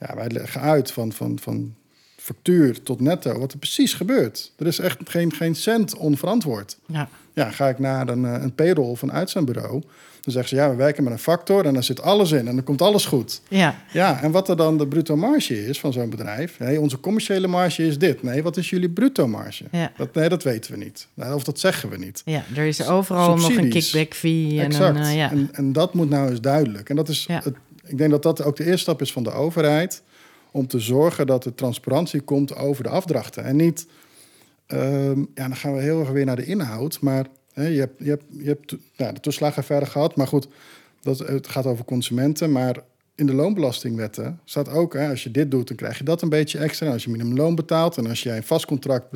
Ja, 0.00 0.14
wij 0.14 0.30
leggen 0.30 0.60
uit 0.60 0.92
van, 0.92 1.12
van, 1.12 1.38
van 1.38 1.74
factuur 2.16 2.82
tot 2.82 3.00
netto 3.00 3.38
wat 3.38 3.52
er 3.52 3.58
precies 3.58 3.94
gebeurt. 3.94 4.52
Er 4.56 4.66
is 4.66 4.78
echt 4.78 4.98
geen, 5.04 5.32
geen 5.32 5.54
cent 5.54 5.96
onverantwoord. 5.96 6.78
Ja. 6.86 7.08
Ja, 7.32 7.50
ga 7.50 7.68
ik 7.68 7.78
naar 7.78 8.08
een, 8.08 8.24
eh, 8.24 8.42
een 8.42 8.54
payroll 8.54 8.88
of 8.88 9.02
een 9.02 9.12
uitzendbureau... 9.12 9.82
dan 10.34 10.34
zeggen 10.34 10.56
ze 10.56 10.64
ja, 10.64 10.70
we 10.70 10.76
werken 10.76 11.04
met 11.04 11.12
een 11.12 11.18
factor 11.18 11.66
en 11.66 11.74
daar 11.74 11.84
zit 11.84 12.02
alles 12.02 12.30
in... 12.32 12.48
en 12.48 12.54
dan 12.54 12.64
komt 12.64 12.82
alles 12.82 13.04
goed. 13.06 13.40
ja, 13.48 13.84
Ja, 13.92 14.22
en 14.22 14.30
wat 14.30 14.48
er 14.48 14.56
dan 14.56 14.78
de 14.78 14.86
bruto 14.86 15.16
marge 15.16 15.66
is 15.66 15.80
van 15.80 15.92
zo'n 15.92 16.10
bedrijf... 16.10 16.58
Nee, 16.58 16.80
onze 16.80 17.00
commerciële 17.00 17.46
marge 17.46 17.86
is 17.86 17.98
dit. 17.98 18.22
Nee, 18.22 18.42
wat 18.42 18.56
is 18.56 18.70
jullie 18.70 18.90
bruto 18.90 19.26
marge? 19.28 19.64
Ja. 19.70 19.92
Dat, 19.96 20.14
nee, 20.14 20.28
dat 20.28 20.42
weten 20.42 20.72
we 20.72 20.78
niet. 20.78 21.08
Of 21.34 21.44
dat 21.44 21.58
zeggen 21.58 21.88
we 21.88 21.96
niet. 21.96 22.22
ja, 22.24 22.44
er 22.56 22.66
is 22.66 22.86
overal 22.88 23.36
nog 23.36 23.56
een 23.56 23.68
kickback 23.70 24.14
fee. 24.14 24.58
En 24.60 24.64
exact. 24.66 24.96
Een, 24.96 25.02
eh, 25.02 25.16
ja. 25.16 25.30
en, 25.30 25.48
en 25.52 25.72
dat 25.72 25.94
moet 25.94 26.08
nou 26.10 26.30
eens 26.30 26.40
duidelijk. 26.40 26.88
En 26.90 26.96
dat 26.96 27.08
is 27.08 27.24
Ja. 27.28 27.40
het, 27.44 27.54
ik 27.84 27.98
denk 27.98 28.10
dat 28.10 28.22
dat 28.22 28.42
ook 28.42 28.56
de 28.56 28.64
eerste 28.64 28.78
stap 28.80 29.00
is 29.00 29.12
van 29.12 29.22
de 29.22 29.32
overheid... 29.32 30.02
om 30.50 30.66
te 30.66 30.78
zorgen 30.80 31.26
dat 31.26 31.44
er 31.44 31.54
transparantie 31.54 32.20
komt 32.20 32.56
over 32.56 32.82
de 32.82 32.88
afdrachten. 32.90 33.44
En 33.44 33.56
niet... 33.56 33.86
ehm, 34.66 35.18
ja, 35.18 35.24
dan 35.48 35.56
gaan 35.56 35.74
we 35.74 35.80
heel 35.82 36.00
erg 36.00 36.10
weer 36.10 36.24
naar 36.24 36.36
de 36.36 36.44
inhoud. 36.44 37.00
Maar 37.00 37.26
je 37.64 37.78
hebt, 37.78 37.94
je 37.98 38.08
hebt, 38.08 38.24
je 38.28 38.44
hebt 38.44 38.76
nou, 38.96 39.14
de 39.14 39.20
toeslagenaffaire 39.20 39.86
gehad. 39.86 40.16
Maar 40.16 40.26
goed, 40.26 40.48
dat, 41.00 41.18
het 41.18 41.48
gaat 41.48 41.66
over 41.66 41.84
consumenten. 41.84 42.52
Maar 42.52 42.76
in 43.14 43.26
de 43.26 43.34
loonbelastingwetten 43.34 44.40
staat 44.44 44.68
ook... 44.68 44.94
Hè, 44.94 45.08
als 45.08 45.22
je 45.22 45.30
dit 45.30 45.50
doet, 45.50 45.68
dan 45.68 45.76
krijg 45.76 45.98
je 45.98 46.04
dat 46.04 46.22
een 46.22 46.28
beetje 46.28 46.58
extra. 46.58 46.86
En 46.86 46.92
als 46.92 47.04
je 47.04 47.10
minimumloon 47.10 47.54
betaalt 47.54 47.96
en 47.96 48.06
als 48.06 48.22
jij 48.22 48.36
een 48.36 48.42
vast 48.42 48.66
contract... 48.66 49.06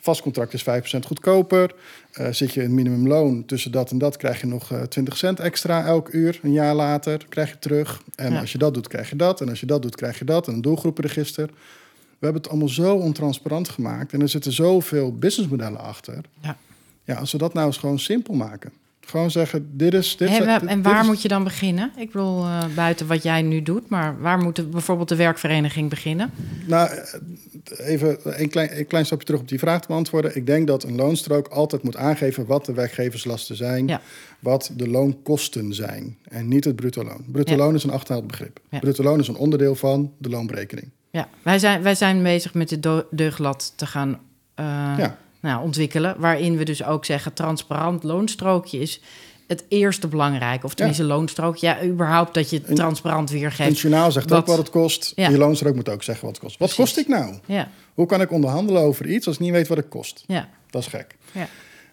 Vast 0.00 0.22
contract 0.22 0.52
is 0.52 0.64
5% 0.64 0.66
goedkoper. 1.06 1.74
Eh, 2.12 2.32
zit 2.32 2.52
je 2.52 2.62
in 2.62 2.74
minimumloon 2.74 3.44
tussen 3.44 3.72
dat 3.72 3.90
en 3.90 3.98
dat, 3.98 4.16
krijg 4.16 4.40
je 4.40 4.46
nog 4.46 4.72
eh 4.72 4.82
20 4.82 5.16
cent 5.16 5.40
extra 5.40 5.84
elk 5.84 6.08
uur. 6.08 6.40
Een 6.42 6.52
jaar 6.52 6.74
later 6.74 7.26
krijg 7.28 7.48
je 7.48 7.58
terug. 7.58 8.02
En 8.14 8.32
Ja. 8.32 8.40
als 8.40 8.52
je 8.52 8.58
dat 8.58 8.74
doet, 8.74 8.88
krijg 8.88 9.10
je 9.10 9.16
dat. 9.16 9.40
En 9.40 9.48
als 9.48 9.60
je 9.60 9.66
dat 9.66 9.82
doet, 9.82 9.96
krijg 9.96 10.18
je 10.18 10.24
dat. 10.24 10.48
En 10.48 10.54
een 10.54 10.60
doelgroepenregister. 10.60 11.46
We 11.46 12.30
hebben 12.30 12.42
het 12.42 12.50
allemaal 12.50 12.68
zo 12.68 12.94
ontransparant 12.96 13.68
gemaakt. 13.68 14.12
En 14.12 14.20
er 14.20 14.28
zitten 14.28 14.52
zoveel 14.52 15.18
businessmodellen 15.18 15.80
achter. 15.80 16.20
Ja. 16.40 16.56
Ja, 17.04 17.14
als 17.14 17.32
we 17.32 17.38
dat 17.38 17.54
nou 17.54 17.66
eens 17.66 17.76
gewoon 17.76 17.98
simpel 17.98 18.34
maken. 18.34 18.72
Gewoon 19.00 19.30
zeggen, 19.30 19.68
dit 19.76 19.94
is... 19.94 20.16
Dit 20.16 20.28
En, 20.28 20.82
waar 20.82 21.04
moet 21.04 21.22
je 21.22 21.28
dan 21.28 21.44
beginnen? 21.44 21.90
Ik 21.96 22.10
bedoel, 22.12 22.44
eh, 22.44 22.64
buiten 22.74 23.06
wat 23.06 23.22
jij 23.22 23.42
nu 23.42 23.62
doet, 23.62 23.88
maar 23.88 24.20
waar 24.20 24.38
moet 24.38 24.56
de- 24.56 24.62
bijvoorbeeld 24.66 25.08
de 25.08 25.16
werkvereniging 25.16 25.88
beginnen? 25.90 26.30
Nou, 26.66 26.90
eh, 26.90 27.88
even 27.88 28.18
een 28.42 28.48
klein, 28.48 28.78
een 28.78 28.86
klein 28.86 29.06
stapje 29.06 29.26
terug 29.26 29.40
op 29.40 29.48
die 29.48 29.58
vraag 29.58 29.80
te 29.80 29.86
beantwoorden. 29.88 30.36
Ik 30.36 30.46
denk 30.46 30.66
dat 30.66 30.84
een 30.84 30.94
loonstrook 30.96 31.48
altijd 31.48 31.82
moet 31.82 31.96
aangeven 31.96 32.46
wat 32.46 32.64
de 32.64 32.72
werkgeverslasten 32.72 33.56
zijn, 33.56 33.86
Ja. 33.88 34.00
wat 34.38 34.70
de 34.76 34.88
loonkosten 34.88 35.74
zijn 35.74 36.16
en 36.28 36.48
niet 36.48 36.64
het 36.64 36.76
bruto 36.76 37.04
loon. 37.04 37.24
Bruto 37.32 37.52
Ja. 37.52 37.58
loon 37.58 37.74
is 37.74 37.84
een 37.84 37.90
achterhaald 37.90 38.26
begrip. 38.26 38.60
Ja. 38.70 38.78
Bruto 38.78 39.02
loon 39.02 39.20
is 39.20 39.28
een 39.28 39.36
onderdeel 39.36 39.74
van 39.74 40.12
de 40.18 40.28
loonberekening. 40.28 40.90
Ja, 41.10 41.28
wij 41.42 41.58
zijn, 41.58 41.82
wij 41.82 41.94
zijn 41.94 42.22
bezig 42.22 42.54
met 42.54 42.68
dit 42.68 42.82
do- 42.82 43.06
deugdblad 43.10 43.72
te 43.76 43.86
gaan 43.86 44.18
eh, 44.54 44.64
Ja. 44.98 45.18
Nou, 45.44 45.62
ontwikkelen. 45.62 46.14
Waarin 46.18 46.56
we 46.56 46.64
dus 46.64 46.84
ook 46.84 47.04
zeggen, 47.04 47.32
transparant 47.32 48.02
loonstrookje 48.02 48.78
is 48.78 49.00
het 49.46 49.64
eerste 49.68 50.08
belangrijk. 50.08 50.64
Of 50.64 50.74
tenminste 50.74 51.04
loonstrookje. 51.04 51.66
Ja, 51.66 51.84
überhaupt 51.84 52.34
dat 52.34 52.50
je 52.50 52.60
het 52.66 52.76
transparant 52.76 53.28
En 53.30 53.34
het 53.34 53.42
weergeeft. 53.42 53.80
journaal 53.80 54.12
zegt 54.12 54.30
Wat- 54.30 54.38
ook 54.40 54.46
wat 54.46 54.56
het 54.58 54.70
kost. 54.70 55.12
Ja. 55.16 55.28
Je 55.28 55.38
loonstrook 55.38 55.74
moet 55.74 55.88
ook 55.88 56.02
zeggen 56.02 56.24
wat 56.24 56.34
het 56.34 56.44
kost. 56.44 56.58
Wat 56.58 56.68
Precies. 56.74 56.94
kost 56.94 57.06
ik 57.06 57.14
nou? 57.14 57.34
Ja, 57.46 57.68
Hoe 57.94 58.06
kan 58.06 58.20
ik 58.20 58.30
onderhandelen 58.32 58.82
over 58.82 59.06
iets 59.06 59.26
als 59.26 59.36
ik 59.36 59.40
niet 59.42 59.50
weet 59.52 59.68
wat 59.68 59.76
het 59.76 59.88
kost? 59.88 60.24
ja, 60.26 60.48
Dat 60.70 60.82
is 60.82 60.88
gek. 60.88 61.16
ja. 61.32 61.48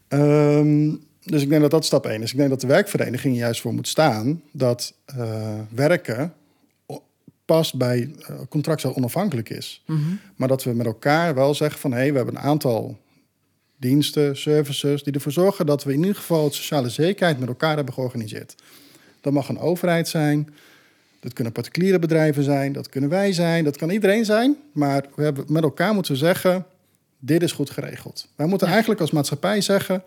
Ehm, 0.07 0.95
dus 1.23 1.41
ik 1.41 1.49
denk 1.49 1.61
dat 1.61 1.71
dat 1.71 1.85
stap 1.85 2.05
één 2.05 2.21
is. 2.21 2.31
Ik 2.31 2.37
denk 2.37 2.49
dat 2.49 2.61
de 2.61 2.67
werkvereniging 2.67 3.35
juist 3.37 3.61
voor 3.61 3.73
moet 3.73 3.87
staan 3.87 4.41
dat 4.51 4.93
eh, 5.05 5.53
werken 5.69 6.33
past 7.45 7.75
bij 7.77 8.11
eh 8.27 8.35
contract 8.49 8.85
onafhankelijk 8.85 9.49
is. 9.49 9.83
Mhm. 9.85 9.99
Maar 10.35 10.47
dat 10.47 10.63
we 10.63 10.73
met 10.73 10.85
elkaar 10.85 11.35
wel 11.35 11.53
zeggen 11.55 11.79
van 11.79 11.91
hé, 11.91 11.97
hey, 11.97 12.11
we 12.11 12.17
hebben 12.17 12.35
een 12.35 12.41
aantal 12.41 12.97
diensten, 13.81 14.37
services 14.37 15.03
die 15.03 15.13
ervoor 15.13 15.31
zorgen 15.31 15.65
dat 15.65 15.83
we 15.83 15.93
in 15.93 15.99
ieder 15.99 16.15
geval 16.15 16.43
het 16.43 16.53
sociale 16.53 16.89
zekerheid 16.89 17.39
met 17.39 17.47
elkaar 17.47 17.75
hebben 17.75 17.93
georganiseerd. 17.93 18.55
Dat 19.21 19.33
mag 19.33 19.49
een 19.49 19.59
overheid 19.59 20.07
zijn, 20.07 20.49
dat 21.19 21.33
kunnen 21.33 21.53
particuliere 21.53 21.99
bedrijven 21.99 22.43
zijn, 22.43 22.73
dat 22.73 22.89
kunnen 22.89 23.09
wij 23.09 23.33
zijn, 23.33 23.63
dat 23.63 23.77
kan 23.77 23.89
iedereen 23.89 24.25
zijn. 24.25 24.55
Maar 24.71 25.05
we 25.15 25.23
hebben, 25.23 25.45
met 25.47 25.63
elkaar 25.63 25.93
moeten 25.93 26.11
we 26.11 26.17
zeggen, 26.17 26.65
dit 27.19 27.41
is 27.43 27.51
goed 27.51 27.69
geregeld. 27.69 28.27
Wij 28.35 28.47
moeten 28.47 28.67
Ja. 28.67 28.73
eigenlijk 28.73 29.01
als 29.01 29.11
maatschappij 29.11 29.61
zeggen, 29.61 30.03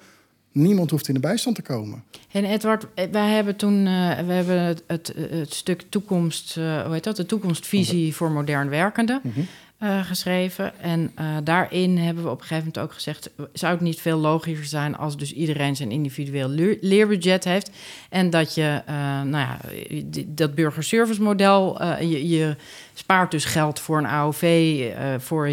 niemand 0.53 0.91
hoeft 0.91 1.09
in 1.09 1.15
de 1.15 1.21
bijstand 1.21 1.57
te 1.57 1.63
komen. 1.63 2.05
En 2.33 2.45
Edward, 2.45 2.87
eh, 2.95 3.05
wij 3.11 3.31
hebben 3.31 3.57
toen 3.57 3.87
eh, 3.87 4.19
we 4.27 4.33
hebben 4.33 4.61
het, 4.61 4.83
het, 4.87 5.15
het 5.31 5.55
stuk 5.55 5.85
toekomst, 5.89 6.57
eh, 6.57 6.83
hoe 6.85 6.93
heet 6.93 7.05
dat? 7.05 7.17
De 7.17 7.27
toekomstvisie 7.27 8.15
voor 8.15 8.31
modern 8.31 8.69
werkenden 8.69 9.21
eh, 9.79 10.05
geschreven. 10.05 10.79
En 10.81 11.13
eh, 11.15 11.27
daarin 11.45 11.99
hebben 11.99 12.25
we 12.25 12.31
op 12.31 12.41
een 12.41 12.47
gegeven 12.47 12.65
moment 12.67 12.79
ook 12.79 12.93
gezegd: 12.93 13.31
zou 13.53 13.73
het 13.73 13.81
niet 13.81 14.01
veel 14.01 14.19
logischer 14.19 14.67
zijn 14.67 14.97
als 14.97 15.17
dus 15.17 15.33
iedereen 15.33 15.77
zijn 15.77 15.91
individueel 15.91 16.49
leer- 16.49 16.79
leerbudget 16.81 17.45
heeft 17.45 17.71
en 18.11 18.31
dat 18.31 18.55
je, 18.55 18.83
eh, 18.87 18.95
nou 19.23 19.31
ja, 19.31 19.59
dat 20.27 20.55
burgerservice 20.55 21.23
model, 21.23 21.85
je, 22.03 22.29
je 22.29 22.57
spaart 22.95 23.31
dus 23.31 23.45
geld 23.45 23.81
voor 23.81 23.99
een 23.99 24.07
AOV, 24.07 24.83
voor 25.19 25.51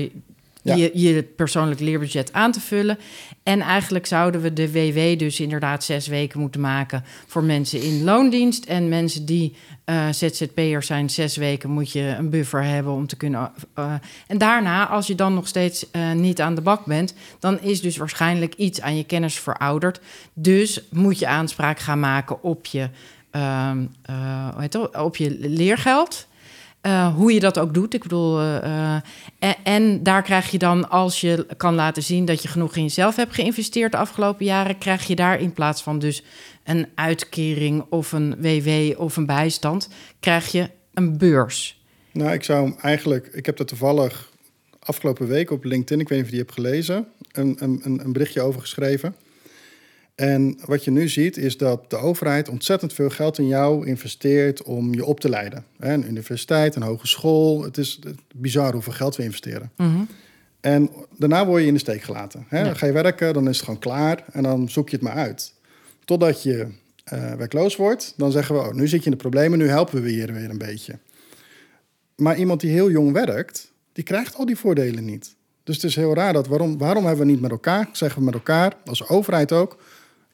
Je, 0.62 0.92
je 0.94 1.24
persoonlijk 1.24 1.80
leerbudget 1.80 2.34
aan 2.34 2.52
te 2.52 2.60
vullen. 2.60 2.98
En 3.44 3.62
eigenlijk 3.62 4.06
zouden 4.06 4.42
we 4.42 4.54
de 4.54 4.72
WW 4.72 5.20
dus 5.20 5.40
inderdaad 5.40 5.84
zes 5.84 6.08
weken 6.08 6.40
moeten 6.40 6.62
maken 6.62 7.04
voor 7.28 7.44
mensen 7.44 7.82
in 7.82 8.04
loondienst. 8.04 8.66
En 8.66 8.90
mensen 8.90 9.26
die 9.26 9.56
eh 9.86 10.08
ZZP'er 10.12 10.84
zijn, 10.84 11.10
zes 11.10 11.36
weken 11.36 11.70
moet 11.70 11.92
je 11.92 12.16
een 12.18 12.30
buffer 12.30 12.64
hebben 12.64 12.94
om 12.94 13.08
te 13.08 13.16
kunnen. 13.16 13.52
eh, 13.74 13.94
en 14.28 14.38
daarna, 14.38 14.88
als 14.88 15.08
je 15.08 15.16
dan 15.16 15.34
nog 15.34 15.48
steeds 15.48 15.92
eh, 15.92 16.12
niet 16.12 16.42
aan 16.42 16.56
de 16.56 16.62
bak 16.62 16.86
bent, 16.86 17.14
dan 17.40 17.62
is 17.62 17.82
dus 17.82 17.98
waarschijnlijk 17.98 18.54
iets 18.56 18.82
aan 18.82 18.98
je 18.98 19.04
kennis 19.04 19.40
verouderd. 19.40 20.00
Dus 20.34 20.82
moet 20.90 21.20
je 21.20 21.28
aanspraak 21.28 21.80
gaan 21.80 22.00
maken 22.00 22.44
op 22.44 22.66
je, 22.66 22.90
ehm, 23.32 23.86
eh, 24.02 24.68
op 24.98 25.18
je 25.18 25.38
leergeld. 25.40 26.28
Eh, 26.82 27.16
hoe 27.16 27.34
je 27.34 27.40
dat 27.40 27.60
ook 27.60 27.74
doet. 27.74 27.94
Ik 27.94 28.02
bedoel, 28.02 28.40
eh, 28.40 28.96
eh, 28.96 29.54
en, 29.64 30.04
daar 30.04 30.22
krijg 30.22 30.52
je 30.52 30.58
dan, 30.58 30.90
als 30.90 31.22
je 31.22 31.46
kan 31.58 31.76
laten 31.76 32.04
zien 32.04 32.26
dat 32.26 32.42
je 32.42 32.48
genoeg 32.48 32.76
in 32.76 32.84
jezelf 32.84 33.16
hebt 33.16 33.34
geïnvesteerd 33.34 33.92
de 33.92 33.98
afgelopen 33.98 34.46
jaren, 34.46 34.78
krijg 34.78 35.08
je 35.08 35.16
daar 35.16 35.40
in 35.40 35.54
plaats 35.54 35.82
van 35.84 36.00
dus 36.00 36.24
een 36.64 36.88
uitkering 36.96 37.86
of 37.90 38.12
een 38.12 38.36
WW 38.40 39.00
of 39.02 39.18
een 39.18 39.26
bijstand, 39.26 39.90
krijg 40.20 40.52
je 40.52 40.70
een 40.94 41.18
beurs. 41.18 41.82
Nou, 42.12 42.32
ik 42.32 42.44
zou 42.44 42.74
eigenlijk, 42.82 43.28
ik 43.28 43.46
heb 43.46 43.60
er 43.60 43.66
toevallig 43.66 44.30
afgelopen 44.80 45.28
week 45.28 45.52
op 45.52 45.64
LinkedIn, 45.64 46.00
ik 46.00 46.10
weet 46.10 46.18
niet 46.18 46.28
of 46.28 46.34
je 46.34 46.38
die 46.38 46.46
hebt 46.46 46.60
gelezen, 46.60 47.08
een, 47.32 47.58
een 47.60 48.02
een 48.04 48.14
berichtje 48.14 48.42
over 48.42 48.62
geschreven. 48.62 49.16
En 50.22 50.58
wat 50.66 50.84
je 50.84 50.92
nu 50.92 51.08
ziet 51.08 51.38
is 51.38 51.58
dat 51.58 51.90
de 51.90 51.98
overheid 51.98 52.50
ontzettend 52.50 52.94
veel 52.94 53.10
geld 53.10 53.38
in 53.38 53.48
jou 53.48 53.88
investeert 53.88 54.64
om 54.64 54.94
je 54.94 55.06
op 55.06 55.20
te 55.20 55.30
leiden. 55.30 55.66
Een 55.80 56.08
universiteit, 56.08 56.76
een 56.76 56.82
hogeschool. 56.82 57.64
Het 57.64 57.78
is 57.78 58.00
bizar 58.36 58.74
hoeveel 58.74 58.94
geld 58.94 59.16
we 59.16 59.24
investeren. 59.24 59.72
En 60.60 60.90
daarna 61.18 61.46
word 61.46 61.62
je 61.62 61.68
in 61.68 61.74
de 61.74 61.80
steek 61.80 62.02
gelaten. 62.02 62.46
Hè? 62.48 62.58
Ja. 62.58 62.64
Dan 62.64 62.76
ga 62.76 62.86
je 62.86 62.92
werken, 62.92 63.34
dan 63.34 63.50
is 63.50 63.56
het 63.56 63.66
gewoon 63.66 63.80
klaar 63.80 64.24
en 64.32 64.44
dan 64.44 64.70
zoek 64.70 64.90
je 64.90 64.96
het 64.96 65.06
maar 65.06 65.16
uit. 65.16 65.54
Totdat 66.06 66.44
je 66.44 66.68
eh 67.04 67.34
werkloos 67.34 67.76
wordt, 67.76 68.14
dan 68.18 68.32
zeggen 68.32 68.56
we, 68.56 68.62
oh, 68.62 68.74
nu 68.74 68.88
zit 68.88 69.00
je 69.00 69.06
in 69.06 69.12
de 69.12 69.18
problemen, 69.18 69.58
nu 69.58 69.68
helpen 69.68 70.02
we 70.02 70.10
hier 70.10 70.34
weer 70.34 70.50
een 70.50 70.58
beetje. 70.58 71.00
Maar 72.16 72.38
iemand 72.38 72.62
die 72.62 72.72
heel 72.72 72.92
jong 72.92 73.12
werkt, 73.12 73.72
die 73.94 74.04
krijgt 74.04 74.36
al 74.36 74.46
die 74.46 74.58
voordelen 74.58 75.06
niet. 75.06 75.36
Dus 75.64 75.76
het 75.76 75.84
is 75.86 75.96
heel 75.96 76.14
raar 76.14 76.34
dat 76.34 76.48
waarom, 76.48 76.78
waarom 76.78 77.06
hebben 77.06 77.26
we 77.26 77.32
niet 77.32 77.42
met 77.42 77.52
elkaar, 77.52 77.90
zeggen 77.92 78.20
we 78.20 78.26
met 78.26 78.34
elkaar, 78.34 78.74
als 78.86 79.08
overheid 79.08 79.52
ook, 79.52 79.78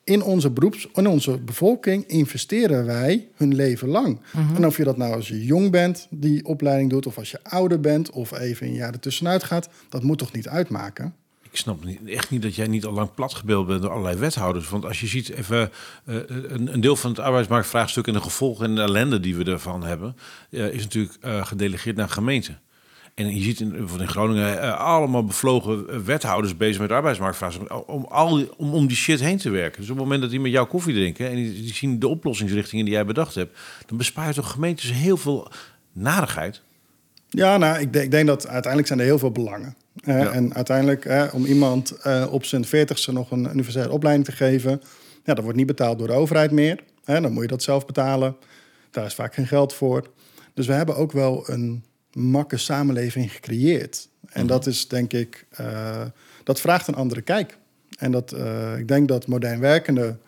in 0.07 0.23
onze 0.23 0.49
beroeps, 0.49 0.87
in 0.93 1.07
onze 1.07 1.37
bevolking 1.37 2.07
investeren 2.07 2.85
wij 2.85 3.27
hun 3.35 3.55
leven 3.55 3.87
lang. 3.87 4.19
En 4.55 4.65
of 4.65 4.77
je 4.77 4.83
dat 4.83 4.97
nou 4.97 5.13
als 5.13 5.27
je 5.27 5.45
jong 5.45 5.71
bent, 5.71 6.07
die 6.09 6.45
opleiding 6.45 6.89
doet, 6.89 7.05
of 7.07 7.17
als 7.17 7.31
je 7.31 7.43
ouder 7.43 7.79
bent, 7.79 8.09
of 8.09 8.39
even 8.39 8.67
een 8.67 8.73
jaar 8.73 8.93
ertussenuit 8.93 9.43
gaat, 9.43 9.69
dat 9.89 10.03
moet 10.03 10.17
toch 10.17 10.31
niet 10.31 10.47
uitmaken? 10.47 11.15
Ik 11.51 11.57
snap 11.57 11.83
niet, 11.83 11.99
echt 12.05 12.29
niet 12.29 12.41
dat 12.41 12.55
jij 12.55 12.67
niet 12.67 12.85
al 12.85 12.93
lang 12.93 13.13
platgebeeld 13.13 13.67
bent 13.67 13.81
door 13.81 13.91
allerlei 13.91 14.17
wethouders. 14.17 14.69
Want 14.69 14.85
als 14.85 14.99
je 14.99 15.07
ziet 15.07 15.29
even 15.29 15.71
eh, 16.05 16.15
een, 16.27 16.73
een 16.73 16.81
deel 16.81 16.95
van 16.95 17.09
het 17.09 17.19
arbeidsmarktvraagstuk 17.19 18.07
en 18.07 18.13
de 18.13 18.21
gevolgen 18.21 18.65
en 18.65 18.75
de 18.75 18.81
ellende 18.81 19.19
die 19.19 19.35
we 19.35 19.43
ervan 19.43 19.83
hebben, 19.83 20.15
eh, 20.49 20.73
is 20.73 20.83
natuurlijk 20.83 21.17
eh, 21.21 21.45
gedelegeerd 21.45 21.95
naar 21.95 22.09
gemeenten. 22.09 22.59
En 23.17 23.35
je 23.35 23.41
ziet 23.41 23.59
in, 23.59 23.75
in 23.75 24.07
Groningen 24.07 24.61
eh, 24.61 24.79
allemaal 24.79 25.23
bevlogen 25.23 25.89
eh, 25.89 25.97
wethouders 25.97 26.57
bezig 26.57 26.81
met 26.81 26.91
arbeidsmarktvraagstukken 26.91 27.87
om, 27.87 28.05
al, 28.09 28.43
om, 28.57 28.73
om 28.73 28.87
die 28.87 28.97
shit 28.97 29.19
heen 29.19 29.37
te 29.37 29.49
werken. 29.49 29.81
Dus 29.81 29.89
op 29.89 29.95
het 29.95 30.03
moment 30.03 30.21
dat 30.21 30.29
die 30.29 30.39
met 30.39 30.51
jou 30.51 30.67
koffie 30.67 30.93
drinken 30.93 31.29
en 31.29 31.35
die, 31.35 31.53
die 31.53 31.73
zien 31.73 31.99
de 31.99 32.07
oplossingsrichtingen 32.07 32.85
die 32.85 32.93
jij 32.93 33.05
bedacht 33.05 33.35
hebt, 33.35 33.57
dan 33.85 33.97
bespaar 33.97 34.27
je 34.27 34.33
toch 34.33 34.51
gemeentes 34.51 34.91
heel 34.91 35.17
veel 35.17 35.51
narigheid. 35.91 36.61
Ja, 37.29 37.57
nou, 37.57 37.79
ik, 37.79 37.93
denk- 37.93 38.05
ik 38.05 38.11
denk 38.11 38.27
dat 38.27 38.47
uiteindelijk 38.47 38.87
zijn 38.87 38.99
er 38.99 39.05
heel 39.05 39.19
veel 39.19 39.31
belangen. 39.31 39.75
Ja. 39.93 40.31
En 40.31 40.53
uiteindelijk, 40.55 41.29
om 41.33 41.45
iemand 41.45 41.91
eh, 41.91 42.27
op 42.31 42.45
zijn 42.45 42.65
veertigste 42.65 43.13
nog 43.13 43.31
een 43.31 43.49
universele 43.51 43.91
opleiding 43.91 44.25
te 44.25 44.35
geven, 44.35 44.81
ja, 45.23 45.33
dat 45.33 45.43
wordt 45.43 45.57
niet 45.57 45.67
betaald 45.67 45.97
door 45.97 46.07
de 46.07 46.13
overheid 46.13 46.51
meer. 46.51 46.83
Dan 47.05 47.31
moet 47.31 47.41
je 47.41 47.47
dat 47.47 47.63
zelf 47.63 47.85
betalen. 47.85 48.35
Daar 48.91 49.05
is 49.05 49.13
vaak 49.15 49.33
geen 49.33 49.47
geld 49.47 49.73
voor. 49.73 50.07
Dus 50.53 50.67
we 50.67 50.73
hebben 50.73 50.95
ook 50.95 51.11
wel 51.11 51.49
een 51.49 51.83
makke 52.17 52.57
samenleving 52.57 53.31
gecreëerd. 53.31 54.09
En 54.29 54.47
dat 54.47 54.65
is 54.65 54.87
denk 54.87 55.13
ik, 55.13 55.45
eh, 55.49 56.05
dat 56.43 56.59
vraagt 56.59 56.87
een 56.87 56.95
andere 56.95 57.21
kijk. 57.21 57.57
En 57.97 58.11
dat, 58.11 58.31
eh, 58.31 58.77
ik 58.77 58.87
denk 58.87 59.07
dat 59.07 59.27
modern 59.27 59.59
werkenden 59.59 60.19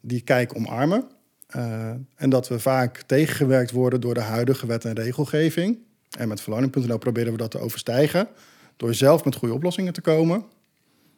die 0.00 0.20
kijk 0.20 0.56
omarmen. 0.56 1.04
Eh, 1.46 1.90
en 2.16 2.30
dat 2.30 2.48
we 2.48 2.58
vaak 2.58 3.02
tegengewerkt 3.06 3.70
worden 3.70 4.00
door 4.00 4.14
de 4.14 4.20
huidige 4.20 4.66
wet 4.66 4.84
en 4.84 4.94
regelgeving. 4.94 5.78
En 6.18 6.28
met 6.28 6.40
verloning.nl 6.40 6.98
proberen 6.98 7.32
we 7.32 7.38
dat 7.38 7.50
te 7.50 7.58
overstijgen. 7.58 8.28
Door 8.76 8.94
zelf 8.94 9.24
met 9.24 9.34
goede 9.34 9.54
oplossingen 9.54 9.92
te 9.92 10.00
komen. 10.00 10.44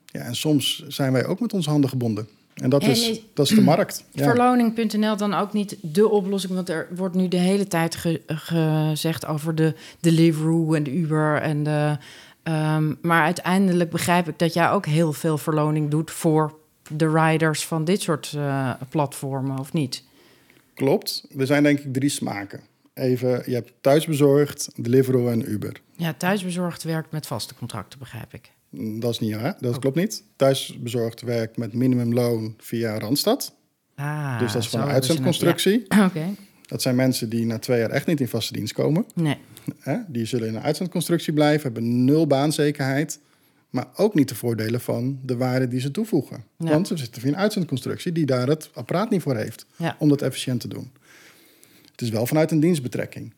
Ja, 0.06 0.20
en 0.20 0.36
soms 0.36 0.84
zijn 0.88 1.12
wij 1.12 1.26
ook 1.26 1.40
met 1.40 1.52
onze 1.52 1.70
handen 1.70 1.90
gebonden. 1.90 2.28
En 2.54 2.70
dat, 2.70 2.82
En 2.82 2.90
is, 2.90 3.08
is- 3.10 3.20
dat 3.34 3.48
is 3.50 3.54
de 3.54 3.60
markt. 3.60 4.04
Ja. 4.12 4.24
Verloning.nl 4.24 5.16
dan 5.16 5.34
ook 5.34 5.52
niet 5.52 5.76
de 5.80 6.08
oplossing? 6.08 6.52
Want 6.54 6.68
er 6.68 6.88
wordt 6.96 7.14
nu 7.14 7.28
de 7.28 7.36
hele 7.36 7.66
tijd 7.66 7.94
ge- 7.94 8.22
gezegd 8.26 9.26
over 9.26 9.54
de 9.54 9.74
Deliveroo 10.00 10.74
en 10.74 10.82
de 10.82 10.92
Uber. 10.96 11.40
En 11.40 11.62
de, 11.62 11.96
ehm, 12.42 12.94
maar 13.02 13.22
uiteindelijk 13.22 13.90
begrijp 13.90 14.28
ik 14.28 14.38
dat 14.38 14.54
jij 14.54 14.70
ook 14.70 14.86
heel 14.86 15.12
veel 15.12 15.38
verloning 15.38 15.90
doet 15.90 16.10
voor 16.10 16.58
de 16.90 17.10
riders 17.10 17.66
van 17.66 17.84
dit 17.84 18.02
soort 18.02 18.32
eh, 18.36 18.70
platformen, 18.88 19.58
of 19.58 19.72
niet? 19.72 20.02
Klopt. 20.74 21.26
Er 21.38 21.46
zijn 21.46 21.62
denk 21.62 21.78
ik 21.80 21.92
drie 21.92 22.08
smaken. 22.08 22.60
Even, 22.94 23.42
je 23.46 23.54
hebt 23.54 23.72
thuisbezorgd, 23.80 24.68
Deliveroo 24.76 25.28
en 25.28 25.50
Uber. 25.50 25.80
Ja, 25.96 26.12
thuisbezorgd 26.16 26.82
werkt 26.82 27.12
met 27.12 27.26
vaste 27.26 27.54
contracten, 27.54 27.98
begrijp 27.98 28.34
ik. 28.34 28.50
Dat 29.00 29.10
is 29.10 29.18
niet 29.18 29.34
waar. 29.34 29.56
Dat 29.60 29.78
klopt 29.78 29.96
niet. 29.96 30.22
Thuisbezorgd 30.36 31.20
werkt 31.20 31.56
met 31.56 31.72
minimumloon 31.72 32.54
via 32.58 32.98
Randstad. 32.98 33.54
Ah, 33.94 34.38
dus 34.38 34.52
dat 34.52 34.62
is 34.62 34.68
gewoon 34.68 34.86
een 34.86 34.92
uitzendconstructie. 34.92 35.84
ja. 35.88 36.04
Oké, 36.06 36.26
Dat 36.66 36.82
zijn 36.82 36.94
mensen 36.96 37.28
die 37.28 37.46
na 37.46 37.58
twee 37.58 37.78
jaar 37.78 37.90
echt 37.90 38.06
niet 38.06 38.20
in 38.20 38.28
vaste 38.28 38.52
dienst 38.52 38.72
komen. 38.72 39.04
nee. 39.14 39.38
Die 40.08 40.24
zullen 40.24 40.48
in 40.48 40.54
een 40.54 40.62
uitzendconstructie 40.62 41.32
blijven, 41.32 41.62
hebben 41.62 42.04
nul 42.04 42.26
baanzekerheid. 42.26 43.18
Maar 43.70 43.86
ook 43.96 44.14
niet 44.14 44.28
de 44.28 44.34
voordelen 44.34 44.80
van 44.80 45.18
de 45.22 45.36
waarde 45.36 45.68
die 45.68 45.80
ze 45.80 45.90
toevoegen. 45.90 46.44
Ja. 46.58 46.68
Want 46.70 46.86
ze 46.88 46.96
zitten 46.96 47.20
via 47.22 47.30
een 47.30 47.36
uitzendconstructie 47.36 48.12
die 48.12 48.26
daar 48.26 48.46
het 48.48 48.70
apparaat 48.74 49.10
niet 49.10 49.22
voor 49.22 49.36
heeft. 49.36 49.66
Ja. 49.76 49.96
Om 49.98 50.08
dat 50.08 50.22
efficiënt 50.22 50.60
te 50.60 50.68
doen. 50.68 50.90
Het 51.90 52.00
is 52.00 52.08
wel 52.10 52.26
vanuit 52.26 52.50
een 52.50 52.60
dienstbetrekking. 52.60 53.32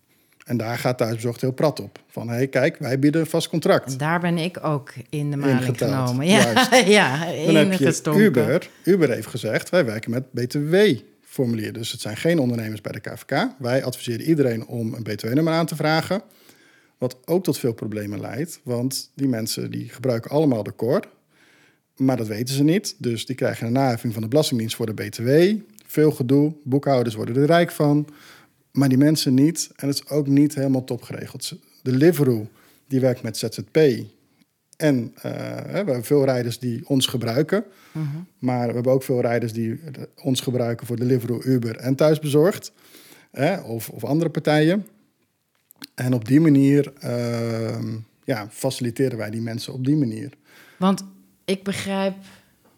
En 0.46 0.56
daar 0.56 0.78
gaat 0.78 0.98
thuisbezorgd 0.98 1.40
heel 1.40 1.52
prat 1.52 1.80
op. 1.80 1.98
Van, 2.08 2.28
hé, 2.28 2.34
hey, 2.34 2.48
kijk, 2.48 2.78
wij 2.78 2.98
bieden 2.98 3.20
een 3.20 3.26
vast 3.26 3.48
contract. 3.48 3.92
En 3.92 3.98
daar 3.98 4.20
ben 4.20 4.38
ik 4.38 4.64
ook 4.64 4.92
in 5.10 5.30
de 5.30 5.36
maling 5.36 5.78
genomen. 5.78 6.26
Ja, 6.26 6.66
ja 6.86 7.18
Dan 7.46 7.54
heb 7.54 7.72
je. 7.72 8.12
Uber. 8.16 8.68
Uber 8.84 9.10
heeft 9.10 9.26
gezegd, 9.26 9.70
wij 9.70 9.84
werken 9.84 10.10
met 10.10 10.32
BTW-formulier. 10.32 11.72
Dus 11.72 11.92
het 11.92 12.00
zijn 12.00 12.16
geen 12.16 12.38
ondernemers 12.38 12.80
bij 12.80 12.92
de 12.92 13.00
KVK. 13.00 13.48
Wij 13.58 13.84
adviseren 13.84 14.26
iedereen 14.26 14.66
om 14.66 14.94
een 14.94 15.02
BTW-nummer 15.02 15.52
aan 15.52 15.66
te 15.66 15.76
vragen. 15.76 16.22
Wat 16.98 17.16
ook 17.24 17.44
tot 17.44 17.58
veel 17.58 17.72
problemen 17.72 18.20
leidt. 18.20 18.60
Want 18.62 19.10
die 19.14 19.28
mensen 19.28 19.70
die 19.70 19.88
gebruiken 19.88 20.30
allemaal 20.30 20.62
de 20.62 20.74
core. 20.74 21.04
Maar 21.96 22.16
dat 22.16 22.26
weten 22.26 22.54
ze 22.54 22.62
niet. 22.62 22.94
Dus 22.98 23.26
die 23.26 23.36
krijgen 23.36 23.66
een 23.66 23.72
naheffing 23.72 24.12
van 24.12 24.22
de 24.22 24.28
Belastingdienst 24.28 24.76
voor 24.76 24.86
de 24.86 24.94
BTW. 24.94 25.60
Veel 25.86 26.10
gedoe. 26.10 26.54
Boekhouders 26.64 27.14
worden 27.14 27.36
er 27.36 27.46
rijk 27.46 27.70
van. 27.70 28.08
Maar 28.76 28.88
die 28.88 28.98
mensen 28.98 29.34
niet. 29.34 29.70
En 29.76 29.88
het 29.88 29.96
is 29.96 30.08
ook 30.08 30.26
niet 30.26 30.54
helemaal 30.54 30.84
top 30.84 31.02
geregeld. 31.02 31.48
De 31.82 31.90
Deliveroo, 31.90 32.48
die 32.86 33.00
werkt 33.00 33.22
met 33.22 33.36
ZZP. 33.36 33.78
En 34.76 35.12
eh, 35.14 35.32
we 35.56 35.70
hebben 35.70 36.04
veel 36.04 36.24
rijders 36.24 36.58
die 36.58 36.88
ons 36.88 37.06
gebruiken. 37.06 37.64
Maar 38.38 38.68
we 38.68 38.74
hebben 38.74 38.92
ook 38.92 39.02
veel 39.02 39.20
rijders 39.20 39.52
die 39.52 39.80
ons 40.22 40.40
gebruiken 40.40 40.86
voor 40.86 40.96
Deliveroo, 40.96 41.42
Uber 41.42 41.76
en 41.76 41.94
thuisbezorgd. 41.94 42.72
Hè, 43.30 43.60
of, 43.60 43.88
of 43.88 44.04
andere 44.04 44.30
partijen. 44.30 44.86
En 45.94 46.14
op 46.14 46.24
die 46.24 46.40
manier 46.40 46.92
ehm, 46.98 47.96
ja, 48.24 48.48
faciliteren 48.50 49.18
wij 49.18 49.30
die 49.30 49.40
mensen 49.40 49.72
op 49.72 49.84
die 49.84 49.96
manier. 49.96 50.32
Want 50.78 51.04
ik 51.44 51.62
begrijp, 51.64 52.14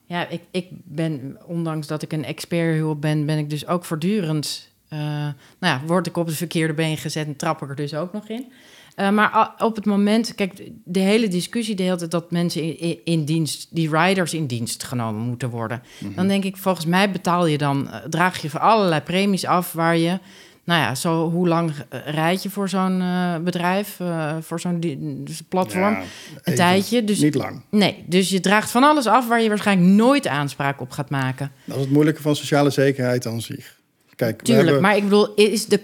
ja, 0.07 0.29
ik, 0.29 0.43
ik 0.51 0.67
ben, 0.71 1.39
ondanks 1.47 1.87
dat 1.87 2.03
ik 2.03 2.13
een 2.13 2.25
experthulp 2.25 3.01
ben, 3.01 3.27
ben 3.27 3.39
ik 3.39 3.51
dus 3.51 3.67
ook 3.67 3.85
voortdurend, 3.85 4.68
eh, 4.89 4.99
nou 4.99 5.35
ja, 5.61 5.81
word 5.87 6.07
ik 6.07 6.17
op 6.17 6.27
het 6.27 6.37
verkeerde 6.37 6.75
been 6.75 6.97
gezet 6.97 7.27
en 7.27 7.37
trap 7.37 7.63
ik 7.63 7.69
er 7.69 7.77
dus 7.77 7.95
ook 7.95 8.13
nog 8.13 8.29
in. 8.29 8.53
Eh, 8.95 9.11
maar 9.11 9.55
op 9.59 9.77
het 9.77 9.85
moment, 9.85 10.35
kijk, 10.35 10.71
de 10.85 11.01
hele 11.01 11.29
discussie 11.29 11.75
de 11.75 11.83
hele 11.83 11.97
tijd 11.97 12.11
dat 12.11 12.31
mensen 12.31 12.63
in, 12.63 12.79
in, 12.79 12.99
in 13.05 13.25
dienst, 13.25 13.67
die 13.71 13.91
riders 13.91 14.35
in 14.35 14.47
dienst 14.47 14.85
genomen 14.85 15.23
moeten 15.23 15.51
worden. 15.51 15.83
Dan 16.15 16.29
denk 16.29 16.45
ik, 16.45 16.57
volgens 16.57 16.87
mij 16.87 17.11
betaal 17.11 17.47
je 17.47 17.59
dan, 17.59 17.91
eh, 17.91 18.01
draag 18.11 18.43
je 18.43 18.51
voor 18.51 18.61
allerlei 18.61 19.01
premies 19.01 19.45
af 19.45 19.73
waar 19.73 19.97
je, 19.97 20.19
nou 20.65 20.81
ja, 20.81 20.95
zo 20.95 21.31
hoe 21.31 21.49
lang 21.49 21.73
rijd 22.05 22.43
je 22.43 22.51
voor 22.51 22.69
zo'n 22.69 23.03
bedrijf, 23.45 23.99
voor 24.41 24.61
zo'n 24.61 24.81
dus 25.25 25.43
platform? 25.49 25.93
Ja, 25.93 26.03
een 26.43 26.55
tijdje. 26.55 27.05
Dus 27.05 27.19
Niet 27.19 27.35
lang. 27.35 27.63
Nee, 27.71 28.05
dus 28.07 28.29
je 28.29 28.41
draagt 28.41 28.71
van 28.71 28.83
alles 28.83 29.07
af 29.07 29.29
waar 29.29 29.43
je 29.43 29.49
waarschijnlijk 29.49 29.91
nooit 29.91 30.27
aanspraak 30.27 30.81
op 30.81 30.91
gaat 30.91 31.11
maken. 31.11 31.51
Dat 31.65 31.77
is 31.77 31.83
het 31.83 31.93
moeilijke 31.93 32.23
van 32.23 32.37
sociale 32.37 32.71
zekerheid 32.71 33.27
aan 33.27 33.41
zich. 33.41 33.78
Kijk, 34.19 34.43
Tuurlijk, 34.43 34.67
hebben- 34.67 34.83
maar 34.83 34.97
ik 34.97 35.03
bedoel, 35.03 35.35
is, 35.35 35.67
de, 35.67 35.81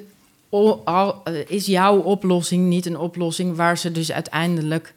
eh, 0.85 1.35
is 1.47 1.67
jouw 1.67 1.99
oplossing 1.99 2.67
niet 2.67 2.87
een 2.87 2.99
oplossing 2.99 3.57
waar 3.57 3.79
ze 3.79 3.93
dus 3.93 4.13
uiteindelijk 4.13 4.95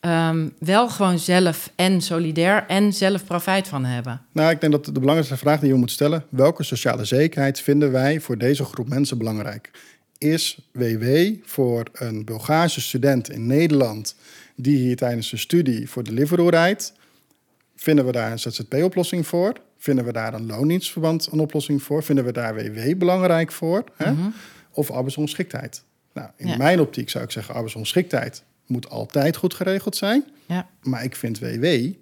ehm, 0.00 0.48
wel 0.58 0.88
gewoon 0.88 1.18
zelf 1.18 1.72
en 1.74 2.00
solidair 2.00 2.64
en 2.68 2.92
zelf 2.92 3.24
profijt 3.24 3.68
van 3.68 3.84
hebben? 3.84 4.20
Nou, 4.32 4.50
ik 4.50 4.60
denk 4.60 4.72
dat 4.72 4.84
de 4.84 4.92
belangrijkste 4.92 5.36
vraag 5.36 5.60
die 5.60 5.68
je 5.68 5.74
moet 5.74 5.90
stellen... 5.90 6.24
welke 6.28 6.62
sociale 6.62 7.04
zekerheid 7.04 7.60
vinden 7.60 7.92
wij 7.92 8.20
voor 8.20 8.38
deze 8.38 8.64
groep 8.64 8.88
mensen 8.88 9.18
belangrijk? 9.18 9.70
Is 10.18 10.58
WW 10.72 11.34
voor 11.44 11.82
een 11.92 12.24
Bulgaarse 12.24 12.80
student 12.80 13.30
in 13.30 13.46
Nederland... 13.46 14.16
die 14.56 14.76
hier 14.76 14.96
tijdens 14.96 15.28
zijn 15.28 15.40
studie 15.40 15.90
voor 15.90 16.04
Deliveroo 16.04 16.48
rijdt... 16.48 16.92
vinden 17.76 18.06
we 18.06 18.12
daar 18.12 18.32
een 18.32 18.38
ZZP-oplossing 18.38 19.26
voor? 19.26 19.52
Vinden 19.84 20.04
we 20.04 20.12
daar 20.12 20.34
een 20.34 20.46
loondienstverband 20.46 21.28
een 21.32 21.38
oplossing 21.38 21.82
voor? 21.82 22.02
Vinden 22.02 22.24
we 22.24 22.32
daar 22.32 22.54
WW 22.54 22.96
belangrijk 22.98 23.52
voor? 23.52 23.84
Hè? 23.96 24.12
Of 24.70 24.90
arbeidsongeschiktheid? 24.90 25.82
Nou, 26.14 26.28
in 26.36 26.46
Ja. 26.48 26.56
mijn 26.56 26.80
optiek 26.80 27.10
zou 27.10 27.24
ik 27.24 27.30
zeggen... 27.30 27.54
arbeidsongeschiktheid 27.54 28.42
moet 28.66 28.88
altijd 28.90 29.36
goed 29.36 29.54
geregeld 29.54 29.96
zijn... 29.96 30.24
Ja, 30.46 30.68
maar 30.82 31.04
ik 31.04 31.16
vind 31.16 31.38
WW. 31.38 31.64
Ik, 31.64 31.94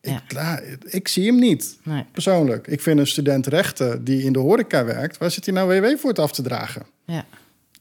Ja. 0.00 0.22
la- 0.28 0.60
ik 0.84 1.08
zie 1.08 1.26
hem 1.26 1.38
niet, 1.38 1.78
nee, 1.84 2.04
persoonlijk. 2.12 2.66
Ik 2.66 2.80
vind 2.80 2.98
een 2.98 3.06
student 3.06 3.46
rechten 3.46 4.04
die 4.04 4.22
in 4.22 4.32
de 4.32 4.38
horeca 4.38 4.84
werkt... 4.84 5.18
waar 5.18 5.30
zit 5.30 5.44
hij 5.46 5.54
nou 5.54 5.80
WW 5.80 5.98
voor 5.98 6.10
het 6.10 6.18
af 6.18 6.32
te 6.32 6.42
dragen? 6.42 6.82
ja, 7.04 7.24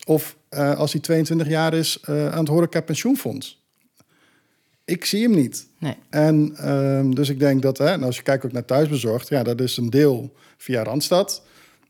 Of 0.06 0.38
eh, 0.50 0.76
als 0.78 0.92
hij 0.92 1.02
22 1.02 1.48
jaar 1.48 1.74
is 1.74 2.00
eh, 2.02 2.32
aan 2.32 2.40
het 2.40 2.48
horeca 2.48 2.82
pensioenfonds. 2.82 3.61
Ik 4.86 5.06
zie 5.06 5.22
hem 5.22 5.36
niet. 5.36 5.68
nee. 5.78 5.96
En 6.10 6.56
ehm, 6.56 7.12
dus 7.12 7.30
ik 7.30 7.40
denk 7.40 7.62
dat, 7.62 7.78
hè, 7.78 7.86
en 7.86 8.04
als 8.04 8.16
je 8.16 8.24
kijkt 8.24 8.46
ook 8.46 8.52
naar 8.52 8.66
thuisbezorgd... 8.66 9.28
ja, 9.28 9.44
dat 9.44 9.62
is 9.62 9.78
een 9.78 9.90
deel 9.90 10.34
via 10.58 10.84
Randstad... 10.84 11.44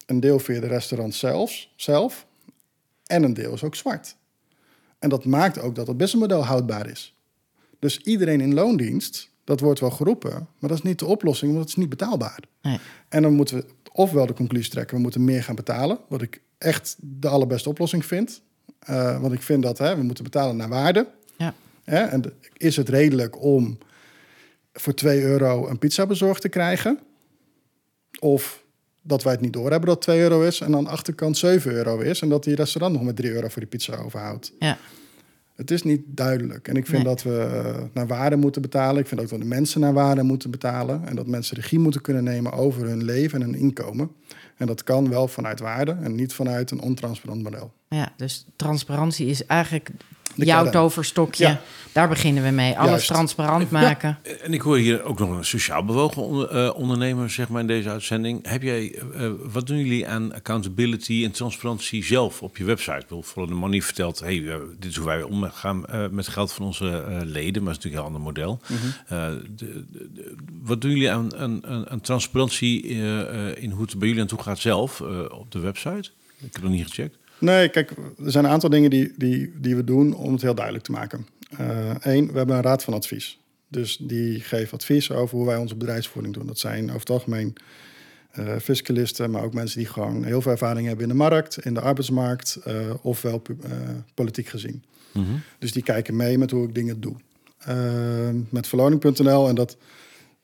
een 0.06 0.20
deel 0.20 0.39
via 0.39 0.60
de 0.60 0.68
restaurant 0.68 1.16
zelf, 1.16 1.68
zelf... 1.76 2.26
en 3.06 3.24
een 3.24 3.34
deel 3.34 3.54
is 3.54 3.64
ook 3.64 3.76
zwart. 3.76 4.16
En 5.00 5.10
dat 5.10 5.26
maakt 5.26 5.60
ook 5.60 5.76
dat 5.76 5.88
het 5.88 5.98
businessmodel 5.98 6.46
houdbaar 6.46 6.89
is. 6.89 7.16
Dus 7.80 7.98
iedereen 8.00 8.42
in 8.42 8.54
loondienst, 8.54 9.30
dat 9.44 9.60
wordt 9.60 9.80
wel 9.80 9.92
geroepen... 9.92 10.32
maar 10.32 10.70
dat 10.70 10.78
is 10.78 10.82
niet 10.82 11.00
de 11.00 11.06
oplossing, 11.06 11.52
want 11.52 11.64
het 11.64 11.70
is 11.70 11.82
niet 11.82 11.89
betaalbaar. 11.89 12.39
nee. 12.62 12.80
En 13.10 13.22
dan 13.22 13.34
moeten 13.34 13.58
we 13.58 13.66
ofwel 13.92 14.26
de 14.26 14.34
conclusie 14.34 14.72
trekken, 14.72 14.96
we 14.96 15.02
moeten 15.02 15.24
meer 15.24 15.44
gaan 15.44 15.56
betalen. 15.56 16.00
Wat 16.08 16.22
ik 16.22 16.42
echt 16.58 16.96
de 17.00 17.28
allerbeste 17.28 17.70
oplossing 17.70 18.06
vind. 18.06 18.42
Uh, 18.89 19.22
want 19.22 19.34
ik 19.34 19.42
vind 19.42 19.64
dat 19.64 19.78
hè, 19.78 19.96
we 19.96 20.04
moeten 20.04 20.24
betalen 20.24 20.56
naar 20.56 20.70
waarde. 20.70 21.08
Ja. 21.38 21.54
Hè? 21.84 22.00
En 22.04 22.24
is 22.58 22.76
het 22.76 22.90
redelijk 22.90 23.44
om 23.44 23.78
voor 24.74 24.94
2 24.94 25.22
euro 25.22 25.68
een 25.68 25.80
pizza 25.80 26.06
bezorgd 26.06 26.42
te 26.42 26.50
krijgen? 26.50 27.00
Of 28.20 28.64
dat 29.02 29.24
wij 29.24 29.32
het 29.32 29.42
niet 29.42 29.54
doorhebben 29.54 29.90
dat 29.90 30.02
2 30.02 30.20
euro 30.20 30.42
is 30.42 30.62
en 30.62 30.76
aan 30.76 30.84
de 30.84 30.90
achterkant 30.90 31.38
7 31.38 31.72
euro 31.72 32.00
is... 32.00 32.22
en 32.22 32.30
dat 32.30 32.44
die 32.44 32.56
restaurant 32.56 32.94
nog 32.96 33.04
met 33.04 33.16
3 33.16 33.32
euro 33.32 33.48
voor 33.48 33.62
die 33.62 33.70
pizza 33.70 33.96
overhoudt. 33.96 34.54
Ja. 34.60 34.78
Het 35.56 35.72
is 35.72 35.84
niet 35.84 36.02
duidelijk. 36.08 36.68
En 36.68 36.76
ik 36.76 36.86
vind 36.86 37.04
Nee. 37.04 37.14
dat 37.14 37.24
we 37.24 37.40
eh, 37.40 37.84
naar 37.94 38.08
waarde 38.08 38.36
moeten 38.36 38.62
betalen. 38.62 39.02
Ik 39.02 39.08
vind 39.08 39.22
ook 39.22 39.30
dat 39.30 39.40
de 39.40 39.46
mensen 39.46 39.82
naar 39.82 39.94
waarde 39.94 40.24
moeten 40.24 40.52
betalen. 40.52 41.06
En 41.08 41.16
dat 41.16 41.28
mensen 41.28 41.56
regie 41.56 41.80
moeten 41.80 42.02
kunnen 42.02 42.24
nemen 42.24 42.52
over 42.52 42.88
hun 42.88 43.04
leven 43.04 43.42
en 43.42 43.46
hun 43.52 43.60
inkomen. 43.60 44.12
En 44.58 44.68
dat 44.68 44.84
kan 44.84 45.10
wel 45.10 45.28
vanuit 45.28 45.60
waarde 45.60 45.92
en 46.02 46.16
niet 46.16 46.34
vanuit 46.34 46.72
een 46.72 46.82
ontransparant 46.82 47.44
model. 47.44 47.74
Ja, 47.90 48.14
dus 48.18 48.46
transparantie 48.56 49.28
is 49.28 49.46
eigenlijk 49.46 49.90
De 50.36 50.46
jouw 50.46 50.70
toverstokje. 50.70 51.46
Ja. 51.46 51.62
Daar 51.92 52.10
beginnen 52.10 52.44
we 52.44 52.50
mee. 52.50 52.78
Alles 52.78 52.90
Juist. 52.90 53.08
transparant 53.08 53.70
maken. 53.72 54.18
En 54.44 54.54
ik 54.54 54.62
hoor 54.62 54.78
hier 54.78 55.04
ook 55.04 55.20
nog 55.20 55.30
een 55.30 55.46
sociaal 55.46 55.86
bewogen 55.86 56.50
eh, 56.52 56.72
ondernemer 56.76 57.30
zeg 57.30 57.50
maar, 57.50 57.62
in 57.62 57.68
deze 57.68 57.90
uitzending. 57.90 58.48
Heb 58.48 58.62
jij, 58.62 58.96
eh, 59.14 59.26
eh, 59.26 59.32
wat 59.44 59.68
doen 59.68 59.78
jullie 59.78 60.08
aan 60.08 60.34
accountability 60.34 61.24
en 61.24 61.32
transparantie 61.32 62.04
zelf 62.04 62.42
op 62.42 62.58
je 62.58 62.64
website? 62.64 63.06
Bijvoorbeeld 63.10 63.48
the 63.48 63.54
Money 63.66 63.82
vertelt, 63.82 64.20
hey, 64.20 64.40
dit 64.80 64.90
is 64.92 64.96
hoe 64.96 65.06
wij 65.06 65.22
omgaan 65.24 65.86
eh, 65.86 66.08
met 66.12 66.28
geld 66.28 66.54
van 66.54 66.66
onze 66.66 66.86
eh, 67.08 67.18
leden. 67.24 67.64
Maar 67.64 67.74
dat 67.74 67.86
is 67.86 67.86
natuurlijk 67.86 67.86
een 67.86 67.92
heel 67.92 68.04
ander 68.04 68.22
model. 68.22 68.60
Eh, 69.08 69.28
de- 69.56 69.86
de- 69.92 70.10
de- 70.14 70.36
wat 70.62 70.82
doen 70.82 70.92
jullie 70.92 71.12
aan, 71.12 71.36
aan, 71.38 71.66
aan, 71.68 71.90
aan 71.90 72.02
transparantie 72.02 72.84
eh, 72.90 73.50
eh, 73.50 73.64
in 73.64 73.72
hoe 73.72 73.82
het 73.86 73.98
bij 74.00 74.08
jullie 74.08 74.22
aan 74.24 74.28
toe 74.30 74.42
gaat 74.42 74.60
zelf 74.60 75.02
eh, 75.02 75.08
op 75.40 75.52
de 75.52 75.60
website? 75.60 76.10
Ik 76.40 76.54
heb 76.54 76.62
nog 76.64 76.72
niet 76.72 76.88
gecheckt. 76.88 77.18
Nee, 77.42 77.70
kijk, 77.70 77.92
er 78.26 78.32
zijn 78.32 78.46
een 78.46 78.52
aantal 78.52 78.70
dingen 78.70 78.89
die, 78.89 79.14
die, 79.18 79.54
die 79.60 79.76
we 79.76 79.84
doen 79.84 80.14
om 80.14 80.34
het 80.34 80.42
heel 80.42 80.56
duidelijk 80.56 80.86
te 80.86 80.92
maken. 80.92 81.28
Eén, 82.00 82.32
we 82.32 82.38
hebben 82.38 82.56
een 82.56 82.62
raad 82.62 82.84
van 82.84 82.94
advies. 82.94 83.39
Dus 83.68 83.98
die 83.98 84.39
geeft 84.39 84.74
advies 84.74 85.12
over 85.12 85.38
hoe 85.38 85.46
wij 85.46 85.58
onze 85.58 85.76
bedrijfsvoering 85.76 86.34
doen. 86.34 86.48
Dat 86.48 86.60
zijn 86.60 86.84
over 86.84 87.00
het 87.00 87.10
algemeen 87.10 87.54
eh, 88.32 88.56
fiscalisten, 88.58 89.32
maar 89.32 89.44
ook 89.44 89.54
mensen 89.54 89.80
die 89.80 89.88
gewoon 89.88 90.24
heel 90.24 90.42
veel 90.42 90.52
ervaring 90.52 90.88
hebben 90.88 91.04
in 91.04 91.12
de 91.12 91.18
markt, 91.18 91.66
in 91.66 91.74
de 91.74 91.82
arbeidsmarkt, 91.82 92.60
eh, 92.64 92.76
ofwel 93.02 93.42
eh, 93.64 93.72
politiek 94.14 94.48
gezien. 94.48 94.84
Dus 95.60 95.72
die 95.72 95.84
kijken 95.84 96.16
mee 96.16 96.38
met 96.38 96.52
hoe 96.52 96.68
ik 96.68 96.76
dingen 96.76 97.02
doe. 97.02 97.16
Eh, 97.58 98.30
met 98.50 98.68
verloning.nl, 98.68 99.48
en 99.48 99.56
dat 99.56 99.78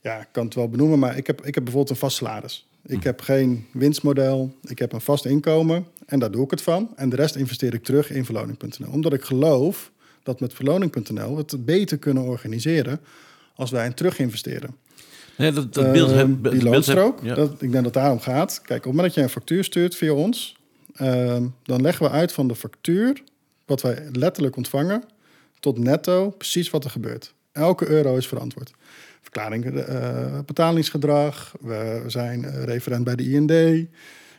ja, 0.01 0.19
ik 0.19 0.27
kan 0.31 0.45
het 0.45 0.55
wel 0.55 0.69
benoemen, 0.69 0.99
maar 0.99 1.17
ik 1.17 1.27
heb, 1.27 1.45
ik 1.45 1.55
heb 1.55 1.63
bijvoorbeeld 1.63 1.89
een 1.89 2.01
vast 2.01 2.17
salaris. 2.17 2.67
Ik 2.85 3.03
heb 3.03 3.21
geen 3.21 3.65
winstmodel, 3.73 4.55
ik 4.61 4.79
heb 4.79 4.93
een 4.93 5.01
vast 5.01 5.25
inkomen 5.25 5.85
en 6.07 6.19
daar 6.19 6.31
doe 6.31 6.43
ik 6.43 6.51
het 6.51 6.61
van. 6.61 6.89
En 6.95 7.09
de 7.09 7.15
rest 7.15 7.35
investeer 7.35 7.73
ik 7.73 7.83
terug 7.83 8.11
in 8.11 8.25
verloning.nl. 8.25 8.91
Omdat 8.91 9.13
ik 9.13 9.23
geloof 9.23 9.91
dat 10.23 10.39
met 10.39 10.53
verloning.nl 10.53 11.35
we 11.35 11.41
het 11.41 11.65
beter 11.65 11.97
kunnen 11.97 12.23
organiseren 12.23 12.99
als 13.55 13.71
wij 13.71 13.85
in 13.85 13.93
terug 13.93 14.19
investeren. 14.19 14.75
Nee, 15.37 15.51
dat, 15.51 15.73
dat 15.73 15.91
beeld 15.91 16.09
heb, 16.09 16.17
dat 16.17 16.27
die 16.27 16.37
beeld 16.37 16.53
heb- 16.53 16.63
loonstrook, 16.63 17.19
ja. 17.23 17.35
dat, 17.35 17.51
ik 17.51 17.59
denk 17.59 17.73
dat 17.73 17.83
het 17.83 17.93
daarom 17.93 18.19
gaat. 18.19 18.61
Kijk, 18.61 18.79
op 18.79 18.83
het 18.83 18.85
moment 18.85 19.05
dat 19.05 19.13
je 19.13 19.21
een 19.21 19.29
factuur 19.29 19.63
stuurt 19.63 19.95
via 19.95 20.11
ons, 20.13 20.57
ehm, 20.95 21.45
dan 21.63 21.81
leggen 21.81 22.05
we 22.05 22.11
uit 22.11 22.31
van 22.31 22.47
de 22.47 22.55
factuur, 22.55 23.23
wat 23.65 23.81
wij 23.81 24.07
letterlijk 24.11 24.55
ontvangen, 24.55 25.03
tot 25.59 25.77
netto 25.77 26.29
precies 26.29 26.69
wat 26.69 26.83
er 26.83 26.89
gebeurt. 26.89 27.33
Elke 27.51 27.87
euro 27.87 28.15
is 28.15 28.27
verantwoord. 28.27 28.71
Verklaring, 29.21 29.65
eh, 29.65 30.39
betalingsgedrag, 30.45 31.55
we 31.61 32.03
zijn 32.07 32.45
eh, 32.45 32.63
referent 32.63 33.03
bij 33.03 33.15
de 33.15 33.23
IND. 33.23 33.51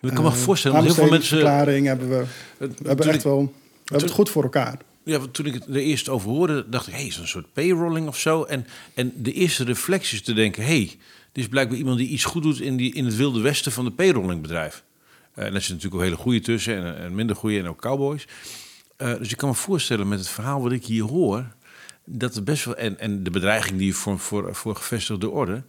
Ik 0.03 0.15
kan 0.15 0.25
me 0.25 0.31
eh, 0.31 0.37
voorstellen 0.37 0.83
heel 0.83 0.95
veel 0.95 1.09
mensen... 1.09 1.37
aanbestedingsverklaring 1.37 1.87
hebben 1.87 2.09
we. 2.09 2.25
Het- 2.59 2.81
We 2.81 2.89
hebben 2.89 3.07
echt 3.07 3.17
ik- 3.17 3.23
wel, 3.23 3.41
we 3.45 3.51
hebben 3.85 4.07
het 4.09 4.17
goed 4.17 4.31
voor 4.31 4.43
elkaar. 4.43 4.79
Ja, 5.05 5.19
want 5.19 5.35
toen 5.35 5.47
ik 5.47 5.55
het 5.55 5.67
er 5.67 5.75
eerst 5.77 6.09
over 6.09 6.29
hoorde, 6.31 6.67
dacht 6.69 6.87
ik, 6.87 6.93
hé, 6.93 6.99
hey, 6.99 7.09
is 7.09 7.17
een 7.17 7.29
soort 7.29 7.53
payrolling 7.53 8.09
of 8.09 8.19
zo? 8.19 8.43
En, 8.45 8.67
en 8.95 9.13
de 9.17 9.33
eerste 9.33 9.65
reflex 9.65 10.13
is 10.13 10.23
te 10.23 10.33
denken, 10.33 10.63
hé, 10.63 10.69
hey, 10.69 10.87
dit 11.33 11.45
is 11.45 11.49
blijkbaar 11.49 11.79
iemand 11.79 11.99
die 11.99 12.09
iets 12.09 12.25
goed 12.25 12.43
doet 12.43 12.61
in, 12.61 12.77
die, 12.77 12.95
in 12.95 13.05
het 13.05 13.17
wilde 13.17 13.41
westen 13.41 13.73
van 13.73 13.85
de 13.85 13.91
payrollingbedrijf. 13.91 14.83
Eh, 15.35 15.45
en 15.45 15.53
daar 15.53 15.61
zitten 15.63 15.75
natuurlijk 15.75 15.95
ook 15.95 16.03
hele 16.09 16.17
goede 16.23 16.41
tussen 16.41 16.77
en, 16.85 16.99
en 16.99 17.15
minder 17.15 17.37
goede 17.37 17.59
en 17.59 17.69
ook 17.69 17.81
cowboys. 17.81 18.27
Eh, 18.97 19.15
dus 19.19 19.31
ik 19.31 19.37
kan 19.37 19.49
me 19.49 19.55
voorstellen 19.55 20.09
met 20.09 20.19
het 20.19 20.29
verhaal 20.29 20.63
wat 20.63 20.73
ik 20.73 20.85
hier 20.85 21.05
hoor, 21.05 21.45
dat 22.05 22.37
er 22.37 22.43
best 22.45 22.65
wel, 22.65 22.77
en, 22.77 22.99
en 22.99 23.23
de 23.23 23.31
bedreiging 23.31 23.79
die 23.79 23.95
voor, 23.95 24.19
voor, 24.19 24.55
voor 24.55 24.77
gevestigde 24.77 25.29
orde, 25.31 25.63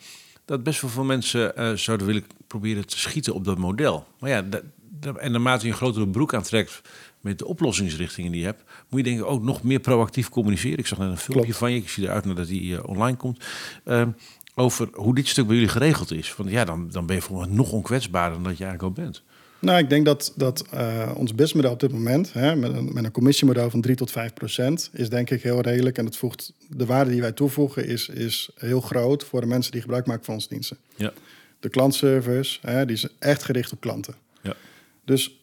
dat 0.46 0.64
best 0.64 0.82
wel 0.82 0.90
veel 0.92 1.04
mensen 1.04 1.56
eh, 1.58 1.74
zouden 1.74 2.08
willen 2.08 2.24
proberen 2.50 2.86
te 2.88 3.00
schieten 3.00 3.34
op 3.34 3.46
dat 3.46 3.58
model. 3.58 4.06
Maar 4.20 4.30
ja, 4.30 4.42
dat, 4.42 4.62
dat- 5.00 5.18
en 5.18 5.32
naarmate 5.32 5.66
je 5.66 5.72
een 5.72 5.78
grotere 5.78 6.08
broek 6.08 6.34
aantrekt 6.34 6.82
met 7.22 7.38
de 7.40 7.46
oplossingsrichtingen 7.46 8.32
die 8.32 8.40
je 8.40 8.46
hebt, 8.46 8.64
moet 8.90 9.00
je 9.00 9.06
denk 9.06 9.20
ik 9.20 9.26
ook 9.26 9.44
nog 9.44 9.64
meer 9.64 9.80
proactief 9.80 10.30
communiceren. 10.30 10.78
Ik 10.78 10.88
zag 10.88 10.98
net 10.98 11.10
een 11.10 11.18
filmpje 11.18 11.44
Klopt. 11.44 11.58
van 11.60 11.72
je, 11.72 11.78
ik 11.78 11.90
zie 11.90 12.04
eruit 12.04 12.26
nadat 12.26 12.48
die 12.48 12.78
eh, 12.78 12.84
online 12.90 13.18
komt, 13.18 13.44
ehm, 13.86 14.10
over 14.56 14.90
hoe 14.94 15.16
dit 15.16 15.28
stuk 15.28 15.46
bij 15.46 15.56
jullie 15.56 15.70
geregeld 15.72 16.12
is. 16.12 16.36
Want 16.36 16.50
ja, 16.50 16.66
dan, 16.66 16.90
dan 16.92 17.06
ben 17.06 17.16
je 17.16 17.22
volgens 17.22 17.48
mij 17.48 17.58
nog 17.58 17.72
onkwetsbaarder 17.72 18.34
dan 18.34 18.44
dat 18.44 18.58
je 18.58 18.64
eigenlijk 18.66 18.98
al 18.98 19.04
bent. 19.04 19.22
Nou, 19.62 19.80
ik 19.80 19.90
denk 19.90 20.06
dat, 20.06 20.34
dat 20.36 20.66
eh, 20.72 21.12
ons 21.16 21.30
businessmodel 21.32 21.72
op 21.72 21.80
dit 21.80 21.92
moment, 21.92 22.34
hè, 22.34 22.56
met, 22.56 22.74
een, 22.74 22.94
met 22.94 23.04
een 23.04 23.12
commissiemodel 23.12 23.70
van 23.70 23.82
3 23.82 23.96
tot 23.96 24.12
5 24.12 24.34
procent, 24.34 24.90
is 24.94 25.10
denk 25.10 25.30
ik 25.30 25.42
heel 25.44 25.62
redelijk. 25.62 25.98
En 25.98 26.06
het 26.06 26.18
voegt, 26.18 26.54
de 26.70 26.86
waarde 26.86 27.12
die 27.12 27.22
wij 27.22 27.32
toevoegen 27.32 27.88
is, 27.88 28.10
is 28.10 28.50
heel 28.56 28.82
groot 28.82 29.24
voor 29.24 29.42
de 29.42 29.48
mensen 29.48 29.72
die 29.72 29.82
gebruik 29.82 30.06
maken 30.06 30.26
van 30.26 30.34
onze 30.34 30.48
diensten. 30.50 30.78
Ja. 30.96 31.12
De 31.60 31.70
klantservice, 31.70 32.60
hè, 32.62 32.86
die 32.86 32.96
is 32.96 33.08
echt 33.20 33.44
gericht 33.44 33.72
op 33.72 33.80
klanten. 33.80 34.14
Ja. 34.42 34.54
Dus 35.06 35.40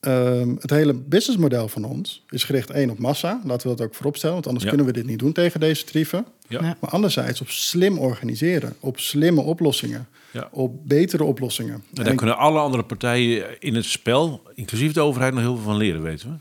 ehm, 0.00 0.54
het 0.60 0.70
hele 0.70 0.94
businessmodel 0.94 1.68
van 1.68 1.84
ons 1.84 2.24
is 2.30 2.44
gericht 2.44 2.70
één 2.70 2.90
op 2.90 2.98
massa. 2.98 3.40
Laten 3.44 3.70
we 3.70 3.76
dat 3.76 3.86
ook 3.86 3.94
vooropstellen, 3.94 4.34
want 4.34 4.46
anders 4.46 4.64
Ja. 4.64 4.70
kunnen 4.70 4.86
we 4.88 4.92
dit 4.92 5.06
niet 5.06 5.18
doen 5.18 5.32
tegen 5.32 5.60
deze 5.60 5.84
tarieven. 5.84 6.24
Ja. 6.48 6.60
Maar 6.80 6.90
anderzijds 6.90 7.40
op 7.40 7.48
slim 7.48 7.98
organiseren, 7.98 8.74
op 8.80 8.98
slimme 9.00 9.40
oplossingen, 9.40 10.08
Ja. 10.30 10.48
op 10.52 10.88
betere 10.88 11.24
oplossingen. 11.24 11.74
En 11.74 11.82
En 11.94 12.02
daar 12.02 12.10
ik- 12.12 12.16
kunnen 12.16 12.36
alle 12.36 12.58
andere 12.58 12.82
partijen 12.82 13.60
in 13.60 13.74
het 13.74 13.84
spel, 13.84 14.42
inclusief 14.54 14.92
de 14.92 15.00
overheid, 15.00 15.32
nog 15.34 15.42
heel 15.42 15.54
veel 15.56 15.64
van 15.64 15.76
leren, 15.76 16.02
weten 16.02 16.28
we. 16.30 16.34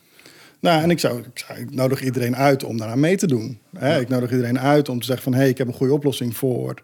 Nou, 0.59 0.81
en 0.83 0.89
ik, 0.89 0.99
zou, 0.99 1.19
ik, 1.19 1.39
zou, 1.47 1.59
ik 1.59 1.73
nodig 1.73 2.03
iedereen 2.03 2.35
uit 2.35 2.63
om 2.63 2.77
daaraan 2.77 2.99
mee 2.99 3.17
te 3.17 3.27
doen. 3.27 3.59
Hè? 3.77 3.99
Ik 3.99 4.09
nodig 4.09 4.31
iedereen 4.31 4.59
uit 4.59 4.89
om 4.89 4.99
te 4.99 5.05
zeggen 5.05 5.23
van... 5.23 5.33
hé, 5.33 5.39
hey, 5.39 5.49
ik 5.49 5.57
heb 5.57 5.67
een 5.67 5.73
goede 5.73 5.93
oplossing 5.93 6.37
voor 6.37 6.75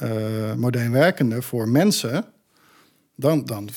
eh, 0.00 0.54
modern 0.56 0.92
werkenden, 0.92 1.42
voor 1.42 1.68
mensen. 1.68 2.24
Dan, 3.16 3.44
dan 3.44 3.68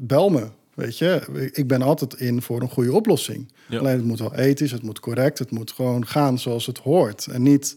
bel 0.00 0.28
me, 0.28 0.46
weet 0.74 0.98
je. 0.98 1.50
Ik 1.52 1.66
ben 1.66 1.82
altijd 1.82 2.14
in 2.14 2.42
voor 2.42 2.60
een 2.60 2.68
goede 2.70 2.92
oplossing. 2.92 3.52
Ja. 3.68 3.78
Alleen 3.78 3.96
het 3.96 4.04
moet 4.04 4.18
wel 4.18 4.34
ethisch, 4.34 4.70
het 4.70 4.82
moet 4.82 5.00
correct... 5.00 5.38
het 5.38 5.50
moet 5.50 5.72
gewoon 5.72 6.06
gaan 6.06 6.38
zoals 6.38 6.66
het 6.66 6.78
hoort. 6.78 7.26
En 7.26 7.42
niet 7.42 7.76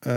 eh, 0.00 0.14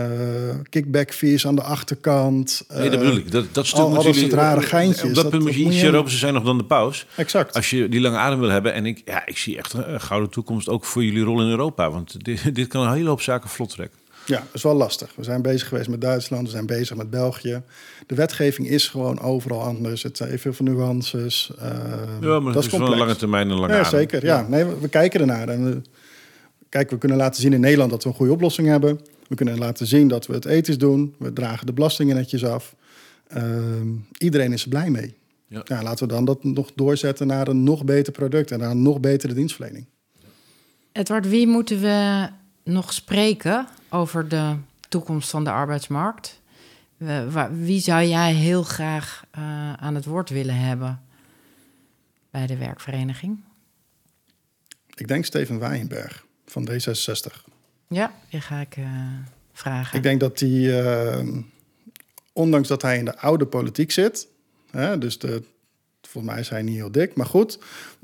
kickback 0.68 1.12
fees 1.12 1.46
aan 1.46 1.54
de 1.54 1.62
achterkant. 1.62 2.64
Nee, 2.68 2.90
dat 2.90 2.92
eh, 2.92 2.98
bedoel 2.98 3.16
ik. 3.16 3.30
Dat, 3.30 3.46
dat 3.52 3.66
stuk 3.66 3.78
al- 3.80 3.96
al 3.96 4.02
jullie- 4.02 4.18
soort 4.20 4.32
rare 4.32 4.60
geintjes, 4.62 5.08
Op 5.08 5.14
dat, 5.14 5.30
punt 5.30 5.42
moet 5.42 5.54
je 5.54 5.64
iets 5.64 5.82
Europese 5.82 6.18
zijn 6.18 6.34
nog 6.34 6.44
dan 6.44 6.58
de 6.58 6.64
paus. 6.64 7.06
Exact. 7.16 7.54
Als 7.54 7.70
je 7.70 7.88
die 7.88 8.00
lange 8.00 8.16
adem 8.16 8.40
wil 8.40 8.48
hebben. 8.50 8.72
En 8.72 8.86
ik, 8.86 9.02
ja, 9.04 9.26
ik 9.26 9.38
zie 9.38 9.58
echt 9.58 9.72
een 9.72 10.00
gouden 10.00 10.30
toekomst 10.30 10.68
ook 10.68 10.84
voor 10.84 11.04
jullie 11.04 11.22
rol 11.22 11.40
in 11.42 11.48
Europa. 11.48 11.90
Want 11.90 12.24
dit, 12.24 12.54
dit 12.54 12.66
kan 12.68 12.86
een 12.86 12.92
hele 12.94 13.08
hoop 13.08 13.20
zaken 13.20 13.48
vlot 13.50 13.70
trekken. 13.70 13.98
Ja, 14.26 14.38
dat 14.38 14.54
is 14.54 14.62
wel 14.62 14.74
lastig. 14.74 15.12
We 15.16 15.22
zijn 15.24 15.42
bezig 15.42 15.68
geweest 15.68 15.88
met 15.88 16.00
Duitsland, 16.00 16.44
we 16.44 16.50
zijn 16.50 16.66
bezig 16.66 16.96
met 16.96 17.10
België. 17.10 17.62
De 18.06 18.14
wetgeving 18.14 18.68
is 18.68 18.88
gewoon 18.88 19.20
overal 19.20 19.62
anders. 19.62 20.02
Het 20.02 20.16
zijn 20.16 20.38
veel 20.38 20.52
van 20.52 20.64
nuances. 20.64 21.52
eh, 21.58 21.68
Ja, 22.20 22.40
maar 22.40 22.52
dat 22.52 22.64
is 22.64 22.70
wel 22.70 22.92
een 22.92 22.98
lange 22.98 23.16
termijn 23.16 23.46
en 23.46 23.52
een 23.52 23.58
lange 23.60 23.74
Ja, 23.74 23.84
zeker. 23.84 24.24
Ja. 24.24 24.46
Nee, 24.48 24.64
we, 24.64 24.78
we 24.80 24.88
kijken 24.88 25.20
ernaar. 25.20 25.48
En 25.48 25.64
we, 25.64 25.80
kijk, 26.68 26.90
we 26.90 26.98
kunnen 26.98 27.18
laten 27.18 27.42
zien 27.42 27.52
in 27.52 27.60
Nederland 27.60 27.90
dat 27.90 28.02
we 28.02 28.08
een 28.08 28.14
goede 28.14 28.32
oplossing 28.32 28.68
hebben. 28.68 29.00
We 29.28 29.34
kunnen 29.34 29.58
laten 29.58 29.86
zien 29.86 30.08
dat 30.08 30.26
we 30.26 30.34
het 30.34 30.44
ethisch 30.44 30.78
doen. 30.78 31.14
We 31.18 31.32
dragen 31.32 31.66
de 31.66 31.72
belastingen 31.72 32.16
netjes 32.16 32.44
af. 32.44 32.74
Ehm, 33.28 33.88
iedereen 34.18 34.52
is 34.52 34.62
er 34.62 34.68
blij 34.68 34.90
mee. 34.90 35.14
Ja. 35.48 35.60
Ja. 35.64 35.82
laten 35.82 36.06
we 36.08 36.14
dan 36.14 36.24
dat 36.24 36.44
nog 36.44 36.70
doorzetten 36.74 37.26
naar 37.26 37.48
een 37.48 37.62
nog 37.64 37.84
beter 37.84 38.12
product 38.12 38.50
en 38.50 38.58
naar 38.58 38.70
een 38.70 38.82
nog 38.82 39.00
betere 39.00 39.34
dienstverlening. 39.34 39.86
Edward, 40.92 41.28
wie 41.28 41.46
moeten 41.46 41.80
we 41.80 42.28
nog 42.64 42.92
spreken 42.92 43.66
over 43.94 44.28
de 44.28 44.56
toekomst 44.88 45.30
van 45.30 45.44
de 45.44 45.50
arbeidsmarkt? 45.50 46.40
Wie 47.50 47.80
zou 47.80 48.04
jij 48.04 48.32
heel 48.32 48.62
graag 48.62 49.24
eh, 49.30 49.72
aan 49.72 49.94
het 49.94 50.04
woord 50.04 50.30
willen 50.30 50.56
hebben 50.56 51.02
bij 52.30 52.46
de 52.46 52.56
werkvereniging? 52.56 53.38
Ik 54.94 55.08
denk 55.08 55.24
Steven 55.24 55.58
Waaienberg 55.58 56.24
van 56.46 56.68
D66. 56.70 57.44
Ja, 57.88 58.12
die 58.30 58.40
ga 58.40 58.60
ik 58.60 58.76
eh, 58.76 58.84
vragen. 59.52 59.96
Ik 59.96 60.02
denk 60.02 60.20
dat 60.20 60.40
hij, 60.40 60.82
eh, 60.82 61.26
ondanks 62.32 62.68
dat 62.68 62.82
hij 62.82 62.98
in 62.98 63.04
de 63.04 63.18
oude 63.18 63.46
politiek 63.46 63.90
zit, 63.90 64.28
hè, 64.70 64.98
dus 64.98 65.18
de, 65.18 65.42
volgens 66.02 66.32
mij 66.32 66.42
is 66.42 66.48
hij 66.48 66.62
niet 66.62 66.76
heel 66.76 66.92
dik, 66.92 67.16
maar 67.16 67.26
goed. 67.26 67.58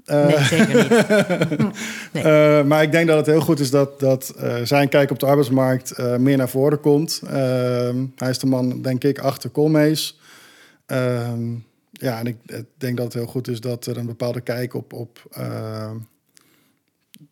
Eh, 0.05 0.27
Nee, 0.27 0.39
zeker 0.39 0.77
niet. 0.77 0.89
Nee. 2.12 2.22
eh, 2.22 2.64
maar 2.64 2.82
ik 2.82 2.93
denk 2.93 3.06
dat 3.09 3.16
het 3.16 3.27
heel 3.27 3.40
goed 3.40 3.60
is 3.60 3.70
dat, 3.70 4.01
dat 4.01 4.28
eh, 4.39 4.56
zijn 4.62 4.89
kijk 4.89 5.10
op 5.10 5.18
de 5.18 5.27
arbeidsmarkt 5.27 5.98
meer 6.18 6.36
naar 6.36 6.48
voren 6.48 6.81
komt. 6.81 7.20
Eh, 7.27 7.32
hij 8.16 8.31
is 8.31 8.39
de 8.39 8.47
man, 8.47 8.82
denk 8.82 9.05
ik, 9.05 9.18
achter 9.18 9.51
Colmees. 9.51 10.18
Eh, 10.86 11.32
ja, 11.93 12.18
en 12.18 12.27
ik, 12.27 12.36
ik 12.47 12.64
denk 12.77 12.97
dat 12.97 13.05
het 13.06 13.14
heel 13.14 13.27
goed 13.27 13.48
is 13.48 13.60
dat 13.60 13.86
er 13.86 13.97
een 13.97 14.06
bepaalde 14.06 14.40
kijk 14.40 14.74
op, 14.74 14.93
op 14.93 15.24
eh, 15.31 15.90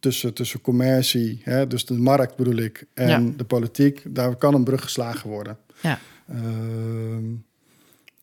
tussen, 0.01 0.35
tussen 0.35 0.61
commercie, 0.61 1.41
hè, 1.45 1.67
dus 1.67 1.87
de 1.87 1.95
markt 1.95 2.37
bedoel 2.37 2.57
ik, 2.57 2.85
en 2.95 3.09
Ja. 3.09 3.33
de 3.37 3.45
politiek, 3.45 4.03
daar 4.09 4.37
kan 4.37 4.55
een 4.55 4.65
brug 4.65 4.83
geslagen 4.83 5.31
worden. 5.31 5.57
Ja. 5.81 5.99
Ehm, 6.29 7.25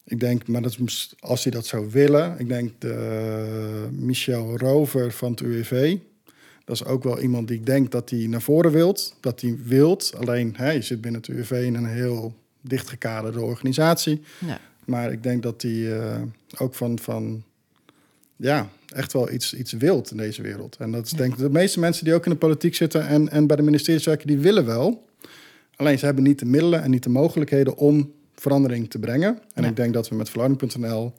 ik 0.05 0.19
denk, 0.19 0.47
maar 0.47 0.61
dat 0.61 0.77
als 1.19 1.43
hij 1.43 1.51
dat 1.51 1.65
zou 1.65 1.89
willen, 1.91 2.39
ik 2.39 2.47
denk 2.47 2.71
de 2.81 3.87
Michel 3.91 4.57
Rover 4.57 5.11
van 5.11 5.31
het 5.31 5.39
UWV. 5.39 5.97
Dat 6.65 6.75
is 6.75 6.85
ook 6.85 7.03
wel 7.03 7.19
iemand 7.19 7.47
die 7.47 7.57
ik 7.57 7.65
denk 7.65 7.91
dat 7.91 8.09
hij 8.09 8.27
naar 8.27 8.41
voren 8.41 8.71
wilt. 8.71 9.15
Dat 9.19 9.41
hij 9.41 9.57
wilt. 9.63 10.13
Alleen, 10.17 10.53
hè, 10.57 10.71
je 10.71 10.81
zit 10.81 11.01
binnen 11.01 11.21
het 11.21 11.29
UWV 11.29 11.51
in 11.51 11.75
een 11.75 11.85
heel 11.85 12.33
dichtgekaderde 12.61 13.41
organisatie. 13.41 14.21
Ja. 14.45 14.59
Maar 14.85 15.11
ik 15.11 15.23
denk 15.23 15.43
dat 15.43 15.61
hij 15.61 15.99
eh, 15.99 16.21
ook 16.57 16.75
van, 16.75 16.99
van 16.99 17.43
ja, 18.35 18.69
echt 18.87 19.13
wel 19.13 19.31
iets, 19.31 19.53
iets 19.53 19.71
wilt 19.71 20.11
in 20.11 20.17
deze 20.17 20.41
wereld. 20.41 20.75
En 20.79 20.91
dat 20.91 21.05
is 21.05 21.11
denk 21.11 21.33
ik 21.33 21.39
de 21.39 21.49
meeste 21.49 21.79
mensen 21.79 22.05
die 22.05 22.13
ook 22.13 22.25
in 22.25 22.31
de 22.31 22.37
politiek 22.37 22.75
zitten 22.75 23.07
en, 23.07 23.29
en 23.29 23.47
bij 23.47 23.55
de 23.55 23.61
ministeries 23.61 24.05
werken, 24.05 24.27
die 24.27 24.37
willen 24.37 24.65
wel. 24.65 25.05
Alleen 25.75 25.99
ze 25.99 26.05
hebben 26.05 26.23
niet 26.23 26.39
de 26.39 26.45
middelen 26.45 26.83
en 26.83 26.91
niet 26.91 27.03
de 27.03 27.09
mogelijkheden 27.09 27.77
om 27.77 28.13
verandering 28.47 28.89
te 28.89 28.99
brengen. 28.99 29.39
En 29.53 29.63
Ja. 29.63 29.69
ik 29.69 29.75
denk 29.75 29.93
dat 29.93 30.09
we 30.09 30.15
met 30.15 30.29
verandering.nl 30.29 31.13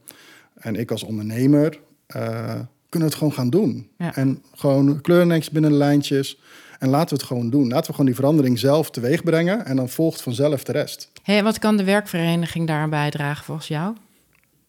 en 0.55 0.77
ik 0.77 0.91
als 0.91 1.03
ondernemer 1.03 1.79
eh, 2.07 2.55
kunnen 2.89 3.09
het 3.09 3.19
gewoon 3.19 3.33
gaan 3.33 3.51
doen. 3.51 3.89
Ja. 3.99 4.15
En 4.17 4.43
gewoon 4.55 5.01
kleurniks 5.01 5.51
binnen 5.51 5.71
de 5.71 5.77
lijntjes. 5.77 6.41
En 6.79 6.89
laten 6.89 7.09
we 7.09 7.15
het 7.15 7.25
gewoon 7.33 7.51
doen. 7.51 7.69
Laten 7.69 7.87
we 7.87 7.91
gewoon 7.91 8.07
die 8.07 8.15
verandering 8.15 8.59
zelf 8.59 8.91
teweeg 8.91 9.23
brengen. 9.23 9.65
En 9.65 9.77
dan 9.77 9.89
volgt 9.89 10.23
vanzelf 10.23 10.65
de 10.65 10.73
rest. 10.73 11.11
Hey, 11.23 11.43
wat 11.43 11.59
kan 11.59 11.77
de 11.77 11.85
werkvereniging 11.85 12.67
daar 12.67 12.89
bijdragen 12.89 13.45
volgens 13.45 13.69
jou? 13.69 13.95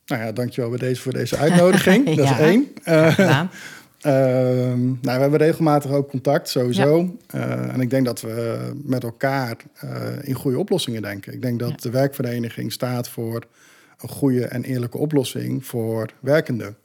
Nou 0.05 0.21
ja, 0.23 0.31
dankjewel 0.31 0.69
bij 0.69 0.79
deze 0.79 1.01
voor 1.01 1.13
deze 1.13 1.38
uitnodiging. 1.38 2.05
Dat 2.15 2.29
is 2.29 2.38
één. 2.38 2.67
Nou, 4.11 4.97
we 5.01 5.09
hebben 5.09 5.39
regelmatig 5.39 5.91
ook 5.91 6.09
contact, 6.09 6.49
sowieso. 6.49 7.17
Eh, 7.27 7.73
en 7.73 7.81
ik 7.81 7.89
denk 7.89 8.05
dat 8.05 8.21
we 8.21 8.71
met 8.84 9.03
elkaar 9.03 9.57
eh, 9.73 9.89
in 10.21 10.34
goede 10.34 10.59
oplossingen 10.59 11.01
denken. 11.01 11.34
Ik 11.34 11.41
denk 11.41 11.59
dat 11.59 11.69
Ja. 11.69 11.75
de 11.75 11.89
werkvereniging 11.89 12.71
staat 12.71 13.09
voor 13.09 13.43
een 14.01 14.09
goede 14.09 14.45
en 14.45 14.63
eerlijke 14.63 14.97
oplossing 14.97 15.65
voor 15.65 16.09
werkenden. 16.19 16.75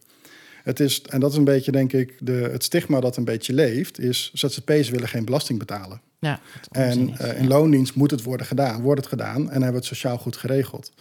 Het 0.63 0.81
is, 0.81 1.03
en 1.03 1.21
dat 1.21 1.31
is 1.31 1.37
een 1.37 1.45
beetje, 1.45 1.73
denk 1.73 1.93
ik, 1.93 2.15
de, 2.19 2.33
het 2.33 2.65
stigma 2.65 3.01
dat 3.01 3.17
een 3.17 3.25
beetje 3.25 3.53
leeft, 3.53 3.99
is 3.99 4.31
ZZP'ers 4.35 4.91
willen 4.91 5.09
geen 5.09 5.25
belasting 5.25 5.59
betalen. 5.59 6.01
Ja, 6.19 6.41
En 6.71 7.17
eh, 7.19 7.39
in 7.41 7.49
loondienst 7.49 7.95
moet 7.95 8.11
het 8.11 8.23
worden 8.23 8.47
gedaan, 8.47 8.83
wordt 8.83 9.01
het 9.01 9.09
gedaan 9.09 9.41
en 9.41 9.53
hebben 9.53 9.69
we 9.71 9.77
het 9.77 9.85
sociaal 9.85 10.19
goed 10.19 10.37
geregeld. 10.37 10.93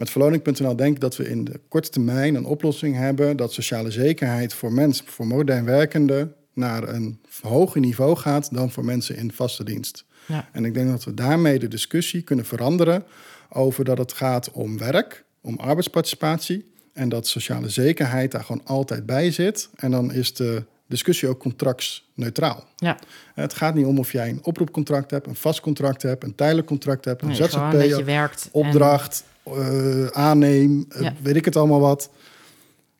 Met 0.00 0.10
verloning.nl 0.10 0.76
denk 0.76 0.94
ik 0.94 1.00
dat 1.00 1.16
we 1.16 1.28
in 1.28 1.44
de 1.44 1.60
korte 1.68 1.90
termijn 1.90 2.34
een 2.34 2.44
oplossing 2.44 2.96
hebben 2.96 3.36
dat 3.36 3.52
sociale 3.52 3.90
zekerheid 3.90 4.54
voor 4.54 4.72
mensen, 4.72 5.06
voor 5.06 5.26
modern 5.26 5.64
werkenden, 5.64 6.34
naar 6.54 6.88
een 6.88 7.20
hoger 7.42 7.80
niveau 7.80 8.16
gaat 8.16 8.54
dan 8.54 8.70
voor 8.70 8.84
mensen 8.84 9.16
in 9.16 9.32
vaste 9.32 9.64
dienst. 9.64 10.04
Ja. 10.26 10.48
En 10.52 10.64
ik 10.64 10.74
denk 10.74 10.90
dat 10.90 11.04
we 11.04 11.14
daarmee 11.14 11.58
de 11.58 11.68
discussie 11.68 12.22
kunnen 12.22 12.44
veranderen 12.44 13.04
over 13.48 13.84
dat 13.84 13.98
het 13.98 14.12
gaat 14.12 14.50
om 14.50 14.78
werk, 14.78 15.24
om 15.40 15.56
arbeidsparticipatie 15.58 16.72
en 16.92 17.08
dat 17.08 17.26
sociale 17.26 17.68
zekerheid 17.68 18.30
daar 18.30 18.44
gewoon 18.44 18.64
altijd 18.64 19.06
bij 19.06 19.30
zit. 19.30 19.68
En 19.76 19.90
dan 19.90 20.12
is 20.12 20.34
de 20.34 20.64
discussie 20.86 21.28
ook 21.28 21.38
contractsneutraal. 21.38 22.64
Ja, 22.76 22.98
Het 23.34 23.54
gaat 23.54 23.74
niet 23.74 23.86
om 23.86 23.98
of 23.98 24.12
jij 24.12 24.28
een 24.28 24.44
oproepcontract 24.44 25.10
hebt, 25.10 25.26
een 25.26 25.36
vast 25.36 25.60
contract 25.60 26.02
hebt, 26.02 26.24
een 26.24 26.34
tijdelijk 26.34 26.66
contract 26.66 27.04
hebt, 27.04 27.22
een 27.22 27.28
nee, 27.28 28.04
werkt. 28.04 28.42
en- 28.44 28.50
opdracht, 28.52 29.24
eh, 29.44 30.06
aanneem, 30.06 30.84
eh, 30.88 31.00
Ja. 31.00 31.14
weet 31.22 31.36
ik 31.36 31.44
het 31.44 31.56
allemaal 31.56 31.80
wat. 31.80 32.10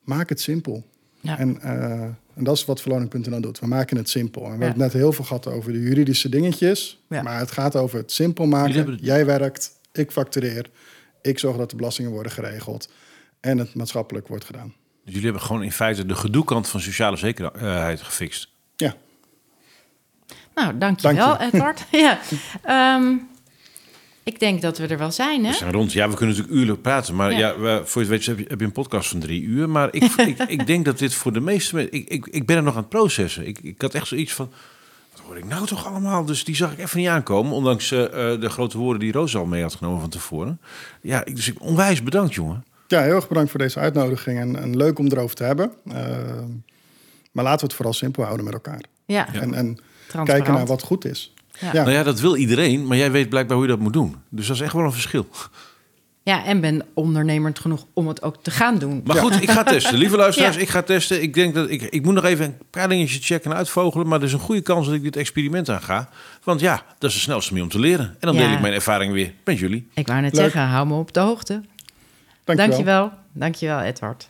Maak 0.04 0.28
het 0.28 0.40
simpel. 0.40 0.84
Ja. 1.20 1.38
En, 1.38 1.60
eh, 1.62 1.92
en 2.34 2.44
dat 2.44 2.56
is 2.56 2.64
wat 2.64 2.80
Verloning.nl 2.80 3.40
doet. 3.40 3.58
We 3.58 3.66
maken 3.66 3.96
het 3.96 4.08
simpel. 4.08 4.44
En 4.44 4.48
we 4.50 4.56
Ja. 4.58 4.62
hebben 4.64 4.82
het 4.82 4.92
net 4.92 5.02
heel 5.02 5.12
veel 5.12 5.24
gehad 5.24 5.46
over 5.46 5.72
de 5.72 5.80
juridische 5.80 6.28
dingetjes. 6.28 7.00
Ja. 7.08 7.22
Maar 7.22 7.38
het 7.38 7.50
gaat 7.50 7.76
over 7.76 7.98
het 7.98 8.12
simpel 8.12 8.46
maken. 8.46 8.90
het- 8.90 9.00
Jij 9.02 9.26
werkt, 9.26 9.70
ik 9.92 10.10
factureer. 10.10 10.70
Ik 11.22 11.38
zorg 11.38 11.56
dat 11.56 11.70
de 11.70 11.76
belastingen 11.76 12.10
worden 12.10 12.32
geregeld. 12.32 12.88
En 13.40 13.58
het 13.58 13.74
maatschappelijk 13.74 14.28
wordt 14.28 14.44
gedaan. 14.44 14.74
Dus 15.04 15.14
jullie 15.14 15.22
hebben 15.30 15.42
gewoon 15.42 15.62
in 15.62 15.72
feite 15.72 16.06
de 16.06 16.14
gedoekant 16.14 16.68
van 16.68 16.80
sociale 16.80 17.16
zekerheid 17.16 18.00
gefixt. 18.02 18.48
Ja, 18.76 18.94
Nou, 20.54 20.78
dankjewel, 20.78 21.38
Dank 21.38 21.52
Edward. 21.54 21.84
ja. 22.06 22.18
Ehm, 22.62 23.14
ik 24.32 24.40
denk 24.40 24.62
dat 24.62 24.78
we 24.78 24.86
er 24.86 24.98
wel 24.98 25.10
zijn, 25.12 25.44
hè? 25.44 25.50
We 25.50 25.56
zijn 25.56 25.72
rond. 25.72 25.92
Ja, 25.92 26.08
we 26.10 26.16
kunnen 26.16 26.36
natuurlijk 26.36 26.62
uren 26.62 26.80
praten. 26.80 27.14
Maar 27.14 27.32
Ja. 27.32 27.54
voor 27.84 28.02
je 28.02 28.08
het 28.08 28.08
weet 28.08 28.26
heb 28.26 28.38
je, 28.38 28.44
heb 28.48 28.58
je 28.60 28.64
een 28.66 28.72
podcast 28.72 29.08
van 29.08 29.20
drie 29.20 29.42
uur. 29.42 29.68
Maar 29.68 29.88
ik, 29.94 30.02
ik, 30.32 30.38
ik 30.38 30.66
denk 30.66 30.84
dat 30.84 30.98
dit 30.98 31.14
voor 31.14 31.32
de 31.32 31.40
meeste 31.40 31.74
mensen... 31.74 31.92
Ik, 31.92 32.08
ik, 32.08 32.26
ik 32.26 32.46
ben 32.46 32.56
er 32.56 32.62
nog 32.62 32.74
aan 32.74 32.80
het 32.80 32.88
processen. 32.88 33.46
Ik, 33.46 33.58
ik 33.62 33.80
had 33.80 33.94
echt 33.94 34.06
zoiets 34.06 34.32
van... 34.32 34.50
Wat 35.12 35.20
hoor 35.26 35.36
ik 35.36 35.44
nou 35.44 35.66
toch 35.66 35.86
allemaal? 35.86 36.24
Dus 36.24 36.44
die 36.44 36.56
zag 36.56 36.72
ik 36.72 36.78
even 36.78 36.98
niet 36.98 37.08
aankomen. 37.08 37.52
Ondanks 37.52 37.90
eh, 37.92 38.04
eh, 38.32 38.40
de 38.40 38.48
grote 38.50 38.78
woorden 38.78 39.00
die 39.00 39.12
Roos 39.12 39.36
al 39.36 39.46
mee 39.46 39.62
had 39.62 39.74
genomen 39.74 40.00
van 40.00 40.10
tevoren. 40.10 40.60
Ja, 41.00 41.24
ik, 41.24 41.36
dus 41.36 41.48
ik 41.48 41.60
onwijs 41.62 42.02
bedankt, 42.02 42.34
jongen. 42.34 42.64
ja 42.86 43.02
heel 43.02 43.14
erg 43.14 43.28
bedankt 43.28 43.50
voor 43.50 43.60
deze 43.60 43.78
uitnodiging. 43.78 44.38
En, 44.38 44.56
en 44.56 44.76
leuk 44.76 44.98
om 44.98 45.06
erover 45.06 45.36
te 45.36 45.44
hebben. 45.44 45.72
Eh, 45.86 45.94
maar 47.32 47.44
laten 47.44 47.60
we 47.60 47.66
het 47.66 47.74
vooral 47.74 47.92
simpel 47.94 48.22
houden 48.22 48.44
met 48.44 48.54
elkaar. 48.54 48.80
Ja, 49.06 49.34
En, 49.34 49.54
en 49.54 49.78
kijken 50.24 50.52
naar 50.54 50.66
wat 50.66 50.82
goed 50.82 51.04
is. 51.04 51.34
Ja. 51.60 51.72
Nou 51.72 51.90
ja, 51.90 52.02
dat 52.02 52.20
wil 52.20 52.36
iedereen. 52.36 52.86
Maar 52.86 52.96
jij 52.96 53.10
weet 53.10 53.28
blijkbaar 53.28 53.56
hoe 53.56 53.66
je 53.66 53.72
dat 53.72 53.80
moet 53.80 53.92
doen. 53.92 54.16
Dus 54.28 54.46
dat 54.46 54.56
is 54.56 54.62
echt 54.62 54.72
wel 54.72 54.84
een 54.84 54.92
verschil. 54.92 55.26
Ja, 56.22 56.44
en 56.44 56.60
ben 56.60 56.82
ondernemend 56.94 57.58
genoeg 57.58 57.84
om 57.92 58.08
het 58.08 58.22
ook 58.22 58.42
te 58.42 58.50
gaan 58.50 58.78
doen. 58.78 59.00
Maar 59.04 59.16
goed, 59.16 59.42
ik 59.42 59.50
ga 59.50 59.62
testen. 59.62 59.98
Lieve 59.98 60.16
luisteraars, 60.16 60.54
Ja. 60.56 60.60
ik 60.62 60.68
ga 60.68 60.82
testen. 60.82 61.22
Ik 61.22 61.34
denk 61.34 61.54
dat 61.54 61.70
ik, 61.70 61.82
ik 61.82 62.04
moet 62.04 62.14
nog 62.14 62.24
even 62.24 62.44
een 62.44 62.56
paar 62.70 62.88
dingetjes 62.88 63.26
checken 63.26 63.50
en 63.50 63.56
uitvogelen. 63.56 64.06
Maar 64.08 64.18
er 64.18 64.24
is 64.26 64.32
een 64.32 64.38
goede 64.38 64.60
kans 64.60 64.86
dat 64.86 64.94
ik 64.94 65.02
dit 65.02 65.16
experiment 65.16 65.68
aan 65.68 65.82
ga. 65.82 66.08
Want 66.44 66.60
ja, 66.60 66.82
dat 66.98 67.10
is 67.10 67.16
de 67.16 67.22
snelste 67.22 67.50
manier 67.50 67.64
om 67.66 67.72
te 67.72 67.78
leren. 67.78 68.06
En 68.06 68.16
dan 68.20 68.34
Ja. 68.34 68.40
deel 68.40 68.52
ik 68.52 68.60
mijn 68.60 68.72
ervaring 68.74 69.12
weer 69.12 69.32
met 69.44 69.58
jullie. 69.58 69.88
Ik 69.94 70.06
wou 70.06 70.20
net 70.20 70.32
Leuk. 70.32 70.42
zeggen, 70.42 70.62
hou 70.62 70.86
me 70.86 70.94
op 70.94 71.12
de 71.12 71.20
hoogte. 71.20 71.62
Dankjewel. 72.44 72.66
Dankjewel. 72.68 73.12
Dankjewel, 73.32 73.80
Edward. 73.80 74.28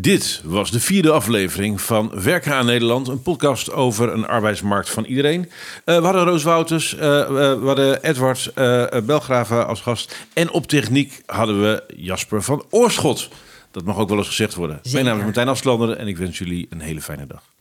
Dit 0.00 0.40
was 0.44 0.70
de 0.70 0.80
vierde 0.80 1.10
aflevering 1.10 1.80
van 1.80 2.10
Werken 2.14 2.54
aan 2.54 2.66
Nederland. 2.66 3.08
Een 3.08 3.22
podcast 3.22 3.72
over 3.72 4.12
een 4.12 4.26
arbeidsmarkt 4.26 4.90
van 4.90 5.04
iedereen. 5.04 5.50
Eh, 5.84 5.96
we 5.98 6.04
hadden 6.04 6.24
Roos 6.24 6.42
Wouters, 6.42 6.94
eh, 6.94 7.00
we 7.28 7.62
hadden 7.64 8.02
Edward 8.02 8.50
eh 8.54 8.86
Belgraven 9.04 9.66
als 9.66 9.80
gast. 9.80 10.26
En 10.32 10.50
op 10.50 10.66
techniek 10.66 11.22
hadden 11.26 11.60
we 11.62 11.82
Jasper 11.96 12.42
van 12.42 12.64
Oorschot. 12.70 13.28
Dat 13.70 13.84
mag 13.84 13.98
ook 13.98 14.08
wel 14.08 14.18
eens 14.18 14.26
gezegd 14.26 14.54
worden. 14.54 14.80
Mijn 14.92 15.04
naam 15.04 15.18
is. 15.18 15.24
Martijn 15.24 15.48
Afslander 15.48 15.96
en 15.96 16.06
ik 16.06 16.16
wens 16.16 16.38
jullie 16.38 16.66
een 16.70 16.80
hele 16.80 17.00
fijne 17.00 17.26
dag. 17.26 17.55